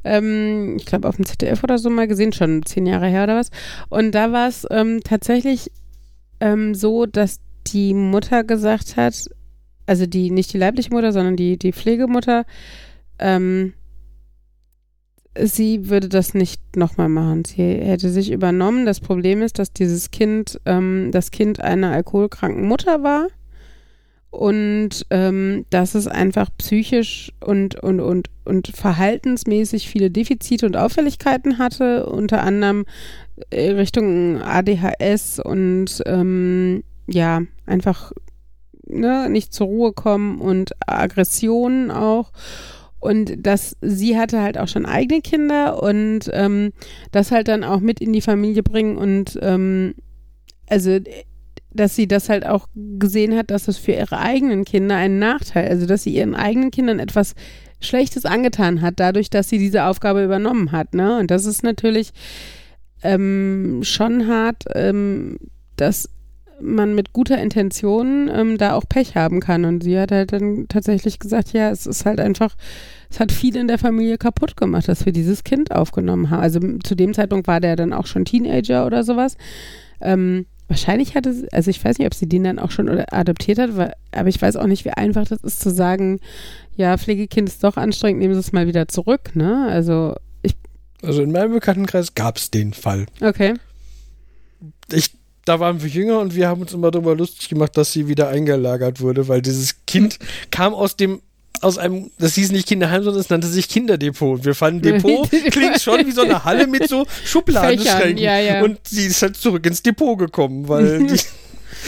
Ähm, 0.03 0.75
ich 0.77 0.85
glaube 0.85 1.07
auf 1.09 1.15
dem 1.15 1.25
ZDF 1.25 1.63
oder 1.63 1.79
so 1.79 1.89
mal 1.89 2.07
gesehen, 2.07 2.31
schon 2.31 2.63
zehn 2.63 2.85
Jahre 2.85 3.07
her 3.07 3.23
oder 3.23 3.37
was. 3.37 3.49
Und 3.89 4.13
da 4.13 4.31
war 4.31 4.47
es 4.47 4.67
ähm, 4.69 5.01
tatsächlich 5.03 5.71
ähm, 6.39 6.75
so, 6.75 7.07
dass 7.07 7.39
die 7.67 7.95
Mutter 7.95 8.43
gesagt 8.43 8.97
hat, 8.97 9.25
also 9.87 10.05
die 10.05 10.29
nicht 10.29 10.53
die 10.53 10.59
leibliche 10.59 10.91
Mutter, 10.91 11.11
sondern 11.11 11.35
die 11.35 11.57
die 11.57 11.73
Pflegemutter, 11.73 12.45
ähm, 13.17 13.73
sie 15.41 15.89
würde 15.89 16.09
das 16.09 16.33
nicht 16.33 16.75
nochmal 16.75 17.09
machen. 17.09 17.45
Sie 17.45 17.61
hätte 17.61 18.09
sich 18.09 18.31
übernommen. 18.31 18.85
Das 18.85 18.99
Problem 18.99 19.41
ist, 19.41 19.59
dass 19.59 19.71
dieses 19.71 20.11
Kind, 20.11 20.59
ähm, 20.65 21.09
das 21.11 21.31
Kind 21.31 21.59
einer 21.61 21.91
alkoholkranken 21.91 22.67
Mutter 22.67 23.03
war 23.03 23.27
und 24.35 25.05
ähm, 25.09 25.65
dass 25.69 25.95
es 25.95 26.07
einfach 26.07 26.49
psychisch 26.57 27.31
und, 27.39 27.75
und, 27.81 28.01
und, 28.01 28.29
und 28.43 28.67
verhaltensmäßig 28.67 29.89
viele 29.89 30.11
Defizite 30.11 30.65
und 30.65 30.75
Auffälligkeiten 30.77 31.57
hatte, 31.57 32.05
unter 32.07 32.43
anderem 32.43 32.85
äh, 33.49 33.71
Richtung 33.71 34.41
ADHS 34.41 35.39
und 35.39 36.01
ähm, 36.05 36.83
ja, 37.07 37.41
einfach 37.65 38.11
ne, 38.87 39.29
nicht 39.29 39.53
zur 39.53 39.67
Ruhe 39.67 39.93
kommen 39.93 40.39
und 40.39 40.71
Aggressionen 40.85 41.91
auch. 41.91 42.31
Und 43.05 43.45
dass 43.45 43.77
sie 43.81 44.17
hatte 44.17 44.41
halt 44.41 44.57
auch 44.57 44.67
schon 44.67 44.85
eigene 44.85 45.21
Kinder 45.21 45.81
und 45.81 46.29
ähm, 46.33 46.73
das 47.11 47.31
halt 47.31 47.47
dann 47.47 47.63
auch 47.63 47.79
mit 47.79 48.01
in 48.01 48.13
die 48.13 48.21
Familie 48.21 48.63
bringen 48.63 48.97
und 48.97 49.37
ähm, 49.41 49.95
also 50.67 50.99
dass 51.75 51.95
sie 51.95 52.07
das 52.07 52.29
halt 52.29 52.45
auch 52.45 52.67
gesehen 52.73 53.35
hat, 53.35 53.51
dass 53.51 53.67
es 53.67 53.77
für 53.77 53.91
ihre 53.91 54.17
eigenen 54.17 54.63
Kinder 54.63 54.95
einen 54.95 55.19
Nachteil, 55.19 55.67
also 55.67 55.85
dass 55.85 56.03
sie 56.03 56.15
ihren 56.15 56.33
eigenen 56.33 56.71
Kindern 56.71 56.99
etwas 56.99 57.35
Schlechtes 57.81 58.25
angetan 58.25 58.81
hat, 58.81 58.95
dadurch, 58.97 59.29
dass 59.29 59.49
sie 59.49 59.57
diese 59.57 59.83
Aufgabe 59.83 60.23
übernommen 60.23 60.71
hat. 60.71 60.93
Ne? 60.93 61.19
Und 61.19 61.31
das 61.31 61.45
ist 61.45 61.63
natürlich 61.63 62.11
ähm, 63.03 63.81
schon 63.83 64.27
hart, 64.27 64.63
ähm, 64.73 65.37
dass 65.75 66.09
man 66.61 66.95
mit 66.95 67.13
guter 67.13 67.41
Intention 67.41 68.29
ähm, 68.33 68.57
da 68.57 68.73
auch 68.73 68.83
Pech 68.87 69.15
haben 69.15 69.39
kann. 69.39 69.65
Und 69.65 69.83
sie 69.83 69.97
hat 69.99 70.11
halt 70.11 70.33
dann 70.33 70.67
tatsächlich 70.67 71.19
gesagt, 71.19 71.53
ja, 71.53 71.69
es 71.69 71.85
ist 71.85 72.05
halt 72.05 72.19
einfach, 72.19 72.55
es 73.09 73.19
hat 73.19 73.31
viel 73.31 73.55
in 73.55 73.67
der 73.67 73.77
Familie 73.77 74.17
kaputt 74.17 74.57
gemacht, 74.57 74.87
dass 74.87 75.05
wir 75.05 75.13
dieses 75.13 75.43
Kind 75.43 75.71
aufgenommen 75.71 76.29
haben. 76.29 76.41
Also 76.41 76.59
zu 76.83 76.95
dem 76.95 77.13
Zeitpunkt 77.13 77.47
war 77.47 77.59
der 77.59 77.75
dann 77.75 77.93
auch 77.93 78.07
schon 78.07 78.25
Teenager 78.25 78.85
oder 78.85 79.03
sowas. 79.03 79.37
Ähm, 80.01 80.45
wahrscheinlich 80.67 81.15
hatte 81.15 81.33
sie, 81.33 81.51
also 81.51 81.69
ich 81.69 81.83
weiß 81.83 81.97
nicht, 81.97 82.07
ob 82.07 82.13
sie 82.13 82.27
den 82.27 82.43
dann 82.43 82.59
auch 82.59 82.71
schon 82.71 82.89
adoptiert 82.89 83.59
hat, 83.59 83.77
weil, 83.77 83.93
aber 84.11 84.29
ich 84.29 84.41
weiß 84.41 84.55
auch 84.55 84.67
nicht, 84.67 84.85
wie 84.85 84.91
einfach 84.91 85.25
das 85.25 85.43
ist 85.43 85.59
zu 85.59 85.71
sagen, 85.71 86.19
ja, 86.75 86.97
Pflegekind 86.97 87.49
ist 87.49 87.63
doch 87.63 87.77
anstrengend, 87.77 88.21
nehmen 88.21 88.33
Sie 88.33 88.39
es 88.39 88.51
mal 88.51 88.67
wieder 88.67 88.87
zurück, 88.87 89.35
ne? 89.35 89.67
Also 89.69 90.15
Also 91.05 91.21
in 91.21 91.31
meinem 91.31 91.53
Bekanntenkreis 91.53 92.15
gab 92.15 92.37
es 92.37 92.51
den 92.51 92.73
Fall. 92.73 93.05
Okay. 93.21 93.53
Ich, 94.91 95.11
da 95.45 95.59
waren 95.59 95.81
wir 95.81 95.89
jünger 95.89 96.19
und 96.19 96.35
wir 96.35 96.47
haben 96.47 96.61
uns 96.61 96.73
immer 96.73 96.91
darüber 96.91 97.15
lustig 97.15 97.49
gemacht, 97.49 97.77
dass 97.77 97.91
sie 97.91 98.07
wieder 98.07 98.29
eingelagert 98.29 98.99
wurde, 98.99 99.27
weil 99.27 99.41
dieses 99.41 99.85
Kind 99.85 100.19
kam 100.51 100.73
aus 100.73 100.95
dem 100.95 101.21
aus 101.61 101.77
einem, 101.77 102.11
das 102.19 102.35
hieß 102.35 102.51
nicht 102.51 102.67
Kinderheim, 102.67 103.03
sondern 103.03 103.21
es 103.21 103.29
nannte 103.29 103.47
sich 103.47 103.69
Kinderdepot. 103.69 104.39
Und 104.39 104.45
wir 104.45 104.55
fanden 104.55 104.81
Depot 104.83 105.29
klingt 105.29 105.81
schon 105.81 106.05
wie 106.05 106.11
so 106.11 106.21
eine 106.21 106.43
Halle 106.43 106.67
mit 106.67 106.89
so 106.89 107.05
Schubladenschränken. 107.23 108.17
ja, 108.17 108.37
ja. 108.39 108.63
Und 108.63 108.79
sie 108.87 109.05
ist 109.05 109.21
halt 109.21 109.37
zurück 109.37 109.65
ins 109.65 109.81
Depot 109.81 110.17
gekommen, 110.17 110.67
weil 110.67 111.03
die, 111.07 111.19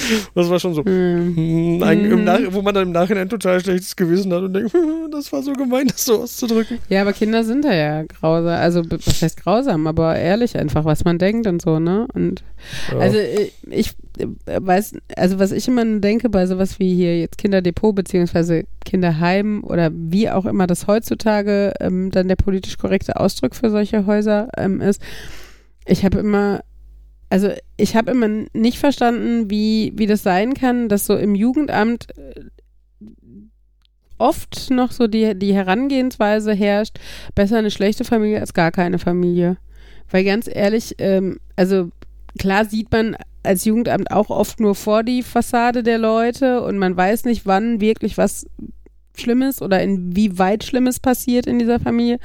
das 0.36 0.50
war 0.50 0.60
schon 0.60 0.74
so, 0.74 0.84
Hm. 0.84 1.36
hm, 1.36 1.84
ein, 1.84 2.24
Nach 2.24 2.40
wo 2.50 2.62
man 2.62 2.74
dann 2.74 2.88
im 2.88 2.92
Nachhinein 2.92 3.30
total 3.30 3.60
schlechtes 3.60 3.96
Gewissen 3.96 4.34
hat 4.34 4.44
und 4.44 4.54
denkt, 4.54 4.74
das 5.12 5.32
war 5.32 5.42
so 5.44 5.54
gemein, 5.54 5.88
das 5.88 6.06
so 6.06 6.22
auszudrücken. 6.22 6.80
Ja, 6.90 7.02
aber 7.02 7.14
Kinder 7.14 7.44
sind 7.44 7.66
da 7.66 7.74
ja 7.74 8.04
grausam. 8.04 8.48
Also, 8.48 8.84
was 8.90 9.22
heißt 9.22 9.42
grausam, 9.42 9.88
aber 9.88 10.16
ehrlich 10.18 10.58
einfach, 10.58 10.86
was 10.86 11.04
man 11.06 11.18
denkt 11.18 11.48
und 11.48 11.62
so, 11.62 11.80
ne? 11.80 12.08
Und 12.14 12.44
Ja. 12.92 13.00
also, 13.00 13.18
ich, 13.18 13.54
ich 13.70 13.90
äh, 14.20 14.60
weiß, 14.60 14.94
also, 15.16 15.40
was 15.40 15.52
ich 15.52 15.68
immer 15.68 15.86
denke 16.00 16.30
bei 16.30 16.46
sowas 16.46 16.80
wie 16.80 16.94
hier 16.96 17.20
jetzt 17.20 17.38
Kinderdepot 17.38 17.96
beziehungsweise 17.96 18.64
Kinderheim 18.86 19.64
oder 19.64 19.90
wie 19.94 20.30
auch 20.30 20.46
immer 20.46 20.68
das 20.68 20.88
heutzutage 20.88 21.74
ähm, 21.80 22.12
dann 22.12 22.28
der 22.28 22.36
politisch 22.36 22.78
korrekte 22.78 23.20
Ausdruck 23.20 23.56
für 23.56 23.70
solche 23.70 24.06
Häuser 24.06 24.50
ähm, 24.58 24.82
ist, 24.82 25.02
ich 25.86 26.04
habe 26.04 26.20
immer, 26.20 26.62
also, 27.30 27.50
ich 27.76 27.96
habe 27.96 28.12
immer 28.12 28.46
nicht 28.54 28.80
verstanden, 28.80 29.50
wie, 29.50 29.94
wie 29.96 30.08
das 30.08 30.24
sein 30.24 30.54
kann, 30.54 30.88
dass 30.88 31.06
so 31.06 31.16
im 31.16 31.36
Jugendamt 31.36 32.08
äh, 32.18 32.46
oft 34.18 34.70
noch 34.72 34.92
so 34.92 35.08
die, 35.08 35.38
die 35.38 35.54
Herangehensweise 35.54 36.54
herrscht, 36.54 37.00
besser 37.36 37.58
eine 37.58 37.72
schlechte 37.72 38.04
Familie 38.04 38.40
als 38.40 38.54
gar 38.54 38.72
keine 38.72 39.00
Familie. 39.00 39.58
Weil 40.10 40.24
ganz 40.24 40.50
ehrlich, 40.52 40.96
ähm, 41.00 41.40
also 41.56 41.90
klar 42.40 42.66
sieht 42.66 42.92
man 42.92 43.16
als 43.44 43.66
Jugendamt 43.66 44.12
auch 44.12 44.30
oft 44.30 44.60
nur 44.60 44.76
vor 44.76 45.04
die 45.04 45.24
Fassade 45.24 45.84
der 45.84 45.98
Leute 45.98 46.62
und 46.62 46.78
man 46.78 46.96
weiß 46.96 47.26
nicht, 47.26 47.46
wann 47.46 47.82
wirklich 47.82 48.18
was 48.18 48.46
Schlimmes 49.16 49.62
oder 49.62 49.82
inwieweit 49.82 50.64
Schlimmes 50.64 51.00
passiert 51.00 51.48
in 51.48 51.60
dieser 51.60 51.80
Familie. 51.80 52.20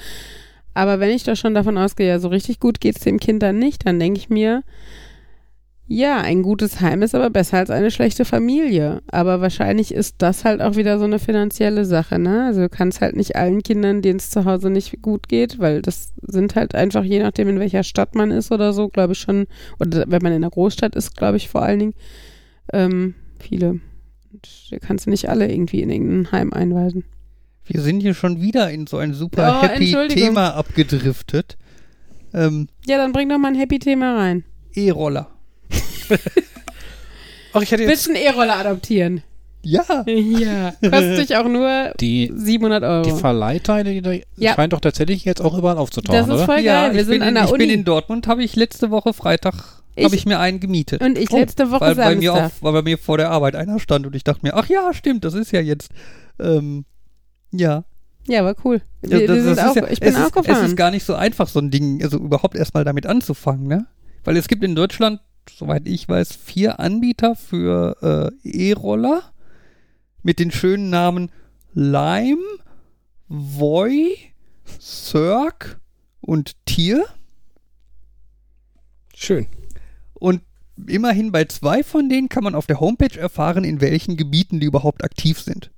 Aber 0.75 1.01
wenn 1.01 1.11
ich 1.11 1.25
doch 1.25 1.37
schon 1.37 1.55
davon 1.55 1.79
ausgehe, 1.79 2.09
ja, 2.09 2.19
so 2.19 2.29
richtig 2.29 2.61
gut 2.61 2.81
geht 2.81 2.97
es 2.97 3.03
dem 3.03 3.19
Kind 3.19 3.43
dann 3.43 3.59
nicht, 3.59 3.87
dann 3.87 3.99
denke 3.99 4.19
ich 4.19 4.31
mir, 4.31 4.63
ja, 5.95 6.23
ein 6.23 6.43
gutes 6.43 6.81
Heim 6.81 7.03
ist 7.03 7.15
aber 7.15 7.29
besser 7.29 7.59
als 7.59 7.69
eine 7.69 7.91
schlechte 7.91 8.25
Familie. 8.25 9.03
Aber 9.09 9.43
wahrscheinlich 9.43 9.93
ist 9.93 10.17
das 10.19 10.45
halt 10.45 10.63
auch 10.63 10.77
wieder 10.77 10.99
so 10.99 11.05
eine 11.05 11.19
finanzielle 11.19 11.85
Sache, 11.85 12.19
ne? 12.19 12.47
Also 12.47 12.63
du 12.63 12.69
kannst 12.71 13.03
halt 13.03 13.15
nicht 13.15 13.37
allen 13.37 13.63
Kindern, 13.63 14.01
denen 14.01 14.19
es 14.19 14.31
zu 14.31 14.47
Hause 14.47 14.71
nicht 14.71 15.03
gut 15.03 15.29
geht, 15.29 15.59
weil 15.59 15.83
das 15.83 16.13
sind 16.23 16.55
halt 16.55 16.75
einfach, 16.75 17.05
je 17.05 17.23
nachdem, 17.23 17.49
in 17.49 17.61
welcher 17.61 17.83
Stadt 17.83 18.15
man 18.15 18.31
ist 18.31 18.51
oder 18.53 18.73
so, 18.73 18.89
glaube 18.89 19.13
ich 19.13 19.19
schon, 19.19 19.47
oder 19.81 20.05
wenn 20.07 20.23
man 20.23 20.33
in 20.33 20.43
einer 20.43 20.51
Großstadt 20.51 20.97
ist, 20.97 21.17
glaube 21.17 21.37
ich 21.37 21.49
vor 21.51 21.63
allen 21.63 21.81
Dingen, 21.81 21.95
ähm, 22.73 23.15
viele. 23.39 23.81
Und 24.33 24.71
da 24.71 24.79
kannst 24.79 25.07
nicht 25.07 25.29
alle 25.29 25.53
irgendwie 25.53 25.83
in 25.83 25.91
irgendein 25.91 26.33
Heim 26.33 26.53
einweisen. 26.55 27.05
Wir 27.65 27.81
sind 27.81 28.01
hier 28.01 28.15
schon 28.15 28.41
wieder 28.41 28.71
in 28.71 28.87
so 28.87 28.99
ein 28.99 29.15
super 29.15 29.61
Oh, 29.63 29.67
happy. 29.67 29.95
Thema 30.09 30.55
abgedriftet. 30.55 31.57
Ähm, 32.35 32.69
Ja, 32.87 32.97
dann 32.97 33.13
bring 33.13 33.29
doch 33.29 33.39
mal 33.39 33.49
ein 33.49 33.55
Happy-Thema 33.55 34.17
rein. 34.17 34.45
E-Roller. 34.75 35.29
Ach, 37.53 37.63
ich 37.63 37.71
hätte 37.71 37.83
jetzt 37.83 37.91
Willst 37.91 38.09
einen 38.09 38.17
E-Roller 38.17 38.57
adoptieren? 38.59 39.23
Ja. 39.63 39.85
Ja. 40.07 40.73
Kostet 40.83 41.19
dich 41.19 41.37
auch 41.37 41.47
nur 41.49 41.93
Die, 42.01 42.33
700 42.35 42.83
Euro. 42.83 43.03
die 43.05 43.13
Verleihteile, 43.21 43.93
die 43.93 44.01
da 44.03 44.13
Ja. 44.37 44.55
scheint 44.55 44.73
doch 44.73 44.81
tatsächlich 44.81 45.25
jetzt 45.25 45.41
auch 45.41 45.57
überall 45.57 45.79
aufzutauchen, 45.79 46.19
das 46.19 46.27
ist 46.29 46.35
oder? 46.35 46.45
voll 46.47 46.59
ja, 46.61 46.87
geil. 46.89 46.95
Wir 46.95 47.01
ich, 47.03 47.07
sind 47.07 47.13
bin 47.21 47.23
an 47.23 47.29
in, 47.29 47.35
der 47.35 47.45
ich 47.45 47.51
Uni. 47.53 47.67
bin 47.67 47.71
in 47.71 47.85
Dortmund, 47.85 48.27
habe 48.27 48.43
ich 48.43 48.57
letzte 48.57 48.91
Woche 48.91 49.13
Freitag 49.13 49.55
Ich- 49.95 50.05
habe 50.05 50.17
ich 50.17 50.27
mir 50.27 50.41
einen 50.41 50.59
gemietet. 50.59 51.01
und 51.03 51.17
ich 51.17 51.31
Oh, 51.31 51.37
letzte 51.37 51.71
Woche 51.71 51.81
weil, 51.83 51.95
bei 51.95 52.17
mir 52.17 52.33
Samstag. 52.33 52.47
auf, 52.47 52.63
weil 52.63 52.73
bei 52.73 52.83
mir 52.83 52.99
vor 52.99 53.19
der 53.19 53.31
Arbeit 53.31 53.55
einer 53.55 53.79
stand 53.79 54.07
und 54.07 54.17
ich 54.17 54.25
dachte 54.25 54.41
mir, 54.43 54.55
ach 54.55 54.67
ja, 54.69 54.93
stimmt, 54.95 55.25
das 55.25 55.35
ist 55.35 55.53
ja 55.53 55.61
jetzt. 55.61 55.91
Ähm, 56.41 56.87
ja. 57.53 57.85
Ja, 58.29 58.45
war 58.45 58.55
cool. 58.65 58.81
Wir, 59.01 59.11
Ja, 59.11 59.19
wir 59.21 59.27
das- 59.29 59.45
sind 59.45 59.57
das 59.59 59.67
auch, 59.71 59.77
ja, 59.77 59.89
ich 59.89 59.99
bin 60.01 60.11
es 60.11 60.17
auch 60.17 60.37
ist, 60.37 60.49
Es 60.49 60.63
ist 60.69 60.77
gar 60.77 60.91
nicht 60.93 61.05
so 61.05 61.15
einfach, 61.15 61.49
so 61.49 61.59
ein 61.59 61.71
Ding, 61.73 62.03
also 62.05 62.19
überhaupt 62.19 62.55
erstmal 62.55 62.85
damit 62.85 63.05
anzufangen, 63.07 63.67
ne? 63.67 63.87
Weil 64.25 64.37
es 64.37 64.47
gibt 64.47 64.63
in 64.63 64.77
Deutschland, 64.77 65.21
soweit 65.51 65.89
ich 65.89 66.09
weiß, 66.09 66.33
vier 66.37 66.79
Anbieter 66.79 67.35
für 67.35 68.31
äh, 68.45 68.49
E-Roller 68.71 69.23
mit 70.23 70.39
den 70.39 70.53
schönen 70.53 70.89
Namen 70.89 71.31
Lime, 71.75 72.39
Voi, 73.29 74.15
Cirque 74.81 75.81
und 76.21 76.53
Tier. 76.65 77.05
schön. 79.15 79.47
Und 80.15 80.43
immerhin 80.87 81.33
bei 81.33 81.45
zwei 81.47 81.83
von 81.83 82.09
denen 82.09 82.29
kann 82.29 82.45
man 82.45 82.55
auf 82.55 82.67
der 82.67 82.79
Homepage 82.81 83.19
erfahren, 83.19 83.65
in 83.65 83.81
welchen 83.81 84.17
Gebieten 84.17 84.61
die 84.61 84.67
überhaupt 84.67 85.03
aktiv 85.05 85.41
sind. 85.41 85.71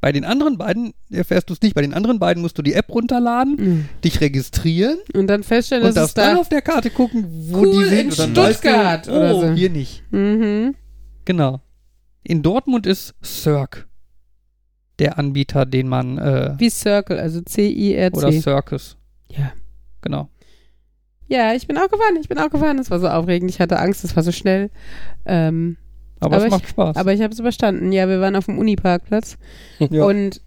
Bei 0.00 0.12
den 0.12 0.24
anderen 0.24 0.56
beiden 0.56 0.94
erfährst 1.10 1.50
du 1.50 1.54
es 1.54 1.60
nicht. 1.60 1.74
Bei 1.74 1.82
den 1.82 1.92
anderen 1.92 2.18
beiden 2.18 2.40
musst 2.42 2.56
du 2.56 2.62
die 2.62 2.72
App 2.74 2.88
runterladen, 2.88 3.56
Mhm. 3.58 3.88
dich 4.02 4.20
registrieren 4.20 4.98
Und 5.14 5.26
dann 5.26 5.42
feststellen, 5.42 5.84
und 5.86 5.96
dass 5.96 6.08
es 6.08 6.14
dann 6.14 6.36
da. 6.36 6.40
auf 6.40 6.48
der 6.48 6.62
Karte 6.62 6.88
gucken, 6.90 7.26
wo 7.50 7.58
Cool, 7.60 7.84
die 7.84 7.88
sind. 7.90 8.06
in 8.06 8.12
Stuttgart 8.12 9.06
du, 9.06 9.10
oder 9.10 9.34
oh, 9.36 9.40
so. 9.42 9.52
hier 9.52 9.68
nicht. 9.70 10.02
Mhm. 10.10 10.74
Genau. 11.26 11.60
In 12.22 12.42
Dortmund 12.42 12.86
ist 12.86 13.14
Cirque 13.22 13.86
der 14.98 15.18
Anbieter, 15.18 15.64
den 15.66 15.88
man 15.88 16.18
äh, 16.18 16.54
Wie 16.58 16.70
Circle, 16.70 17.18
also 17.18 17.38
oder 17.38 17.46
C-I-R-C. 17.46 18.40
Circus. 18.40 18.96
Ja. 19.28 19.52
Genau. 20.02 20.28
Ja, 21.28 21.54
ich 21.54 21.66
bin 21.66 21.78
auch 21.78 21.88
gefahren, 21.88 22.16
ich 22.20 22.28
bin 22.28 22.38
auch 22.38 22.50
gefahren. 22.50 22.78
Es 22.78 22.90
war 22.90 22.98
so 23.00 23.08
aufregend, 23.08 23.50
ich 23.50 23.60
hatte 23.60 23.78
Angst, 23.78 24.02
es 24.04 24.16
war 24.16 24.22
so 24.22 24.32
schnell. 24.32 24.70
Ähm, 25.26 25.76
Aber, 26.20 26.36
Aber 26.36 26.36
es 26.36 26.44
ich- 26.44 26.50
macht 26.50 26.68
Spaß. 26.68 26.96
aber 26.96 27.12
ich 27.12 27.22
habe 27.22 27.32
es 27.32 27.38
überstanden. 27.40 27.92
Ja, 27.92 28.08
wir 28.08 28.20
waren 28.20 28.36
auf 28.36 28.46
dem 28.46 28.58
Uniparkplatz 28.58 29.38
ja. 29.78 30.04
und 30.04 30.40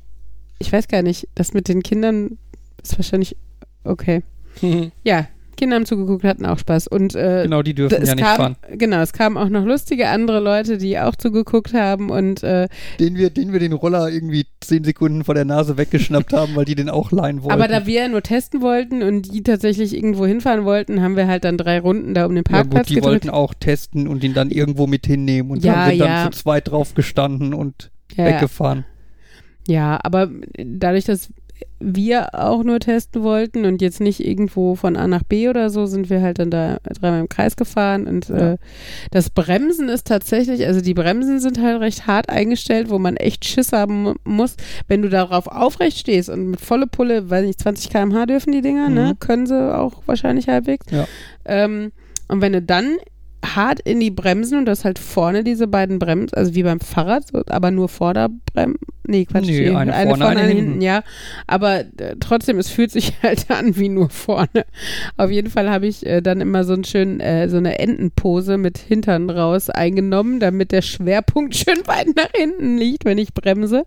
ich 0.60 0.72
weiß 0.72 0.88
gar 0.88 1.02
nicht, 1.02 1.28
das 1.36 1.54
mit 1.54 1.68
den 1.68 1.82
Kindern 1.84 2.38
ist 2.82 2.98
wahrscheinlich 2.98 3.36
okay. 3.84 4.24
Ja, 5.04 5.28
Kinder 5.56 5.76
haben 5.76 5.86
zugeguckt, 5.86 6.24
hatten 6.24 6.46
auch 6.46 6.58
Spaß. 6.58 6.88
Und 6.88 7.16
äh, 7.16 7.44
genau, 7.44 7.62
die 7.62 7.74
dürfen 7.74 8.02
es 8.02 8.10
ja 8.10 8.16
nicht 8.16 8.24
kam, 8.26 8.38
fahren. 8.38 8.56
Genau, 8.72 9.02
es 9.02 9.14
kamen 9.14 9.38
auch 9.38 9.50
noch 9.50 9.66
lustige 9.66 10.10
andere 10.10 10.40
Leute, 10.40 10.78
die 10.78 10.98
auch 11.00 11.16
zugeguckt 11.16 11.74
haben 11.74 12.10
und 12.10 12.44
äh, 12.44 12.68
Den 13.00 13.16
wir, 13.16 13.30
den 13.30 13.54
wir 13.54 13.60
den 13.60 13.74
Roller 13.74 14.10
irgendwie 14.10 14.46
zehn 14.62 14.84
Sekunden 14.84 15.24
vor 15.24 15.36
der 15.36 15.46
Nase 15.46 15.78
weggeschnappt 15.78 16.34
haben, 16.34 16.56
weil 16.56 16.66
die 16.66 16.76
den 16.76 16.90
auch 16.90 17.12
leihen 17.12 17.44
wollten. 17.44 17.54
aber 17.54 17.68
da 17.68 17.86
wir 17.86 18.02
ja 18.04 18.08
nur 18.08 18.24
testen 18.24 18.62
wollten 18.62 19.04
und 19.04 19.34
die 19.34 19.44
tatsächlich 19.44 19.96
irgendwo 19.96 20.26
hinfahren 20.26 20.66
wollten, 20.66 21.02
haben 21.02 21.16
wir 21.16 21.28
halt 21.28 21.44
dann 21.44 21.58
drei 21.58 21.80
Runden 21.80 22.14
da 22.14 22.26
um 22.26 22.34
den 22.36 22.44
ja 22.48 22.52
Parkplatz 22.52 22.84
gut, 22.88 22.90
die 22.90 22.96
gedreht. 22.96 23.10
wollten 23.12 23.30
auch 23.30 23.54
testen 23.54 24.08
und 24.08 24.24
ihn 24.24 24.34
dann 24.34 24.50
irgendwo 24.52 24.88
mit 24.88 25.06
hinnehmen 25.06 25.52
und 25.52 25.64
Ja, 25.64 25.74
dann 25.74 25.90
sind 25.90 26.00
ja. 26.00 26.24
dann 26.24 26.32
zu 26.34 26.40
zweit 26.40 26.70
drauf 26.70 26.94
gestanden 26.96 27.54
und 27.54 27.92
ja, 28.16 28.28
ja. 28.28 28.36
weggefahren. 28.36 28.86
ja, 29.68 30.00
aber 30.04 30.30
dadurch, 30.56 31.06
dass 31.06 31.30
wir 31.80 32.34
auch 32.34 32.64
nur 32.64 32.80
testen 32.80 33.24
wollten 33.24 33.66
und 33.66 33.82
jetzt 33.82 34.00
nicht 34.00 34.20
irgendwo 34.26 34.76
von 34.76 34.96
A 34.96 35.08
nach 35.08 35.24
B 35.24 35.50
oder 35.50 35.70
so, 35.70 35.86
sind 35.86 36.10
wir 36.10 36.22
halt 36.22 36.40
dann 36.40 36.50
da 36.50 36.78
dreimal 36.84 37.20
im 37.22 37.30
Kreis 37.30 37.56
gefahren 37.56 38.08
und 38.08 38.30
Ja. 38.30 38.54
äh, 38.54 38.58
das 39.12 39.30
Bremsen 39.30 39.90
ist 39.90 40.08
tatsächlich, 40.08 40.66
also 40.66 40.82
die 40.82 40.94
Bremsen 40.94 41.40
sind 41.40 41.62
halt 41.62 41.82
recht 41.82 42.08
hart 42.08 42.30
eingestellt, 42.30 42.90
wo 42.90 43.00
man 43.00 43.18
echt 43.18 43.46
Schiss 43.46 43.72
haben 43.72 44.04
mu- 44.04 44.14
muss, 44.24 44.56
wenn 44.88 45.02
du 45.02 45.10
darauf 45.10 45.48
aufrecht 45.48 45.98
stehst 45.98 46.30
und 46.30 46.48
mit 46.52 46.62
volle 46.62 46.88
Pulle, 46.88 47.30
weiß 47.30 47.46
nicht, 47.46 47.60
20 47.60 47.90
km/h 47.90 48.26
dürfen 48.26 48.52
die 48.52 48.62
Dinger, 48.62 48.90
ne? 48.90 49.14
Mhm. 49.14 49.20
Können 49.20 49.46
sie 49.46 49.76
auch 49.76 50.04
wahrscheinlich 50.06 50.48
halbwegs. 50.48 50.86
Ja. 50.92 51.06
Ähm, 51.46 51.92
und 52.28 52.42
wenn 52.42 52.54
du 52.54 52.62
dann 52.62 52.98
hart 53.46 53.82
in 53.82 54.00
die 54.00 54.10
Bremsen 54.12 54.58
und 54.58 54.66
das 54.66 54.86
halt 54.86 55.00
vorne 55.00 55.44
diese 55.44 55.68
beiden 55.68 56.00
Bremsen, 56.00 56.34
also 56.38 56.56
wie 56.56 56.64
beim 56.64 56.80
Fahrrad, 56.80 57.26
aber 57.52 57.72
nur 57.72 57.90
Vorderbremsen. 57.90 58.80
Nee, 59.14 59.26
Quatsch, 59.26 59.46
Nee, 59.46 59.66
die- 59.70 59.76
eine 59.76 59.94
vorne, 59.94 60.26
eine 60.28 60.42
eine 60.42 60.52
hinten. 60.54 60.82
ja. 60.82 61.04
Aber 61.48 61.82
äh, 61.82 62.16
trotzdem, 62.20 62.58
es 62.58 62.70
fühlt 62.70 62.92
sich 62.92 63.14
halt 63.24 63.50
an 63.52 63.78
wie 63.78 63.90
nur 63.90 64.10
vorne. 64.10 64.66
Auf 65.18 65.30
jeden 65.30 65.50
Fall 65.52 65.70
habe 65.70 65.86
ich 65.88 66.06
äh, 66.06 66.22
dann 66.22 66.42
immer 66.42 66.64
so 66.64 66.74
einen 66.74 66.84
schönen, 66.84 67.20
äh, 67.20 67.48
so 67.48 67.58
eine 67.58 67.78
Entenpose 67.80 68.58
mit 68.58 68.78
Hintern 68.80 69.30
raus 69.30 69.70
eingenommen, 69.70 70.40
damit 70.40 70.72
der 70.72 70.82
Schwerpunkt 70.82 71.56
schön 71.56 71.86
weit 71.86 72.08
nach 72.16 72.32
hinten 72.36 72.78
liegt, 72.78 73.06
wenn 73.06 73.18
ich 73.20 73.34
bremse, 73.34 73.84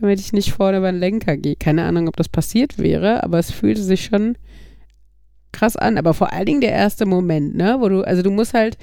damit 0.00 0.20
ich 0.20 0.32
nicht 0.34 0.52
vorne 0.52 0.78
über 0.78 0.92
den 0.92 1.00
Lenker 1.00 1.36
gehe. 1.38 1.56
Keine 1.56 1.84
Ahnung, 1.84 2.06
ob 2.08 2.16
das 2.16 2.28
passiert 2.28 2.78
wäre, 2.78 3.22
aber 3.24 3.38
es 3.38 3.50
fühlte 3.50 3.82
sich 3.82 4.04
schon 4.04 4.36
krass 5.52 5.76
an. 5.76 5.98
Aber 5.98 6.14
vor 6.14 6.32
allen 6.32 6.46
Dingen 6.46 6.60
der 6.60 6.72
erste 6.72 7.06
Moment, 7.06 7.56
ne, 7.56 7.76
wo 7.80 7.88
du, 7.88 8.02
also 8.02 8.22
du 8.22 8.30
musst 8.30 8.54
halt, 8.54 8.76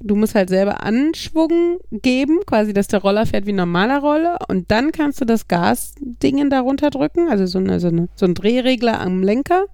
du 0.00 0.14
musst 0.14 0.34
halt 0.34 0.48
selber 0.48 0.82
Anschwung 0.82 1.78
geben, 1.90 2.40
quasi, 2.46 2.72
dass 2.72 2.88
der 2.88 3.00
Roller 3.00 3.26
fährt 3.26 3.46
wie 3.46 3.52
ein 3.52 3.56
normaler 3.56 4.00
Roller 4.00 4.38
und 4.48 4.70
dann 4.70 4.92
kannst 4.92 5.20
du 5.20 5.24
das 5.24 5.48
Gasdingen 5.48 6.50
darunter 6.50 6.90
drücken, 6.90 7.28
also 7.28 7.46
so, 7.46 7.58
eine, 7.58 7.80
so, 7.80 7.88
eine, 7.88 8.08
so 8.14 8.26
ein 8.26 8.34
Drehregler 8.34 9.00
am 9.00 9.22
Lenker 9.22 9.66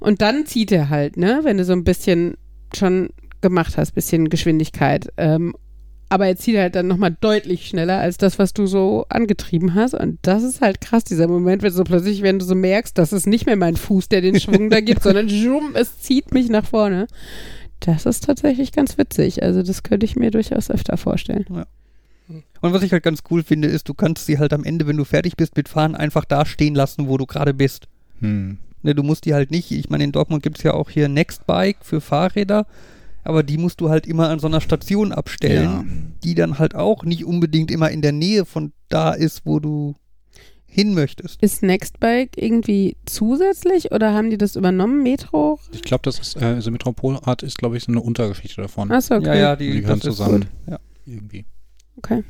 und 0.00 0.20
dann 0.20 0.46
zieht 0.46 0.72
er 0.72 0.88
halt, 0.90 1.16
ne, 1.16 1.40
wenn 1.42 1.58
du 1.58 1.64
so 1.64 1.72
ein 1.72 1.84
bisschen 1.84 2.34
schon 2.74 3.10
gemacht 3.40 3.76
hast, 3.76 3.94
bisschen 3.94 4.30
Geschwindigkeit. 4.30 5.12
Ähm, 5.16 5.54
aber 6.08 6.26
er 6.26 6.36
zieht 6.36 6.58
halt 6.58 6.74
dann 6.74 6.88
nochmal 6.88 7.16
deutlich 7.18 7.66
schneller 7.66 7.98
als 7.98 8.18
das, 8.18 8.38
was 8.38 8.52
du 8.52 8.66
so 8.66 9.06
angetrieben 9.08 9.74
hast. 9.74 9.94
Und 9.94 10.18
das 10.22 10.42
ist 10.42 10.60
halt 10.60 10.82
krass, 10.82 11.04
dieser 11.04 11.26
Moment, 11.26 11.62
wenn 11.62 11.72
so 11.72 11.84
plötzlich, 11.84 12.20
wenn 12.20 12.38
du 12.38 12.44
so 12.44 12.54
merkst, 12.54 12.98
das 12.98 13.14
ist 13.14 13.26
nicht 13.26 13.46
mehr 13.46 13.56
mein 13.56 13.76
Fuß, 13.76 14.10
der 14.10 14.20
den 14.20 14.38
Schwung 14.38 14.68
da 14.68 14.80
gibt, 14.80 15.02
sondern 15.04 15.30
schum, 15.30 15.70
es 15.74 16.00
zieht 16.00 16.34
mich 16.34 16.50
nach 16.50 16.66
vorne. 16.66 17.06
Das 17.84 18.06
ist 18.06 18.24
tatsächlich 18.24 18.72
ganz 18.72 18.96
witzig. 18.96 19.42
Also 19.42 19.62
das 19.62 19.82
könnte 19.82 20.06
ich 20.06 20.16
mir 20.16 20.30
durchaus 20.30 20.70
öfter 20.70 20.96
vorstellen. 20.96 21.46
Und 22.60 22.72
was 22.72 22.82
ich 22.82 22.92
halt 22.92 23.02
ganz 23.02 23.22
cool 23.30 23.42
finde, 23.42 23.68
ist, 23.68 23.88
du 23.88 23.94
kannst 23.94 24.26
sie 24.26 24.38
halt 24.38 24.52
am 24.52 24.64
Ende, 24.64 24.86
wenn 24.86 24.96
du 24.96 25.04
fertig 25.04 25.36
bist 25.36 25.56
mit 25.56 25.68
Fahren, 25.68 25.96
einfach 25.96 26.24
da 26.24 26.46
stehen 26.46 26.74
lassen, 26.74 27.08
wo 27.08 27.18
du 27.18 27.26
gerade 27.26 27.52
bist. 27.52 27.88
Hm. 28.20 28.58
Ne, 28.82 28.94
du 28.94 29.02
musst 29.02 29.24
die 29.26 29.34
halt 29.34 29.50
nicht, 29.50 29.70
ich 29.72 29.90
meine, 29.90 30.04
in 30.04 30.12
Dortmund 30.12 30.42
gibt 30.42 30.58
es 30.58 30.64
ja 30.64 30.74
auch 30.74 30.90
hier 30.90 31.08
Nextbike 31.08 31.78
für 31.82 32.00
Fahrräder, 32.00 32.66
aber 33.24 33.42
die 33.42 33.58
musst 33.58 33.80
du 33.80 33.90
halt 33.90 34.06
immer 34.06 34.28
an 34.28 34.38
so 34.38 34.46
einer 34.48 34.60
Station 34.60 35.12
abstellen, 35.12 35.64
Ja. 35.64 35.84
die 36.24 36.34
dann 36.34 36.58
halt 36.58 36.74
auch 36.74 37.04
nicht 37.04 37.24
unbedingt 37.24 37.70
immer 37.70 37.90
in 37.90 38.02
der 38.02 38.12
Nähe 38.12 38.44
von 38.44 38.72
da 38.88 39.12
ist, 39.12 39.42
wo 39.44 39.60
du 39.60 39.94
hin 40.72 40.94
möchtest. 40.94 41.42
Ist 41.42 41.62
Nextbike 41.62 42.30
irgendwie 42.36 42.96
zusätzlich 43.04 43.92
oder 43.92 44.14
haben 44.14 44.30
die 44.30 44.38
das 44.38 44.56
übernommen, 44.56 45.02
Metro? 45.02 45.58
Ich 45.72 45.82
glaube, 45.82 46.00
das 46.04 46.18
ist, 46.18 46.40
äh, 46.40 46.44
also 46.46 46.70
Metropolrad 46.70 47.42
ist, 47.42 47.58
glaube 47.58 47.76
ich, 47.76 47.84
so 47.84 47.92
eine 47.92 48.00
Untergeschichte 48.00 48.62
davon. 48.62 48.90
Achso, 48.90 49.16
okay. 49.16 49.26
Ja, 49.26 49.34
ja, 49.34 49.56
die, 49.56 49.70
Die 49.70 49.80
gehören 49.82 49.98
ist 49.98 50.04
zusammen. 50.04 50.40
gut. 50.40 50.70
Ja. 50.70 50.78
Irgendwie. 51.04 51.44
Okay. 51.98 52.24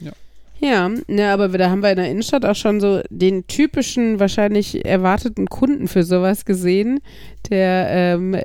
Ja. 0.00 0.12
Ja, 0.60 0.90
ne, 1.08 1.30
aber 1.30 1.48
da 1.48 1.70
haben 1.70 1.82
wir 1.82 1.90
in 1.90 1.96
der 1.96 2.10
Innenstadt 2.10 2.44
auch 2.44 2.54
schon 2.54 2.80
so 2.80 3.00
den 3.08 3.46
typischen, 3.46 4.20
wahrscheinlich 4.20 4.84
erwarteten 4.84 5.46
Kunden 5.46 5.88
für 5.88 6.02
sowas 6.04 6.44
gesehen, 6.44 7.00
der 7.48 7.86
ähm, 7.90 8.36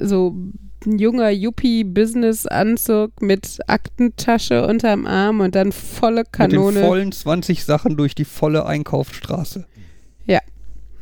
so 0.00 0.34
ein 0.86 0.98
junger 0.98 1.30
Yuppie-Business-Anzug 1.30 3.22
mit 3.22 3.58
Aktentasche 3.66 4.66
unterm 4.66 5.06
Arm 5.06 5.40
und 5.40 5.54
dann 5.54 5.72
volle 5.72 6.20
Mit 6.20 6.32
Kanone. 6.32 6.80
den 6.80 6.88
vollen 6.88 7.12
20 7.12 7.64
Sachen 7.64 7.96
durch 7.96 8.14
die 8.14 8.24
volle 8.24 8.66
Einkaufsstraße. 8.66 9.66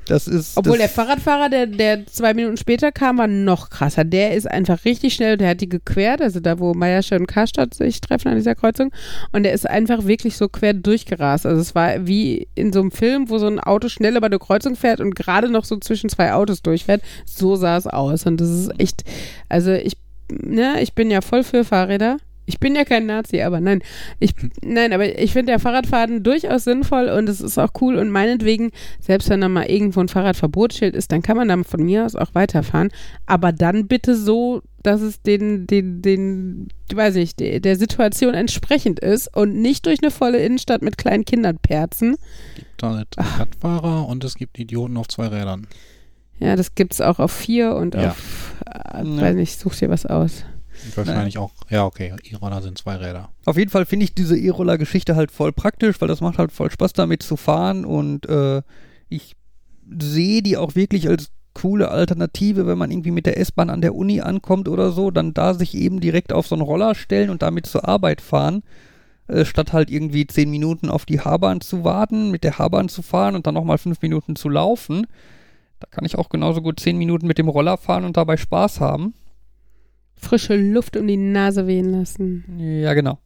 Das 0.08 0.26
ist. 0.26 0.56
Obwohl 0.56 0.78
der 0.78 0.86
das, 0.86 0.96
Fahrradfahrer, 0.96 1.50
der, 1.50 1.66
der 1.66 2.06
zwei 2.06 2.32
Minuten 2.32 2.56
später 2.56 2.90
kam, 2.92 3.18
war 3.18 3.26
noch 3.26 3.68
krasser. 3.68 4.04
Der 4.04 4.34
ist 4.34 4.50
einfach 4.50 4.84
richtig 4.86 5.14
schnell, 5.14 5.36
der 5.36 5.50
hat 5.50 5.60
die 5.60 5.68
gequert, 5.68 6.22
also 6.22 6.40
da, 6.40 6.58
wo 6.58 6.72
Meiersche 6.72 7.16
und 7.16 7.26
Karstadt 7.26 7.74
sich 7.74 8.00
treffen 8.00 8.28
an 8.28 8.36
dieser 8.36 8.54
Kreuzung. 8.54 8.90
Und 9.32 9.42
der 9.42 9.52
ist 9.52 9.68
einfach 9.68 10.06
wirklich 10.06 10.36
so 10.38 10.48
quer 10.48 10.72
durchgerast. 10.72 11.44
Also 11.44 11.60
es 11.60 11.74
war 11.74 12.06
wie 12.06 12.48
in 12.54 12.72
so 12.72 12.80
einem 12.80 12.90
Film, 12.90 13.28
wo 13.28 13.38
so 13.38 13.46
ein 13.46 13.60
Auto 13.60 13.88
schnell 13.88 14.16
über 14.16 14.26
eine 14.26 14.38
Kreuzung 14.38 14.76
fährt 14.76 15.00
und 15.00 15.14
gerade 15.14 15.50
noch 15.50 15.66
so 15.66 15.76
zwischen 15.76 16.08
zwei 16.08 16.32
Autos 16.32 16.62
durchfährt. 16.62 17.02
So 17.26 17.56
sah 17.56 17.76
es 17.76 17.86
aus. 17.86 18.24
Und 18.24 18.40
das 18.40 18.48
ist 18.48 18.80
echt, 18.80 19.04
also 19.50 19.72
ich, 19.72 19.98
ne, 20.30 20.80
ich 20.80 20.94
bin 20.94 21.10
ja 21.10 21.20
voll 21.20 21.44
für 21.44 21.64
Fahrräder. 21.64 22.16
Ich 22.48 22.58
bin 22.58 22.74
ja 22.74 22.84
kein 22.84 23.04
Nazi, 23.04 23.42
aber 23.42 23.60
nein. 23.60 23.82
Ich, 24.20 24.32
nein, 24.62 24.94
aber 24.94 25.18
ich 25.18 25.34
finde 25.34 25.52
der 25.52 25.58
Fahrradfahren 25.60 26.22
durchaus 26.22 26.64
sinnvoll 26.64 27.08
und 27.10 27.28
es 27.28 27.42
ist 27.42 27.58
auch 27.58 27.68
cool 27.82 27.96
und 27.96 28.10
meinetwegen, 28.10 28.70
selbst 29.00 29.28
wenn 29.28 29.42
da 29.42 29.50
mal 29.50 29.66
irgendwo 29.66 30.00
ein 30.00 30.08
Fahrradverbotsschild 30.08 30.96
ist, 30.96 31.12
dann 31.12 31.20
kann 31.20 31.36
man 31.36 31.48
dann 31.48 31.64
von 31.64 31.82
mir 31.84 32.06
aus 32.06 32.16
auch 32.16 32.34
weiterfahren. 32.34 32.88
Aber 33.26 33.52
dann 33.52 33.86
bitte 33.86 34.16
so, 34.16 34.62
dass 34.82 35.02
es 35.02 35.20
den, 35.20 35.66
den, 35.66 36.00
den, 36.00 36.68
ich 36.90 36.96
weiß 36.96 37.16
nicht, 37.16 37.38
der, 37.38 37.60
der 37.60 37.76
Situation 37.76 38.32
entsprechend 38.32 38.98
ist 38.98 39.36
und 39.36 39.54
nicht 39.60 39.84
durch 39.84 39.98
eine 40.02 40.10
volle 40.10 40.38
Innenstadt 40.38 40.80
mit 40.80 40.96
kleinen 40.96 41.26
Kindern 41.26 41.58
perzen. 41.58 42.16
gibt 42.56 42.82
halt 42.82 43.08
Radfahrer 43.18 44.08
und 44.08 44.24
es 44.24 44.36
gibt 44.36 44.58
Idioten 44.58 44.96
auf 44.96 45.08
zwei 45.08 45.26
Rädern. 45.26 45.66
Ja, 46.38 46.56
das 46.56 46.74
gibt's 46.74 47.02
auch 47.02 47.18
auf 47.18 47.32
vier 47.32 47.74
und 47.74 47.94
Ja. 47.94 48.12
auf, 48.12 48.54
äh, 48.66 49.04
Ja. 49.04 49.20
weiß 49.20 49.34
nicht, 49.34 49.58
such 49.60 49.74
dir 49.74 49.90
was 49.90 50.06
aus. 50.06 50.44
Wahrscheinlich 50.96 51.38
auch, 51.38 51.52
ja, 51.68 51.84
okay, 51.84 52.14
E-Roller 52.22 52.62
sind 52.62 52.78
zwei 52.78 52.96
Räder. 52.96 53.30
Auf 53.44 53.56
jeden 53.56 53.70
Fall 53.70 53.86
finde 53.86 54.04
ich 54.04 54.14
diese 54.14 54.38
E-Roller-Geschichte 54.38 55.16
halt 55.16 55.30
voll 55.30 55.52
praktisch, 55.52 56.00
weil 56.00 56.08
das 56.08 56.20
macht 56.20 56.38
halt 56.38 56.52
voll 56.52 56.70
Spaß 56.70 56.92
damit 56.92 57.22
zu 57.22 57.36
fahren 57.36 57.84
und 57.84 58.28
äh, 58.28 58.62
ich 59.08 59.36
sehe 60.00 60.42
die 60.42 60.56
auch 60.56 60.74
wirklich 60.74 61.08
als 61.08 61.30
coole 61.54 61.90
Alternative, 61.90 62.66
wenn 62.66 62.78
man 62.78 62.90
irgendwie 62.90 63.10
mit 63.10 63.26
der 63.26 63.38
S-Bahn 63.38 63.70
an 63.70 63.80
der 63.80 63.94
Uni 63.94 64.20
ankommt 64.20 64.68
oder 64.68 64.92
so, 64.92 65.10
dann 65.10 65.34
da 65.34 65.54
sich 65.54 65.74
eben 65.74 66.00
direkt 66.00 66.32
auf 66.32 66.46
so 66.46 66.54
einen 66.54 66.62
Roller 66.62 66.94
stellen 66.94 67.30
und 67.30 67.42
damit 67.42 67.66
zur 67.66 67.88
Arbeit 67.88 68.20
fahren, 68.20 68.62
äh, 69.26 69.44
statt 69.44 69.72
halt 69.72 69.90
irgendwie 69.90 70.26
zehn 70.26 70.50
Minuten 70.50 70.88
auf 70.88 71.04
die 71.04 71.20
H-Bahn 71.20 71.60
zu 71.60 71.84
warten, 71.84 72.30
mit 72.30 72.44
der 72.44 72.58
H-Bahn 72.58 72.88
zu 72.88 73.02
fahren 73.02 73.34
und 73.34 73.46
dann 73.46 73.54
nochmal 73.54 73.78
fünf 73.78 74.00
Minuten 74.02 74.36
zu 74.36 74.48
laufen. 74.48 75.06
Da 75.80 75.88
kann 75.90 76.04
ich 76.04 76.16
auch 76.16 76.28
genauso 76.28 76.62
gut 76.62 76.80
zehn 76.80 76.96
Minuten 76.96 77.26
mit 77.26 77.38
dem 77.38 77.48
Roller 77.48 77.76
fahren 77.76 78.04
und 78.04 78.16
dabei 78.16 78.36
Spaß 78.36 78.80
haben. 78.80 79.14
Frische 80.18 80.56
Luft 80.56 80.96
um 80.96 81.06
die 81.06 81.16
Nase 81.16 81.66
wehen 81.66 81.90
lassen. 81.90 82.44
Ja, 82.58 82.94
genau. 82.94 83.18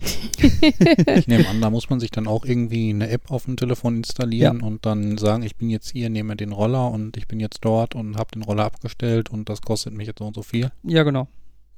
Ich 1.16 1.28
nehme 1.28 1.48
an, 1.48 1.60
da 1.60 1.70
muss 1.70 1.88
man 1.88 2.00
sich 2.00 2.10
dann 2.10 2.26
auch 2.26 2.44
irgendwie 2.44 2.90
eine 2.90 3.08
App 3.08 3.30
auf 3.30 3.46
dem 3.46 3.56
Telefon 3.56 3.96
installieren 3.96 4.60
und 4.60 4.84
dann 4.84 5.16
sagen, 5.16 5.42
ich 5.42 5.56
bin 5.56 5.70
jetzt 5.70 5.92
hier, 5.92 6.10
nehme 6.10 6.36
den 6.36 6.52
Roller 6.52 6.90
und 6.90 7.16
ich 7.16 7.26
bin 7.26 7.40
jetzt 7.40 7.60
dort 7.62 7.94
und 7.94 8.18
habe 8.18 8.32
den 8.32 8.42
Roller 8.42 8.64
abgestellt 8.64 9.30
und 9.30 9.48
das 9.48 9.62
kostet 9.62 9.94
mich 9.94 10.06
jetzt 10.06 10.18
so 10.18 10.26
und 10.26 10.34
so 10.34 10.42
viel. 10.42 10.70
Ja, 10.82 11.04
genau. 11.04 11.28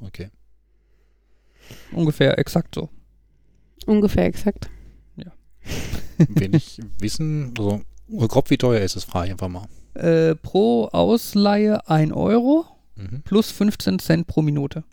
Okay. 0.01 0.31
Ungefähr 1.93 2.39
exakt 2.39 2.75
so. 2.75 2.89
Ungefähr 3.87 4.27
exakt. 4.27 4.69
Will 6.19 6.55
ich 6.55 6.81
wissen, 6.99 7.55
so 7.57 7.83
grob 8.09 8.51
wie 8.51 8.57
teuer 8.57 8.81
ist 8.81 8.97
es, 8.97 9.05
frage 9.05 9.27
ich 9.27 9.33
einfach 9.33 9.49
mal. 9.49 9.67
Äh, 9.95 10.35
pro 10.35 10.87
Ausleihe 10.87 11.89
1 11.89 12.13
Euro 12.13 12.67
Mhm. 12.97 13.23
plus 13.25 13.51
15 13.51 13.99
Cent 13.99 14.27
pro 14.27 14.43
Minute. 14.43 14.85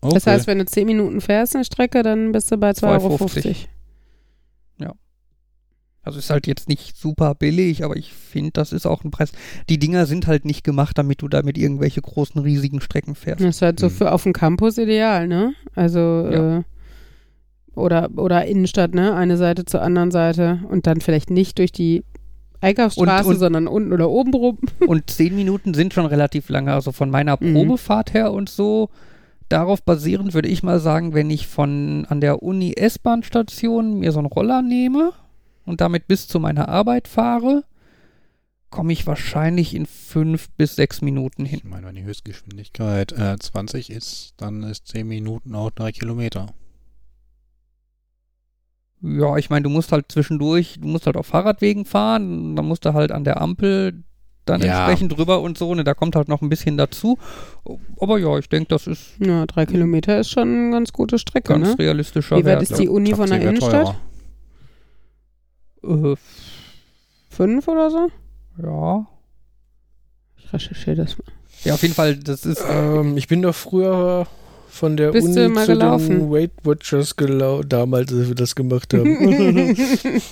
Okay. 0.00 0.14
Das 0.14 0.26
heißt, 0.26 0.46
wenn 0.46 0.58
du 0.58 0.64
10 0.66 0.86
Minuten 0.86 1.20
fährst 1.20 1.54
eine 1.56 1.64
Strecke, 1.64 2.02
dann 2.02 2.32
bist 2.32 2.50
du 2.50 2.56
bei 2.56 2.70
2,50 2.70 2.88
Euro. 3.02 3.16
2,50. 3.16 3.66
Also 6.02 6.20
ist 6.20 6.30
halt 6.30 6.46
jetzt 6.46 6.68
nicht 6.68 6.96
super 6.96 7.34
billig, 7.34 7.84
aber 7.84 7.96
ich 7.96 8.12
finde, 8.12 8.52
das 8.52 8.72
ist 8.72 8.86
auch 8.86 9.02
ein 9.02 9.10
Preis. 9.10 9.32
Die 9.68 9.76
Dinger 9.80 10.06
sind 10.06 10.28
halt 10.28 10.44
nicht 10.44 10.62
gemacht, 10.62 10.96
damit 10.98 11.20
du 11.20 11.26
damit 11.26 11.58
irgendwelche 11.58 12.00
großen, 12.00 12.40
riesigen 12.40 12.80
Strecken 12.80 13.16
fährst. 13.16 13.40
Das 13.40 13.56
ist 13.56 13.62
halt 13.62 13.80
so 13.80 13.88
Hm. 13.88 13.92
für 13.92 14.12
auf 14.12 14.22
dem 14.22 14.32
Campus 14.32 14.78
ideal, 14.78 15.26
ne? 15.26 15.54
Also, 15.74 15.98
Ja. 15.98 16.58
äh, 16.58 16.62
oder, 17.74 18.08
oder 18.14 18.46
Innenstadt, 18.46 18.94
ne? 18.94 19.16
Eine 19.16 19.36
Seite 19.36 19.64
zur 19.64 19.82
anderen 19.82 20.12
Seite 20.12 20.60
und 20.70 20.86
dann 20.86 21.00
vielleicht 21.00 21.30
nicht 21.30 21.58
durch 21.58 21.72
die 21.72 22.04
Einkaufsstraße, 22.60 23.28
Und- 23.28 23.34
und- 23.34 23.38
sondern 23.40 23.66
unten 23.68 23.92
oder 23.92 24.08
oben 24.10 24.34
rum. 24.34 24.58
Und 24.86 25.10
10 25.10 25.34
Minuten 25.36 25.74
sind 25.74 25.92
schon 25.94 26.06
relativ 26.06 26.48
lange. 26.48 26.72
Also 26.72 26.92
von 26.92 27.10
meiner 27.10 27.36
Mhm. 27.40 27.54
Probefahrt 27.54 28.14
her 28.14 28.32
und 28.32 28.48
so. 28.48 28.88
Darauf 29.48 29.82
basierend 29.82 30.34
würde 30.34 30.48
ich 30.48 30.62
mal 30.62 30.80
sagen, 30.80 31.14
wenn 31.14 31.30
ich 31.30 31.46
von 31.46 32.04
an 32.08 32.20
der 32.20 32.42
Uni 32.42 32.72
S-Bahn-Station 32.76 33.98
mir 34.00 34.10
so 34.12 34.18
einen 34.18 34.26
Roller 34.26 34.60
nehme 34.62 35.12
und 35.64 35.80
damit 35.80 36.08
bis 36.08 36.26
zu 36.26 36.40
meiner 36.40 36.68
Arbeit 36.68 37.06
fahre, 37.06 37.62
komme 38.70 38.92
ich 38.92 39.06
wahrscheinlich 39.06 39.74
in 39.74 39.86
fünf 39.86 40.50
bis 40.56 40.74
sechs 40.74 41.00
Minuten 41.00 41.44
hin. 41.44 41.60
Ich 41.62 41.70
meine, 41.70 41.86
wenn 41.86 41.94
die 41.94 42.02
Höchstgeschwindigkeit 42.04 43.12
äh, 43.12 43.36
20 43.38 43.90
ist, 43.90 44.34
dann 44.36 44.64
ist 44.64 44.88
10 44.88 45.06
Minuten 45.06 45.54
auch 45.54 45.70
3 45.70 45.92
Kilometer. 45.92 46.46
Ja, 49.06 49.36
ich 49.36 49.50
meine, 49.50 49.62
du 49.62 49.70
musst 49.70 49.92
halt 49.92 50.10
zwischendurch, 50.10 50.78
du 50.80 50.88
musst 50.88 51.06
halt 51.06 51.16
auf 51.16 51.26
Fahrradwegen 51.26 51.84
fahren, 51.84 52.56
dann 52.56 52.66
musst 52.66 52.84
du 52.84 52.92
halt 52.94 53.12
an 53.12 53.24
der 53.24 53.40
Ampel 53.40 54.02
dann 54.46 54.60
Ja. 54.60 54.86
entsprechend 54.86 55.16
drüber 55.16 55.40
und 55.40 55.58
so, 55.58 55.74
ne, 55.74 55.82
da 55.84 55.94
kommt 55.94 56.14
halt 56.16 56.28
noch 56.28 56.40
ein 56.42 56.48
bisschen 56.48 56.76
dazu. 56.76 57.18
Aber 58.00 58.18
ja, 58.18 58.38
ich 58.38 58.48
denke, 58.48 58.68
das 58.68 58.86
ist 58.86 59.14
Ja, 59.18 59.44
drei 59.46 59.66
Kilometer 59.66 60.18
ist 60.20 60.30
schon 60.30 60.48
eine 60.48 60.70
ganz 60.70 60.92
gute 60.92 61.18
Strecke, 61.18 61.52
ganz 61.52 61.68
ne? 61.70 61.78
realistischer 61.78 62.36
Wie 62.36 62.44
weit 62.44 62.60
Wert. 62.60 62.62
ist 62.62 62.78
die 62.78 62.88
Uni 62.88 63.14
von 63.14 63.28
der 63.28 63.40
Innenstadt? 63.40 63.96
Äh, 65.84 66.14
Fünf 67.30 67.68
oder 67.68 67.90
so? 67.90 68.08
ja. 68.62 69.06
Ich 70.38 70.52
recherchiere 70.52 70.96
das 70.96 71.18
mal. 71.18 71.24
Ja, 71.64 71.74
auf 71.74 71.82
jeden 71.82 71.94
Fall, 71.94 72.16
das 72.16 72.46
ist. 72.46 72.62
Ähm, 72.70 73.16
ich 73.16 73.26
bin 73.26 73.42
doch 73.42 73.54
früher 73.54 74.26
von 74.76 74.96
der 74.96 75.10
Bist 75.12 75.26
du 75.36 75.44
Uni 75.44 75.48
mal 75.54 75.66
zu 75.66 75.72
gelaufen? 75.72 76.08
den 76.20 76.30
Weight 76.30 76.52
Watchers 76.62 77.16
gelaufen, 77.16 77.68
damals, 77.68 78.12
als 78.12 78.28
wir 78.28 78.34
das 78.34 78.54
gemacht 78.54 78.92
haben. 78.94 79.74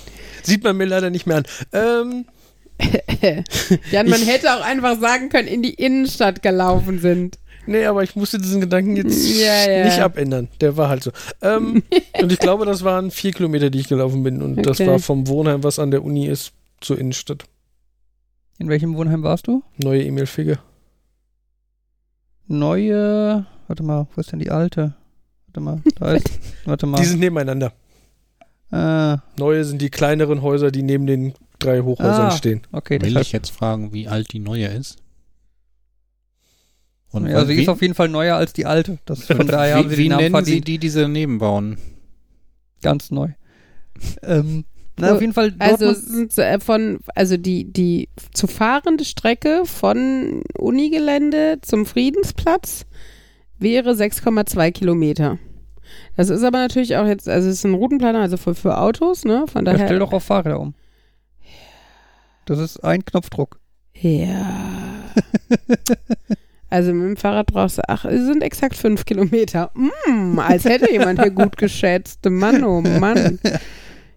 Sieht 0.43 0.63
man 0.63 0.77
mir 0.77 0.85
leider 0.85 1.11
nicht 1.11 1.27
mehr 1.27 1.39
an. 1.39 1.45
Ähm, 1.73 2.25
Jan, 3.91 4.09
man 4.09 4.21
Ich- 4.21 4.27
hätte 4.29 4.55
auch 4.55 4.63
einfach 4.65 5.01
sagen 5.01 5.29
können, 5.29 5.49
in 5.49 5.63
die 5.63 5.75
Innenstadt 5.75 6.43
gelaufen 6.43 6.99
sind. 6.99 7.39
nee, 7.67 7.85
aber 7.87 8.03
ich 8.03 8.15
musste 8.17 8.39
diesen 8.39 8.61
Gedanken 8.61 8.97
jetzt 8.97 9.27
Ja, 9.39 9.71
ja. 9.71 9.85
nicht 9.87 9.99
abändern. 10.01 10.49
Der 10.61 10.77
war 10.77 10.89
halt 10.89 11.03
so. 11.05 11.11
Ähm, 11.41 11.83
und 12.21 12.31
ich 12.33 12.39
glaube, 12.39 12.67
das 12.67 12.85
waren 12.85 13.11
vier 13.11 13.33
Kilometer, 13.33 13.71
die 13.71 13.81
ich 13.81 13.89
gelaufen 13.89 14.23
bin. 14.23 14.43
Und 14.43 14.57
das 14.67 14.81
Okay. 14.81 14.91
war 14.91 14.99
vom 14.99 15.27
Wohnheim, 15.29 15.63
was 15.65 15.79
an 15.79 15.91
der 15.91 16.05
Uni 16.05 16.27
ist, 16.27 16.53
zur 16.81 16.99
Innenstadt. 16.99 17.45
In 18.59 18.69
welchem 18.69 18.97
Wohnheim 18.97 19.23
warst 19.23 19.47
du? 19.47 19.63
Neue 19.79 20.05
Emil 20.05 20.27
Figge. 20.27 20.59
Neue. 22.47 23.47
Warte 23.67 23.83
mal, 23.83 24.07
wo 24.15 24.21
ist 24.21 24.33
denn 24.33 24.39
die 24.39 24.51
alte? 24.51 24.95
Warte 25.47 25.61
mal, 25.61 25.81
da 25.97 26.13
ist. 26.15 26.29
warte 26.65 26.87
mal. 26.87 26.99
Die 26.99 27.05
sind 27.07 27.21
nebeneinander. 27.21 27.73
äh, 28.73 29.17
Neue 29.39 29.65
sind 29.65 29.81
die 29.81 29.91
kleineren 29.91 30.43
Häuser, 30.43 30.71
die 30.71 30.83
neben 30.83 31.07
den 31.07 31.35
drei 31.59 31.81
Hochhäusern 31.81 32.27
Ah. 32.29 32.31
stehen. 32.33 32.63
okay, 32.73 33.01
Will 33.01 33.17
ich 33.19 33.33
jetzt 33.33 33.51
fragen, 33.51 33.93
wie 33.93 34.09
alt 34.09 34.33
die 34.33 34.41
neue 34.41 34.67
ist? 34.67 34.97
Und 37.11 37.29
Ja, 37.29 37.37
also 37.37 37.47
sie 37.53 37.63
ist 37.63 37.69
auf 37.69 37.81
jeden 37.81 37.95
Fall 37.95 38.09
neuer 38.09 38.37
als 38.37 38.53
die 38.53 38.67
alte. 38.67 38.99
Das, 39.05 39.25
von 39.25 39.47
daher 39.47 39.77
haben 39.77 39.89
wie, 39.91 39.95
sie 39.95 39.99
wie 39.99 40.03
den 40.05 40.11
Namen 40.11 40.23
nennen 40.33 40.45
Sie 40.45 40.51
verdient. 40.51 40.69
die, 40.69 40.79
diese 40.79 41.09
Nebenbauen? 41.09 41.79
Ganz 42.83 43.11
neu. 43.13 43.29
ähm, 44.23 44.65
na, 44.99 45.13
auf 45.15 45.21
jeden 45.21 45.33
Fall 45.33 45.55
Also 45.61 45.95
äh, 46.41 46.61
von, 46.61 46.99
also 47.15 47.37
die, 47.37 47.65
die 47.73 48.09
zu 48.33 48.47
fahrende 48.49 49.05
Strecke 49.05 49.63
von 49.65 50.43
Unigelände 50.59 51.59
zum 51.63 51.87
Friedensplatz 51.87 52.85
wäre 53.65 53.91
6,2 53.91 54.71
Kilometer. 54.71 55.39
Das 56.17 56.31
ist 56.31 56.45
aber 56.45 56.59
natürlich 56.59 56.97
auch 56.97 57.07
jetzt, 57.07 57.29
also 57.29 57.49
es 57.49 57.57
ist 57.57 57.65
ein 57.65 57.75
Routenplaner, 57.75 58.21
also 58.21 58.37
für, 58.37 58.55
für 58.55 58.79
Autos, 58.79 59.25
ne? 59.25 59.47
Von 59.53 59.67
Ja, 59.67 59.73
daher. 59.73 59.87
stell 59.89 59.99
doch 59.99 60.13
auf 60.13 60.23
Fahrräder 60.25 60.61
um. 60.61 60.75
Das 62.47 62.59
ist 62.61 62.79
ein 62.85 63.05
Knopfdruck. 63.05 63.59
Ja. 64.01 64.47
also 66.71 66.93
mit 66.93 67.07
dem 67.09 67.17
Fahrrad 67.17 67.47
brauchst 67.47 67.79
du, 67.79 67.83
ach, 67.89 68.05
es 68.05 68.25
sind 68.27 68.43
exakt 68.43 68.77
fünf 68.77 69.05
Kilometer. 69.05 69.71
Mm, 69.75 70.39
als 70.39 70.65
hätte 70.65 70.91
jemand 70.93 71.21
hier 71.21 71.31
gut 71.31 71.57
geschätzt. 71.57 72.21
Mann, 72.29 72.63
oh 72.65 72.81
Mann. 72.81 73.39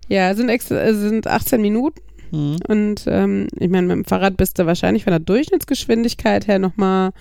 Ja, 0.08 0.32
es 0.32 0.38
sind, 0.38 0.50
ex 0.50 0.68
sind 0.68 1.28
18 1.28 1.62
Minuten 1.62 2.02
Mhm. 2.30 2.58
und 2.68 3.06
ähm, 3.08 3.48
ich 3.58 3.70
meine, 3.70 3.88
mit 3.88 3.96
dem 3.96 4.04
Fahrrad 4.04 4.36
bist 4.36 4.60
du 4.60 4.66
wahrscheinlich 4.66 5.06
von 5.06 5.12
der 5.12 5.22
Durchschnittsgeschwindigkeit 5.22 6.46
her 6.46 6.60
nochmal 6.60 7.12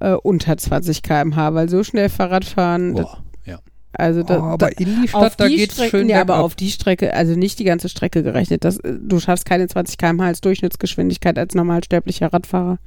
äh, 0.00 0.12
unter 0.12 0.56
20 0.56 1.02
km/h, 1.02 1.54
weil 1.54 1.68
so 1.68 1.82
schnell 1.84 2.08
Fahrradfahren, 2.08 2.94
das, 2.94 3.06
Boah, 3.06 3.22
ja. 3.44 3.58
also 3.92 4.22
da, 4.22 4.38
oh, 4.38 4.42
aber 4.42 4.70
da, 4.70 4.76
in 4.78 5.02
die 5.02 5.14
auf 5.14 5.22
Stadt, 5.26 5.40
da 5.40 5.48
die 5.48 5.56
geht's 5.56 5.74
Strecken, 5.74 5.90
schön 5.90 6.08
ja, 6.08 6.20
aber 6.20 6.40
auf 6.40 6.54
die 6.54 6.70
Strecke, 6.70 7.14
also 7.14 7.34
nicht 7.34 7.58
die 7.58 7.64
ganze 7.64 7.88
Strecke 7.88 8.22
gerechnet. 8.22 8.64
Das, 8.64 8.78
äh, 8.78 8.94
du 9.00 9.20
schaffst 9.20 9.46
keine 9.46 9.68
20 9.68 9.98
km/h 9.98 10.26
als 10.26 10.40
Durchschnittsgeschwindigkeit 10.40 11.38
als 11.38 11.54
normalsterblicher 11.54 12.32
Radfahrer. 12.32 12.78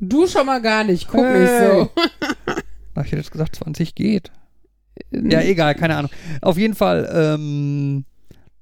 Du 0.00 0.26
schon 0.26 0.46
mal 0.46 0.62
gar 0.62 0.84
nicht, 0.84 1.08
guck 1.08 1.24
Hey. 1.24 1.40
nicht 1.40 1.50
so. 1.60 1.90
Ach, 2.94 3.04
ich 3.04 3.12
hätte 3.12 3.16
jetzt 3.16 3.32
gesagt, 3.32 3.56
20 3.56 3.94
geht. 3.94 4.30
Ja, 5.10 5.40
egal, 5.40 5.74
keine 5.74 5.96
Ahnung. 5.96 6.10
Auf 6.40 6.58
jeden 6.58 6.74
Fall, 6.74 7.08
ähm, 7.12 8.04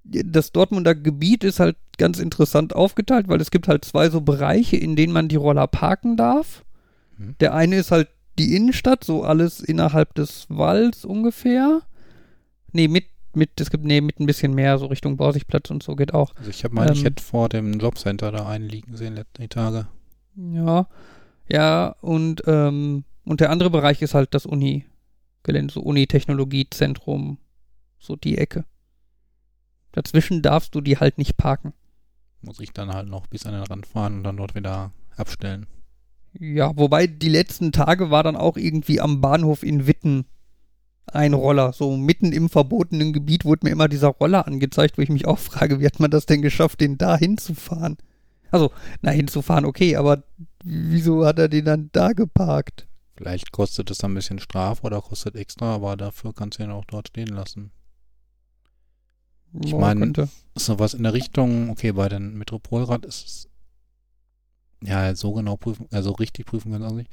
das 0.04 0.52
Dortmunder 0.52 0.94
Gebiet 0.94 1.44
ist 1.44 1.60
halt 1.60 1.76
ganz 1.98 2.18
interessant 2.18 2.74
aufgeteilt, 2.74 3.28
weil 3.28 3.40
es 3.40 3.50
gibt 3.50 3.68
halt 3.68 3.84
zwei 3.84 4.10
so 4.10 4.20
Bereiche, 4.20 4.76
in 4.76 4.96
denen 4.96 5.12
man 5.12 5.28
die 5.28 5.36
Roller 5.36 5.66
parken 5.66 6.16
darf. 6.16 6.64
Mhm. 7.16 7.36
Der 7.40 7.54
eine 7.54 7.76
ist 7.76 7.90
halt 7.90 8.08
die 8.38 8.54
Innenstadt, 8.54 9.04
so 9.04 9.24
alles 9.24 9.60
innerhalb 9.60 10.14
des 10.14 10.46
Walls 10.48 11.04
ungefähr. 11.04 11.82
Nee, 12.72 12.88
mit, 12.88 13.06
mit, 13.34 13.60
es 13.60 13.70
gibt, 13.70 13.84
nee, 13.84 14.00
mit 14.00 14.20
ein 14.20 14.26
bisschen 14.26 14.54
mehr, 14.54 14.78
so 14.78 14.86
Richtung 14.86 15.16
Borsigplatz 15.16 15.70
und 15.70 15.82
so 15.82 15.96
geht 15.96 16.12
auch. 16.12 16.34
Also 16.36 16.50
ich 16.50 16.64
habe 16.64 16.74
mal, 16.74 16.90
ich 16.90 16.98
Ähm. 16.98 17.04
hätte 17.04 17.22
vor 17.22 17.48
dem 17.48 17.78
Jobcenter 17.78 18.30
da 18.32 18.46
einen 18.46 18.68
liegen 18.68 18.96
sehen 18.96 19.14
letzten 19.14 19.48
Tage. 19.48 19.88
Ja, 20.36 20.86
ja, 21.48 21.96
und, 22.00 22.42
ähm, 22.46 23.04
und 23.24 23.40
der 23.40 23.50
andere 23.50 23.70
Bereich 23.70 24.02
ist 24.02 24.14
halt 24.14 24.34
das 24.34 24.44
Uni-Gelände, 24.46 25.72
so 25.72 25.80
Uni-Technologiezentrum, 25.80 27.38
so 27.98 28.16
die 28.16 28.36
Ecke. 28.36 28.64
Dazwischen 29.92 30.42
darfst 30.42 30.74
du 30.74 30.82
die 30.82 30.98
halt 30.98 31.16
nicht 31.16 31.38
parken. 31.38 31.72
Muss 32.42 32.60
ich 32.60 32.72
dann 32.72 32.92
halt 32.92 33.08
noch 33.08 33.26
bis 33.28 33.46
an 33.46 33.54
den 33.54 33.62
Rand 33.62 33.86
fahren 33.86 34.18
und 34.18 34.24
dann 34.24 34.36
dort 34.36 34.54
wieder 34.54 34.92
abstellen. 35.16 35.66
Ja, 36.38 36.72
wobei 36.76 37.06
die 37.06 37.28
letzten 37.28 37.72
Tage 37.72 38.10
war 38.10 38.22
dann 38.22 38.36
auch 38.36 38.56
irgendwie 38.56 39.00
am 39.00 39.20
Bahnhof 39.20 39.62
in 39.62 39.86
Witten 39.86 40.26
ein 41.06 41.34
Roller. 41.34 41.72
So 41.72 41.96
mitten 41.96 42.32
im 42.32 42.48
verbotenen 42.48 43.12
Gebiet 43.12 43.44
wurde 43.44 43.66
mir 43.66 43.70
immer 43.70 43.88
dieser 43.88 44.08
Roller 44.08 44.46
angezeigt, 44.46 44.98
wo 44.98 45.02
ich 45.02 45.08
mich 45.08 45.26
auch 45.26 45.38
frage, 45.38 45.80
wie 45.80 45.86
hat 45.86 46.00
man 46.00 46.10
das 46.10 46.26
denn 46.26 46.42
geschafft, 46.42 46.80
den 46.80 46.98
da 46.98 47.16
hinzufahren? 47.16 47.96
Also, 48.50 48.70
na, 49.02 49.10
hinzufahren, 49.10 49.64
okay, 49.64 49.96
aber 49.96 50.22
wieso 50.64 51.26
hat 51.26 51.38
er 51.38 51.48
den 51.48 51.64
dann 51.64 51.90
da 51.92 52.12
geparkt? 52.12 52.86
Vielleicht 53.16 53.50
kostet 53.50 53.90
es 53.90 53.98
dann 53.98 54.12
ein 54.12 54.14
bisschen 54.14 54.38
Strafe 54.38 54.82
oder 54.84 55.00
kostet 55.00 55.36
extra, 55.36 55.74
aber 55.74 55.96
dafür 55.96 56.34
kannst 56.34 56.58
du 56.58 56.62
ihn 56.62 56.70
auch 56.70 56.84
dort 56.84 57.08
stehen 57.08 57.28
lassen. 57.28 57.70
Ich 59.64 59.70
Boah, 59.70 59.80
mein, 59.80 59.98
könnte. 59.98 60.28
So 60.54 60.78
was 60.78 60.94
in 60.94 61.02
der 61.02 61.14
Richtung, 61.14 61.70
okay, 61.70 61.92
bei 61.92 62.08
den 62.08 62.36
Metropolrad 62.36 63.04
ist 63.06 63.26
es 63.26 63.48
ja 64.82 65.14
so 65.14 65.32
genau 65.32 65.56
prüfen, 65.56 65.86
also 65.90 66.12
richtig 66.12 66.46
prüfen 66.46 66.72
kann 66.72 66.82
auch 66.84 66.92
nicht. 66.92 67.10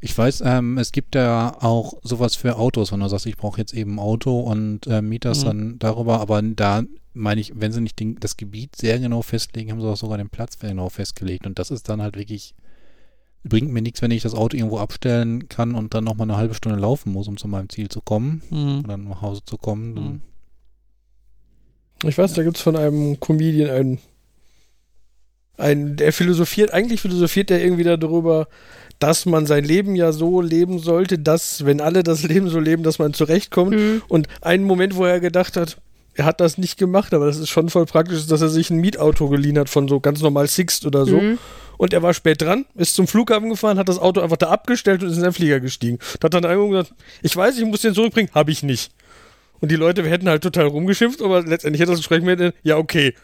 Ich 0.00 0.16
weiß, 0.16 0.42
ähm, 0.44 0.76
es 0.78 0.92
gibt 0.92 1.14
ja 1.14 1.56
auch 1.62 1.94
sowas 2.02 2.36
für 2.36 2.56
Autos, 2.56 2.92
wenn 2.92 3.00
du 3.00 3.08
sagst, 3.08 3.26
ich 3.26 3.36
brauche 3.36 3.58
jetzt 3.60 3.72
eben 3.74 3.94
ein 3.94 3.98
Auto 3.98 4.40
und 4.40 4.86
äh, 4.86 5.00
miet 5.02 5.24
das 5.24 5.40
Mhm. 5.40 5.44
dann 5.46 5.78
darüber, 5.78 6.20
aber 6.20 6.42
da 6.42 6.82
meine 7.14 7.40
ich, 7.40 7.52
wenn 7.58 7.72
sie 7.72 7.80
nicht 7.80 7.98
den, 7.98 8.16
das 8.20 8.36
Gebiet 8.36 8.76
sehr 8.76 8.98
genau 8.98 9.22
festlegen, 9.22 9.70
haben 9.70 9.80
sie 9.80 9.88
auch 9.88 9.96
sogar 9.96 10.18
den 10.18 10.28
Platz 10.28 10.58
sehr 10.60 10.70
genau 10.70 10.90
festgelegt 10.90 11.46
und 11.46 11.58
das 11.58 11.70
ist 11.70 11.88
dann 11.88 12.02
halt 12.02 12.16
wirklich, 12.16 12.54
bringt 13.42 13.72
mir 13.72 13.80
nichts, 13.80 14.02
wenn 14.02 14.10
ich 14.10 14.22
das 14.22 14.34
Auto 14.34 14.54
irgendwo 14.56 14.78
abstellen 14.78 15.48
kann 15.48 15.74
und 15.74 15.94
dann 15.94 16.04
nochmal 16.04 16.26
eine 16.28 16.36
halbe 16.36 16.52
Stunde 16.54 16.78
laufen 16.78 17.12
muss, 17.12 17.26
um 17.26 17.38
zu 17.38 17.48
meinem 17.48 17.70
Ziel 17.70 17.88
zu 17.88 18.02
kommen 18.02 18.42
Hm. 18.50 18.80
oder 18.84 18.96
nach 18.98 19.22
Hause 19.22 19.40
zu 19.46 19.56
kommen. 19.56 19.94
Mhm. 19.94 20.20
Ich 22.04 22.18
weiß, 22.18 22.34
da 22.34 22.42
gibt 22.42 22.58
es 22.58 22.62
von 22.62 22.76
einem 22.76 23.18
Comedian 23.20 23.70
einen, 23.70 23.98
einen, 25.58 25.96
der 25.96 26.12
philosophiert, 26.12 26.72
eigentlich 26.72 27.00
philosophiert 27.00 27.50
der 27.50 27.62
irgendwie 27.62 27.84
darüber, 27.84 28.48
dass 28.98 29.26
man 29.26 29.46
sein 29.46 29.64
Leben 29.64 29.94
ja 29.94 30.12
so 30.12 30.40
leben 30.40 30.78
sollte, 30.78 31.18
dass, 31.18 31.64
wenn 31.64 31.80
alle 31.80 32.02
das 32.02 32.22
Leben 32.28 32.48
so 32.48 32.58
leben, 32.58 32.82
dass 32.82 32.98
man 32.98 33.14
zurechtkommt. 33.14 33.74
Mhm. 33.74 34.02
Und 34.08 34.28
einen 34.40 34.64
Moment, 34.64 34.96
wo 34.96 35.04
er 35.04 35.20
gedacht 35.20 35.56
hat, 35.56 35.78
er 36.14 36.24
hat 36.24 36.40
das 36.40 36.56
nicht 36.56 36.78
gemacht, 36.78 37.12
aber 37.12 37.26
das 37.26 37.36
ist 37.36 37.50
schon 37.50 37.68
voll 37.68 37.84
praktisch, 37.84 38.26
dass 38.26 38.40
er 38.40 38.48
sich 38.48 38.70
ein 38.70 38.78
Mietauto 38.78 39.28
geliehen 39.28 39.58
hat 39.58 39.68
von 39.68 39.86
so 39.86 40.00
ganz 40.00 40.22
normal 40.22 40.46
Sixt 40.48 40.86
oder 40.86 41.04
so. 41.04 41.20
Mhm. 41.20 41.38
Und 41.76 41.92
er 41.92 42.02
war 42.02 42.14
spät 42.14 42.40
dran, 42.40 42.64
ist 42.74 42.94
zum 42.94 43.06
Flughafen 43.06 43.50
gefahren, 43.50 43.78
hat 43.78 43.90
das 43.90 43.98
Auto 43.98 44.22
einfach 44.22 44.38
da 44.38 44.48
abgestellt 44.48 45.02
und 45.02 45.10
ist 45.10 45.18
in 45.18 45.22
den 45.22 45.34
Flieger 45.34 45.60
gestiegen. 45.60 45.98
Da 46.20 46.26
hat 46.26 46.34
dann 46.34 46.44
irgendwo 46.44 46.70
gesagt, 46.70 46.94
ich 47.20 47.36
weiß, 47.36 47.58
ich 47.58 47.66
muss 47.66 47.82
den 47.82 47.92
zurückbringen, 47.92 48.30
habe 48.32 48.50
ich 48.50 48.62
nicht. 48.62 48.92
Und 49.60 49.70
die 49.70 49.76
Leute 49.76 50.02
hätten 50.04 50.28
halt 50.28 50.42
total 50.42 50.66
rumgeschimpft, 50.66 51.20
aber 51.20 51.42
letztendlich 51.42 51.80
hätte 51.80 51.92
das 51.92 52.00
Gespräch 52.00 52.22
mit, 52.22 52.54
ja 52.62 52.78
okay, 52.78 53.14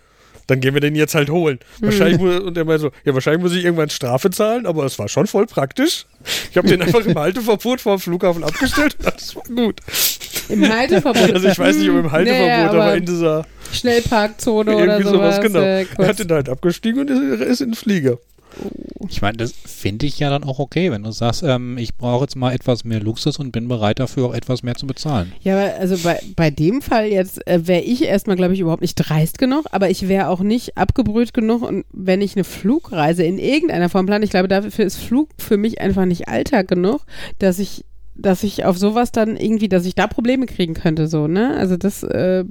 dann 0.47 0.61
gehen 0.61 0.75
wir 0.75 0.81
den 0.81 0.95
jetzt 0.95 1.15
halt 1.15 1.31
holen. 1.31 1.59
Wahrscheinlich 1.81 2.19
muss, 2.19 2.41
und 2.41 2.57
er 2.57 2.65
meinte 2.65 2.83
so, 2.83 2.91
ja 3.05 3.15
wahrscheinlich 3.15 3.43
muss 3.43 3.55
ich 3.55 3.65
irgendwann 3.65 3.91
Strafe 3.91 4.31
zahlen, 4.31 4.67
aber 4.67 4.85
es 4.85 4.99
war 4.99 5.09
schon 5.09 5.27
voll 5.27 5.47
praktisch. 5.47 6.07
Ich 6.51 6.57
habe 6.57 6.69
den 6.69 6.83
einfach 6.83 7.05
im 7.05 7.15
Halteverbot 7.19 7.81
vor 7.81 7.97
dem 7.97 8.01
Flughafen 8.01 8.45
abgestellt 8.45 8.97
das 9.03 9.35
war 9.37 9.43
gut. 9.45 9.81
Im 10.49 10.69
Halteverbot. 10.69 11.33
Also 11.33 11.49
ich 11.49 11.59
weiß 11.59 11.77
nicht, 11.77 11.91
ob 11.91 11.97
im 11.97 12.13
Halteverbot, 12.13 12.47
Naja, 12.47 12.69
aber, 12.71 12.83
aber 12.85 12.97
in 12.97 13.07
dieser 13.07 13.47
Schnellparkzone 13.73 14.77
oder 14.77 14.99
irgendwie 14.99 15.11
sowas. 15.11 15.37
sowas, 15.37 15.41
genau. 15.41 15.61
äh, 15.61 15.87
er 15.99 16.09
hat 16.09 16.19
den 16.19 16.31
halt 16.31 16.49
abgestiegen 16.49 17.01
und 17.01 17.11
ist, 17.11 17.41
ist 17.41 17.61
in 17.61 17.71
den 17.71 17.75
Flieger. 17.75 18.19
Ich 19.09 19.21
meine, 19.21 19.37
das 19.37 19.53
finde 19.53 20.07
ich 20.07 20.19
ja 20.19 20.31
dann 20.31 20.45
auch 20.45 20.59
okay, 20.59 20.91
wenn 20.91 21.03
du 21.03 21.11
sagst, 21.11 21.43
ähm, 21.43 21.77
ich 21.79 21.95
brauche 21.97 22.25
jetzt 22.25 22.37
mal 22.37 22.55
etwas 22.55 22.85
mehr 22.85 23.01
Luxus 23.01 23.39
und 23.39 23.53
bin 23.53 23.69
bereit 23.69 23.99
dafür 23.99 24.27
auch 24.27 24.35
etwas 24.35 24.63
mehr 24.63 24.75
zu 24.75 24.87
bezahlen. 24.87 25.33
Ja, 25.43 25.57
also 25.57 25.97
bei, 26.03 26.21
bei 26.37 26.51
dem 26.51 26.83
Fall 26.83 27.07
jetzt 27.07 27.47
äh, 27.47 27.67
wäre 27.67 27.83
ich 27.83 28.05
erstmal, 28.05 28.37
glaube 28.37 28.55
ich, 28.55 28.61
überhaupt 28.61 28.83
nicht 28.83 28.95
dreist 28.95 29.39
genug, 29.39 29.67
aber 29.73 29.91
ich 29.91 30.09
wäre 30.09 30.29
auch 30.29 30.41
nicht 30.41 30.79
abgebrüht 30.79 31.35
genug 31.35 31.63
und 31.63 31.85
wenn 31.93 32.21
ich 32.21 32.37
eine 32.37 32.45
Flugreise 32.45 33.25
in 33.25 33.39
irgendeiner 33.39 33.89
Form 33.89 34.07
plane, 34.07 34.25
ich 34.25 34.31
glaube, 34.31 34.49
dafür 34.49 34.85
ist 34.85 34.97
Flug 34.97 35.29
für 35.39 35.57
mich 35.57 35.81
einfach 35.81 36.05
nicht 36.05 36.29
Alltag 36.29 36.69
genug, 36.69 37.03
dass 37.39 37.59
ich 37.59 37.85
dass 38.15 38.43
ich 38.43 38.65
auf 38.67 38.77
sowas 38.77 39.11
dann 39.11 39.37
irgendwie, 39.37 39.71
dass 39.71 39.87
ich 39.87 39.95
da 39.95 40.07
Probleme 40.07 40.45
kriegen 40.45 40.75
könnte, 40.75 41.09
so, 41.09 41.29
ne? 41.29 41.57
Also 41.57 41.79
das, 41.79 42.03
äh, 42.03 42.45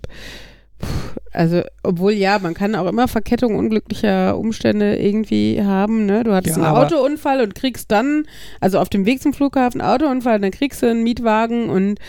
also, 1.33 1.61
obwohl 1.83 2.11
ja, 2.11 2.39
man 2.39 2.53
kann 2.53 2.75
auch 2.75 2.87
immer 2.87 3.07
Verkettung 3.07 3.55
unglücklicher 3.55 4.37
Umstände 4.37 4.97
irgendwie 4.97 5.63
haben, 5.63 6.05
ne? 6.05 6.23
Du 6.23 6.33
hattest 6.33 6.57
Ja, 6.57 6.63
einen 6.63 6.75
Autounfall 6.75 7.41
und 7.41 7.55
kriegst 7.55 7.91
dann, 7.91 8.25
also 8.59 8.79
auf 8.79 8.89
dem 8.89 9.05
Weg 9.05 9.21
zum 9.21 9.33
Flughafen 9.33 9.81
Autounfall, 9.81 10.39
dann 10.39 10.51
kriegst 10.51 10.81
du 10.81 10.87
einen 10.87 11.03
Mietwagen 11.03 11.69
und 11.69 11.99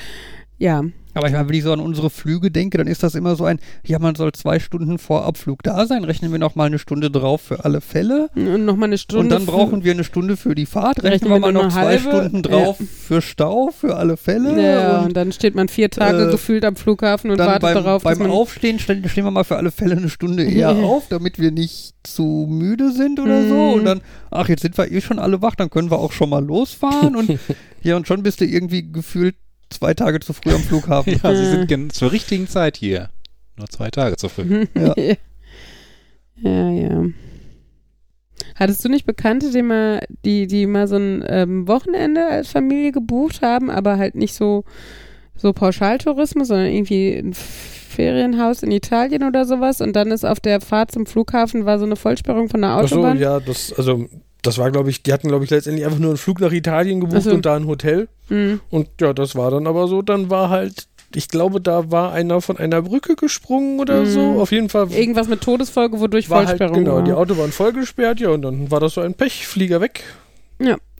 ja, 0.59 0.83
Aber 1.15 1.27
ich 1.27 1.33
meine, 1.33 1.49
wenn 1.49 1.55
ich 1.55 1.63
so 1.63 1.73
an 1.73 1.81
unsere 1.81 2.11
Flüge 2.11 2.51
denke, 2.51 2.79
dann 2.79 2.87
ist 2.87 3.03
das 3.03 3.15
immer 3.15 3.37
so 3.37 3.45
ein, 3.45 3.59
ja, 3.85 3.99
man 3.99 4.15
soll 4.15 4.33
zwei 4.33 4.59
Stunden 4.59 4.99
vor 4.99 5.25
Abflug 5.25 5.63
da 5.63 5.87
sein, 5.87 6.05
rechnen 6.05 6.33
wir 6.33 6.39
noch 6.39 6.55
mal 6.55 6.65
eine 6.65 6.79
Stunde 6.79 7.11
drauf 7.11 7.41
für 7.43 7.65
alle 7.65 7.81
Fälle. 7.81 8.31
und 8.35 8.65
nochmal 8.65 8.89
eine 8.89 8.99
Stunde. 8.99 9.23
und 9.23 9.29
dann 9.31 9.47
brauchen 9.47 9.85
wir 9.85 9.93
eine 9.93 10.05
Stunde 10.05 10.37
für 10.37 10.55
die 10.55 10.67
Fahrt, 10.67 10.99
rechnen, 10.99 11.13
Rechnen 11.13 11.31
wir 11.31 11.39
mal 11.39 11.53
noch 11.53 11.69
zwei 11.69 11.99
halbe, 11.99 12.01
Stunden 12.03 12.43
drauf 12.43 12.79
für 12.79 13.21
Stau, 13.21 13.71
für 13.71 13.97
alle 13.97 14.17
Fälle. 14.17 14.61
Ja, 14.63 14.99
und, 15.01 15.07
und 15.07 15.17
dann 15.17 15.33
steht 15.33 15.55
man 15.55 15.69
vier 15.69 15.91
Tage 15.91 16.29
äh, 16.29 16.31
gefühlt 16.31 16.65
am 16.65 16.77
Flughafen 16.77 17.31
und 17.31 17.39
wartet 17.39 17.63
beim, 17.63 17.75
darauf, 17.75 18.03
beim 18.03 18.19
man. 18.19 18.31
Aufstehen 18.31 18.79
stehen, 18.79 19.07
stehen 19.09 19.25
wir 19.25 19.31
mal 19.31 19.45
für 19.45 19.57
alle 19.57 19.71
Fälle 19.71 19.97
eine 19.97 20.09
Stunde 20.09 20.45
eher 20.45 20.73
Ja. 20.73 20.73
auf, 20.83 21.05
damit 21.09 21.39
wir 21.39 21.51
nicht 21.51 21.95
zu 22.03 22.47
müde 22.49 22.93
sind 22.93 23.21
oder 23.21 23.47
so. 23.47 23.55
Mhm. 23.55 23.73
Und 23.75 23.85
dann, 23.85 24.01
ach, 24.31 24.49
jetzt 24.49 24.63
sind 24.63 24.77
wir 24.79 24.91
eh 24.91 25.01
schon 25.01 25.19
alle 25.19 25.43
wach, 25.43 25.55
dann 25.55 25.71
können 25.71 25.91
wir 25.91 25.99
auch 25.99 26.13
schon 26.13 26.31
mal 26.31 26.45
losfahren. 26.45 27.17
und 27.17 27.39
ja, 27.83 27.97
und 27.97 28.07
schon 28.07 28.23
bist 28.23 28.41
du 28.41 28.45
irgendwie 28.45 28.91
gefühlt 28.91 29.37
zwei 29.73 29.95
Tage 29.95 30.21
zu 30.21 30.33
früh 30.33 30.53
am 30.53 30.61
Flughafen. 30.63 31.19
Ja, 31.23 31.35
sie 31.35 31.47
sind 31.47 31.67
gen- 31.69 31.91
zur 31.91 32.13
richtigen 32.13 32.47
Zeit 32.47 32.77
hier. 32.77 33.11
Nur 33.57 33.69
zwei 33.69 33.91
Tage 33.91 34.17
zu 34.17 34.29
früh. 34.29 34.67
Ja. 34.77 34.95
ja, 36.51 36.71
ja. 36.71 37.05
Hattest 38.57 38.85
du 38.85 38.89
nicht 38.89 39.07
Bekannte, 39.07 39.51
die 39.51 39.63
mal, 39.63 40.01
die, 40.25 40.47
die 40.47 40.67
mal 40.67 40.87
so 40.89 40.97
ein 40.97 41.25
ähm, 41.27 41.69
Wochenende 41.69 42.27
als 42.27 42.49
Familie 42.51 42.93
gebucht 42.93 43.41
haben, 43.43 43.71
aber 43.71 43.99
halt 43.99 44.15
nicht 44.15 44.35
so, 44.35 44.65
so 45.37 45.53
Pauschaltourismus, 45.53 46.49
sondern 46.49 46.67
irgendwie 46.67 47.13
ein 47.15 47.33
Ferienhaus 47.35 48.63
in 48.63 48.71
Italien 48.71 49.23
oder 49.23 49.45
sowas 49.45 49.81
und 49.81 49.95
dann 49.95 50.11
ist 50.11 50.25
auf 50.25 50.41
der 50.41 50.61
Fahrt 50.61 50.93
zum 50.93 51.07
Flughafen 51.07 51.65
war 51.67 51.79
so 51.79 51.85
eine 51.85 51.97
Vollsperrung 51.97 52.49
von 52.49 52.63
der 52.63 52.71
Ach 52.71 52.89
so, 52.89 52.97
Autobahn? 52.97 53.19
ja, 53.19 53.39
das, 53.41 53.73
also 53.73 54.07
das 54.43 54.59
war, 54.59 54.71
glaube 54.71 54.91
ich, 54.91 55.03
die 55.03 55.13
hatten, 55.13 55.29
glaube 55.29 55.45
ich, 55.45 55.51
letztendlich 55.51 55.87
einfach 55.87 55.99
nur 55.99 56.11
einen 56.11 56.19
Flug 56.19 56.41
nach 56.41 56.53
Italien 56.53 57.01
gebucht 57.01 57.19
Ach 57.21 57.25
so. 57.25 57.35
und 57.35 57.47
da 57.47 57.57
ein 57.57 57.67
Hotel. 57.67 58.09
Mhm. 58.29 58.61
Und 58.71 58.89
ja, 59.01 59.13
das 59.13 59.35
war 59.37 59.51
dann 59.51 59.67
aber 59.67 59.87
so, 59.89 60.03
dann 60.03 60.31
war 60.31 60.51
halt, 60.51 60.89
ich 61.15 61.29
glaube, 61.29 61.61
da 61.61 61.91
war 61.91 62.13
einer 62.13 62.41
von 62.41 62.57
einer 62.57 62.83
Brücke 62.83 63.15
gesprungen 63.17 63.79
oder 63.81 64.01
Mhm. 64.03 64.07
so. 64.07 64.21
Auf 64.41 64.51
jeden 64.53 64.69
Fall 64.69 64.91
Irgendwas 64.93 65.29
mit 65.29 65.41
Todesfolge, 65.43 66.01
wodurch 66.01 66.29
war 66.31 66.39
halt, 66.39 66.49
Vollsperrung 66.59 66.85
genau, 66.85 66.97
war. 66.97 67.05
die 67.05 67.13
Autobahn 67.13 67.53
vollgesperrt, 67.53 68.21
ja, 68.21 68.31
und 68.31 68.43
dann 68.43 68.71
war 68.71 68.81
das 68.81 68.95
so 68.95 69.01
ein 69.01 69.15
Pech, 69.15 69.47
Flieger 69.47 69.81
weg. 69.81 70.03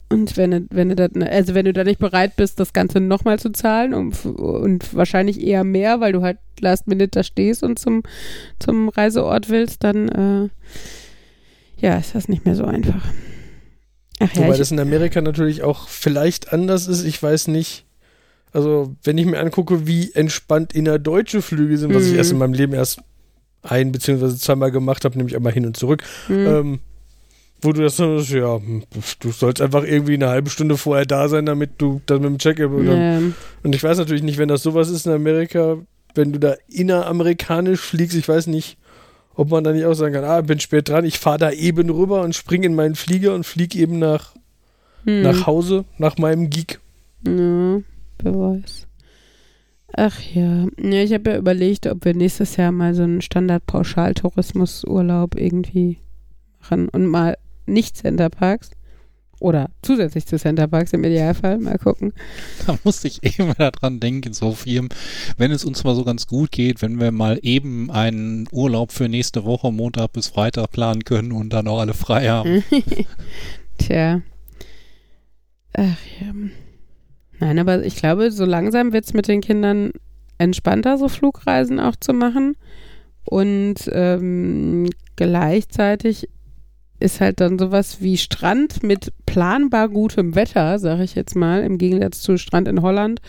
Und 0.09 0.37
wenn 0.37 0.51
du, 0.51 0.65
wenn 0.69 0.89
du 0.89 0.95
das, 0.95 1.09
also 1.27 1.55
wenn 1.55 1.65
du 1.65 1.73
da 1.73 1.83
nicht 1.83 1.97
bereit 1.99 2.35
bist, 2.35 2.59
das 2.59 2.71
Ganze 2.71 2.99
nochmal 2.99 3.39
zu 3.39 3.51
zahlen 3.51 3.95
und, 3.95 4.23
und 4.25 4.93
wahrscheinlich 4.93 5.41
eher 5.41 5.63
mehr, 5.63 6.01
weil 6.01 6.11
du 6.13 6.21
halt 6.21 6.37
last 6.59 6.87
minute 6.87 7.09
da 7.09 7.23
stehst 7.23 7.63
und 7.63 7.79
zum, 7.79 8.03
zum 8.59 8.89
Reiseort 8.89 9.49
willst, 9.49 9.83
dann 9.83 10.09
äh, 10.09 10.49
ja, 11.83 11.97
ist 11.97 12.13
das 12.13 12.27
nicht 12.29 12.45
mehr 12.45 12.53
so 12.55 12.65
einfach. 12.65 13.03
Ach 14.23 14.33
ja, 14.33 14.41
Wobei 14.43 14.53
ich, 14.53 14.57
das 14.59 14.71
in 14.71 14.79
Amerika 14.79 15.21
natürlich 15.21 15.63
auch 15.63 15.87
vielleicht 15.87 16.53
anders 16.53 16.87
ist, 16.87 17.03
ich 17.03 17.21
weiß 17.21 17.47
nicht. 17.49 17.85
Also, 18.51 18.95
wenn 19.03 19.17
ich 19.17 19.25
mir 19.25 19.39
angucke, 19.39 19.87
wie 19.87 20.11
entspannt 20.13 20.73
innerdeutsche 20.73 21.41
Flüge 21.41 21.77
sind, 21.77 21.93
was 21.93 22.05
ich 22.05 22.11
Mhm. 22.11 22.17
erst 22.17 22.31
in 22.31 22.37
meinem 22.37 22.53
Leben 22.53 22.73
erst 22.73 22.99
ein- 23.63 23.91
beziehungsweise 23.91 24.37
zweimal 24.37 24.71
gemacht 24.71 25.05
habe, 25.05 25.17
nämlich 25.17 25.35
einmal 25.35 25.53
hin 25.53 25.65
und 25.65 25.75
zurück, 25.75 26.03
hm, 26.27 26.45
ähm, 26.47 26.79
wo 27.61 27.71
du 27.71 27.81
das 27.81 27.95
dann, 27.95 28.19
ja, 28.23 28.59
du 29.19 29.31
sollst 29.31 29.61
einfach 29.61 29.83
irgendwie 29.83 30.13
eine 30.15 30.27
halbe 30.29 30.49
Stunde 30.49 30.77
vorher 30.77 31.05
da 31.05 31.29
sein, 31.29 31.45
damit 31.45 31.71
du 31.79 32.01
dann 32.05 32.21
mit 32.21 32.29
dem 32.29 32.37
Check-up 32.37 32.71
dann 32.75 32.87
ähm, 32.87 33.35
Und 33.63 33.73
ich 33.73 33.81
weiß 33.83 33.97
natürlich 33.97 34.21
nicht, 34.23 34.37
wenn 34.37 34.49
das 34.49 34.63
sowas 34.63 34.89
ist 34.89 35.05
in 35.07 35.13
Amerika, 35.13 35.77
wenn 36.13 36.31
du 36.33 36.39
da 36.39 36.55
inneramerikanisch 36.69 37.79
fliegst, 37.79 38.15
ich 38.17 38.27
weiß 38.27 38.47
nicht, 38.47 38.77
ob 39.35 39.49
man 39.49 39.63
da 39.63 39.71
nicht 39.71 39.85
auch 39.85 39.93
sagen 39.93 40.13
kann, 40.13 40.23
ah, 40.23 40.41
bin 40.41 40.59
spät 40.59 40.89
dran, 40.89 41.05
ich 41.05 41.19
fahre 41.19 41.39
da 41.39 41.51
eben 41.51 41.89
rüber 41.89 42.21
und 42.21 42.35
springe 42.35 42.67
in 42.67 42.75
meinen 42.75 42.95
Flieger 42.95 43.33
und 43.33 43.45
fliege 43.45 43.79
eben 43.79 43.99
nach, 43.99 44.33
hm, 45.05 45.21
nach 45.21 45.47
Hause, 45.47 45.85
nach 45.97 46.17
meinem 46.17 46.49
Geek. 46.49 46.79
Ja, 47.25 47.79
wer 48.19 48.33
weiß. 48.33 48.87
Ach 49.95 50.19
ja. 50.33 50.65
ja 50.77 51.03
ich 51.03 51.13
habe 51.13 51.31
ja 51.31 51.37
überlegt, 51.37 51.87
ob 51.87 52.03
wir 52.05 52.15
nächstes 52.15 52.57
Jahr 52.57 52.71
mal 52.71 52.95
so 52.95 53.03
einen 53.03 53.21
Standard-Pauschal-Tourismus-Urlaub 53.21 55.35
irgendwie 55.35 55.99
machen 56.59 56.89
und 56.89 57.05
mal 57.05 57.37
nicht 57.65 57.97
Centerparks 57.97 58.71
oder 59.39 59.69
zusätzlich 59.81 60.25
zu 60.25 60.37
Centerparks 60.37 60.93
im 60.93 61.03
Idealfall 61.03 61.57
mal 61.57 61.77
gucken. 61.77 62.13
Da 62.65 62.77
musste 62.83 63.07
ich 63.07 63.23
eben 63.23 63.53
daran 63.57 63.99
denken, 63.99 64.33
so 64.33 64.53
viel, 64.53 64.87
wenn 65.37 65.51
es 65.51 65.65
uns 65.65 65.83
mal 65.83 65.95
so 65.95 66.03
ganz 66.03 66.27
gut 66.27 66.51
geht, 66.51 66.81
wenn 66.81 66.99
wir 66.99 67.11
mal 67.11 67.39
eben 67.41 67.91
einen 67.91 68.47
Urlaub 68.51 68.91
für 68.91 69.09
nächste 69.09 69.43
Woche, 69.43 69.71
Montag 69.71 70.13
bis 70.13 70.27
Freitag 70.27 70.71
planen 70.71 71.03
können 71.03 71.31
und 71.31 71.51
dann 71.51 71.67
auch 71.67 71.79
alle 71.79 71.93
frei 71.93 72.29
haben. 72.29 72.63
Tja. 73.77 74.21
Ach 75.73 75.97
ja. 76.21 76.33
Nein, 77.39 77.59
aber 77.59 77.83
ich 77.83 77.95
glaube, 77.95 78.31
so 78.31 78.45
langsam 78.45 78.93
wird 78.93 79.05
es 79.05 79.13
mit 79.13 79.27
den 79.27 79.41
Kindern 79.41 79.91
entspannter, 80.37 80.97
so 80.97 81.09
Flugreisen 81.09 81.79
auch 81.79 81.95
zu 81.95 82.13
machen. 82.13 82.55
Und 83.25 83.89
ähm, 83.91 84.89
gleichzeitig 85.15 86.29
ist 86.99 87.19
halt 87.19 87.41
dann 87.41 87.59
sowas 87.59 88.01
wie 88.01 88.17
Strand 88.17 88.83
mit 88.83 89.11
planbar 89.33 89.89
gutem 89.89 90.35
Wetter, 90.35 90.77
sage 90.77 91.03
ich 91.03 91.15
jetzt 91.15 91.35
mal, 91.35 91.63
im 91.63 91.79
Gegensatz 91.79 92.21
zu 92.21 92.37
Strand 92.37 92.67
in 92.67 92.83
Holland. 92.83 93.19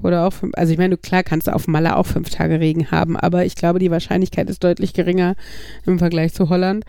Oder 0.00 0.24
auch, 0.24 0.32
fünf, 0.32 0.52
also 0.54 0.72
ich 0.72 0.78
meine, 0.78 0.96
klar 0.96 1.24
kannst 1.24 1.48
du 1.48 1.52
auf 1.52 1.66
Malle 1.66 1.96
auch 1.96 2.06
fünf 2.06 2.30
Tage 2.30 2.60
Regen 2.60 2.92
haben, 2.92 3.16
aber 3.16 3.44
ich 3.44 3.56
glaube, 3.56 3.80
die 3.80 3.90
Wahrscheinlichkeit 3.90 4.48
ist 4.48 4.62
deutlich 4.62 4.92
geringer 4.92 5.34
im 5.86 5.98
Vergleich 5.98 6.34
zu 6.34 6.50
Holland. 6.50 6.84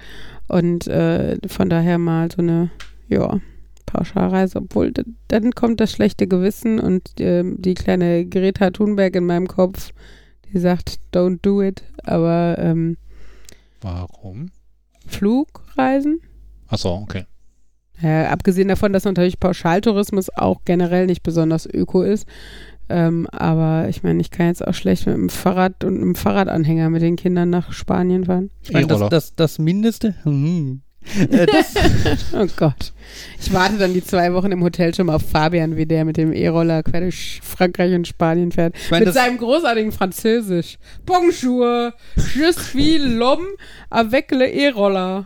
Und 0.47 0.85
äh, 0.85 1.39
von 1.47 1.69
daher 1.69 1.97
mal 1.97 2.29
so 2.29 2.43
eine, 2.43 2.69
ja, 3.07 3.39
Pauschalreise, 3.87 4.59
obwohl 4.59 4.93
dann 5.27 5.51
kommt 5.53 5.79
das 5.79 5.91
schlechte 5.91 6.27
Gewissen 6.27 6.79
und 6.79 7.09
ähm, 7.19 7.55
die 7.59 7.73
kleine 7.73 8.27
Greta 8.27 8.69
Thunberg 8.69 9.15
in 9.15 9.25
meinem 9.25 9.47
Kopf, 9.47 9.91
die 10.53 10.59
sagt, 10.59 10.99
don't 11.11 11.39
do 11.41 11.63
it, 11.63 11.81
aber 12.03 12.57
ähm, 12.59 12.95
Warum? 13.81 14.51
Flugreisen? 15.07 16.21
Achso, 16.67 16.93
okay. 16.93 17.25
Ja, 18.01 18.29
abgesehen 18.29 18.67
davon, 18.67 18.93
dass 18.93 19.03
natürlich 19.05 19.39
Pauschaltourismus 19.39 20.29
auch 20.35 20.61
generell 20.65 21.05
nicht 21.05 21.23
besonders 21.23 21.65
öko 21.65 22.01
ist. 22.03 22.27
Ähm, 22.89 23.27
aber 23.31 23.87
ich 23.89 24.03
meine, 24.03 24.19
ich 24.19 24.31
kann 24.31 24.47
jetzt 24.47 24.67
auch 24.67 24.73
schlecht 24.73 25.07
mit 25.07 25.15
dem 25.15 25.29
Fahrrad 25.29 25.83
und 25.83 25.95
einem 25.95 26.15
Fahrradanhänger 26.15 26.89
mit 26.89 27.01
den 27.01 27.15
Kindern 27.15 27.49
nach 27.49 27.71
Spanien 27.71 28.25
fahren. 28.25 28.49
Ich 28.63 28.73
meine, 28.73 28.87
das, 28.87 28.97
E-Roller. 28.97 29.09
das, 29.09 29.35
das 29.35 29.59
Mindeste. 29.59 30.15
Hm. 30.23 30.81
Äh, 31.31 31.47
das, 31.47 31.73
Oh 32.33 32.45
Gott. 32.57 32.93
Ich 33.39 33.51
warte 33.51 33.77
dann 33.79 33.93
die 33.93 34.03
zwei 34.03 34.33
Wochen 34.33 34.51
im 34.51 34.61
Hotel 34.61 34.93
schon 34.93 35.07
mal 35.07 35.15
auf 35.15 35.27
Fabian, 35.27 35.75
wie 35.75 35.87
der 35.87 36.05
mit 36.05 36.15
dem 36.15 36.31
E-Roller 36.31 36.83
quer 36.83 37.01
durch 37.01 37.39
Frankreich 37.43 37.95
und 37.95 38.07
Spanien 38.07 38.51
fährt. 38.51 38.75
ich 38.75 38.91
meine, 38.91 39.05
mit 39.05 39.13
seinem 39.15 39.39
großartigen 39.39 39.91
Französisch. 39.91 40.77
Bonjour, 41.05 41.93
je 42.15 42.51
suis 42.51 42.99
l'homme 42.99 43.47
avec 43.89 44.29
le 44.31 44.47
E-Roller. 44.47 45.25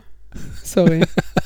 Sorry. 0.62 1.02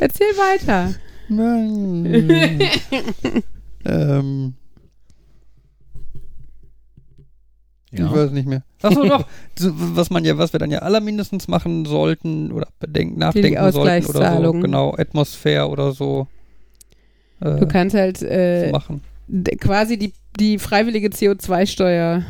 Erzähl 0.00 0.26
weiter. 0.36 0.94
ähm, 3.84 4.54
Ich 7.90 7.98
Ja. 8.00 8.12
weiß 8.12 8.32
nicht 8.32 8.46
mehr. 8.46 8.62
Achso, 8.82 9.02
doch. 9.08 9.26
Was 9.58 10.10
man 10.10 10.24
ja, 10.24 10.36
was 10.36 10.52
wir 10.52 10.60
dann 10.60 10.70
ja 10.70 10.80
allermindestens 10.80 11.48
machen 11.48 11.86
sollten 11.86 12.52
oder 12.52 12.68
bedenken, 12.80 13.18
nachdenken 13.18 13.72
sollten 13.72 14.06
oder 14.06 14.42
so. 14.44 14.52
Genau, 14.52 14.94
Atmosphäre 14.94 15.68
oder 15.68 15.92
so. 15.92 16.26
Äh, 17.40 17.56
Du 17.60 17.66
kannst 17.66 17.96
halt 17.96 18.20
äh, 18.22 18.70
machen. 18.70 19.00
quasi 19.60 19.96
die, 19.98 20.12
die 20.38 20.58
freiwillige 20.58 21.08
CO2-Steuer 21.08 22.22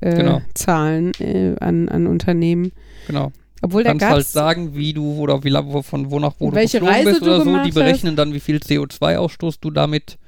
äh, 0.00 0.14
Genau. 0.16 0.42
zahlen 0.54 1.12
äh, 1.20 1.56
an, 1.60 1.88
an 1.88 2.06
Unternehmen. 2.06 2.72
Genau. 3.06 3.32
Obwohl 3.62 3.82
Du 3.82 3.88
da 3.88 3.94
kannst 3.94 4.04
halt 4.12 4.26
sagen, 4.26 4.74
wie 4.74 4.92
du 4.92 5.14
oder 5.18 5.42
wie 5.44 5.48
lang, 5.48 5.82
von 5.82 6.10
wo 6.10 6.20
nach 6.20 6.34
wo 6.38 6.52
Welche 6.52 6.78
du 6.80 6.86
geflogen 6.86 7.06
Reise 7.06 7.20
bist 7.20 7.22
oder 7.22 7.44
so. 7.44 7.62
Die 7.64 7.72
berechnen 7.72 8.14
dann, 8.16 8.32
wie 8.32 8.40
viel 8.40 8.58
CO2-Ausstoß 8.58 9.56
du 9.60 9.70
damit 9.70 10.18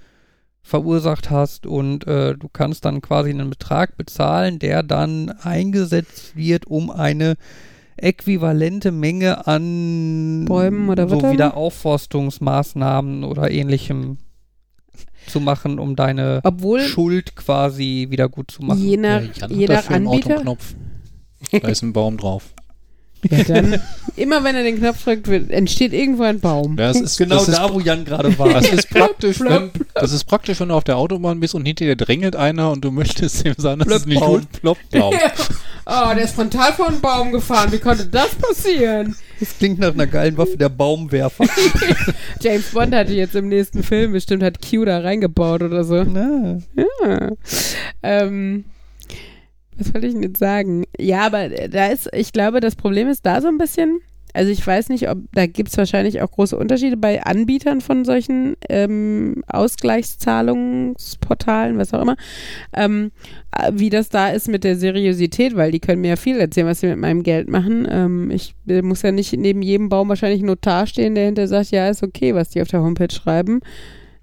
verursacht 0.63 1.31
hast 1.31 1.67
und 1.67 2.07
äh, 2.07 2.37
du 2.37 2.49
kannst 2.53 2.85
dann 2.85 3.01
quasi 3.01 3.31
einen 3.31 3.51
Betrag 3.51 3.97
bezahlen, 3.97 4.59
der 4.59 4.83
dann 4.83 5.31
eingesetzt 5.43 6.37
wird, 6.37 6.67
um 6.67 6.91
eine 6.91 7.37
äquivalente 7.97 8.93
Menge 8.93 9.47
an 9.47 10.45
Bäumen 10.47 10.89
oder 10.89 11.09
so 11.09 11.17
whatever? 11.17 11.33
Wiederaufforstungsmaßnahmen 11.33 13.25
oder 13.25 13.51
ähnlichem 13.51 14.19
zu 15.27 15.41
machen, 15.41 15.79
um 15.79 15.97
deine 15.97 16.41
obwohl 16.45 16.81
Schuld 16.81 17.37
quasi 17.37 18.09
wieder 18.11 18.29
gut 18.29 18.51
zu 18.51 18.63
machen. 18.63 18.83
je 18.83 18.97
nach, 18.97 19.23
Jan 19.35 19.51
je 19.51 19.67
nach 19.67 19.89
Anbieter. 19.91 20.43
Da 21.53 21.69
ist 21.69 21.83
ein 21.83 21.93
Baum 21.93 22.17
drauf. 22.17 22.55
Ja, 23.29 23.43
dann. 23.45 23.81
Immer 24.17 24.45
wenn 24.45 24.55
er 24.57 24.63
den 24.63 24.79
Knopf 24.79 25.05
drückt, 25.05 25.29
wird, 25.29 25.51
entsteht 25.51 25.93
irgendwo 25.93 26.25
ein 26.25 26.41
Baum. 26.41 26.77
Das 26.77 27.01
ist, 27.01 27.17
Genau 27.19 27.37
das 27.37 27.49
ist, 27.49 27.57
da, 27.59 27.73
wo 27.73 27.81
Jan 27.81 28.05
gerade 28.05 28.37
war. 28.39 28.49
das 28.53 28.69
ist 28.69 28.91
praktisch, 28.91 29.41
wenn, 29.41 29.71
das 29.95 30.13
ist 30.13 30.25
praktisch, 30.25 30.61
wenn 30.61 30.69
du 30.69 30.75
auf 30.75 30.85
der 30.85 30.97
Autobahn 30.97 31.41
bist 31.41 31.55
und 31.55 31.65
hinter 31.65 31.85
dir 31.85 31.97
drängelt 31.97 32.37
einer 32.37 32.71
und 32.71 32.85
du 32.85 32.91
möchtest 32.91 33.45
ihm 33.45 33.55
sagen, 33.57 33.81
dass 33.81 34.01
es 34.03 34.07
nicht 34.07 34.21
gut 34.21 34.51
ploppt. 34.53 34.91
Baum. 34.91 35.15
oh, 35.87 36.15
der 36.15 36.25
ist 36.25 36.35
frontal 36.35 36.73
vor 36.73 36.89
einen 36.89 37.01
Baum 37.01 37.33
gefahren. 37.33 37.71
Wie 37.73 37.79
konnte 37.79 38.07
das 38.07 38.35
passieren? 38.35 39.15
Das 39.39 39.57
klingt 39.57 39.79
nach 39.79 39.95
einer 39.95 40.07
geilen 40.07 40.37
Waffe, 40.37 40.57
der 40.59 40.69
Baumwerfer. 40.69 41.45
James 42.43 42.71
Bond 42.73 42.95
hatte 42.95 43.13
jetzt 43.15 43.35
im 43.35 43.49
nächsten 43.49 43.83
Film 43.83 44.13
bestimmt 44.13 44.43
hat 44.43 44.59
Q 44.61 44.85
da 44.85 44.99
reingebaut 44.99 45.63
oder 45.63 45.85
so. 45.85 46.05
Na, 46.05 46.59
Ja. 46.77 47.31
Ähm, 48.03 48.65
was 49.81 49.95
wollte 49.95 50.07
ich 50.07 50.13
denn 50.13 50.23
jetzt 50.23 50.39
sagen? 50.39 50.85
Ja, 50.99 51.27
aber 51.27 51.49
da 51.49 51.87
ist, 51.87 52.09
ich 52.13 52.33
glaube, 52.33 52.61
das 52.61 52.77
Problem 52.77 53.09
ist 53.09 53.27
da 53.27 53.41
so 53.41 53.49
ein 53.49 53.59
bisschen. 53.59 54.01
Also 54.33 54.53
ich 54.53 54.65
weiß 54.65 54.91
nicht, 54.91 55.11
ob 55.11 55.19
da 55.33 55.47
gibt 55.47 55.71
es 55.71 55.77
wahrscheinlich 55.77 56.23
auch 56.23 56.31
große 56.31 56.57
Unterschiede 56.57 56.97
bei 56.97 57.21
Anbietern 57.23 57.81
von 57.81 58.05
solchen 58.05 58.55
ähm, 58.69 59.43
Ausgleichszahlungsportalen, 59.49 61.79
was 61.79 61.93
auch 61.93 62.03
immer, 62.03 62.15
ähm, 62.73 63.11
äh, 63.51 63.73
wie 63.75 63.91
das 63.91 64.09
da 64.09 64.29
ist 64.29 64.47
mit 64.49 64.63
der 64.63 64.77
Seriosität, 64.77 65.57
weil 65.57 65.73
die 65.73 65.81
können 65.81 66.03
mir 66.03 66.11
ja 66.11 66.17
viel 66.17 66.39
erzählen, 66.39 66.69
was 66.69 66.79
sie 66.81 66.87
mit 66.87 66.99
meinem 66.99 67.25
Geld 67.25 67.49
machen. 67.49 67.89
Ähm, 67.91 68.31
ich 68.31 68.55
äh, 68.69 68.83
muss 68.83 69.03
ja 69.03 69.11
nicht 69.11 69.37
neben 69.37 69.63
jedem 69.63 69.89
Baum 69.89 70.09
wahrscheinlich 70.09 70.43
ein 70.43 70.47
Notar 70.47 70.87
stehen, 70.87 71.17
der 71.17 71.25
hinter 71.25 71.49
sagt, 71.49 71.73
ja, 71.73 71.89
ist 71.89 72.05
okay, 72.05 72.33
was 72.35 72.51
die 72.51 72.63
auf 72.63 72.69
der 72.69 72.83
Homepage 72.83 73.13
schreiben. 73.13 73.63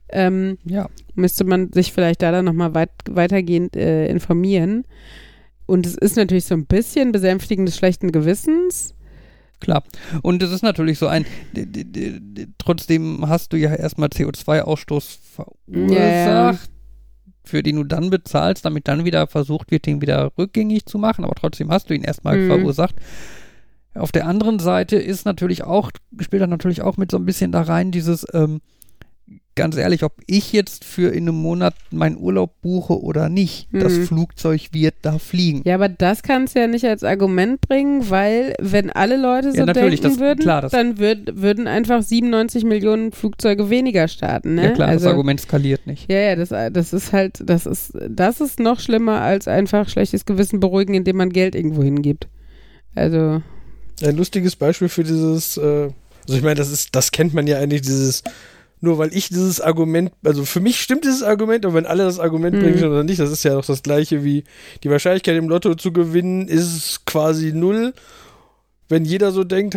Ähm, 0.10 0.58
ja. 0.64 0.88
müsste 1.16 1.44
man 1.44 1.74
sich 1.74 1.92
vielleicht 1.92 2.22
da 2.22 2.32
dann 2.32 2.46
nochmal 2.46 2.74
weit, 2.74 2.92
weitergehend 3.10 3.76
äh, 3.76 4.08
informieren. 4.08 4.86
Und 5.68 5.86
es 5.86 5.96
ist 5.96 6.16
natürlich 6.16 6.46
so 6.46 6.56
ein 6.56 6.66
bisschen 6.66 7.12
Besänftigen 7.12 7.66
des 7.68 7.78
schlechten 7.78 8.12
Gewissens. 8.12 8.96
Klar. 9.60 9.84
Und 10.22 10.42
es 10.44 10.52
ist 10.52 10.62
natürlich 10.64 10.98
so 11.00 11.08
ein, 11.08 11.26
trotzdem 12.58 13.28
hast 13.28 13.54
du 13.54 13.58
ja 13.58 13.74
erstmal 13.74 14.10
CO2-Ausstoß 14.10 15.18
verursacht, 15.36 15.90
ja. 16.00 16.58
für 17.44 17.64
den 17.64 17.78
du 17.78 17.84
dann 17.84 18.10
bezahlst, 18.10 18.66
damit 18.66 18.88
dann 18.88 19.04
wieder 19.04 19.28
versucht 19.28 19.72
wird, 19.72 19.86
den 19.86 20.02
wieder 20.02 20.32
rückgängig 20.38 20.86
zu 20.86 20.98
machen, 21.00 21.26
aber 21.26 21.36
trotzdem 21.36 21.70
hast 21.72 21.90
du 21.90 21.96
ihn 21.96 22.04
erstmal 22.04 22.38
Mhm. 22.38 22.48
verursacht. 22.48 22.96
Auf 23.96 24.12
der 24.12 24.28
anderen 24.28 24.60
Seite 24.60 24.98
ist 24.98 25.26
natürlich 25.26 25.64
auch, 25.64 25.92
spielt 26.20 26.44
dann 26.44 26.52
natürlich 26.52 26.82
auch 26.84 26.98
mit 26.98 27.10
so 27.10 27.18
ein 27.18 27.26
bisschen 27.26 27.52
da 27.52 27.64
rein, 27.64 27.92
dieses, 27.92 28.28
ähm, 28.34 28.62
ganz 29.58 29.76
ehrlich, 29.76 30.04
ob 30.04 30.14
ich 30.28 30.54
jetzt 30.54 30.86
für 30.86 31.10
in 31.10 31.28
einem 31.28 31.36
Monat 31.36 31.74
meinen 31.92 32.16
Urlaub 32.18 32.62
buche 32.62 33.02
oder 33.02 33.28
nicht, 33.28 33.68
das 33.74 33.92
Mhm. 33.98 34.04
Flugzeug 34.08 34.62
wird 34.72 34.96
da 35.02 35.20
fliegen. 35.20 35.64
Ja, 35.66 35.76
aber 35.76 35.90
das 35.90 36.24
kannst 36.24 36.56
du 36.56 36.60
ja 36.62 36.68
nicht 36.68 36.86
als 36.86 37.04
Argument 37.04 37.60
bringen, 37.60 38.10
weil 38.10 38.54
wenn 38.62 38.90
alle 38.90 39.18
Leute 39.18 39.52
so 39.52 39.58
Ja, 39.58 39.66
natürlich, 39.66 40.00
denken 40.00 40.18
das- 40.18 40.26
würden, 40.26 40.40
klar, 40.40 40.62
das- 40.62 40.72
dann 40.72 40.98
würd, 40.98 41.42
würden 41.42 41.68
einfach 41.68 42.02
97 42.02 42.64
Millionen 42.64 43.12
Flugzeuge 43.12 43.70
weniger 43.70 44.08
starten. 44.08 44.56
Ne? 44.56 44.64
Ja 44.64 44.72
klar, 44.72 44.88
also, 44.88 45.04
das 45.04 45.12
Argument 45.12 45.42
skaliert 45.42 45.86
nicht. 45.88 46.10
Ja, 46.10 46.20
ja, 46.20 46.36
das, 46.38 46.50
das 46.72 46.94
ist 46.94 47.12
halt, 47.12 47.42
das 47.44 47.66
ist, 47.66 47.92
das 48.10 48.40
ist 48.40 48.60
noch 48.62 48.80
schlimmer 48.80 49.20
als 49.22 49.50
einfach 49.50 49.90
schlechtes 49.90 50.24
Gewissen 50.26 50.62
beruhigen, 50.62 50.94
indem 50.94 51.18
man 51.18 51.30
Geld 51.32 51.56
irgendwo 51.56 51.84
hingibt. 51.84 52.28
Also, 52.96 53.42
Ein 54.04 54.16
lustiges 54.16 54.56
Beispiel 54.56 54.90
für 54.90 55.04
dieses, 55.04 55.58
äh, 55.58 55.62
also 56.28 56.38
ich 56.38 56.44
meine, 56.44 56.56
das 56.56 56.72
ist, 56.72 56.96
das 56.96 57.12
kennt 57.12 57.34
man 57.34 57.48
ja 57.48 57.58
eigentlich, 57.58 57.82
dieses, 57.82 58.24
nur 58.80 58.98
weil 58.98 59.14
ich 59.14 59.30
dieses 59.30 59.60
Argument, 59.60 60.12
also 60.24 60.46
für 60.46 60.60
mich 60.60 60.80
stimmt 60.80 61.04
dieses 61.04 61.24
Argument, 61.24 61.66
aber 61.66 61.76
wenn 61.76 61.86
alle 61.86 62.04
das 62.04 62.20
Argument 62.20 62.56
Mhm. 62.58 62.62
bringen 62.62 62.84
oder 62.84 63.04
nicht, 63.04 63.20
das 63.20 63.32
ist 63.32 63.44
ja 63.44 63.54
doch 63.54 63.66
das 63.66 63.82
gleiche 63.84 64.24
wie 64.24 64.44
die 64.84 64.90
Wahrscheinlichkeit 64.90 65.36
im 65.36 65.50
Lotto 65.50 65.76
zu 65.76 65.92
gewinnen 65.92 66.48
ist 66.48 67.06
quasi 67.06 67.54
null. 67.54 67.94
Wenn 68.90 69.04
jeder 69.04 69.32
so 69.32 69.44
denkt, 69.44 69.76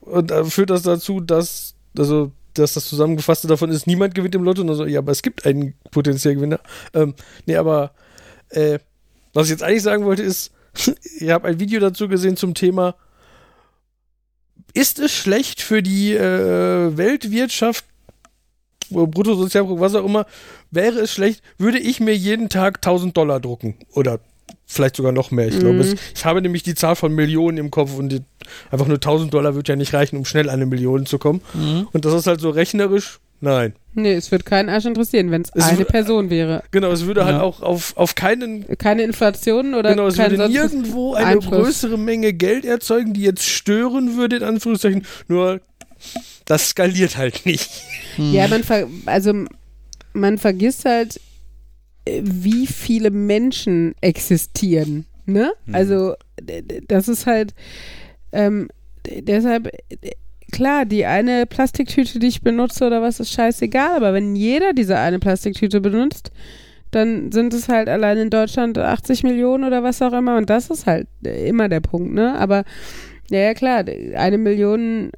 und 0.00 0.30
äh, 0.30 0.44
führt 0.44 0.70
das 0.70 0.82
dazu, 0.82 1.20
dass, 1.20 1.74
also, 1.96 2.32
dass 2.54 2.74
das 2.74 2.88
Zusammengefasste 2.88 3.46
davon 3.46 3.70
ist, 3.70 3.86
niemand 3.86 4.14
gewinnt 4.14 4.34
im 4.34 4.42
Lotto, 4.42 4.62
und 4.62 4.74
so, 4.74 4.86
ja, 4.86 5.00
aber 5.00 5.12
es 5.12 5.22
gibt 5.22 5.46
einen 5.46 5.74
potenziellen 5.90 6.38
Gewinner. 6.38 6.60
Ähm, 6.94 7.14
nee, 7.46 7.56
aber 7.56 7.92
äh, 8.50 8.78
was 9.34 9.46
ich 9.46 9.50
jetzt 9.50 9.62
eigentlich 9.62 9.82
sagen 9.82 10.04
wollte, 10.04 10.22
ist, 10.22 10.52
ich 11.20 11.28
habe 11.30 11.46
ein 11.48 11.60
Video 11.60 11.80
dazu 11.80 12.08
gesehen 12.08 12.36
zum 12.36 12.54
Thema, 12.54 12.94
ist 14.74 14.98
es 14.98 15.12
schlecht 15.12 15.60
für 15.62 15.82
die 15.82 16.14
äh, 16.14 16.96
Weltwirtschaft, 16.96 17.84
Bruttosozialprodukt, 18.90 19.80
was 19.80 19.94
auch 19.94 20.04
immer, 20.04 20.26
wäre 20.70 21.00
es 21.00 21.12
schlecht, 21.12 21.42
würde 21.58 21.78
ich 21.78 22.00
mir 22.00 22.16
jeden 22.16 22.48
Tag 22.48 22.78
1000 22.82 23.16
Dollar 23.16 23.40
drucken 23.40 23.74
oder 23.92 24.20
vielleicht 24.66 24.96
sogar 24.96 25.12
noch 25.12 25.30
mehr. 25.30 25.48
Ich 25.48 25.58
glaube, 25.58 25.74
Mhm. 25.74 25.80
es- 25.80 25.94
ich 26.14 26.24
habe 26.24 26.42
nämlich 26.42 26.62
die 26.62 26.74
Zahl 26.74 26.94
von 26.96 27.14
Millionen 27.14 27.56
im 27.58 27.70
Kopf 27.70 27.96
und 27.98 28.10
die, 28.10 28.20
einfach 28.70 28.86
nur 28.86 29.00
1000 29.00 29.32
Dollar 29.32 29.54
wird 29.54 29.68
ja 29.68 29.76
nicht 29.76 29.94
reichen, 29.94 30.16
um 30.16 30.24
schnell 30.24 30.48
an 30.48 30.56
eine 30.56 30.66
Million 30.66 31.06
zu 31.06 31.18
kommen. 31.18 31.40
Mhm. 31.54 31.88
Und 31.92 32.04
das 32.04 32.12
ist 32.14 32.26
halt 32.26 32.40
so 32.40 32.50
rechnerisch. 32.50 33.18
Nein. 33.40 33.74
nee, 33.94 34.14
es 34.14 34.32
würde 34.32 34.42
keinen 34.42 34.68
Arsch 34.68 34.84
interessieren, 34.84 35.30
wenn 35.30 35.42
es 35.42 35.52
eine 35.52 35.84
Person 35.84 36.28
wäre. 36.28 36.64
Genau, 36.72 36.90
es 36.90 37.06
würde 37.06 37.24
halt 37.24 37.36
Ja. 37.36 37.42
auch 37.42 37.62
auf, 37.62 37.96
auf 37.96 38.16
keinen 38.16 38.66
Keine 38.78 39.02
Inflation 39.04 39.74
oder 39.74 39.90
genau, 39.90 40.08
es 40.08 40.18
würde 40.18 40.48
nirgendwo 40.48 41.14
eine 41.14 41.26
Einfluss. 41.26 41.50
größere 41.62 41.98
Menge 41.98 42.32
Geld 42.32 42.64
erzeugen, 42.64 43.12
die 43.14 43.22
jetzt 43.22 43.44
stören 43.44 44.16
würde, 44.16 44.36
in 44.38 44.42
Anführungszeichen. 44.42 45.06
Nur, 45.28 45.60
das 46.48 46.70
skaliert 46.70 47.16
halt 47.16 47.46
nicht. 47.46 47.70
Mhm. 48.16 48.32
Ja, 48.32 48.48
man 48.48 48.64
ver 48.64 48.88
also 49.06 49.32
man 50.14 50.38
vergisst 50.38 50.84
halt, 50.84 51.20
äh, 52.06 52.20
wie 52.24 52.66
viele 52.66 53.10
Menschen 53.10 53.94
existieren. 54.00 55.06
Ne? 55.26 55.52
Mhm. 55.66 55.74
Also 55.74 56.14
das 56.88 57.08
ist 57.08 57.26
halt 57.26 57.54
ähm, 58.32 58.68
deshalb 59.06 59.70
klar, 60.50 60.86
die 60.86 61.04
eine 61.04 61.44
Plastiktüte, 61.46 62.18
die 62.18 62.28
ich 62.28 62.40
benutze 62.40 62.86
oder 62.86 63.02
was, 63.02 63.20
ist 63.20 63.32
scheißegal, 63.32 63.96
aber 63.96 64.14
wenn 64.14 64.34
jeder 64.34 64.72
diese 64.72 64.98
eine 64.98 65.18
Plastiktüte 65.18 65.80
benutzt, 65.80 66.32
dann 66.90 67.30
sind 67.32 67.52
es 67.52 67.68
halt 67.68 67.88
allein 67.88 68.16
in 68.16 68.30
Deutschland 68.30 68.78
80 68.78 69.22
Millionen 69.22 69.64
oder 69.64 69.82
was 69.82 70.00
auch 70.00 70.14
immer 70.14 70.38
und 70.38 70.48
das 70.48 70.70
ist 70.70 70.86
halt 70.86 71.06
äh, 71.22 71.46
immer 71.46 71.68
der 71.68 71.80
Punkt, 71.80 72.14
ne? 72.14 72.38
Aber 72.38 72.64
ja, 73.30 73.40
ja 73.40 73.54
klar, 73.54 73.84
eine 74.14 74.38
Million 74.38 75.10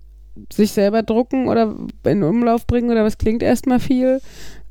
sich 0.53 0.73
selber 0.73 1.03
drucken 1.03 1.49
oder 1.49 1.75
in 2.05 2.23
Umlauf 2.23 2.67
bringen 2.67 2.91
oder 2.91 3.05
was 3.05 3.19
klingt 3.19 3.43
erstmal 3.43 3.81
viel, 3.81 4.21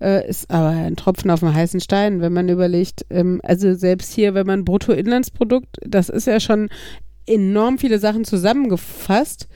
äh, 0.01 0.27
ist 0.27 0.49
aber 0.49 0.69
ein 0.69 0.95
Tropfen 0.95 1.31
auf 1.31 1.39
dem 1.41 1.53
heißen 1.53 1.81
Stein, 1.81 2.21
wenn 2.21 2.33
man 2.33 2.49
überlegt, 2.49 3.05
ähm, 3.09 3.41
also 3.43 3.73
selbst 3.73 4.13
hier, 4.13 4.33
wenn 4.33 4.47
man 4.47 4.65
Bruttoinlandsprodukt, 4.65 5.77
das 5.81 6.09
ist 6.09 6.27
ja 6.27 6.39
schon 6.39 6.69
enorm 7.25 7.77
viele 7.77 7.99
Sachen 7.99 8.25
zusammengefasst 8.25 9.47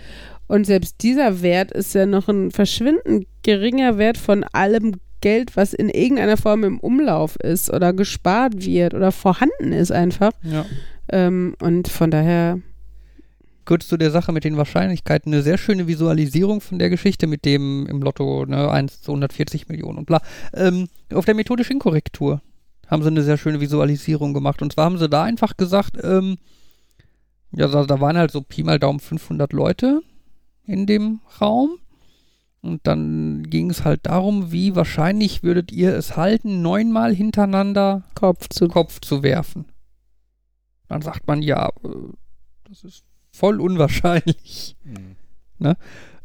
und 0.48 0.66
selbst 0.66 1.02
dieser 1.02 1.42
Wert 1.42 1.72
ist 1.72 1.96
ja 1.96 2.06
noch 2.06 2.28
ein 2.28 2.52
verschwindend 2.52 3.28
geringer 3.44 3.98
Wert 3.98 4.18
von 4.18 4.44
allem 4.44 4.96
Geld, 5.22 5.56
was 5.56 5.74
in 5.74 5.90
irgendeiner 5.90 6.38
Form 6.38 6.66
im 6.66 6.80
Umlauf 6.80 7.38
ist 7.38 7.74
oder 7.74 7.94
gespart 7.94 8.66
wird 8.66 8.94
oder 8.94 9.12
vorhanden 9.12 9.72
ist 9.72 9.92
einfach. 9.92 10.32
Ja. 10.44 10.66
Ähm, 11.10 11.56
und 11.62 11.88
von 11.88 12.12
daher, 12.12 12.60
kurz 13.66 13.88
zu 13.88 13.98
der 13.98 14.12
Sache 14.12 14.32
mit 14.32 14.44
den 14.44 14.58
Wahrscheinlichkeiten. 14.58 15.34
Eine 15.34 15.42
sehr 15.42 15.58
schöne 15.58 15.88
Visualisierung 15.88 16.62
von 16.62 16.80
der 16.80 16.90
Geschichte 16.90 17.28
mit 17.28 17.46
dem 17.46 17.86
im 17.88 18.02
Lotto 18.02 18.46
ne, 18.46 18.70
1 18.70 19.02
zu 19.02 19.12
140 19.12 19.70
Millionen 19.70 20.00
und 20.00 20.06
bla. 20.06 20.22
Ähm, 20.54 20.88
auf 21.14 21.26
der 21.26 21.36
methodischen 21.36 21.80
Korrektur 21.80 22.42
haben 22.88 23.04
sie 23.04 23.08
eine 23.08 23.24
sehr 23.24 23.38
schöne 23.38 23.60
Visualisierung 23.60 24.34
gemacht. 24.34 24.62
Und 24.62 24.74
zwar 24.74 24.86
haben 24.86 24.98
sie 24.98 25.10
da 25.10 25.24
einfach 25.24 25.58
gesagt, 25.58 25.98
ähm, 26.04 26.38
ja, 27.52 27.68
da, 27.68 27.86
da 27.86 28.00
waren 28.00 28.18
halt 28.18 28.32
so 28.32 28.42
Pi 28.42 28.64
mal 28.64 28.80
Daumen 28.80 29.00
500 29.00 29.54
Leute 29.54 30.02
in 30.66 30.86
dem 30.86 31.22
Raum. 31.40 31.78
Und 32.62 32.88
dann 32.88 33.44
ging 33.50 33.70
es 33.70 33.84
halt 33.84 34.06
darum, 34.06 34.52
wie 34.52 34.76
wahrscheinlich 34.76 35.44
würdet 35.44 35.72
ihr 35.72 35.96
es 35.96 36.16
halten, 36.16 36.62
neunmal 36.62 37.14
hintereinander 37.14 38.04
Kopf 38.16 38.48
zu 38.50 38.70
Kopf 38.70 39.02
zu 39.02 39.22
werfen. 39.22 39.66
Dann 40.88 41.02
sagt 41.02 41.28
man, 41.28 41.42
ja, 41.42 41.70
äh, 41.84 41.90
das 42.70 42.84
ist 42.84 43.04
voll 43.34 43.60
unwahrscheinlich. 43.60 44.76
Mhm. 44.84 45.74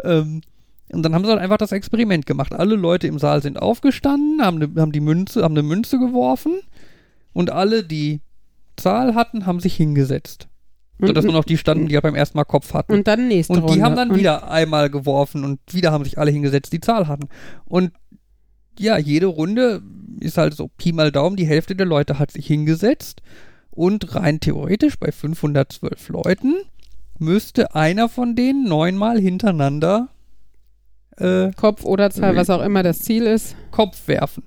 Ähm, 0.05 0.41
und 0.93 1.03
dann 1.03 1.15
haben 1.15 1.25
sie 1.25 1.31
halt 1.31 1.41
einfach 1.41 1.59
das 1.59 1.73
Experiment 1.73 2.27
gemacht. 2.27 2.53
Alle 2.53 2.75
Leute 2.77 3.07
im 3.07 3.19
Saal 3.19 3.43
sind 3.43 3.61
aufgestanden, 3.61 4.41
haben, 4.43 4.59
ne, 4.59 4.71
haben 4.79 4.93
die 4.93 5.01
Münze, 5.01 5.43
haben 5.43 5.55
eine 5.55 5.63
Münze 5.63 5.99
geworfen 5.99 6.61
und 7.33 7.51
alle, 7.51 7.85
die 7.85 8.21
Zahl 8.77 9.15
hatten, 9.15 9.45
haben 9.47 9.61
sich 9.61 9.75
hingesetzt. 9.75 10.49
Sodass 11.01 11.25
nur 11.25 11.35
noch 11.35 11.45
die 11.45 11.59
standen, 11.59 11.87
die 11.87 11.95
ja 11.95 12.01
beim 12.01 12.17
ersten 12.17 12.37
Mal 12.39 12.45
Kopf 12.45 12.75
hatten. 12.75 12.93
und 12.93 13.07
dann 13.07 13.29
nächste 13.29 13.53
Und 13.53 13.61
Runde. 13.61 13.75
die 13.75 13.83
haben 13.85 13.95
dann 13.95 14.11
Und- 14.11 14.17
wieder 14.19 14.51
einmal 14.51 14.91
geworfen 14.91 15.45
und 15.45 15.61
wieder 15.73 15.93
haben 15.93 16.03
sich 16.05 16.19
alle 16.19 16.33
hingesetzt, 16.33 16.73
die 16.73 16.81
Zahl 16.81 17.07
hatten. 17.07 17.29
Und 17.67 17.93
ja, 18.79 18.99
jede 18.99 19.27
Runde 19.27 19.83
ist 20.21 20.39
halt 20.39 20.55
so 20.55 20.69
Pi 20.69 20.93
mal 20.93 21.13
Daumen, 21.13 21.37
die 21.37 21.47
Hälfte 21.47 21.77
der 21.77 21.87
Leute 21.87 22.19
hat 22.19 22.33
sich 22.33 22.47
hingesetzt. 22.49 23.23
Und 23.71 24.17
rein 24.17 24.41
theoretisch 24.41 24.99
bei 24.99 25.13
512 25.13 26.09
Leuten 26.09 26.55
müsste 27.21 27.75
einer 27.75 28.09
von 28.09 28.35
denen 28.35 28.65
neunmal 28.69 29.21
hintereinander 29.21 30.09
äh, 31.17 31.51
Kopf 31.53 31.85
oder 31.85 32.11
Zahl, 32.11 32.37
was 32.37 32.51
auch 32.51 32.63
immer 32.63 32.83
das 32.83 33.01
Ziel 33.01 33.25
ist. 33.27 33.57
Kopf 33.71 34.07
werfen. 34.09 34.45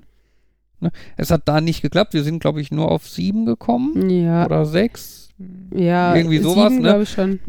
Ne? 0.80 0.92
Es 1.18 1.32
hat 1.32 1.44
da 1.48 1.62
nicht 1.62 1.82
geklappt. 1.82 2.14
Wir 2.14 2.24
sind, 2.24 2.40
glaube 2.40 2.62
ich, 2.62 2.72
nur 2.72 2.90
auf 2.92 3.08
sieben 3.08 3.46
gekommen 3.46 4.10
Ja, 4.10 4.46
oder 4.46 4.66
sechs. 4.66 5.30
ja. 5.76 6.16
irgendwie 6.16 6.40
sowas, 6.40 6.70
sieben, 6.72 6.82
ne? 6.84 6.90
glaube 6.90 7.04
ich 7.04 7.10
schon. 7.10 7.40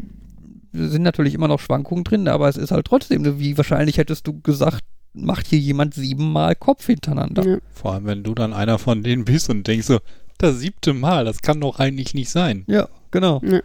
Es 0.73 0.91
sind 0.91 1.03
natürlich 1.03 1.35
immer 1.35 1.47
noch 1.47 1.59
Schwankungen 1.59 2.03
drin, 2.03 2.27
aber 2.27 2.49
es 2.49 2.57
ist 2.57 2.71
halt 2.71 2.85
trotzdem, 2.87 3.21
ne, 3.21 3.39
wie 3.39 3.57
wahrscheinlich 3.57 3.97
hättest 3.97 4.25
du 4.27 4.41
gesagt, 4.41 4.83
macht 5.13 5.45
hier 5.47 5.59
jemand 5.59 5.93
siebenmal 5.93 6.55
Kopf 6.55 6.87
hintereinander. 6.87 7.47
Ja. 7.47 7.57
Vor 7.71 7.93
allem, 7.93 8.05
wenn 8.05 8.23
du 8.23 8.33
dann 8.33 8.53
einer 8.53 8.79
von 8.79 9.03
denen 9.03 9.25
bist 9.25 9.49
und 9.49 9.67
denkst 9.67 9.85
so, 9.85 9.99
das 10.39 10.59
siebte 10.59 10.93
Mal, 10.93 11.25
das 11.25 11.41
kann 11.43 11.61
doch 11.61 11.79
eigentlich 11.79 12.13
nicht 12.15 12.29
sein. 12.31 12.63
Ja, 12.67 12.89
genau. 13.11 13.39
Ja. 13.43 13.61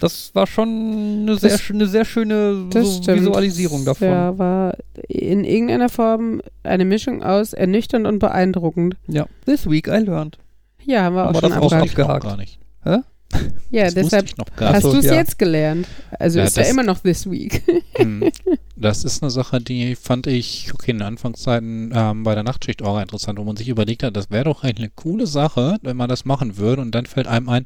Das 0.00 0.34
war 0.34 0.46
schon 0.46 0.68
eine 1.22 1.36
sehr, 1.36 1.50
Das- 1.50 1.70
eine 1.70 1.86
sehr 1.86 2.04
schöne 2.04 2.66
so. 2.72 3.06
Visualisierung 3.06 3.84
davon. 3.84 4.08
Ja, 4.08 4.38
war 4.38 4.74
in 5.08 5.44
irgendeiner 5.44 5.88
Form 5.88 6.42
eine 6.62 6.84
Mischung 6.84 7.22
aus 7.22 7.52
ernüchternd 7.52 8.06
und 8.06 8.18
beeindruckend. 8.18 8.96
Ja. 9.06 9.26
This 9.46 9.68
week 9.68 9.86
I 9.88 9.98
learned. 9.98 10.38
Ja, 10.84 11.02
haben 11.02 11.14
wir 11.16 11.28
auch 11.28 11.40
schon 11.40 11.50
das 11.50 11.52
abgehakt. 11.62 11.90
ich 11.90 11.98
noch 11.98 12.20
gar 12.20 12.36
nicht. 12.36 12.58
Ja, 13.70 13.84
das 13.84 13.94
deshalb 13.94 14.24
wusste 14.24 14.34
ich 14.34 14.36
noch 14.38 14.56
gar 14.56 14.72
hast 14.72 14.84
du 14.84 14.96
es 14.96 15.04
ja. 15.04 15.14
jetzt 15.14 15.38
gelernt. 15.38 15.86
Also 16.18 16.40
Ja, 16.40 16.46
ist 16.46 16.56
ja 16.56 16.64
immer 16.64 16.82
noch 16.82 16.98
this 16.98 17.30
week. 17.30 17.62
Hm. 17.96 18.30
Das 18.76 19.04
ist 19.04 19.22
eine 19.22 19.30
Sache, 19.30 19.60
die 19.60 19.94
fand 19.94 20.26
ich, 20.26 20.70
okay, 20.72 20.92
in 20.92 20.96
den 21.00 21.06
Anfangszeiten 21.06 21.92
ähm, 21.94 22.22
bei 22.22 22.34
der 22.34 22.44
Nachtschicht 22.44 22.80
auch 22.82 22.98
interessant, 22.98 23.38
wo 23.38 23.44
man 23.44 23.54
sich 23.54 23.68
überlegt 23.68 24.02
hat, 24.02 24.16
das 24.16 24.30
wäre 24.30 24.44
doch 24.44 24.64
eigentlich 24.64 24.78
eine 24.78 24.90
coole 24.96 25.26
Sache, 25.26 25.76
wenn 25.82 25.98
man 25.98 26.08
das 26.08 26.24
machen 26.24 26.56
würde 26.56 26.80
und 26.80 26.94
dann 26.94 27.04
fällt 27.04 27.26
einem 27.26 27.50
ein, 27.50 27.64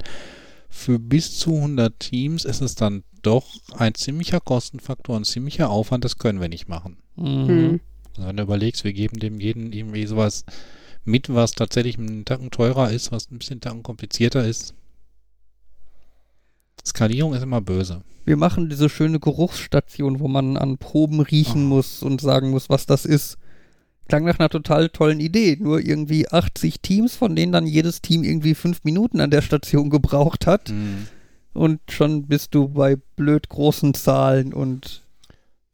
für 0.75 0.99
bis 0.99 1.39
zu 1.39 1.55
100 1.55 1.99
Teams 2.01 2.45
ist 2.45 2.61
es 2.61 2.75
dann 2.75 3.05
doch 3.23 3.47
ein 3.79 3.95
ziemlicher 3.95 4.41
Kostenfaktor, 4.41 5.17
ein 5.17 5.25
ziemlicher 5.25 5.71
Aufwand, 5.71 6.05
das 6.05 6.19
können 6.19 6.41
wir 6.41 6.49
nicht 6.49 6.69
machen. 6.69 6.99
Mhm. 7.17 7.49
Hm. 7.49 7.81
Also 8.17 8.29
wenn 8.29 8.37
du 8.37 8.43
überlegst, 8.43 8.83
wir 8.83 8.93
geben 8.93 9.19
dem 9.21 9.41
jeden 9.41 9.73
irgendwie 9.73 10.05
sowas 10.05 10.45
mit, 11.05 11.33
was 11.33 11.53
tatsächlich 11.53 11.97
einen 11.97 12.25
Tacken 12.25 12.51
teurer 12.51 12.91
ist, 12.91 13.13
was 13.13 13.31
ein 13.31 13.39
bisschen 13.39 13.61
Tacken 13.61 13.85
komplizierter 13.85 14.45
ist. 14.45 14.75
Skalierung 16.85 17.35
ist 17.35 17.43
immer 17.43 17.61
böse. 17.61 18.03
Wir 18.25 18.37
machen 18.37 18.69
diese 18.69 18.89
schöne 18.89 19.21
Geruchsstation, 19.21 20.19
wo 20.19 20.29
man 20.29 20.57
an 20.57 20.77
Proben 20.79 21.21
riechen 21.21 21.67
Oh. 21.67 21.77
muss 21.77 22.03
und 22.03 22.21
sagen 22.21 22.51
muss, 22.51 22.69
was 22.69 22.85
das 22.85 23.07
ist. 23.07 23.39
Klang 24.09 24.25
nach 24.25 24.39
einer 24.39 24.49
total 24.51 24.89
tollen 24.91 25.21
Idee. 25.21 25.57
Nur 25.61 25.81
irgendwie 25.81 26.29
80 26.29 26.81
Teams, 26.81 27.17
von 27.17 27.35
denen 27.37 27.53
dann 27.53 27.67
jedes 27.67 28.03
Team 28.03 28.23
irgendwie 28.25 28.55
fünf 28.55 28.85
Minuten 28.85 29.21
an 29.21 29.31
der 29.31 29.43
Station 29.43 29.91
gebraucht 29.91 30.47
hat. 30.47 30.71
Mhm. 30.71 31.07
und 31.55 31.81
schon 31.89 32.27
bist 32.27 32.55
du 32.55 32.69
bei 32.69 32.97
blöd 33.17 33.49
großen 33.49 33.95
Zahlen 33.95 34.53
und 34.53 35.03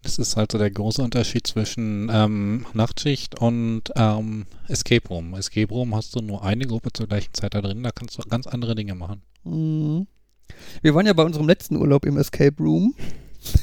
Das 0.03 0.19
ist 0.19 0.37
halt 0.37 0.53
so 0.53 0.59
der 0.59 0.71
große 0.71 1.03
Unterschied 1.03 1.47
zwischen 1.47 2.11
ähm, 2.13 2.67
Nachtschicht 2.75 3.39
und 3.41 3.85
ähm, 3.97 4.47
Escape 4.69 5.09
Room. 5.09 5.35
Escape 5.35 5.73
Room 5.75 5.95
hast 5.95 6.15
du 6.15 6.21
nur 6.21 6.45
eine 6.45 6.67
Gruppe 6.67 6.91
zur 6.93 7.07
gleichen 7.07 7.35
Zeit 7.35 7.55
da 7.55 7.61
drin, 7.61 7.83
da 7.83 7.91
kannst 7.91 8.17
du 8.19 8.23
ganz 8.29 8.47
andere 8.47 8.75
Dinge 8.75 8.95
machen. 8.95 9.23
Mhm. 9.45 10.07
Wir 10.83 10.95
waren 10.95 11.07
ja 11.07 11.13
bei 11.13 11.23
unserem 11.23 11.47
letzten 11.47 11.77
Urlaub 11.77 12.05
im 12.07 12.17
Escape 12.19 12.57
Room. 12.63 12.95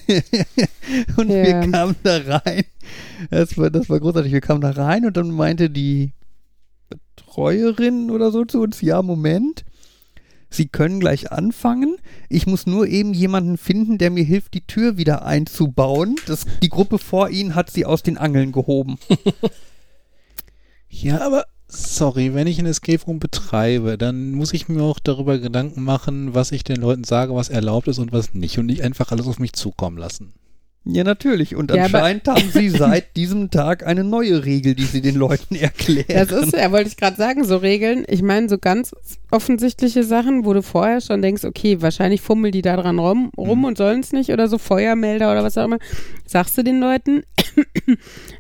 und 1.17 1.29
Ja. 1.29 1.43
wir 1.43 1.71
kamen 1.71 1.95
da 2.03 2.17
rein. 2.17 2.63
Das 3.29 3.57
war, 3.57 3.69
das 3.69 3.89
war 3.89 3.99
großartig. 3.99 4.31
Wir 4.31 4.41
kamen 4.41 4.61
da 4.61 4.71
rein 4.71 5.05
und 5.05 5.17
dann 5.17 5.31
meinte 5.31 5.69
die 5.69 6.13
Betreuerin 6.89 8.09
oder 8.11 8.31
so 8.31 8.45
zu 8.45 8.61
uns, 8.61 8.81
ja, 8.81 9.01
Moment. 9.01 9.65
Sie 10.49 10.67
können 10.69 11.01
gleich 11.01 11.31
anfangen. 11.33 11.97
Ich 12.29 12.47
muss 12.47 12.65
nur 12.65 12.87
eben 12.87 13.13
jemanden 13.13 13.57
finden, 13.57 13.97
der 13.97 14.11
mir 14.11 14.23
hilft, 14.23 14.53
die 14.53 14.65
Tür 14.65 14.97
wieder 14.97 15.25
einzubauen. 15.25 16.15
Das, 16.25 16.45
die 16.63 16.69
Gruppe 16.69 16.99
vor 16.99 17.29
Ihnen 17.29 17.53
hat 17.53 17.69
sie 17.69 17.85
aus 17.85 18.01
den 18.01 18.17
Angeln 18.17 18.51
gehoben. 18.51 18.97
Ja, 20.89 21.19
aber 21.19 21.45
sorry, 21.67 22.33
wenn 22.33 22.47
ich 22.47 22.59
ein 22.59 22.65
Escape 22.65 23.03
Room 23.05 23.19
betreibe, 23.19 23.97
dann 23.97 24.31
muss 24.31 24.53
ich 24.53 24.69
mir 24.69 24.83
auch 24.83 24.99
darüber 24.99 25.37
Gedanken 25.37 25.83
machen, 25.83 26.33
was 26.33 26.51
ich 26.51 26.63
den 26.63 26.77
Leuten 26.77 27.03
sage, 27.03 27.35
was 27.35 27.49
erlaubt 27.49 27.87
ist 27.87 27.99
und 27.99 28.11
was 28.11 28.33
nicht 28.33 28.57
und 28.57 28.67
nicht 28.67 28.83
einfach 28.83 29.11
alles 29.11 29.27
auf 29.27 29.39
mich 29.39 29.53
zukommen 29.53 29.97
lassen. 29.97 30.33
Ja, 30.89 31.03
natürlich. 31.03 31.53
Und 31.55 31.71
Ja, 31.71 31.83
anscheinend 31.83 32.27
haben 32.27 32.49
sie 32.49 32.69
seit 32.69 33.17
diesem 33.17 33.51
Tag 33.51 33.85
eine 33.85 34.05
neue 34.05 34.45
Regel, 34.45 34.73
die 34.73 34.85
sie 34.85 35.01
den 35.01 35.15
Leuten 35.15 35.55
erklären. 35.59 36.05
Das 36.07 36.31
ist, 36.31 36.53
ja, 36.53 36.71
wollte 36.71 36.87
ich 36.87 36.95
gerade 36.95 37.17
sagen, 37.17 37.43
so 37.43 37.57
Regeln. 37.57 38.05
Ich 38.07 38.21
meine, 38.21 38.47
so 38.47 38.57
ganz 38.57 38.95
offensichtliche 39.29 40.03
Sachen, 40.03 40.45
wo 40.45 40.53
du 40.53 40.63
vorher 40.63 41.01
schon 41.01 41.21
denkst, 41.21 41.43
okay, 41.43 41.81
wahrscheinlich 41.81 42.21
fummeln 42.21 42.53
die 42.53 42.61
da 42.61 42.77
dran 42.77 42.99
rum, 42.99 43.31
rum 43.37 43.65
und 43.65 43.77
sollen 43.77 43.99
es 43.99 44.13
nicht 44.13 44.31
oder 44.31 44.47
so 44.47 44.57
Feuermelder 44.57 45.29
oder 45.29 45.43
was 45.43 45.57
auch 45.57 45.65
immer. 45.65 45.79
Sagst 46.25 46.57
du 46.57 46.63
den 46.63 46.79
Leuten. 46.79 47.23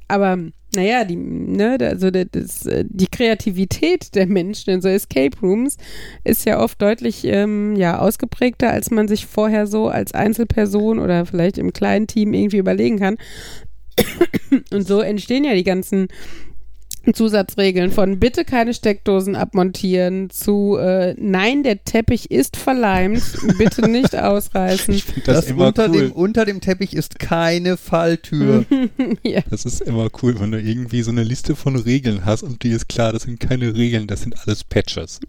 Aber 0.07 0.37
naja, 0.75 1.05
die, 1.05 1.15
ne, 1.15 1.77
also 1.79 2.11
das, 2.11 2.65
äh, 2.65 2.85
die 2.87 3.07
Kreativität 3.07 4.15
der 4.15 4.27
Menschen 4.27 4.71
in 4.71 4.81
so 4.81 4.89
Escape 4.89 5.37
Rooms 5.41 5.77
ist 6.23 6.45
ja 6.45 6.59
oft 6.59 6.81
deutlich 6.81 7.23
ähm, 7.23 7.75
ja, 7.75 7.99
ausgeprägter, 7.99 8.71
als 8.71 8.91
man 8.91 9.07
sich 9.07 9.25
vorher 9.25 9.65
so 9.65 9.87
als 9.87 10.13
Einzelperson 10.13 10.99
oder 10.99 11.25
vielleicht 11.25 11.57
im 11.57 11.73
kleinen 11.73 12.07
Team 12.07 12.33
irgendwie 12.33 12.57
überlegen 12.57 12.99
kann. 12.99 13.17
Und 14.71 14.85
so 14.87 14.99
entstehen 15.01 15.43
ja 15.43 15.53
die 15.53 15.63
ganzen 15.63 16.07
Zusatzregeln 17.13 17.91
von 17.91 18.19
bitte 18.19 18.45
keine 18.45 18.73
Steckdosen 18.73 19.35
abmontieren 19.35 20.29
zu 20.29 20.77
äh, 20.79 21.15
nein, 21.17 21.63
der 21.63 21.83
Teppich 21.83 22.31
ist 22.31 22.57
verleimt, 22.57 23.21
bitte 23.57 23.89
nicht 23.89 24.15
ausreißen. 24.17 24.93
Ich 24.93 25.05
Das, 25.25 25.41
das, 25.41 25.45
immer 25.49 25.67
unter, 25.67 25.89
cool. 25.89 25.97
dem, 26.07 26.11
unter 26.11 26.45
dem 26.45 26.61
Teppich 26.61 26.93
ist 26.95 27.19
keine 27.19 27.77
Falltür. 27.77 28.65
ja. 29.23 29.41
Das 29.49 29.65
ist 29.65 29.81
immer 29.81 30.07
cool, 30.21 30.39
wenn 30.39 30.51
du 30.51 30.59
irgendwie 30.59 31.01
so 31.01 31.11
eine 31.11 31.23
Liste 31.23 31.55
von 31.55 31.75
Regeln 31.75 32.25
hast 32.25 32.43
und 32.43 32.63
dir 32.63 32.75
ist 32.75 32.89
klar, 32.89 33.13
das 33.13 33.23
sind 33.23 33.39
keine 33.39 33.75
Regeln, 33.75 34.07
das 34.07 34.21
sind 34.21 34.35
alles 34.45 34.63
Patches. 34.63 35.19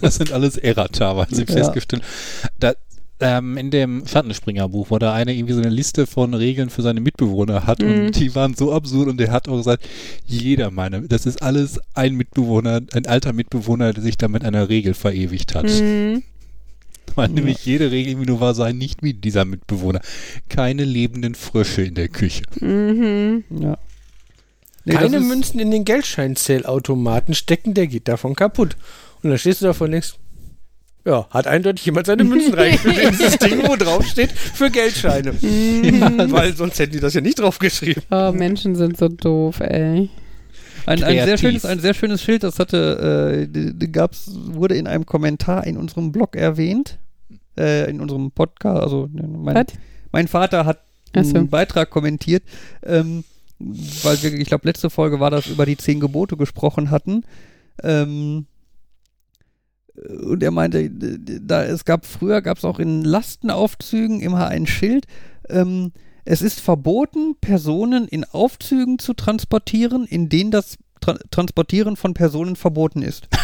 Das 0.00 0.16
sind 0.16 0.32
alles 0.32 0.56
Errata, 0.56 1.16
weil 1.16 1.26
sie 1.30 1.42
Ja. 1.44 1.52
festgestellt 1.54 2.02
da, 2.58 2.72
ähm, 3.20 3.56
in 3.56 3.70
dem 3.70 4.06
Schattenspringer-Buch, 4.06 4.86
wo 4.90 4.98
der 4.98 5.12
eine 5.12 5.34
irgendwie 5.34 5.54
so 5.54 5.60
eine 5.60 5.70
Liste 5.70 6.06
von 6.06 6.34
Regeln 6.34 6.70
für 6.70 6.82
seine 6.82 7.00
Mitbewohner 7.00 7.66
hat 7.66 7.80
Mhm. 7.80 8.06
und 8.06 8.16
die 8.20 8.34
waren 8.34 8.54
so 8.54 8.72
absurd 8.72 9.08
und 9.08 9.18
der 9.18 9.32
hat 9.32 9.48
auch 9.48 9.56
gesagt, 9.56 9.88
jeder 10.26 10.70
meine, 10.70 11.02
das 11.02 11.26
ist 11.26 11.42
alles 11.42 11.80
ein 11.94 12.14
Mitbewohner, 12.14 12.80
ein 12.92 13.06
alter 13.06 13.32
Mitbewohner, 13.32 13.92
der 13.92 14.02
sich 14.02 14.16
da 14.16 14.28
mit 14.28 14.44
einer 14.44 14.68
Regel 14.68 14.94
verewigt 14.94 15.54
hat. 15.54 15.64
Mhm. 15.66 16.22
Weil 17.14 17.28
nämlich 17.30 17.64
jede 17.64 17.90
Regel 17.90 18.12
irgendwie 18.12 18.28
nur 18.30 18.40
war, 18.40 18.54
sei 18.54 18.72
nicht 18.72 19.02
wie 19.02 19.14
dieser 19.14 19.44
Mitbewohner. 19.44 20.00
Keine 20.48 20.84
lebenden 20.84 21.34
Frösche 21.34 21.82
in 21.82 21.94
der 21.94 22.08
Küche. 22.08 22.42
Mhm. 22.60 23.44
Ja. 23.50 23.78
Nee, 24.84 24.94
Keine 24.94 25.20
Münzen 25.20 25.58
in 25.58 25.70
den 25.70 25.84
Geldscheinzählautomaten 25.84 27.34
stecken, 27.34 27.74
der 27.74 27.86
geht 27.88 28.08
davon 28.08 28.34
kaputt. 28.36 28.76
Und 29.22 29.30
dann 29.30 29.38
stehst 29.38 29.60
du 29.62 29.66
davon 29.66 29.86
und 29.86 29.92
denkst, 29.92 30.14
ja, 31.08 31.26
hat 31.30 31.46
eindeutig 31.46 31.86
jemand 31.86 32.06
seine 32.06 32.22
Münzen 32.22 32.52
reingefüllt 32.52 32.98
in 33.02 33.10
dieses 33.12 33.38
Ding, 33.38 33.66
wo 33.66 33.76
drauf 33.76 34.06
steht, 34.06 34.30
für 34.30 34.70
Geldscheine. 34.70 35.34
Ja, 35.40 36.30
weil 36.30 36.54
sonst 36.54 36.78
hätten 36.78 36.92
die 36.92 37.00
das 37.00 37.14
ja 37.14 37.22
nicht 37.22 37.38
draufgeschrieben. 37.38 38.02
Oh, 38.10 38.30
Menschen 38.32 38.74
sind 38.74 38.98
so 38.98 39.08
doof, 39.08 39.60
ey. 39.60 40.10
Ein, 40.84 41.02
ein, 41.02 41.24
sehr 41.24 41.38
schönes, 41.38 41.64
ein 41.64 41.80
sehr 41.80 41.94
schönes 41.94 42.22
Schild, 42.22 42.42
das 42.42 42.58
hatte, 42.58 43.48
äh, 43.50 43.86
gab's, 43.88 44.30
wurde 44.34 44.74
in 44.74 44.86
einem 44.86 45.06
Kommentar 45.06 45.66
in 45.66 45.76
unserem 45.76 46.12
Blog 46.12 46.36
erwähnt, 46.36 46.98
äh, 47.58 47.90
in 47.90 48.00
unserem 48.00 48.30
Podcast, 48.30 48.82
also 48.82 49.08
ne, 49.10 49.28
mein, 49.28 49.54
Was? 49.54 49.66
mein 50.12 50.28
Vater 50.28 50.66
hat 50.66 50.80
so. 51.14 51.36
einen 51.36 51.48
Beitrag 51.48 51.90
kommentiert, 51.90 52.42
ähm, 52.84 53.24
weil 53.58 54.22
wir, 54.22 54.32
ich 54.34 54.48
glaube, 54.48 54.68
letzte 54.68 54.88
Folge 54.88 55.20
war 55.20 55.30
das 55.30 55.46
über 55.46 55.66
die 55.66 55.76
zehn 55.76 56.00
Gebote 56.00 56.36
gesprochen 56.36 56.90
hatten. 56.90 57.24
Ähm, 57.82 58.46
und 60.22 60.42
er 60.42 60.50
meinte, 60.50 60.90
da 60.90 61.64
es 61.64 61.84
gab 61.84 62.06
früher 62.06 62.42
gab 62.42 62.58
es 62.58 62.64
auch 62.64 62.78
in 62.78 63.02
Lastenaufzügen 63.02 64.20
immer 64.20 64.48
ein 64.48 64.66
Schild. 64.66 65.06
Ähm, 65.48 65.92
es 66.24 66.42
ist 66.42 66.60
verboten, 66.60 67.36
Personen 67.40 68.06
in 68.06 68.24
Aufzügen 68.24 68.98
zu 68.98 69.14
transportieren, 69.14 70.04
in 70.06 70.28
denen 70.28 70.50
das 70.50 70.76
Tra 71.00 71.16
Transportieren 71.30 71.96
von 71.96 72.12
Personen 72.14 72.56
verboten 72.56 73.02
ist. 73.02 73.28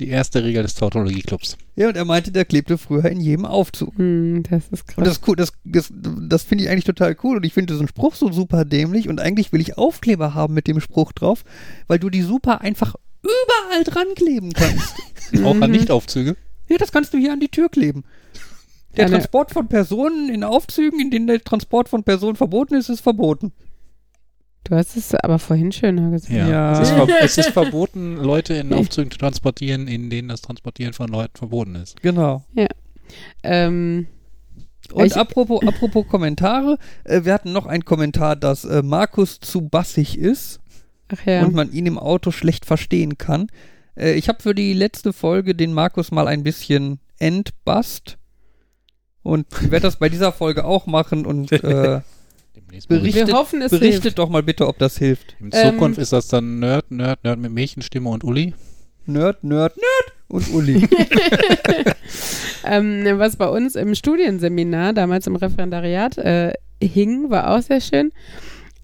Die 0.00 0.08
erste 0.08 0.42
Regel 0.42 0.62
des 0.62 0.74
Tautologie-Clubs. 0.74 1.56
Ja, 1.76 1.88
und 1.88 1.96
er 1.96 2.04
meinte, 2.04 2.32
der 2.32 2.44
klebte 2.44 2.78
früher 2.78 3.04
in 3.06 3.20
jedem 3.20 3.44
Aufzug. 3.46 3.96
Hm, 3.96 4.42
das 4.48 4.68
ist 4.68 4.86
krass. 4.86 4.98
Und 4.98 5.06
das 5.06 5.14
ist 5.18 5.28
cool, 5.28 5.36
das, 5.36 5.52
das, 5.64 5.92
das 5.92 6.42
finde 6.42 6.64
ich 6.64 6.70
eigentlich 6.70 6.84
total 6.84 7.16
cool 7.22 7.36
und 7.36 7.44
ich 7.44 7.52
finde 7.52 7.72
diesen 7.74 7.88
Spruch 7.88 8.14
so 8.14 8.32
super 8.32 8.64
dämlich 8.64 9.08
und 9.08 9.20
eigentlich 9.20 9.52
will 9.52 9.60
ich 9.60 9.78
Aufkleber 9.78 10.34
haben 10.34 10.54
mit 10.54 10.66
dem 10.66 10.80
Spruch 10.80 11.12
drauf, 11.12 11.44
weil 11.86 11.98
du 11.98 12.10
die 12.10 12.22
super 12.22 12.60
einfach 12.60 12.94
überall 13.24 13.84
dran 13.84 14.06
kleben 14.14 14.52
kannst. 14.52 14.94
Auch 15.44 15.54
Mhm. 15.54 15.62
an 15.62 15.70
Nichtaufzüge. 15.72 16.36
ja, 16.68 16.76
das 16.78 16.92
kannst 16.92 17.12
du 17.14 17.18
hier 17.18 17.32
an 17.32 17.40
die 17.40 17.48
Tür 17.48 17.68
kleben. 17.68 18.04
Der 18.96 19.06
Eine- 19.06 19.16
Transport 19.16 19.50
von 19.50 19.66
Personen 19.68 20.28
in 20.28 20.44
Aufzügen, 20.44 21.00
in 21.00 21.10
denen 21.10 21.26
der 21.26 21.40
Transport 21.42 21.88
von 21.88 22.04
Personen 22.04 22.36
verboten 22.36 22.74
ist, 22.74 22.88
ist 22.88 23.00
verboten. 23.00 23.52
du 24.64 24.76
hast 24.76 24.96
es 24.96 25.14
aber 25.16 25.38
vorhin 25.40 25.72
schöner 25.72 26.10
gesagt. 26.12 26.32
Ja. 26.32 26.80
Es, 26.80 26.90
ist 26.90 26.94
es 27.20 27.38
ist 27.38 27.50
verboten, 27.50 28.16
Leute 28.16 28.54
in 28.54 28.72
Aufzügen 28.72 29.10
zu 29.10 29.18
transportieren, 29.18 29.88
in 29.88 30.10
denen 30.10 30.28
das 30.28 30.42
Transportieren 30.42 30.92
von 30.92 31.08
Leuten 31.08 31.36
verboten 31.36 31.74
ist. 31.74 32.00
Genau. 32.02 32.44
Ähm, 33.42 34.06
Und 34.92 35.06
Ich- 35.06 35.16
apropos, 35.16 35.60
apropos 35.66 36.06
Kommentare, 36.08 36.78
äh, 37.04 37.24
wir 37.24 37.32
hatten 37.32 37.52
noch 37.52 37.66
einen 37.66 37.84
Kommentar, 37.84 38.36
dass 38.36 38.64
äh, 38.64 38.82
Markus 38.82 39.40
zu 39.40 39.62
bassig 39.62 40.18
ist. 40.18 40.60
Ach 41.08 41.26
ja. 41.26 41.42
und 41.44 41.54
man 41.54 41.72
ihn 41.72 41.86
im 41.86 41.98
Auto 41.98 42.30
schlecht 42.30 42.64
verstehen 42.66 43.18
kann. 43.18 43.48
Äh, 43.96 44.14
ich 44.14 44.28
habe 44.28 44.42
für 44.42 44.54
die 44.54 44.72
letzte 44.74 45.12
Folge 45.12 45.54
den 45.54 45.72
Markus 45.72 46.10
mal 46.10 46.28
ein 46.28 46.42
bisschen 46.42 46.98
entbast. 47.18 48.18
Und 49.22 49.46
ich 49.62 49.70
werde 49.70 49.84
das 49.86 49.96
bei 49.98 50.08
dieser 50.08 50.32
Folge 50.32 50.64
auch 50.64 50.86
machen 50.86 51.24
und 51.26 51.50
äh, 51.52 52.00
Demnächst 52.56 52.90
mal 52.90 52.98
Bericht- 53.00 53.26
Wir 53.26 53.34
hoffen, 53.34 53.62
es 53.62 53.70
berichtet 53.70 54.02
hilft. 54.02 54.18
doch 54.18 54.28
mal 54.28 54.42
bitte, 54.42 54.68
ob 54.68 54.78
das 54.78 54.98
hilft. 54.98 55.36
In 55.40 55.50
Ähm, 55.52 55.72
Zukunft 55.72 55.98
ist 55.98 56.12
das 56.12 56.28
dann 56.28 56.58
Nerd, 56.60 56.90
Nerd, 56.90 57.24
Nerd 57.24 57.38
mit 57.38 57.52
Mädchenstimme 57.52 58.08
und 58.10 58.22
Uli. 58.24 58.54
Nerd, 59.06 59.42
Nerd, 59.44 59.76
Nerd 59.76 60.12
und 60.28 60.52
Uli. 60.52 60.88
Ähm, 62.66 63.04
was 63.18 63.36
bei 63.36 63.46
uns 63.48 63.74
im 63.76 63.94
Studienseminar, 63.94 64.94
damals 64.94 65.26
im 65.26 65.36
Referendariat, 65.36 66.16
äh, 66.16 66.54
hing, 66.82 67.28
war 67.28 67.50
auch 67.54 67.60
sehr 67.60 67.80
schön. 67.82 68.10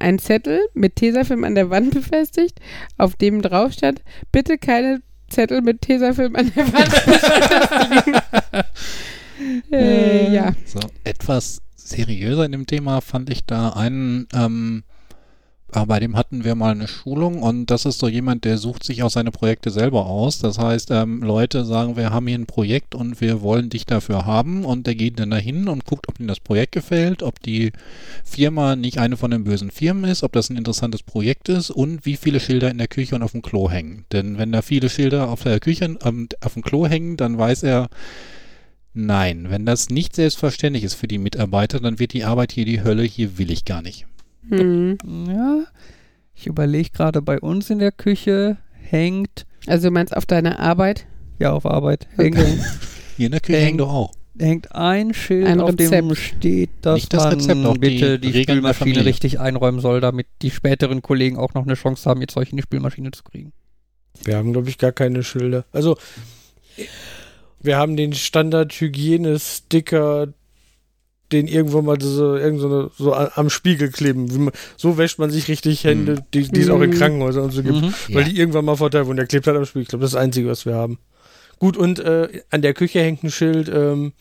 Ein 0.00 0.18
Zettel 0.18 0.60
mit 0.74 0.96
Tesafilm 0.96 1.44
an 1.44 1.54
der 1.54 1.70
Wand 1.70 1.92
befestigt, 1.94 2.58
auf 2.98 3.14
dem 3.14 3.42
drauf 3.42 3.72
stand, 3.72 4.02
bitte 4.32 4.58
keine 4.58 5.02
Zettel 5.28 5.60
mit 5.62 5.82
Tesafilm 5.82 6.34
an 6.36 6.52
der 6.54 6.72
Wand 6.72 6.90
befestigen. 6.90 8.20
äh, 9.72 10.32
ja. 10.32 10.52
So, 10.66 10.80
etwas 11.04 11.60
seriöser 11.76 12.44
in 12.44 12.52
dem 12.52 12.66
Thema 12.66 13.00
fand 13.00 13.30
ich 13.30 13.44
da 13.44 13.70
einen, 13.70 14.26
ähm, 14.34 14.84
bei 15.72 16.00
dem 16.00 16.16
hatten 16.16 16.44
wir 16.44 16.54
mal 16.54 16.72
eine 16.72 16.88
Schulung 16.88 17.42
und 17.42 17.66
das 17.66 17.84
ist 17.84 17.98
so 17.98 18.08
jemand, 18.08 18.44
der 18.44 18.58
sucht 18.58 18.84
sich 18.84 19.02
auch 19.02 19.10
seine 19.10 19.30
Projekte 19.30 19.70
selber 19.70 20.06
aus. 20.06 20.38
Das 20.38 20.58
heißt, 20.58 20.90
ähm, 20.90 21.22
Leute 21.22 21.64
sagen, 21.64 21.96
wir 21.96 22.10
haben 22.10 22.26
hier 22.26 22.38
ein 22.38 22.46
Projekt 22.46 22.94
und 22.94 23.20
wir 23.20 23.40
wollen 23.42 23.70
dich 23.70 23.86
dafür 23.86 24.26
haben 24.26 24.64
und 24.64 24.86
der 24.86 24.94
geht 24.94 25.18
dann 25.20 25.30
dahin 25.30 25.68
und 25.68 25.84
guckt, 25.84 26.08
ob 26.08 26.18
ihm 26.18 26.26
das 26.26 26.40
Projekt 26.40 26.72
gefällt, 26.72 27.22
ob 27.22 27.40
die 27.40 27.72
Firma 28.24 28.76
nicht 28.76 28.98
eine 28.98 29.16
von 29.16 29.30
den 29.30 29.44
bösen 29.44 29.70
Firmen 29.70 30.04
ist, 30.04 30.22
ob 30.22 30.32
das 30.32 30.50
ein 30.50 30.56
interessantes 30.56 31.02
Projekt 31.02 31.48
ist 31.48 31.70
und 31.70 32.04
wie 32.04 32.16
viele 32.16 32.40
Schilder 32.40 32.70
in 32.70 32.78
der 32.78 32.88
Küche 32.88 33.14
und 33.14 33.22
auf 33.22 33.32
dem 33.32 33.42
Klo 33.42 33.70
hängen. 33.70 34.04
Denn 34.12 34.38
wenn 34.38 34.52
da 34.52 34.62
viele 34.62 34.88
Schilder 34.88 35.28
auf 35.28 35.42
der 35.44 35.60
Küche, 35.60 35.96
ähm, 36.04 36.28
auf 36.40 36.54
dem 36.54 36.62
Klo 36.62 36.86
hängen, 36.86 37.16
dann 37.16 37.38
weiß 37.38 37.62
er, 37.62 37.88
Nein, 38.92 39.50
wenn 39.50 39.66
das 39.66 39.88
nicht 39.88 40.16
selbstverständlich 40.16 40.82
ist 40.82 40.94
für 40.94 41.06
die 41.06 41.18
Mitarbeiter, 41.18 41.78
dann 41.78 42.00
wird 42.00 42.12
die 42.12 42.24
Arbeit 42.24 42.50
hier 42.50 42.64
die 42.64 42.82
Hölle, 42.82 43.04
hier 43.04 43.38
will 43.38 43.52
ich 43.52 43.64
gar 43.64 43.82
nicht. 43.82 44.06
Hm. 44.48 44.96
ja, 45.28 45.64
ich 46.34 46.46
überlege 46.46 46.90
gerade, 46.90 47.22
bei 47.22 47.38
uns 47.40 47.70
in 47.70 47.78
der 47.78 47.92
Küche 47.92 48.56
hängt, 48.72 49.46
Also 49.66 49.88
du 49.88 49.92
meinst 49.92 50.14
auf 50.16 50.26
deine 50.26 50.58
Arbeit? 50.58 51.06
Ja, 51.38 51.52
auf 51.52 51.64
Arbeit. 51.66 52.08
Hängt, 52.16 52.36
Hier 53.16 53.26
in 53.26 53.32
der 53.32 53.40
Küche 53.40 53.58
Hängt- 53.58 53.68
hängt 53.68 53.80
doch 53.80 53.92
auch. 53.92 54.12
hängt 54.38 54.74
ein 54.74 55.12
Schild, 55.14 55.46
Ein 55.46 55.60
auf 55.60 55.74
dem 55.76 56.14
steht, 56.14 56.70
dass 56.82 57.08
das 57.08 57.24
man 57.24 57.34
Rezept, 57.34 57.60
die 57.74 57.78
bitte 57.78 58.18
die, 58.18 58.32
der 58.32 58.42
Spülmaschine 58.42 59.04
richtig 59.04 59.38
einräumen 59.40 59.80
soll, 59.80 60.00
damit 60.00 60.26
die 60.42 60.50
späteren 60.50 61.02
Kollegen 61.02 61.36
auch 61.36 61.52
noch 61.54 61.64
eine 61.64 61.74
Chance 61.74 62.08
haben, 62.08 62.20
ihr 62.22 62.28
Zeug 62.28 62.50
in 62.50 62.56
die 62.56 62.62
Spülmaschine 62.62 63.10
zu 63.10 63.22
kriegen. 63.22 63.52
Wir 64.24 64.36
haben, 64.36 64.52
glaube 64.52 64.68
ich, 64.70 64.78
gar 64.78 64.92
keine 64.92 65.22
Schilder. 65.22 65.64
Also, 65.72 65.96
wir 67.60 67.76
haben 67.76 67.96
den 67.96 68.12
Standard-Hygiene-Sticker, 68.14 70.28
den 71.32 71.46
irgendwo 71.48 71.82
mal 71.82 72.00
so, 72.00 72.36
irgend 72.36 72.60
so, 72.60 72.66
eine, 72.66 72.90
so 72.98 73.14
am 73.14 73.50
Spiegel 73.50 73.90
kleben. 73.90 74.26
Man, 74.44 74.52
so 74.76 74.98
wäscht 74.98 75.18
man 75.18 75.30
sich 75.30 75.48
richtig 75.48 75.84
Hände, 75.84 76.24
die, 76.34 76.48
die 76.48 76.60
es 76.60 76.70
auch 76.70 76.80
in 76.80 76.90
Mhm. 76.90 76.94
Krankenhäusern 76.94 77.44
und 77.44 77.50
so 77.52 77.62
gibt. 77.62 77.80
Mhm. 77.80 77.94
Weil 78.12 78.24
die 78.24 78.38
irgendwann 78.38 78.64
mal 78.64 78.76
verteilt 78.76 79.06
wurden. 79.06 79.16
Der 79.18 79.26
klebt 79.26 79.46
halt 79.46 79.56
am 79.56 79.64
Spiegel. 79.64 79.82
Ich 79.82 79.88
glaube, 79.88 80.02
das 80.02 80.10
ist 80.10 80.14
das 80.16 80.22
Einzige, 80.22 80.48
was 80.48 80.66
wir 80.66 80.74
haben. 80.74 80.98
Gut, 81.58 81.76
und 81.76 81.98
äh, 81.98 82.42
an 82.50 82.62
der 82.62 82.74
Küche 82.74 83.00
hängt 83.00 83.22
ein 83.22 83.30
Schild, 83.30 83.68
ähm, 83.68 84.12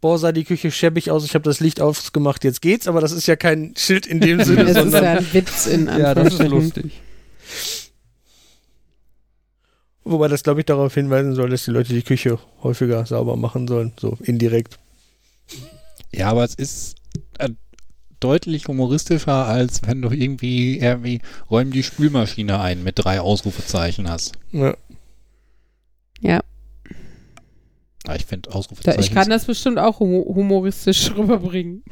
boah, 0.00 0.18
sah 0.18 0.32
die 0.32 0.44
Küche 0.44 0.70
schäbig 0.70 1.10
aus, 1.10 1.24
ich 1.24 1.34
habe 1.34 1.44
das 1.44 1.60
Licht 1.60 1.80
ausgemacht, 1.80 2.42
jetzt 2.42 2.62
geht's, 2.62 2.88
aber 2.88 3.00
das 3.02 3.12
ist 3.12 3.26
ja 3.26 3.36
kein 3.36 3.74
Schild 3.76 4.06
in 4.06 4.20
dem 4.20 4.40
Sinne, 4.44 4.62
ist 4.62 4.74
sondern 4.74 5.04
ja 5.04 5.12
ein 5.12 5.26
Witz 5.32 5.66
in 5.66 5.86
Ja, 5.98 6.14
das 6.14 6.34
ist 6.34 6.48
lustig. 6.48 6.92
wobei 10.04 10.28
das, 10.28 10.42
glaube 10.42 10.60
ich, 10.60 10.66
darauf 10.66 10.94
hinweisen 10.94 11.34
soll, 11.34 11.50
dass 11.50 11.64
die 11.64 11.70
Leute 11.70 11.92
die 11.92 12.02
Küche 12.02 12.38
häufiger 12.62 13.04
sauber 13.06 13.36
machen 13.36 13.68
sollen, 13.68 13.92
so 13.98 14.16
indirekt. 14.22 14.78
Ja, 16.16 16.30
aber 16.30 16.44
es 16.44 16.54
ist 16.54 16.96
äh, 17.38 17.50
deutlich 18.20 18.68
humoristischer, 18.68 19.46
als 19.46 19.82
wenn 19.86 20.00
du 20.02 20.10
irgendwie, 20.10 20.78
irgendwie 20.78 21.20
räum 21.50 21.70
die 21.70 21.82
Spülmaschine 21.82 22.60
ein 22.60 22.82
mit 22.82 22.98
drei 22.98 23.20
Ausrufezeichen 23.20 24.08
hast. 24.08 24.32
Ja. 24.52 24.74
Ja, 26.20 26.40
Ja, 28.06 28.14
ich 28.16 28.24
finde 28.26 28.48
da, 28.50 28.56
Ausrufezeichen, 28.56 29.00
ich 29.00 29.10
kann 29.12 29.28
das 29.30 29.44
bestimmt 29.46 29.78
auch 29.78 30.00
humo- 30.00 30.26
humoristisch 30.34 31.10
rüberbringen. 31.16 31.82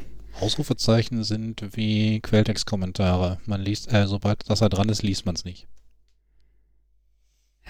Ausrufezeichen 0.41 1.25
sind 1.25 1.63
wie 1.77 2.21
Quelltextkommentare. 2.21 3.39
Man 3.45 3.61
liest, 3.61 3.93
äh, 3.93 4.07
sobald 4.07 4.49
das 4.49 4.61
da 4.61 4.69
dran 4.71 4.89
ist, 4.89 5.03
liest 5.03 5.27
man 5.27 5.35
es 5.35 5.45
nicht. 5.45 5.67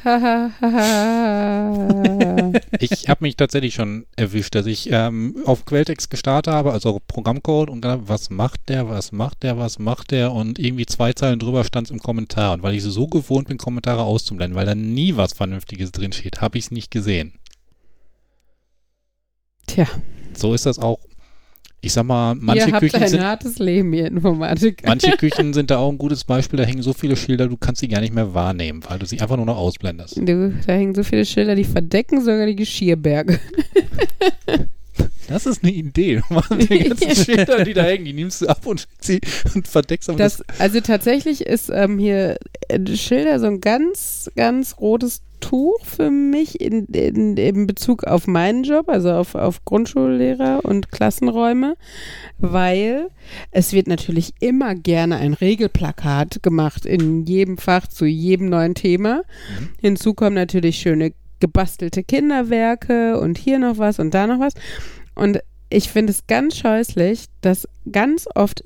Ich 2.80 3.08
habe 3.08 3.24
mich 3.24 3.36
tatsächlich 3.36 3.74
schon 3.74 4.06
erwischt, 4.16 4.54
dass 4.54 4.66
ich 4.66 4.88
ähm, 4.90 5.36
auf 5.46 5.64
Quelltext 5.64 6.10
gestartet 6.10 6.52
habe, 6.52 6.72
also 6.72 7.00
Programmcode 7.06 7.70
und 7.70 7.82
dann, 7.82 8.08
was 8.08 8.30
macht 8.30 8.68
der, 8.68 8.88
was 8.88 9.12
macht 9.12 9.42
der, 9.42 9.58
was 9.58 9.78
macht 9.78 10.10
der 10.10 10.32
und 10.32 10.58
irgendwie 10.58 10.86
zwei 10.86 11.12
Zeilen 11.12 11.38
drüber 11.38 11.64
stand 11.64 11.86
es 11.86 11.90
im 11.90 12.00
Kommentar. 12.00 12.54
Und 12.54 12.62
weil 12.62 12.74
ich 12.74 12.82
so 12.82 13.06
gewohnt 13.06 13.48
bin, 13.48 13.58
Kommentare 13.58 14.02
auszublenden, 14.02 14.56
weil 14.56 14.66
da 14.66 14.74
nie 14.74 15.16
was 15.16 15.32
Vernünftiges 15.32 15.92
drin 15.92 16.12
steht, 16.12 16.40
habe 16.40 16.58
ich 16.58 16.64
es 16.64 16.70
nicht 16.70 16.90
gesehen. 16.90 17.34
Tja, 19.66 19.86
So 20.34 20.54
ist 20.54 20.66
das 20.66 20.78
auch. 20.78 20.98
Ich 21.84 21.92
sag 21.94 22.04
mal, 22.04 22.36
manche 22.36 22.68
ihr 22.68 22.72
habt 22.74 22.80
Küchen 22.80 23.02
ein 23.02 23.08
sind, 23.08 23.22
hartes 23.22 23.58
Leben, 23.58 23.92
ihr 23.92 24.06
Informatiker. 24.06 24.86
manche 24.86 25.10
Küchen 25.16 25.52
sind 25.52 25.68
da 25.68 25.78
auch 25.78 25.90
ein 25.90 25.98
gutes 25.98 26.22
Beispiel, 26.22 26.56
da 26.56 26.62
hängen 26.62 26.80
so 26.80 26.92
viele 26.92 27.16
Schilder, 27.16 27.48
du 27.48 27.56
kannst 27.56 27.80
sie 27.80 27.88
gar 27.88 28.00
nicht 28.00 28.14
mehr 28.14 28.32
wahrnehmen, 28.34 28.84
weil 28.88 29.00
du 29.00 29.06
sie 29.06 29.20
einfach 29.20 29.36
nur 29.36 29.46
noch 29.46 29.56
ausblendest. 29.56 30.16
Du, 30.16 30.54
da 30.64 30.72
hängen 30.74 30.94
so 30.94 31.02
viele 31.02 31.26
Schilder, 31.26 31.56
die 31.56 31.64
verdecken 31.64 32.20
sogar 32.20 32.46
die 32.46 32.56
Geschirrberge. 32.56 33.40
Das 35.28 35.46
ist 35.46 35.62
eine 35.62 35.72
Idee. 35.72 36.20
Du 36.28 36.34
machst 36.34 36.50
die 36.50 36.78
ganzen 36.78 37.14
Schilder, 37.14 37.64
die 37.64 37.72
da 37.72 37.84
hängen, 37.84 38.04
die 38.04 38.12
nimmst 38.12 38.42
du 38.42 38.48
ab 38.48 38.66
und, 38.66 38.86
sie 39.00 39.20
und 39.54 39.66
verdeckst 39.66 40.08
das. 40.08 40.16
Das, 40.16 40.44
also 40.58 40.80
tatsächlich 40.80 41.46
ist 41.46 41.70
ähm, 41.72 41.98
hier 41.98 42.36
äh, 42.68 42.96
Schilder 42.96 43.40
so 43.40 43.46
ein 43.46 43.60
ganz, 43.60 44.30
ganz 44.36 44.76
rotes 44.78 45.22
Tuch 45.42 45.84
für 45.84 46.10
mich 46.10 46.60
in, 46.60 46.86
in, 46.86 47.36
in 47.36 47.66
Bezug 47.66 48.04
auf 48.04 48.26
meinen 48.26 48.62
Job, 48.62 48.88
also 48.88 49.10
auf, 49.12 49.34
auf 49.34 49.62
Grundschullehrer 49.66 50.64
und 50.64 50.90
Klassenräume, 50.90 51.76
weil 52.38 53.08
es 53.50 53.74
wird 53.74 53.88
natürlich 53.88 54.32
immer 54.40 54.74
gerne 54.74 55.16
ein 55.16 55.34
Regelplakat 55.34 56.42
gemacht 56.42 56.86
in 56.86 57.26
jedem 57.26 57.58
Fach 57.58 57.86
zu 57.86 58.06
jedem 58.06 58.48
neuen 58.48 58.74
Thema. 58.74 59.16
Mhm. 59.16 59.68
Hinzu 59.80 60.14
kommen 60.14 60.36
natürlich 60.36 60.76
schöne 60.78 61.12
gebastelte 61.40 62.04
Kinderwerke 62.04 63.18
und 63.18 63.36
hier 63.36 63.58
noch 63.58 63.76
was 63.76 63.98
und 63.98 64.14
da 64.14 64.26
noch 64.26 64.38
was. 64.38 64.54
Und 65.14 65.40
ich 65.68 65.90
finde 65.90 66.12
es 66.12 66.26
ganz 66.26 66.56
scheußlich, 66.56 67.26
dass 67.40 67.68
ganz 67.90 68.28
oft 68.34 68.62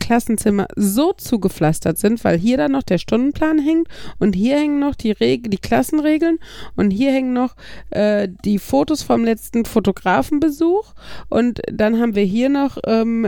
Klassenzimmer 0.00 0.66
so 0.76 1.12
zugepflastert 1.12 1.98
sind, 1.98 2.22
weil 2.24 2.38
hier 2.38 2.56
dann 2.56 2.72
noch 2.72 2.82
der 2.82 2.98
Stundenplan 2.98 3.58
hängt 3.58 3.88
und 4.18 4.34
hier 4.34 4.56
hängen 4.56 4.80
noch 4.80 4.94
die, 4.94 5.12
Reg 5.12 5.50
die 5.50 5.58
Klassenregeln 5.58 6.38
und 6.76 6.90
hier 6.90 7.12
hängen 7.12 7.32
noch 7.32 7.54
äh, 7.90 8.28
die 8.44 8.58
Fotos 8.58 9.02
vom 9.02 9.24
letzten 9.24 9.64
Fotografenbesuch 9.64 10.94
und 11.28 11.60
dann 11.72 12.00
haben 12.00 12.14
wir 12.14 12.24
hier 12.24 12.48
noch, 12.48 12.78
ähm, 12.86 13.26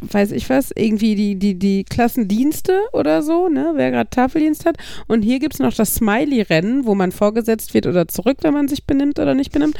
weiß 0.00 0.32
ich 0.32 0.48
was, 0.50 0.70
irgendwie 0.74 1.14
die, 1.14 1.36
die, 1.36 1.58
die 1.58 1.84
Klassendienste 1.84 2.80
oder 2.92 3.22
so, 3.22 3.48
ne, 3.48 3.72
wer 3.74 3.90
gerade 3.90 4.10
Tafeldienst 4.10 4.66
hat. 4.66 4.76
Und 5.08 5.22
hier 5.22 5.40
gibt 5.40 5.54
es 5.54 5.60
noch 5.60 5.74
das 5.74 5.96
Smiley-Rennen, 5.96 6.86
wo 6.86 6.94
man 6.94 7.12
vorgesetzt 7.12 7.74
wird 7.74 7.86
oder 7.86 8.06
zurück, 8.06 8.38
wenn 8.42 8.54
man 8.54 8.68
sich 8.68 8.84
benimmt 8.84 9.18
oder 9.18 9.34
nicht 9.34 9.52
benimmt. 9.52 9.76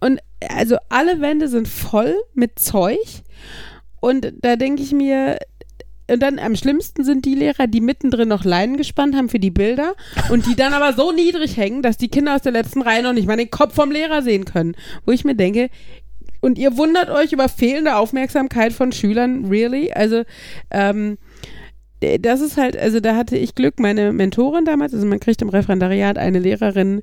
Und 0.00 0.20
also 0.48 0.76
alle 0.88 1.20
Wände 1.20 1.48
sind 1.48 1.68
voll 1.68 2.14
mit 2.34 2.58
Zeug 2.58 2.98
und 4.00 4.32
da 4.40 4.56
denke 4.56 4.82
ich 4.82 4.92
mir, 4.92 5.38
und 6.10 6.20
dann 6.20 6.38
am 6.38 6.56
schlimmsten 6.56 7.04
sind 7.04 7.24
die 7.24 7.36
Lehrer, 7.36 7.68
die 7.68 7.80
mittendrin 7.80 8.28
noch 8.28 8.44
Leinen 8.44 8.76
gespannt 8.76 9.14
haben 9.14 9.28
für 9.28 9.38
die 9.38 9.52
Bilder 9.52 9.94
und 10.30 10.46
die 10.46 10.56
dann 10.56 10.72
aber 10.72 10.92
so 10.92 11.12
niedrig 11.12 11.56
hängen, 11.56 11.82
dass 11.82 11.98
die 11.98 12.08
Kinder 12.08 12.34
aus 12.34 12.42
der 12.42 12.52
letzten 12.52 12.82
Reihe 12.82 13.02
noch 13.02 13.12
nicht 13.12 13.28
mal 13.28 13.36
den 13.36 13.50
Kopf 13.50 13.74
vom 13.74 13.92
Lehrer 13.92 14.22
sehen 14.22 14.44
können. 14.44 14.74
Wo 15.06 15.12
ich 15.12 15.24
mir 15.24 15.36
denke, 15.36 15.70
und 16.40 16.58
ihr 16.58 16.76
wundert 16.76 17.10
euch 17.10 17.32
über 17.32 17.48
fehlende 17.48 17.96
Aufmerksamkeit 17.96 18.72
von 18.72 18.92
Schülern, 18.92 19.46
really? 19.46 19.92
Also, 19.92 20.24
ähm, 20.70 21.18
das 22.00 22.40
ist 22.40 22.56
halt, 22.56 22.76
also 22.76 22.98
da 23.00 23.14
hatte 23.14 23.36
ich 23.36 23.54
Glück, 23.54 23.78
meine 23.78 24.12
Mentorin 24.12 24.64
damals, 24.64 24.94
also 24.94 25.06
man 25.06 25.20
kriegt 25.20 25.42
im 25.42 25.50
Referendariat 25.50 26.16
eine 26.16 26.38
Lehrerin, 26.38 27.02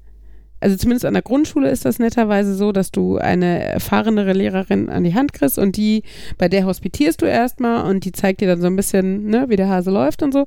also 0.60 0.76
zumindest 0.76 1.06
an 1.06 1.14
der 1.14 1.24
Grundschule 1.24 1.70
ist 1.70 1.86
das 1.86 2.00
netterweise 2.00 2.56
so, 2.56 2.72
dass 2.72 2.92
du 2.92 3.18
eine 3.18 3.64
erfahrenere 3.64 4.34
Lehrerin 4.34 4.90
an 4.90 5.04
die 5.04 5.14
Hand 5.14 5.34
kriegst 5.34 5.60
und 5.60 5.78
die, 5.78 6.04
bei 6.38 6.50
der 6.50 6.66
hospitierst 6.66 7.22
du 7.22 7.26
erstmal 7.26 7.90
und 7.90 8.06
die 8.06 8.12
zeigt 8.12 8.42
dir 8.42 8.48
dann 8.48 8.62
so 8.62 8.68
ein 8.68 8.76
bisschen, 8.76 9.26
ne, 9.26 9.46
wie 9.50 9.56
der 9.56 9.70
Hase 9.70 9.92
läuft 9.92 10.24
und 10.24 10.34
so. 10.34 10.46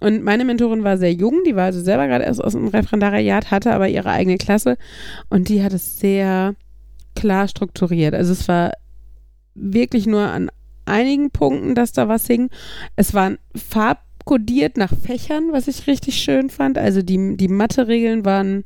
Und 0.00 0.24
meine 0.24 0.44
Mentorin 0.44 0.82
war 0.82 0.96
sehr 0.96 1.12
jung, 1.12 1.40
die 1.46 1.56
war 1.56 1.64
also 1.64 1.80
selber 1.80 2.06
gerade 2.06 2.24
erst 2.24 2.42
aus 2.42 2.52
dem 2.52 2.68
Referendariat, 2.68 3.50
hatte 3.50 3.72
aber 3.72 3.88
ihre 3.88 4.10
eigene 4.10 4.38
Klasse 4.38 4.78
und 5.28 5.48
die 5.48 5.62
hat 5.62 5.74
es 5.74 5.98
sehr 5.98 6.54
klar 7.14 7.48
strukturiert. 7.48 8.14
Also 8.14 8.32
es 8.32 8.48
war 8.48 8.72
wirklich 9.54 10.06
nur 10.06 10.22
an 10.22 10.50
einigen 10.86 11.30
Punkten, 11.30 11.74
dass 11.74 11.92
da 11.92 12.08
was 12.08 12.26
hing. 12.26 12.50
Es 12.96 13.12
waren 13.12 13.38
farbkodiert 13.54 14.76
nach 14.76 14.92
Fächern, 14.96 15.52
was 15.52 15.68
ich 15.68 15.86
richtig 15.86 16.16
schön 16.16 16.48
fand. 16.50 16.78
Also 16.78 17.02
die, 17.02 17.36
die 17.36 17.48
Mathe-Regeln 17.48 18.24
waren 18.24 18.64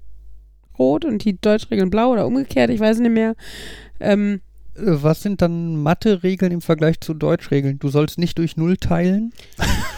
rot 0.78 1.04
und 1.04 1.24
die 1.24 1.40
Deutschregeln 1.40 1.90
blau 1.90 2.12
oder 2.12 2.26
umgekehrt, 2.26 2.70
ich 2.70 2.80
weiß 2.80 2.98
nicht 3.00 3.12
mehr. 3.12 3.34
Ähm, 4.00 4.40
Äh, 4.76 4.80
Was 5.02 5.22
sind 5.22 5.40
dann 5.40 5.76
Mathe-Regeln 5.82 6.50
im 6.50 6.60
Vergleich 6.60 6.98
zu 7.00 7.14
Deutschregeln? 7.14 7.78
Du 7.78 7.88
sollst 7.88 8.18
nicht 8.18 8.38
durch 8.38 8.56
Null 8.56 8.76
teilen? 8.76 9.32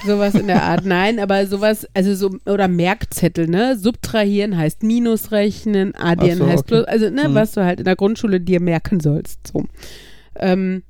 sowas 0.07 0.35
in 0.35 0.47
der 0.49 0.63
Art, 0.65 0.85
nein, 0.85 1.19
aber 1.19 1.47
sowas, 1.47 1.87
also 1.95 2.15
so, 2.15 2.37
oder 2.45 2.69
Merkzettel, 2.69 3.49
ne? 3.49 3.79
Subtrahieren 3.79 4.57
heißt 4.57 4.83
Minus 4.83 5.33
rechnen, 5.33 5.95
addieren 5.95 6.39
so, 6.39 6.47
heißt 6.47 6.65
okay. 6.65 6.69
plus, 6.69 6.85
also, 6.85 7.09
ne, 7.11 7.25
Hm. 7.25 7.35
was 7.35 7.53
du 7.53 7.65
halt 7.65 7.79
in 7.81 7.87
der 7.87 7.97
Grundschule 7.97 8.39
dir 8.41 8.61
merken 8.61 9.01
sollst, 9.01 9.47
so. 9.47 9.65
Ähm, 10.39 10.83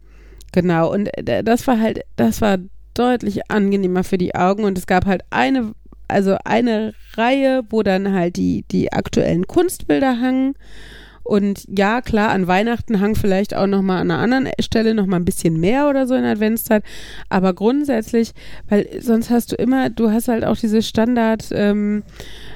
genau, 0.53 0.93
und 0.93 1.07
äh, 1.17 1.45
das 1.45 1.67
war 1.69 1.81
halt, 1.81 2.01
das 2.17 2.41
war 2.41 2.59
deutlich 2.95 3.51
angenehmer 3.51 4.03
für 4.03 4.19
die 4.19 4.35
Augen 4.35 4.65
und 4.65 4.77
es 4.79 4.87
gab 4.89 5.07
halt 5.07 5.23
eine, 5.31 5.73
also 6.09 6.37
eine 6.45 6.95
Reihe, 7.17 7.63
wo 7.71 7.83
dann 7.83 8.13
halt 8.13 8.37
die, 8.37 8.65
die 8.71 8.93
aktuellen 8.93 9.47
Kunstbilder 9.47 10.21
hangen. 10.21 10.55
Und 11.27 11.65
ja, 11.69 12.03
klar, 12.03 12.31
an 12.31 12.47
Weihnachten 12.47 13.01
hang 13.01 13.17
vielleicht 13.17 13.53
auch 13.55 13.67
nochmal 13.67 14.01
an 14.01 14.13
einer 14.13 14.23
anderen 14.23 14.49
Stelle 14.61 14.95
nochmal 14.95 15.19
ein 15.19 15.25
bisschen 15.25 15.59
mehr 15.59 15.89
oder 15.89 16.07
so 16.07 16.15
in 16.15 16.25
Adventszeit. 16.25 16.85
Aber 17.29 17.53
grundsätzlich, 17.53 18.33
weil 18.69 18.89
sonst 19.01 19.31
hast 19.31 19.51
du 19.51 19.57
immer, 19.57 19.91
du 19.91 20.13
hast 20.13 20.29
halt 20.29 20.45
auch 20.45 20.57
diese 20.57 20.83
Standard, 20.83 21.49
ähm, 21.51 22.05
äh, 22.05 22.56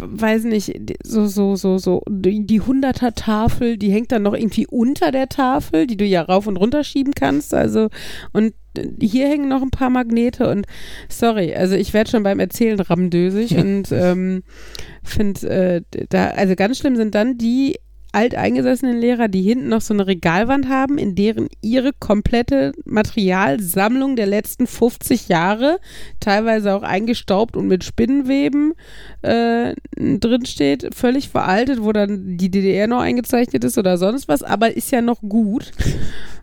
weiß 0.00 0.44
nicht, 0.44 0.74
so, 1.04 1.26
so, 1.26 1.56
so, 1.56 1.78
so, 1.78 2.02
die 2.08 2.60
Hunderter-Tafel, 2.60 3.76
die 3.76 3.90
hängt 3.90 4.12
dann 4.12 4.22
noch 4.22 4.34
irgendwie 4.34 4.66
unter 4.66 5.10
der 5.10 5.28
Tafel, 5.28 5.86
die 5.86 5.96
du 5.96 6.04
ja 6.04 6.22
rauf 6.22 6.46
und 6.46 6.56
runter 6.56 6.84
schieben 6.84 7.14
kannst. 7.14 7.54
Also, 7.54 7.88
und 8.32 8.54
hier 9.00 9.28
hängen 9.28 9.48
noch 9.48 9.62
ein 9.62 9.70
paar 9.70 9.90
Magnete 9.90 10.48
und 10.48 10.66
sorry, 11.08 11.54
also 11.54 11.74
ich 11.74 11.94
werde 11.94 12.10
schon 12.10 12.22
beim 12.22 12.38
Erzählen 12.38 12.78
rammdösig 12.78 13.56
und 13.56 13.90
ähm, 13.92 14.42
finde, 15.02 15.48
äh, 15.48 15.82
da, 16.08 16.28
also 16.28 16.54
ganz 16.54 16.78
schlimm 16.78 16.96
sind 16.96 17.14
dann 17.14 17.38
die 17.38 17.76
alteingesessenen 18.12 18.98
Lehrer, 18.98 19.28
die 19.28 19.42
hinten 19.42 19.68
noch 19.68 19.80
so 19.80 19.92
eine 19.92 20.06
Regalwand 20.06 20.68
haben, 20.68 20.98
in 20.98 21.14
deren 21.14 21.48
ihre 21.60 21.92
komplette 21.92 22.72
Materialsammlung 22.84 24.16
der 24.16 24.26
letzten 24.26 24.66
50 24.66 25.28
Jahre, 25.28 25.78
teilweise 26.20 26.74
auch 26.74 26.82
eingestaubt 26.82 27.56
und 27.56 27.68
mit 27.68 27.84
Spinnenweben 27.84 28.74
äh, 29.22 29.74
drin 29.96 30.46
steht, 30.46 30.94
völlig 30.94 31.28
veraltet, 31.28 31.82
wo 31.82 31.92
dann 31.92 32.36
die 32.38 32.50
DDR 32.50 32.86
noch 32.86 33.00
eingezeichnet 33.00 33.64
ist 33.64 33.78
oder 33.78 33.98
sonst 33.98 34.28
was, 34.28 34.42
aber 34.42 34.76
ist 34.76 34.90
ja 34.90 35.02
noch 35.02 35.20
gut. 35.20 35.72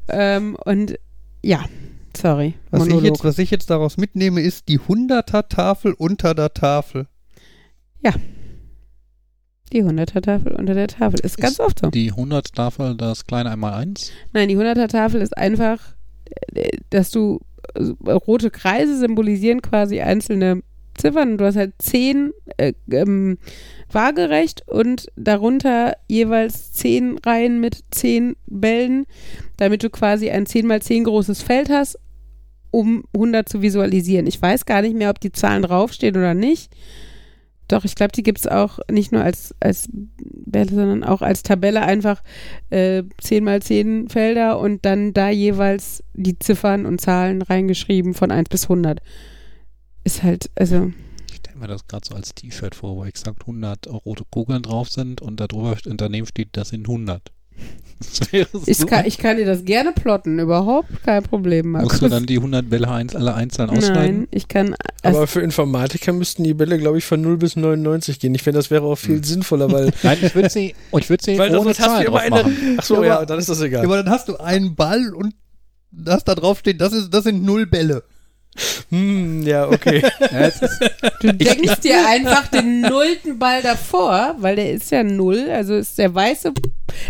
ähm, 0.09 0.55
und 0.65 0.97
ja, 1.43 1.65
sorry. 2.15 2.53
Was 2.69 2.87
ich, 2.87 3.01
jetzt, 3.01 3.23
was 3.23 3.39
ich 3.39 3.51
jetzt 3.51 3.69
daraus 3.69 3.97
mitnehme, 3.97 4.41
ist 4.41 4.67
die 4.67 4.79
100er-Tafel 4.79 5.93
unter 5.93 6.35
der 6.35 6.53
Tafel. 6.53 7.07
Die 9.75 9.83
100er-Tafel 9.83 10.53
unter 10.53 10.73
der 10.73 10.87
Tafel. 10.87 11.19
Ist 11.19 11.37
ganz 11.37 11.53
Ist 11.53 11.59
oft 11.59 11.79
so. 11.79 11.89
Die 11.89 12.13
100-Tafel, 12.13 12.95
das 12.95 13.25
kleine 13.25 13.51
Einmaleins. 13.51 14.11
Nein, 14.31 14.47
die 14.47 14.57
100er-Tafel 14.57 15.21
ist 15.21 15.37
einfach, 15.37 15.79
äh, 16.53 16.69
dass 16.89 17.11
du 17.11 17.41
äh, 17.73 18.11
rote 18.11 18.51
Kreise 18.51 18.97
symbolisieren 18.97 19.61
quasi 19.61 19.99
einzelne 19.99 20.61
Ziffern. 20.97 21.37
Du 21.37 21.43
hast 21.43 21.57
halt 21.57 21.73
zehn 21.79 22.31
äh, 22.55 22.71
ähm, 22.89 23.37
waagerecht 23.91 24.63
und 24.65 25.07
darunter 25.17 25.97
jeweils 26.07 26.71
zehn 26.71 27.17
Reihen 27.17 27.59
mit 27.59 27.83
zehn 27.91 28.37
Bällen, 28.47 29.05
damit 29.57 29.83
du 29.83 29.89
quasi 29.89 30.29
ein 30.29 30.45
10 30.45 30.67
mal 30.67 30.81
10 30.81 31.03
großes 31.03 31.41
Feld 31.41 31.69
hast, 31.69 31.99
um 32.71 33.03
100 33.13 33.49
zu 33.49 33.61
visualisieren. 33.61 34.25
Ich 34.25 34.41
weiß 34.41 34.65
gar 34.65 34.81
nicht 34.81 34.95
mehr, 34.95 35.09
ob 35.09 35.19
die 35.19 35.33
Zahlen 35.33 35.63
draufstehen 35.63 36.15
oder 36.15 36.33
nicht. 36.33 36.71
Doch, 37.67 37.83
ich 37.83 37.95
glaube, 37.95 38.11
die 38.11 38.23
gibt 38.23 38.39
es 38.39 38.47
auch 38.47 38.79
nicht 38.91 39.11
nur 39.11 39.23
als, 39.23 39.55
als 39.59 39.89
Bälle, 39.91 40.69
sondern 40.69 41.03
auch 41.03 41.21
als 41.21 41.43
Tabelle 41.43 41.81
einfach 41.81 42.21
äh, 42.69 43.03
10 43.21 43.43
mal 43.43 43.61
10 43.61 44.09
Felder 44.09 44.59
und 44.59 44.85
dann 44.85 45.13
da 45.13 45.29
jeweils 45.29 46.03
die 46.13 46.37
Ziffern 46.37 46.85
und 46.85 47.01
Zahlen 47.01 47.41
reingeschrieben 47.41 48.13
von 48.13 48.31
1 48.31 48.49
bis 48.49 48.63
100. 48.63 49.01
Ist 50.03 50.21
halt, 50.21 50.51
also, 50.55 50.91
Ich 51.29 51.37
stelle 51.37 51.57
mir 51.57 51.67
das 51.67 51.87
gerade 51.87 52.07
so 52.07 52.15
als 52.15 52.35
T-Shirt 52.35 52.75
vor, 52.75 52.95
wo 52.95 53.05
exakt 53.05 53.41
100 53.41 53.87
rote 53.87 54.25
Kugeln 54.29 54.61
drauf 54.61 54.89
sind 54.89 55.21
und 55.21 55.39
darüber 55.39 55.75
daneben 55.83 56.27
steht, 56.27 56.49
das 56.51 56.69
sind 56.69 56.87
100. 56.87 57.31
Ich, 58.65 58.77
so 58.77 58.85
kann, 58.85 59.05
ich 59.05 59.17
kann 59.17 59.37
dir 59.37 59.45
das 59.45 59.63
gerne 59.65 59.91
plotten, 59.93 60.37
überhaupt 60.39 60.89
kein 61.03 61.23
Problem, 61.23 61.71
Markus. 61.71 61.93
Musst 61.93 62.01
du 62.03 62.09
dann 62.09 62.25
die 62.25 62.35
100 62.37 62.69
Bälle 62.69 62.89
eins, 62.89 63.15
alle 63.15 63.33
einzeln 63.33 63.69
ausschneiden? 63.69 64.17
Nein, 64.19 64.27
ich 64.31 64.47
kann. 64.47 64.75
Aber 65.01 65.27
für 65.27 65.41
Informatiker 65.41 66.11
müssten 66.13 66.43
die 66.43 66.53
Bälle, 66.53 66.77
glaube 66.77 66.97
ich, 66.97 67.05
von 67.05 67.21
0 67.21 67.37
bis 67.37 67.55
99 67.55 68.19
gehen. 68.19 68.35
Ich 68.35 68.43
finde, 68.43 68.59
das 68.59 68.69
wäre 68.69 68.83
auch 68.83 68.97
viel 68.97 69.15
Hm. 69.17 69.23
sinnvoller, 69.23 69.71
weil. 69.71 69.91
Nein, 70.03 70.17
ich 70.21 70.35
würde 70.35 70.49
sie, 70.49 70.75
ich 70.97 71.09
würd 71.09 71.21
sie 71.21 71.37
weil 71.37 71.55
ohne 71.55 71.73
Zahlen 71.73 72.05
immer 72.07 72.19
drauf 72.19 72.31
eine. 72.31 72.35
machen. 72.43 72.75
Ach 72.77 72.83
so, 72.83 72.95
Ja, 73.03 73.19
ja, 73.21 73.25
dann 73.25 73.39
ist 73.39 73.49
das 73.49 73.59
Ja, 73.59 73.65
egal. 73.65 73.85
aber 73.85 73.97
dann 74.03 74.09
hast 74.09 74.27
du 74.27 74.37
einen 74.37 74.75
Ball 74.75 75.13
und 75.13 75.33
das 75.91 76.23
da 76.25 76.35
drauf 76.35 76.59
steht, 76.59 76.81
das, 76.81 76.91
ist, 76.93 77.13
das 77.13 77.23
sind 77.23 77.43
null 77.43 77.65
Bälle. 77.65 78.03
Hm, 78.89 79.43
ja, 79.43 79.67
okay. 79.67 80.01
Ja, 80.19 80.39
es 80.47 80.61
ist, 80.61 80.79
Du 81.21 81.33
denkst 81.33 81.81
dir 81.81 82.07
einfach 82.07 82.47
den 82.47 82.81
nullten 82.81 83.37
Ball 83.39 83.61
davor, 83.61 84.35
weil 84.39 84.55
der 84.55 84.71
ist 84.71 84.91
ja 84.91 85.03
null. 85.03 85.49
Also 85.51 85.75
ist 85.75 85.97
der 85.97 86.13
weiße, 86.13 86.53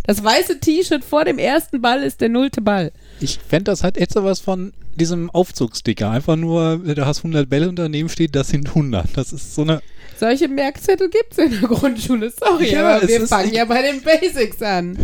das 0.06 0.24
weiße 0.24 0.60
T-Shirt 0.60 1.04
vor 1.04 1.26
dem 1.26 1.38
ersten 1.38 1.82
Ball 1.82 2.02
ist 2.04 2.22
der 2.22 2.30
nullte 2.30 2.62
Ball. 2.62 2.92
ich 3.20 3.40
fände, 3.48 3.66
das 3.66 3.84
hat 3.84 3.98
jetzt 4.00 4.14
sowas 4.14 4.40
von 4.40 4.74
diesem 4.96 5.30
Aufzugsticker. 5.30 6.10
Einfach 6.10 6.36
nur, 6.36 6.78
du 6.78 7.06
hast 7.06 7.20
100 7.20 7.50
Bälle 7.50 7.70
und 7.70 7.78
daneben 7.78 8.10
steht, 8.10 8.36
das 8.36 8.48
sind 8.50 8.70
100. 8.70 9.06
Das 9.16 9.34
ist 9.34 9.54
so 9.54 9.62
eine, 9.64 9.82
Solche 10.18 10.48
Merkzettel 10.48 11.10
gibt 11.10 11.34
es 11.34 11.38
in 11.40 11.52
der 11.60 11.68
Grundschule. 11.70 12.32
Sorry, 12.32 12.72
Ja, 12.72 12.96
aber 12.98 13.08
wir 13.08 13.28
fangen 13.28 13.54
ja 13.54 13.66
bei 13.66 13.82
den 13.82 14.02
Basics 14.02 14.62
an. 14.62 14.98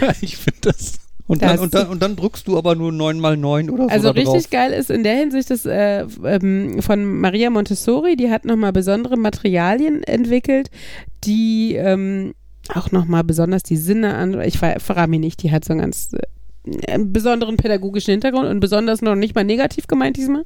ja, 0.00 0.12
ich 0.20 0.36
finde 0.36 0.58
das. 0.62 0.94
Und 1.28 1.42
dann, 1.42 1.58
und, 1.58 1.74
dann, 1.74 1.88
und 1.88 2.02
dann 2.02 2.14
drückst 2.14 2.46
du 2.46 2.56
aber 2.56 2.76
nur 2.76 2.92
9 2.92 3.18
mal 3.18 3.36
9 3.36 3.70
oder 3.70 3.84
so 3.84 3.90
Also 3.90 4.10
richtig 4.10 4.50
geil 4.50 4.72
ist 4.72 4.90
in 4.90 5.02
der 5.02 5.16
Hinsicht 5.16 5.50
das 5.50 5.66
äh, 5.66 6.06
ähm, 6.24 6.80
von 6.80 7.04
Maria 7.04 7.50
Montessori, 7.50 8.14
die 8.16 8.30
hat 8.30 8.44
nochmal 8.44 8.72
besondere 8.72 9.16
Materialien 9.16 10.04
entwickelt, 10.04 10.70
die 11.24 11.74
ähm, 11.74 12.34
auch 12.72 12.92
nochmal 12.92 13.24
besonders 13.24 13.64
die 13.64 13.76
Sinne 13.76 14.14
an, 14.14 14.40
ich 14.40 14.58
ver 14.58 14.78
verrate 14.78 15.10
mich 15.10 15.20
nicht, 15.20 15.42
die 15.42 15.50
hat 15.50 15.64
so 15.64 15.72
einen 15.72 15.80
ganz 15.80 16.12
äh, 16.12 16.20
besonderen 16.98 17.56
pädagogischen 17.56 18.12
Hintergrund 18.12 18.48
und 18.48 18.60
besonders 18.60 19.02
noch 19.02 19.14
nicht 19.14 19.34
mal 19.34 19.44
negativ 19.44 19.86
gemeint 19.86 20.16
diesmal. 20.16 20.44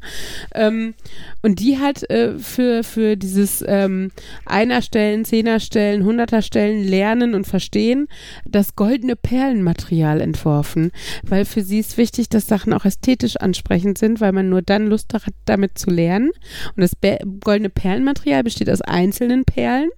Ähm, 0.54 0.94
und 1.42 1.60
die 1.60 1.78
hat 1.78 2.08
äh, 2.10 2.38
für, 2.38 2.84
für 2.84 3.16
dieses 3.16 3.64
ähm, 3.66 4.10
Einerstellen, 4.44 5.24
Zehnerstellen, 5.24 6.04
Hunderterstellen 6.04 6.86
Lernen 6.86 7.34
und 7.34 7.46
Verstehen 7.46 8.08
das 8.44 8.76
goldene 8.76 9.16
Perlenmaterial 9.16 10.20
entworfen, 10.20 10.92
weil 11.22 11.44
für 11.44 11.62
sie 11.62 11.78
ist 11.78 11.96
wichtig, 11.96 12.28
dass 12.28 12.46
Sachen 12.46 12.72
auch 12.72 12.84
ästhetisch 12.84 13.36
ansprechend 13.36 13.98
sind, 13.98 14.20
weil 14.20 14.32
man 14.32 14.48
nur 14.48 14.62
dann 14.62 14.86
Lust 14.86 15.14
hat, 15.14 15.22
damit 15.44 15.78
zu 15.78 15.90
lernen. 15.90 16.30
Und 16.76 16.82
das 16.82 16.94
Be 16.94 17.18
goldene 17.40 17.70
Perlenmaterial 17.70 18.44
besteht 18.44 18.70
aus 18.70 18.82
einzelnen 18.82 19.44
Perlen, 19.44 19.90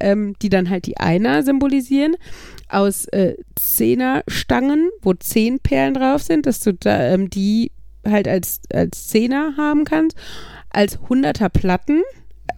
ähm, 0.00 0.34
die 0.42 0.48
dann 0.48 0.70
halt 0.70 0.86
die 0.86 0.98
Einer 0.98 1.42
symbolisieren, 1.42 2.16
aus 2.70 3.06
äh, 3.06 3.34
Zehnerstangen, 3.56 4.90
wo 5.02 5.14
zehn 5.14 5.58
Perlen 5.60 5.94
drauf 5.94 6.22
sind, 6.22 6.46
dass 6.46 6.60
du 6.60 6.74
da, 6.74 7.12
ähm, 7.12 7.30
die 7.30 7.72
halt 8.06 8.28
als, 8.28 8.60
als 8.72 9.08
Zehner 9.08 9.54
haben 9.56 9.84
kannst, 9.84 10.16
als 10.70 10.98
Hunderter 11.08 11.48
Platten, 11.48 12.02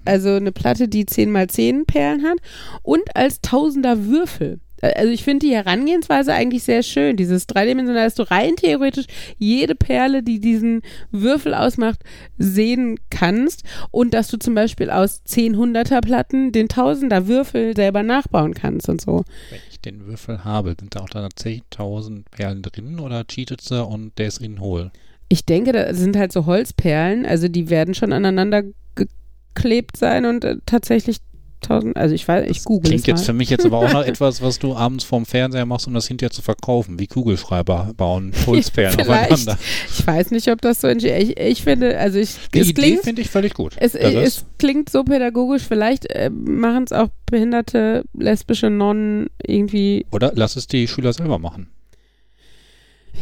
also 0.04 0.30
eine 0.30 0.52
Platte, 0.52 0.88
die 0.88 1.06
10 1.06 1.30
mal 1.30 1.48
10 1.48 1.86
Perlen 1.86 2.22
hat, 2.24 2.38
und 2.82 3.16
als 3.16 3.40
Tausender 3.40 4.06
Würfel. 4.06 4.60
Äh, 4.80 4.92
Also 4.96 5.10
ich 5.12 5.24
finde 5.24 5.46
die 5.46 5.54
Herangehensweise 5.54 6.32
eigentlich 6.34 6.64
sehr 6.64 6.82
schön. 6.82 7.16
Dieses 7.16 7.46
dreidimensionale, 7.46 8.06
dass 8.06 8.14
du 8.14 8.30
rein 8.30 8.56
theoretisch 8.56 9.06
jede 9.38 9.74
Perle, 9.74 10.22
die 10.22 10.40
diesen 10.40 10.82
Würfel 11.10 11.54
ausmacht, 11.54 12.00
sehen 12.38 12.98
kannst 13.10 13.62
und 13.90 14.12
dass 14.14 14.28
du 14.28 14.38
zum 14.38 14.54
Beispiel 14.54 14.90
aus 14.90 15.22
10 15.24 15.56
Hunderter 15.56 16.00
Platten 16.00 16.52
den 16.52 16.68
Tausender 16.68 17.26
Würfel 17.28 17.74
selber 17.74 18.02
nachbauen 18.02 18.54
kannst 18.54 18.88
und 18.88 19.00
so. 19.00 19.24
Den 19.84 20.06
Würfel 20.06 20.44
habe, 20.44 20.74
sind 20.78 20.94
da 20.94 21.00
auch 21.00 21.08
dann 21.08 21.24
10.000 21.24 22.24
Perlen 22.30 22.62
drin 22.62 23.00
oder 23.00 23.24
cheatet 23.24 23.60
sie 23.60 23.84
und 23.84 24.16
der 24.18 24.28
ist 24.28 24.40
innen 24.40 24.60
hohl? 24.60 24.90
Ich 25.28 25.44
denke, 25.44 25.72
das 25.72 25.96
sind 25.96 26.16
halt 26.16 26.32
so 26.32 26.46
Holzperlen, 26.46 27.24
also 27.24 27.48
die 27.48 27.70
werden 27.70 27.94
schon 27.94 28.12
aneinander 28.12 28.64
geklebt 28.94 29.96
sein 29.96 30.24
und 30.24 30.44
äh, 30.44 30.56
tatsächlich 30.66 31.18
tausend, 31.62 31.96
also 31.96 32.14
ich 32.14 32.26
weiß, 32.26 32.48
ich 32.50 32.64
google 32.64 32.90
Klingt 32.90 33.06
jetzt 33.06 33.24
für 33.24 33.32
mich 33.32 33.50
jetzt 33.50 33.64
aber 33.64 33.78
auch 33.78 33.92
noch 33.92 34.02
etwas, 34.06 34.42
was 34.42 34.58
du 34.58 34.74
abends 34.74 35.04
vorm 35.04 35.24
Fernseher 35.26 35.66
machst, 35.66 35.86
um 35.86 35.94
das 35.94 36.06
hinterher 36.06 36.30
zu 36.30 36.42
verkaufen, 36.42 36.98
wie 36.98 37.06
Kugelschreiber 37.06 37.92
bauen, 37.96 38.32
Vielleicht. 38.44 39.00
aufeinander. 39.00 39.58
Ich 39.90 40.06
weiß 40.06 40.30
nicht, 40.30 40.48
ob 40.50 40.60
das 40.60 40.80
so. 40.80 40.88
Ich, 40.88 41.04
ich 41.04 41.62
finde, 41.62 41.98
also 41.98 42.18
ich, 42.18 42.36
Die 42.54 42.60
es 42.60 42.70
Idee 42.70 42.98
finde 42.98 43.22
ich 43.22 43.30
völlig 43.30 43.54
gut. 43.54 43.74
es, 43.78 43.94
es 43.94 44.44
klingt 44.58 44.90
so 44.90 45.04
pädagogisch. 45.04 45.62
Vielleicht 45.62 46.06
äh, 46.10 46.30
machen 46.30 46.84
es 46.84 46.92
auch 46.92 47.08
behinderte 47.26 48.04
lesbische 48.16 48.70
Nonnen 48.70 49.28
irgendwie. 49.44 50.06
Oder 50.12 50.32
lass 50.34 50.56
es 50.56 50.66
die 50.66 50.88
Schüler 50.88 51.12
selber 51.12 51.38
machen. 51.38 51.68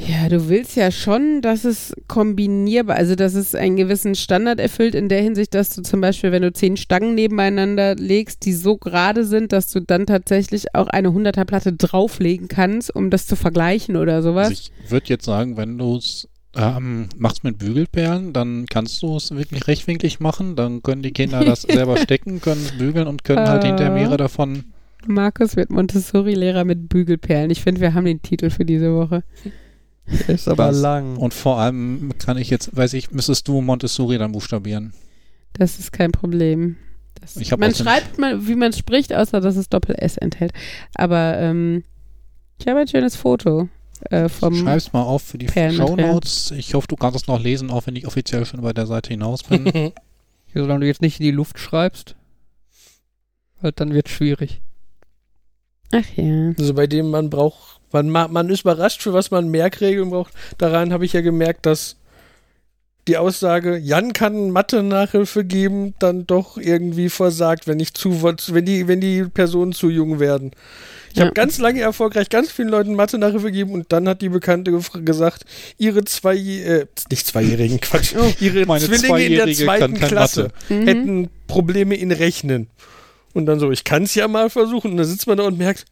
Ja, 0.06 0.28
du 0.28 0.48
willst 0.48 0.76
ja 0.76 0.90
schon, 0.90 1.42
dass 1.42 1.64
es 1.64 1.92
kombinierbar, 2.08 2.96
also 2.96 3.14
dass 3.16 3.34
es 3.34 3.54
einen 3.54 3.76
gewissen 3.76 4.14
Standard 4.14 4.58
erfüllt 4.60 4.94
in 4.94 5.08
der 5.08 5.20
Hinsicht, 5.20 5.54
dass 5.54 5.70
du 5.74 5.82
zum 5.82 6.00
Beispiel, 6.00 6.32
wenn 6.32 6.42
du 6.42 6.52
zehn 6.52 6.76
Stangen 6.76 7.14
nebeneinander 7.14 7.96
legst, 7.96 8.44
die 8.44 8.52
so 8.52 8.76
gerade 8.76 9.24
sind, 9.24 9.52
dass 9.52 9.70
du 9.72 9.80
dann 9.80 10.06
tatsächlich 10.06 10.74
auch 10.74 10.86
eine 10.88 11.12
Hunderterplatte 11.12 11.72
drauflegen 11.72 12.48
kannst, 12.48 12.94
um 12.94 13.10
das 13.10 13.26
zu 13.26 13.36
vergleichen 13.36 13.96
oder 13.96 14.22
sowas. 14.22 14.48
Also 14.48 14.70
ich 14.84 14.90
würde 14.90 15.06
jetzt 15.08 15.24
sagen, 15.26 15.56
wenn 15.56 15.76
du 15.76 15.96
es 15.96 16.28
ähm, 16.56 17.08
machst 17.16 17.44
mit 17.44 17.58
Bügelperlen, 17.58 18.32
dann 18.32 18.66
kannst 18.70 19.02
du 19.02 19.16
es 19.16 19.30
wirklich 19.34 19.66
rechtwinklig 19.66 20.18
machen. 20.20 20.56
Dann 20.56 20.82
können 20.82 21.02
die 21.02 21.12
Kinder 21.12 21.44
das 21.44 21.62
selber 21.68 21.96
stecken, 21.96 22.40
können 22.40 22.62
es 22.64 22.72
bügeln 22.78 23.06
und 23.06 23.24
können 23.24 23.48
halt 23.48 23.64
Äh. 23.64 23.68
hinterher 23.68 23.92
mehrere 23.92 24.16
davon. 24.16 24.64
Markus 25.06 25.56
wird 25.56 25.70
Montessori-Lehrer 25.70 26.64
mit 26.64 26.88
Bügelperlen. 26.88 27.50
Ich 27.50 27.62
finde, 27.62 27.80
wir 27.80 27.94
haben 27.94 28.04
den 28.04 28.20
Titel 28.22 28.50
für 28.50 28.64
diese 28.64 28.94
Woche. 28.94 29.22
Ist 30.28 30.48
aber 30.48 30.68
Was? 30.68 30.80
lang. 30.80 31.16
Und 31.16 31.34
vor 31.34 31.58
allem 31.58 32.12
kann 32.18 32.36
ich 32.36 32.50
jetzt, 32.50 32.76
weiß 32.76 32.94
ich, 32.94 33.10
müsstest 33.10 33.46
du 33.48 33.60
Montessori 33.60 34.18
dann 34.18 34.32
buchstabieren. 34.32 34.92
Das 35.52 35.78
ist 35.78 35.92
kein 35.92 36.12
Problem. 36.12 36.76
Das, 37.20 37.36
man 37.58 37.74
schreibt 37.74 38.18
mal, 38.18 38.46
wie 38.46 38.54
man 38.54 38.72
spricht, 38.72 39.12
außer 39.12 39.40
dass 39.40 39.56
es 39.56 39.68
Doppel-S 39.68 40.16
enthält. 40.16 40.52
Aber 40.94 41.38
ähm, 41.38 41.84
ich 42.58 42.66
habe 42.66 42.80
ein 42.80 42.88
schönes 42.88 43.16
Foto 43.16 43.68
äh, 44.08 44.28
vom. 44.28 44.54
Schreib's 44.54 44.92
mal 44.92 45.02
auf 45.02 45.22
für 45.22 45.38
die 45.38 45.46
Perlenmaterial. 45.46 46.08
Shownotes. 46.08 46.50
Ich 46.52 46.74
hoffe, 46.74 46.88
du 46.88 46.96
kannst 46.96 47.20
es 47.20 47.26
noch 47.26 47.40
lesen, 47.40 47.70
auch 47.70 47.86
wenn 47.86 47.96
ich 47.96 48.06
offiziell 48.06 48.46
schon 48.46 48.62
bei 48.62 48.72
der 48.72 48.86
Seite 48.86 49.10
hinaus 49.10 49.42
bin. 49.42 49.92
Solange 50.54 50.80
du 50.80 50.86
jetzt 50.86 51.02
nicht 51.02 51.20
in 51.20 51.24
die 51.24 51.30
Luft 51.30 51.58
schreibst, 51.58 52.16
halt 53.62 53.80
dann 53.80 53.92
wird 53.92 54.08
schwierig. 54.08 54.62
Ach 55.92 56.06
ja. 56.16 56.52
Also 56.58 56.74
bei 56.74 56.86
dem 56.86 57.10
man 57.10 57.30
braucht, 57.30 57.79
man, 57.92 58.08
ma- 58.10 58.28
man 58.28 58.48
ist 58.50 58.60
überrascht, 58.62 59.02
für 59.02 59.12
was 59.12 59.30
man 59.30 59.48
Merkregeln 59.48 60.10
braucht. 60.10 60.32
Daran 60.58 60.92
habe 60.92 61.04
ich 61.04 61.12
ja 61.12 61.20
gemerkt, 61.20 61.66
dass 61.66 61.96
die 63.08 63.16
Aussage, 63.16 63.76
Jan 63.78 64.12
kann 64.12 64.50
Mathe-Nachhilfe 64.50 65.44
geben, 65.44 65.94
dann 65.98 66.26
doch 66.26 66.58
irgendwie 66.58 67.08
versagt, 67.08 67.66
wenn 67.66 67.80
ich 67.80 67.94
zu, 67.94 68.22
wenn 68.22 68.64
die, 68.64 68.86
wenn 68.88 69.00
die 69.00 69.24
Personen 69.24 69.72
zu 69.72 69.88
jung 69.88 70.20
werden. 70.20 70.52
Ich 71.10 71.16
Ja. 71.16 71.24
habe 71.24 71.34
ganz 71.34 71.58
lange 71.58 71.80
erfolgreich 71.80 72.28
ganz 72.28 72.52
vielen 72.52 72.68
Leuten 72.68 72.94
Mathe-Nachhilfe 72.94 73.46
gegeben 73.46 73.72
und 73.72 73.90
dann 73.90 74.06
hat 74.08 74.20
die 74.22 74.28
Bekannte 74.28 74.70
gesagt, 75.02 75.44
ihre 75.76 76.04
zwei, 76.04 76.36
äh, 76.36 76.86
nicht 77.10 77.26
zweijährigen, 77.26 77.80
Quatsch, 77.80 78.14
ihre 78.38 78.64
Meine 78.66 78.84
Zwillinge 78.84 79.24
in 79.24 79.34
der 79.46 79.52
zweiten 79.54 79.94
Klasse 79.94 80.48
Mhm. 80.68 80.86
hätten 80.86 81.30
Probleme 81.48 81.96
in 81.96 82.12
Rechnen. 82.12 82.68
Und 83.32 83.46
dann 83.46 83.58
so, 83.58 83.72
ich 83.72 83.82
kann 83.82 84.04
es 84.04 84.14
ja 84.14 84.28
mal 84.28 84.50
versuchen. 84.50 84.92
Und 84.92 84.96
dann 84.98 85.06
sitzt 85.06 85.26
man 85.26 85.38
da 85.38 85.44
und 85.44 85.58
merkt, 85.58 85.84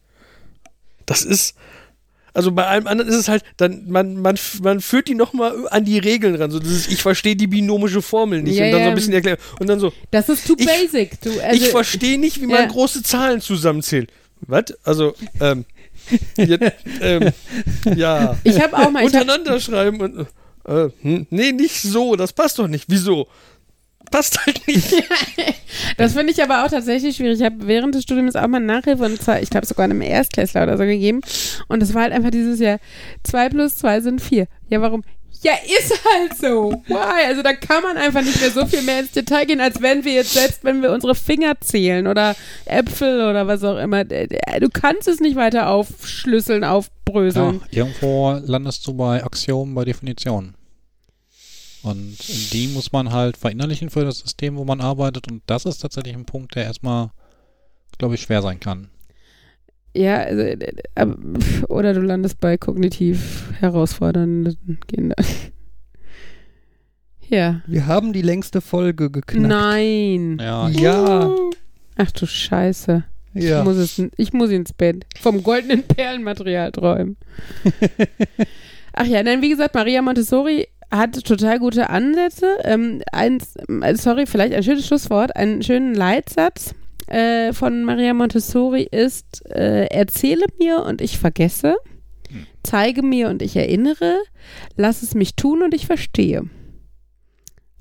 das 1.05 1.23
ist, 1.25 1.55
also 2.39 2.53
bei 2.53 2.65
allem 2.65 2.87
anderen 2.87 3.11
ist 3.11 3.17
es 3.17 3.27
halt, 3.27 3.43
dann, 3.57 3.83
man, 3.89 4.15
man, 4.21 4.39
man 4.61 4.79
führt 4.79 5.09
die 5.09 5.13
nochmal 5.13 5.67
an 5.71 5.83
die 5.83 5.97
Regeln 5.99 6.35
ran. 6.35 6.51
So 6.51 6.59
dieses, 6.59 6.87
ich 6.87 7.01
verstehe 7.01 7.35
die 7.35 7.47
binomische 7.47 8.01
Formel 8.01 8.41
nicht. 8.41 8.55
Ja, 8.55 8.67
und 8.67 8.71
dann 8.71 8.79
so 8.79 8.83
ja. 8.85 8.89
ein 8.91 8.95
bisschen 8.95 9.11
erklären. 9.11 9.37
Und 9.59 9.67
dann 9.67 9.81
so, 9.81 9.91
Das 10.09 10.29
ist 10.29 10.47
too 10.47 10.55
Ich- 10.57 10.65
basic. 10.65 11.19
Du, 11.19 11.31
also, 11.41 11.61
ich 11.61 11.67
verstehe 11.67 12.17
nicht, 12.17 12.39
wie 12.39 12.45
man 12.45 12.61
ja. 12.61 12.65
große 12.67 13.03
Zahlen 13.03 13.41
zusammenzählt. 13.41 14.09
Was? 14.47 14.73
Also, 14.85 15.15
ähm, 15.41 15.65
jetzt, 16.37 16.63
ähm, 17.01 17.33
ja. 17.93 18.37
ich 18.45 18.61
habe 18.61 18.77
auch 18.77 18.89
mal, 18.89 19.05
ich 19.05 19.13
hab, 19.13 19.23
Untereinander 19.23 19.59
schreiben 19.59 19.99
und, 19.99 20.27
äh, 20.65 20.89
hm, 21.01 21.27
nee, 21.29 21.51
nicht 21.51 21.81
so, 21.81 22.15
das 22.15 22.31
passt 22.31 22.57
doch 22.57 22.69
nicht. 22.69 22.85
Wieso? 22.87 23.27
Passt 24.11 24.45
halt 24.45 24.65
nicht. 24.67 24.91
das 25.97 26.13
finde 26.13 26.31
ich 26.33 26.41
aber 26.41 26.65
auch 26.65 26.69
tatsächlich 26.69 27.15
schwierig. 27.15 27.39
Ich 27.39 27.45
habe 27.45 27.67
während 27.67 27.93
des 27.95 28.03
Studiums 28.03 28.35
auch 28.35 28.47
mal 28.47 28.59
Nachhilfe 28.59 29.03
und 29.05 29.21
zwar, 29.21 29.41
ich 29.41 29.49
glaube 29.49 29.65
sogar 29.67 29.83
einem 29.85 30.01
Erstklässler 30.01 30.63
oder 30.63 30.77
so 30.77 30.83
gegeben. 30.83 31.21
Und 31.67 31.81
das 31.81 31.93
war 31.93 32.03
halt 32.03 32.13
einfach 32.13 32.31
dieses 32.31 32.59
Jahr, 32.59 32.79
zwei 33.23 33.49
plus 33.49 33.77
zwei 33.77 34.01
sind 34.01 34.21
vier. 34.21 34.47
Ja, 34.69 34.81
warum? 34.81 35.03
Ja, 35.41 35.53
ist 35.79 35.93
halt 36.13 36.37
so. 36.37 36.73
Why? 36.87 37.25
Also 37.27 37.41
da 37.43 37.53
kann 37.53 37.81
man 37.81 37.95
einfach 37.95 38.21
nicht 38.21 38.41
mehr 38.41 38.51
so 38.51 38.65
viel 38.65 38.81
mehr 38.81 38.99
ins 38.99 39.11
Detail 39.11 39.45
gehen, 39.45 39.61
als 39.61 39.81
wenn 39.81 40.03
wir 40.03 40.11
jetzt 40.11 40.33
selbst, 40.33 40.65
wenn 40.65 40.81
wir 40.81 40.91
unsere 40.91 41.15
Finger 41.15 41.53
zählen 41.61 42.07
oder 42.07 42.35
Äpfel 42.65 43.21
oder 43.29 43.47
was 43.47 43.63
auch 43.63 43.77
immer. 43.77 44.03
Du 44.03 44.69
kannst 44.73 45.07
es 45.07 45.21
nicht 45.21 45.37
weiter 45.37 45.69
aufschlüsseln, 45.69 46.63
Ja, 46.63 46.71
aufbröseln. 46.71 47.61
irgendwo 47.71 48.37
landest 48.45 48.85
du 48.85 48.93
bei 48.93 49.23
Axiomen, 49.23 49.75
bei 49.75 49.85
Definitionen. 49.85 50.55
Und 51.83 52.17
die 52.53 52.67
muss 52.67 52.91
man 52.91 53.11
halt 53.11 53.37
verinnerlichen 53.37 53.89
für 53.89 54.03
das 54.03 54.19
System, 54.19 54.57
wo 54.57 54.65
man 54.65 54.81
arbeitet. 54.81 55.31
Und 55.31 55.41
das 55.45 55.65
ist 55.65 55.79
tatsächlich 55.79 56.13
ein 56.15 56.25
Punkt, 56.25 56.55
der 56.55 56.65
erstmal, 56.65 57.11
glaube 57.97 58.15
ich, 58.15 58.21
schwer 58.21 58.41
sein 58.41 58.59
kann. 58.59 58.89
Ja, 59.95 60.17
also, 60.17 60.41
äh, 60.41 60.57
pf, 60.95 61.63
oder 61.69 61.93
du 61.93 62.01
landest 62.01 62.39
bei 62.39 62.57
kognitiv 62.57 63.51
herausfordernden 63.59 64.79
Kindern. 64.87 65.25
Ja. 67.27 67.61
Wir 67.67 67.85
haben 67.85 68.11
die 68.11 68.21
längste 68.21 68.59
Folge 68.59 69.11
geknackt. 69.11 69.47
Nein. 69.47 70.37
Ja, 70.41 70.67
Ja. 70.69 71.35
Ach 71.95 72.11
du 72.11 72.25
Scheiße. 72.25 73.03
Ja. 73.33 73.59
Ich, 73.59 73.65
muss 73.65 73.77
es, 73.77 74.01
ich 74.17 74.33
muss 74.33 74.49
ins 74.49 74.73
Bett. 74.73 75.05
Vom 75.19 75.43
goldenen 75.43 75.83
Perlenmaterial 75.83 76.71
träumen. 76.71 77.17
Ach 78.93 79.05
ja, 79.05 79.21
dann 79.21 79.41
wie 79.41 79.49
gesagt, 79.49 79.75
Maria 79.75 80.01
Montessori 80.01 80.67
hat 80.91 81.23
total 81.23 81.59
gute 81.59 81.89
Ansätze. 81.89 82.57
Ähm, 82.63 83.01
eins, 83.11 83.55
äh, 83.55 83.95
sorry, 83.95 84.25
vielleicht 84.25 84.53
ein 84.53 84.63
schönes 84.63 84.87
Schlusswort, 84.87 85.35
einen 85.35 85.61
schönen 85.61 85.93
Leitsatz 85.93 86.73
äh, 87.07 87.53
von 87.53 87.83
Maria 87.83 88.13
Montessori 88.13 88.87
ist, 88.89 89.45
äh, 89.51 89.85
erzähle 89.85 90.45
mir 90.59 90.83
und 90.83 91.01
ich 91.01 91.17
vergesse, 91.17 91.77
Hm. 92.31 92.45
zeige 92.63 93.01
mir 93.01 93.29
und 93.29 93.41
ich 93.41 93.55
erinnere, 93.55 94.17
lass 94.75 95.01
es 95.01 95.15
mich 95.15 95.35
tun 95.35 95.63
und 95.63 95.73
ich 95.73 95.85
verstehe. 95.85 96.43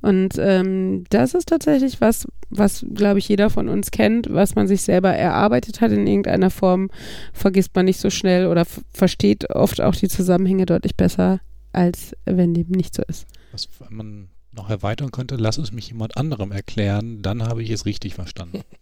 Und 0.01 0.35
ähm, 0.39 1.05
das 1.11 1.35
ist 1.35 1.49
tatsächlich 1.49 2.01
was, 2.01 2.27
was, 2.51 2.87
glaube 2.95 3.19
ich, 3.19 3.29
jeder 3.29 3.51
von 3.51 3.69
uns 3.69 3.91
kennt, 3.91 4.33
was 4.33 4.55
man 4.55 4.69
sich 4.69 4.83
selber 4.83 5.11
erarbeitet 5.11 5.81
hat 5.81 5.91
in 5.91 6.07
irgendeiner 6.07 6.51
Form, 6.51 6.89
vergisst 7.33 7.75
man 7.75 7.87
nicht 7.87 7.99
so 7.99 8.09
schnell 8.09 8.47
oder 8.47 8.65
versteht 8.93 9.51
oft 9.51 9.81
auch 9.81 9.97
die 9.97 10.09
Zusammenhänge 10.09 10.67
deutlich 10.67 10.97
besser, 10.97 11.41
als 11.79 12.15
wenn 12.25 12.55
dem 12.55 12.69
nicht 12.71 12.95
so 12.95 13.03
ist. 13.09 13.27
was 13.53 13.69
man 13.91 14.29
noch 14.53 14.69
erweitern 14.71 15.11
könnte, 15.13 15.37
lass 15.37 15.59
es 15.59 15.73
mich 15.73 15.89
jemand 15.89 16.17
anderem 16.17 16.51
erklären, 16.53 17.23
dann 17.23 17.43
habe 17.45 17.63
ich 17.63 17.71
es 17.71 17.87
richtig 17.87 18.15
verstanden. 18.15 18.63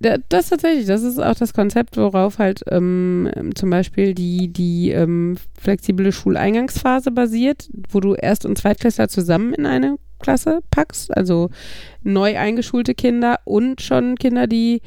Da- 0.00 0.16
Das 0.28 0.48
tatsächlich, 0.48 0.86
das 0.86 1.02
ist 1.02 1.18
auch 1.18 1.34
das 1.34 1.52
Konzept, 1.52 1.96
worauf 1.98 2.38
halt 2.38 2.62
ähm, 2.68 3.28
zum 3.54 3.68
Beispiel 3.68 4.14
die, 4.14 4.48
die 4.48 4.90
ähm, 4.90 5.36
flexible 5.60 6.12
Schuleingangsphase 6.12 7.10
basiert, 7.10 7.68
wo 7.90 8.00
du 8.00 8.14
Erst- 8.14 8.46
und 8.46 8.56
Zweitklässler 8.56 9.08
zusammen 9.08 9.52
in 9.52 9.66
eine 9.66 9.96
Klasse 10.18 10.60
packst, 10.70 11.14
also 11.14 11.50
neu 12.02 12.38
eingeschulte 12.38 12.94
Kinder 12.94 13.40
und 13.44 13.82
schon 13.82 14.14
Kinder, 14.14 14.46
die 14.46 14.80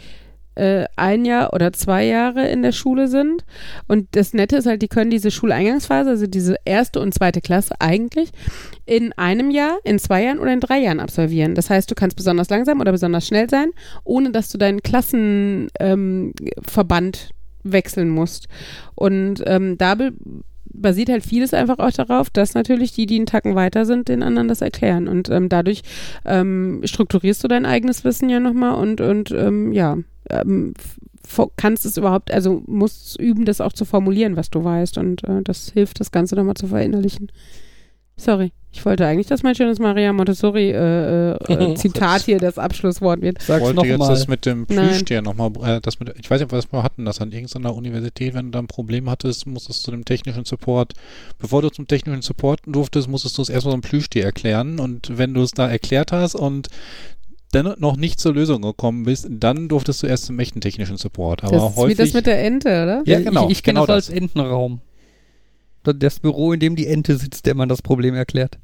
äh, 0.56 0.86
ein 0.96 1.26
Jahr 1.26 1.54
oder 1.54 1.74
zwei 1.74 2.06
Jahre 2.06 2.48
in 2.48 2.64
der 2.64 2.72
Schule 2.72 3.08
sind. 3.08 3.46
Und 3.88 4.08
das 4.12 4.34
Nette 4.34 4.58
ist 4.58 4.66
halt, 4.66 4.82
die 4.82 4.88
können 4.88 5.12
diese 5.12 5.32
Schuleingangsphase, 5.32 6.10
also 6.10 6.28
diese 6.28 6.56
erste 6.66 7.00
und 7.00 7.14
zweite 7.14 7.42
Klasse 7.42 7.76
eigentlich, 7.80 8.32
in 8.86 9.14
einem 9.14 9.52
Jahr, 9.52 9.78
in 9.84 10.00
zwei 10.00 10.24
Jahren 10.24 10.40
oder 10.40 10.54
in 10.54 10.60
drei 10.60 10.80
Jahren 10.80 11.00
absolvieren. 11.00 11.56
Das 11.56 11.70
heißt, 11.70 11.90
du 11.90 11.96
kannst 11.96 12.18
besonders 12.18 12.50
langsam 12.50 12.80
oder 12.82 12.92
besonders 12.92 13.28
schnell 13.28 13.50
sein, 13.50 13.72
ohne 14.04 14.32
dass 14.32 14.50
du 14.50 14.58
deinen 14.58 14.82
Klassenverband 14.82 15.74
ähm, 15.80 17.36
wechseln 17.64 18.10
musst. 18.10 18.48
Und 18.96 19.44
ähm, 19.46 19.78
da 19.78 19.96
basiert 20.82 21.10
halt 21.10 21.24
vieles 21.26 21.54
einfach 21.54 21.80
auch 21.80 21.92
darauf, 21.92 22.30
dass 22.30 22.54
natürlich 22.54 22.94
die, 22.94 23.06
die 23.06 23.16
einen 23.16 23.26
Tacken 23.26 23.56
weiter 23.56 23.86
sind, 23.86 24.10
den 24.10 24.24
anderen 24.24 24.48
das 24.48 24.62
erklären. 24.62 25.08
Und 25.08 25.30
ähm, 25.30 25.50
dadurch 25.50 25.82
ähm, 26.26 26.82
strukturierst 26.84 27.44
du 27.44 27.48
dein 27.48 27.66
eigenes 27.66 28.04
Wissen 28.04 28.30
ja 28.30 28.40
nochmal 28.40 28.76
und, 28.76 29.02
und 29.02 29.32
ähm, 29.32 29.72
ja, 29.72 29.98
ähm, 30.30 30.74
kannst 31.58 31.86
es 31.86 31.98
überhaupt, 31.98 32.32
also 32.32 32.64
musst 32.68 33.20
üben, 33.20 33.46
das 33.46 33.62
auch 33.62 33.74
zu 33.74 33.86
formulieren, 33.86 34.36
was 34.36 34.50
du 34.50 34.64
weißt. 34.64 34.98
Und 34.98 35.24
äh, 35.24 35.42
das 35.44 35.72
hilft, 35.72 36.00
das 36.00 36.12
Ganze 36.12 36.36
nochmal 36.36 36.56
zu 36.56 36.68
verinnerlichen. 36.68 37.32
Sorry, 38.18 38.54
ich 38.72 38.86
wollte 38.86 39.06
eigentlich, 39.06 39.28
dass 39.28 39.44
mein 39.44 39.56
schönes 39.56 39.80
Maria 39.80 40.14
Montessori 40.14 40.72
äh, 40.72 41.32
äh, 41.32 41.54
äh, 41.54 41.76
Zitat 41.76 42.24
hier 42.24 42.40
das 42.40 42.58
Abschlusswort 42.58 43.22
wird. 43.22 43.42
Ich 43.42 43.50
wollte 43.50 43.88
jetzt 43.88 44.00
nochmal. 44.00 44.10
das 44.10 44.28
mit 44.28 44.46
dem. 44.46 44.66
Plüschtier 44.66 45.22
nochmal, 45.22 45.52
äh, 45.64 45.82
das 45.82 46.00
mit, 46.00 46.14
ich 46.18 46.30
weiß 46.30 46.40
nicht, 46.40 46.52
was 46.52 46.72
wir 46.72 46.82
hatten, 46.82 47.04
das 47.04 47.20
an 47.20 47.32
irgendeiner 47.32 47.76
Universität, 47.76 48.34
wenn 48.34 48.46
du 48.46 48.52
da 48.52 48.60
ein 48.60 48.68
Problem 48.68 49.10
hattest, 49.10 49.48
musstest 49.48 49.86
du 49.86 49.92
dem 49.92 50.06
technischen 50.06 50.46
Support, 50.46 50.94
bevor 51.40 51.62
du 51.62 51.70
zum 51.70 51.88
technischen 51.88 52.22
Support 52.22 52.62
durftest, 52.66 53.10
musstest 53.10 53.38
du 53.38 53.42
es 53.42 53.50
erstmal 53.50 53.72
so 53.72 53.78
ein 53.78 53.82
Plüschtier 53.82 54.24
erklären 54.24 54.80
und 54.80 55.18
wenn 55.18 55.34
du 55.34 55.42
es 55.42 55.52
da 55.52 55.70
erklärt 55.70 56.14
hast 56.14 56.36
und 56.36 56.70
dann 57.56 57.76
noch 57.80 57.96
nicht 57.98 58.20
zur 58.20 58.34
Lösung 58.34 58.62
gekommen 58.62 59.04
bist, 59.04 59.28
dann 59.30 59.68
durftest 59.70 60.04
du 60.04 60.08
erst 60.08 60.26
zum 60.26 60.40
echten 60.40 60.62
technischen 60.62 60.98
Support. 60.98 61.44
Aber 61.44 61.56
das 61.58 61.72
ist 61.72 61.76
häufig, 61.78 61.98
wie 61.98 62.04
das 62.04 62.14
mit 62.14 62.26
der 62.28 62.44
Ente, 62.44 62.68
oder? 62.70 63.04
Ja, 63.06 63.20
genau, 63.20 63.46
Ich, 63.46 63.58
ich 63.58 63.64
kenne 63.64 63.76
genau 63.80 63.86
das 63.86 64.10
als. 64.10 64.18
Entenraum. 64.18 64.82
Das- 65.84 66.20
Büro, 66.20 66.54
in 66.54 66.60
dem 66.60 66.76
die 66.76 66.88
Ente 66.88 67.16
sitzt, 67.18 67.46
der 67.46 67.56
man 67.56 67.70
das 67.70 67.82
Problem 67.82 68.16
erklärt. 68.16 68.58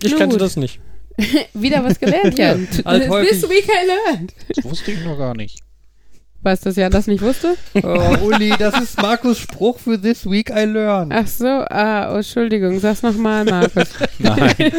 Ich 0.00 0.12
Na 0.12 0.18
kannte 0.18 0.34
gut. 0.36 0.40
das 0.42 0.56
nicht. 0.56 0.80
Wieder 1.54 1.82
was 1.82 1.98
gelernt, 1.98 2.38
Jan. 2.38 2.68
This 2.70 2.84
week 3.48 3.66
I 3.68 3.86
learned. 4.12 4.32
das 4.54 4.64
wusste 4.64 4.92
ich 4.92 5.04
noch 5.04 5.18
gar 5.18 5.34
nicht. 5.36 5.60
Weißt 6.48 6.64
du, 6.64 6.70
dass 6.70 6.76
Jan 6.76 6.90
das 6.90 7.06
nicht 7.06 7.20
wusste? 7.20 7.56
Oh, 7.82 8.24
Uli, 8.24 8.54
das 8.58 8.80
ist 8.80 9.02
Markus 9.02 9.38
Spruch 9.38 9.78
für 9.78 10.00
This 10.00 10.24
Week 10.24 10.48
I 10.48 10.64
Learn. 10.64 11.12
Ach 11.12 11.26
so, 11.26 11.44
ah, 11.44 12.10
oh, 12.10 12.16
Entschuldigung, 12.16 12.80
sag's 12.80 13.02
nochmal, 13.02 13.44
Markus. 13.44 13.88
Nein. 14.18 14.54
hey, 14.56 14.72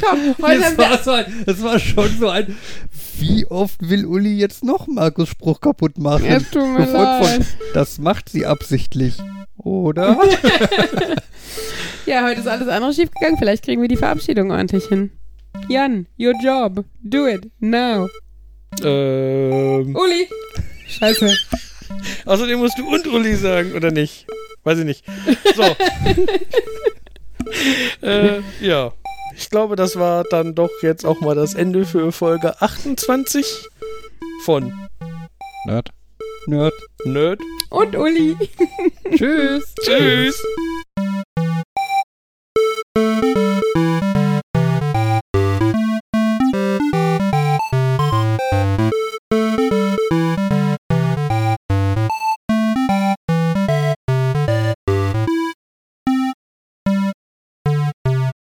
komm, 0.00 0.34
heute 0.40 0.60
Das 0.60 0.64
haben 0.64 0.78
wir 0.78 0.78
war, 0.78 1.02
so 1.02 1.10
ein, 1.10 1.26
das 1.44 1.62
war 1.62 1.78
schon 1.78 2.08
so 2.18 2.30
ein. 2.30 2.56
Wie 3.18 3.46
oft 3.48 3.86
will 3.86 4.06
Uli 4.06 4.32
jetzt 4.38 4.64
noch 4.64 4.86
Markus 4.86 5.28
Spruch 5.28 5.60
kaputt 5.60 5.98
machen? 5.98 6.24
Es 6.24 6.48
tut 6.48 6.66
mir 6.66 6.86
Gefolgt 6.86 7.26
von, 7.26 7.38
leid. 7.40 7.46
das 7.74 7.98
macht 7.98 8.30
sie 8.30 8.46
absichtlich. 8.46 9.18
Oder? 9.58 10.18
Ja, 12.06 12.24
heute 12.24 12.40
ist 12.40 12.46
alles 12.46 12.68
andere 12.68 12.94
schief 12.94 13.10
gegangen. 13.10 13.36
Vielleicht 13.36 13.62
kriegen 13.64 13.82
wir 13.82 13.88
die 13.88 13.96
Verabschiedung 13.96 14.52
ordentlich 14.52 14.86
hin. 14.86 15.10
Jan, 15.68 16.06
your 16.18 16.34
job. 16.40 16.84
Do 17.02 17.26
it. 17.26 17.50
Now. 17.58 18.06
Ähm. 18.82 19.96
Uli! 19.96 20.28
Scheiße. 20.88 21.34
Außerdem 22.26 22.58
musst 22.58 22.78
du 22.78 22.88
und 22.88 23.06
Uli 23.06 23.34
sagen, 23.36 23.74
oder 23.74 23.90
nicht? 23.90 24.26
Weiß 24.64 24.78
ich 24.78 24.84
nicht. 24.84 25.04
So. 25.54 25.62
äh, 28.06 28.40
ja. 28.60 28.92
Ich 29.36 29.50
glaube, 29.50 29.76
das 29.76 29.96
war 29.96 30.24
dann 30.24 30.54
doch 30.54 30.70
jetzt 30.82 31.04
auch 31.04 31.20
mal 31.20 31.34
das 31.34 31.54
Ende 31.54 31.84
für 31.84 32.10
Folge 32.10 32.60
28 32.60 33.68
von 34.44 34.72
Nerd. 35.66 35.90
Nerd. 36.46 36.74
Nerd. 37.04 37.40
Und 37.70 37.96
Uli. 37.96 38.36
Tschüss. 39.16 39.74
Tschüss. 39.82 40.42
Tschüss. 42.94 43.25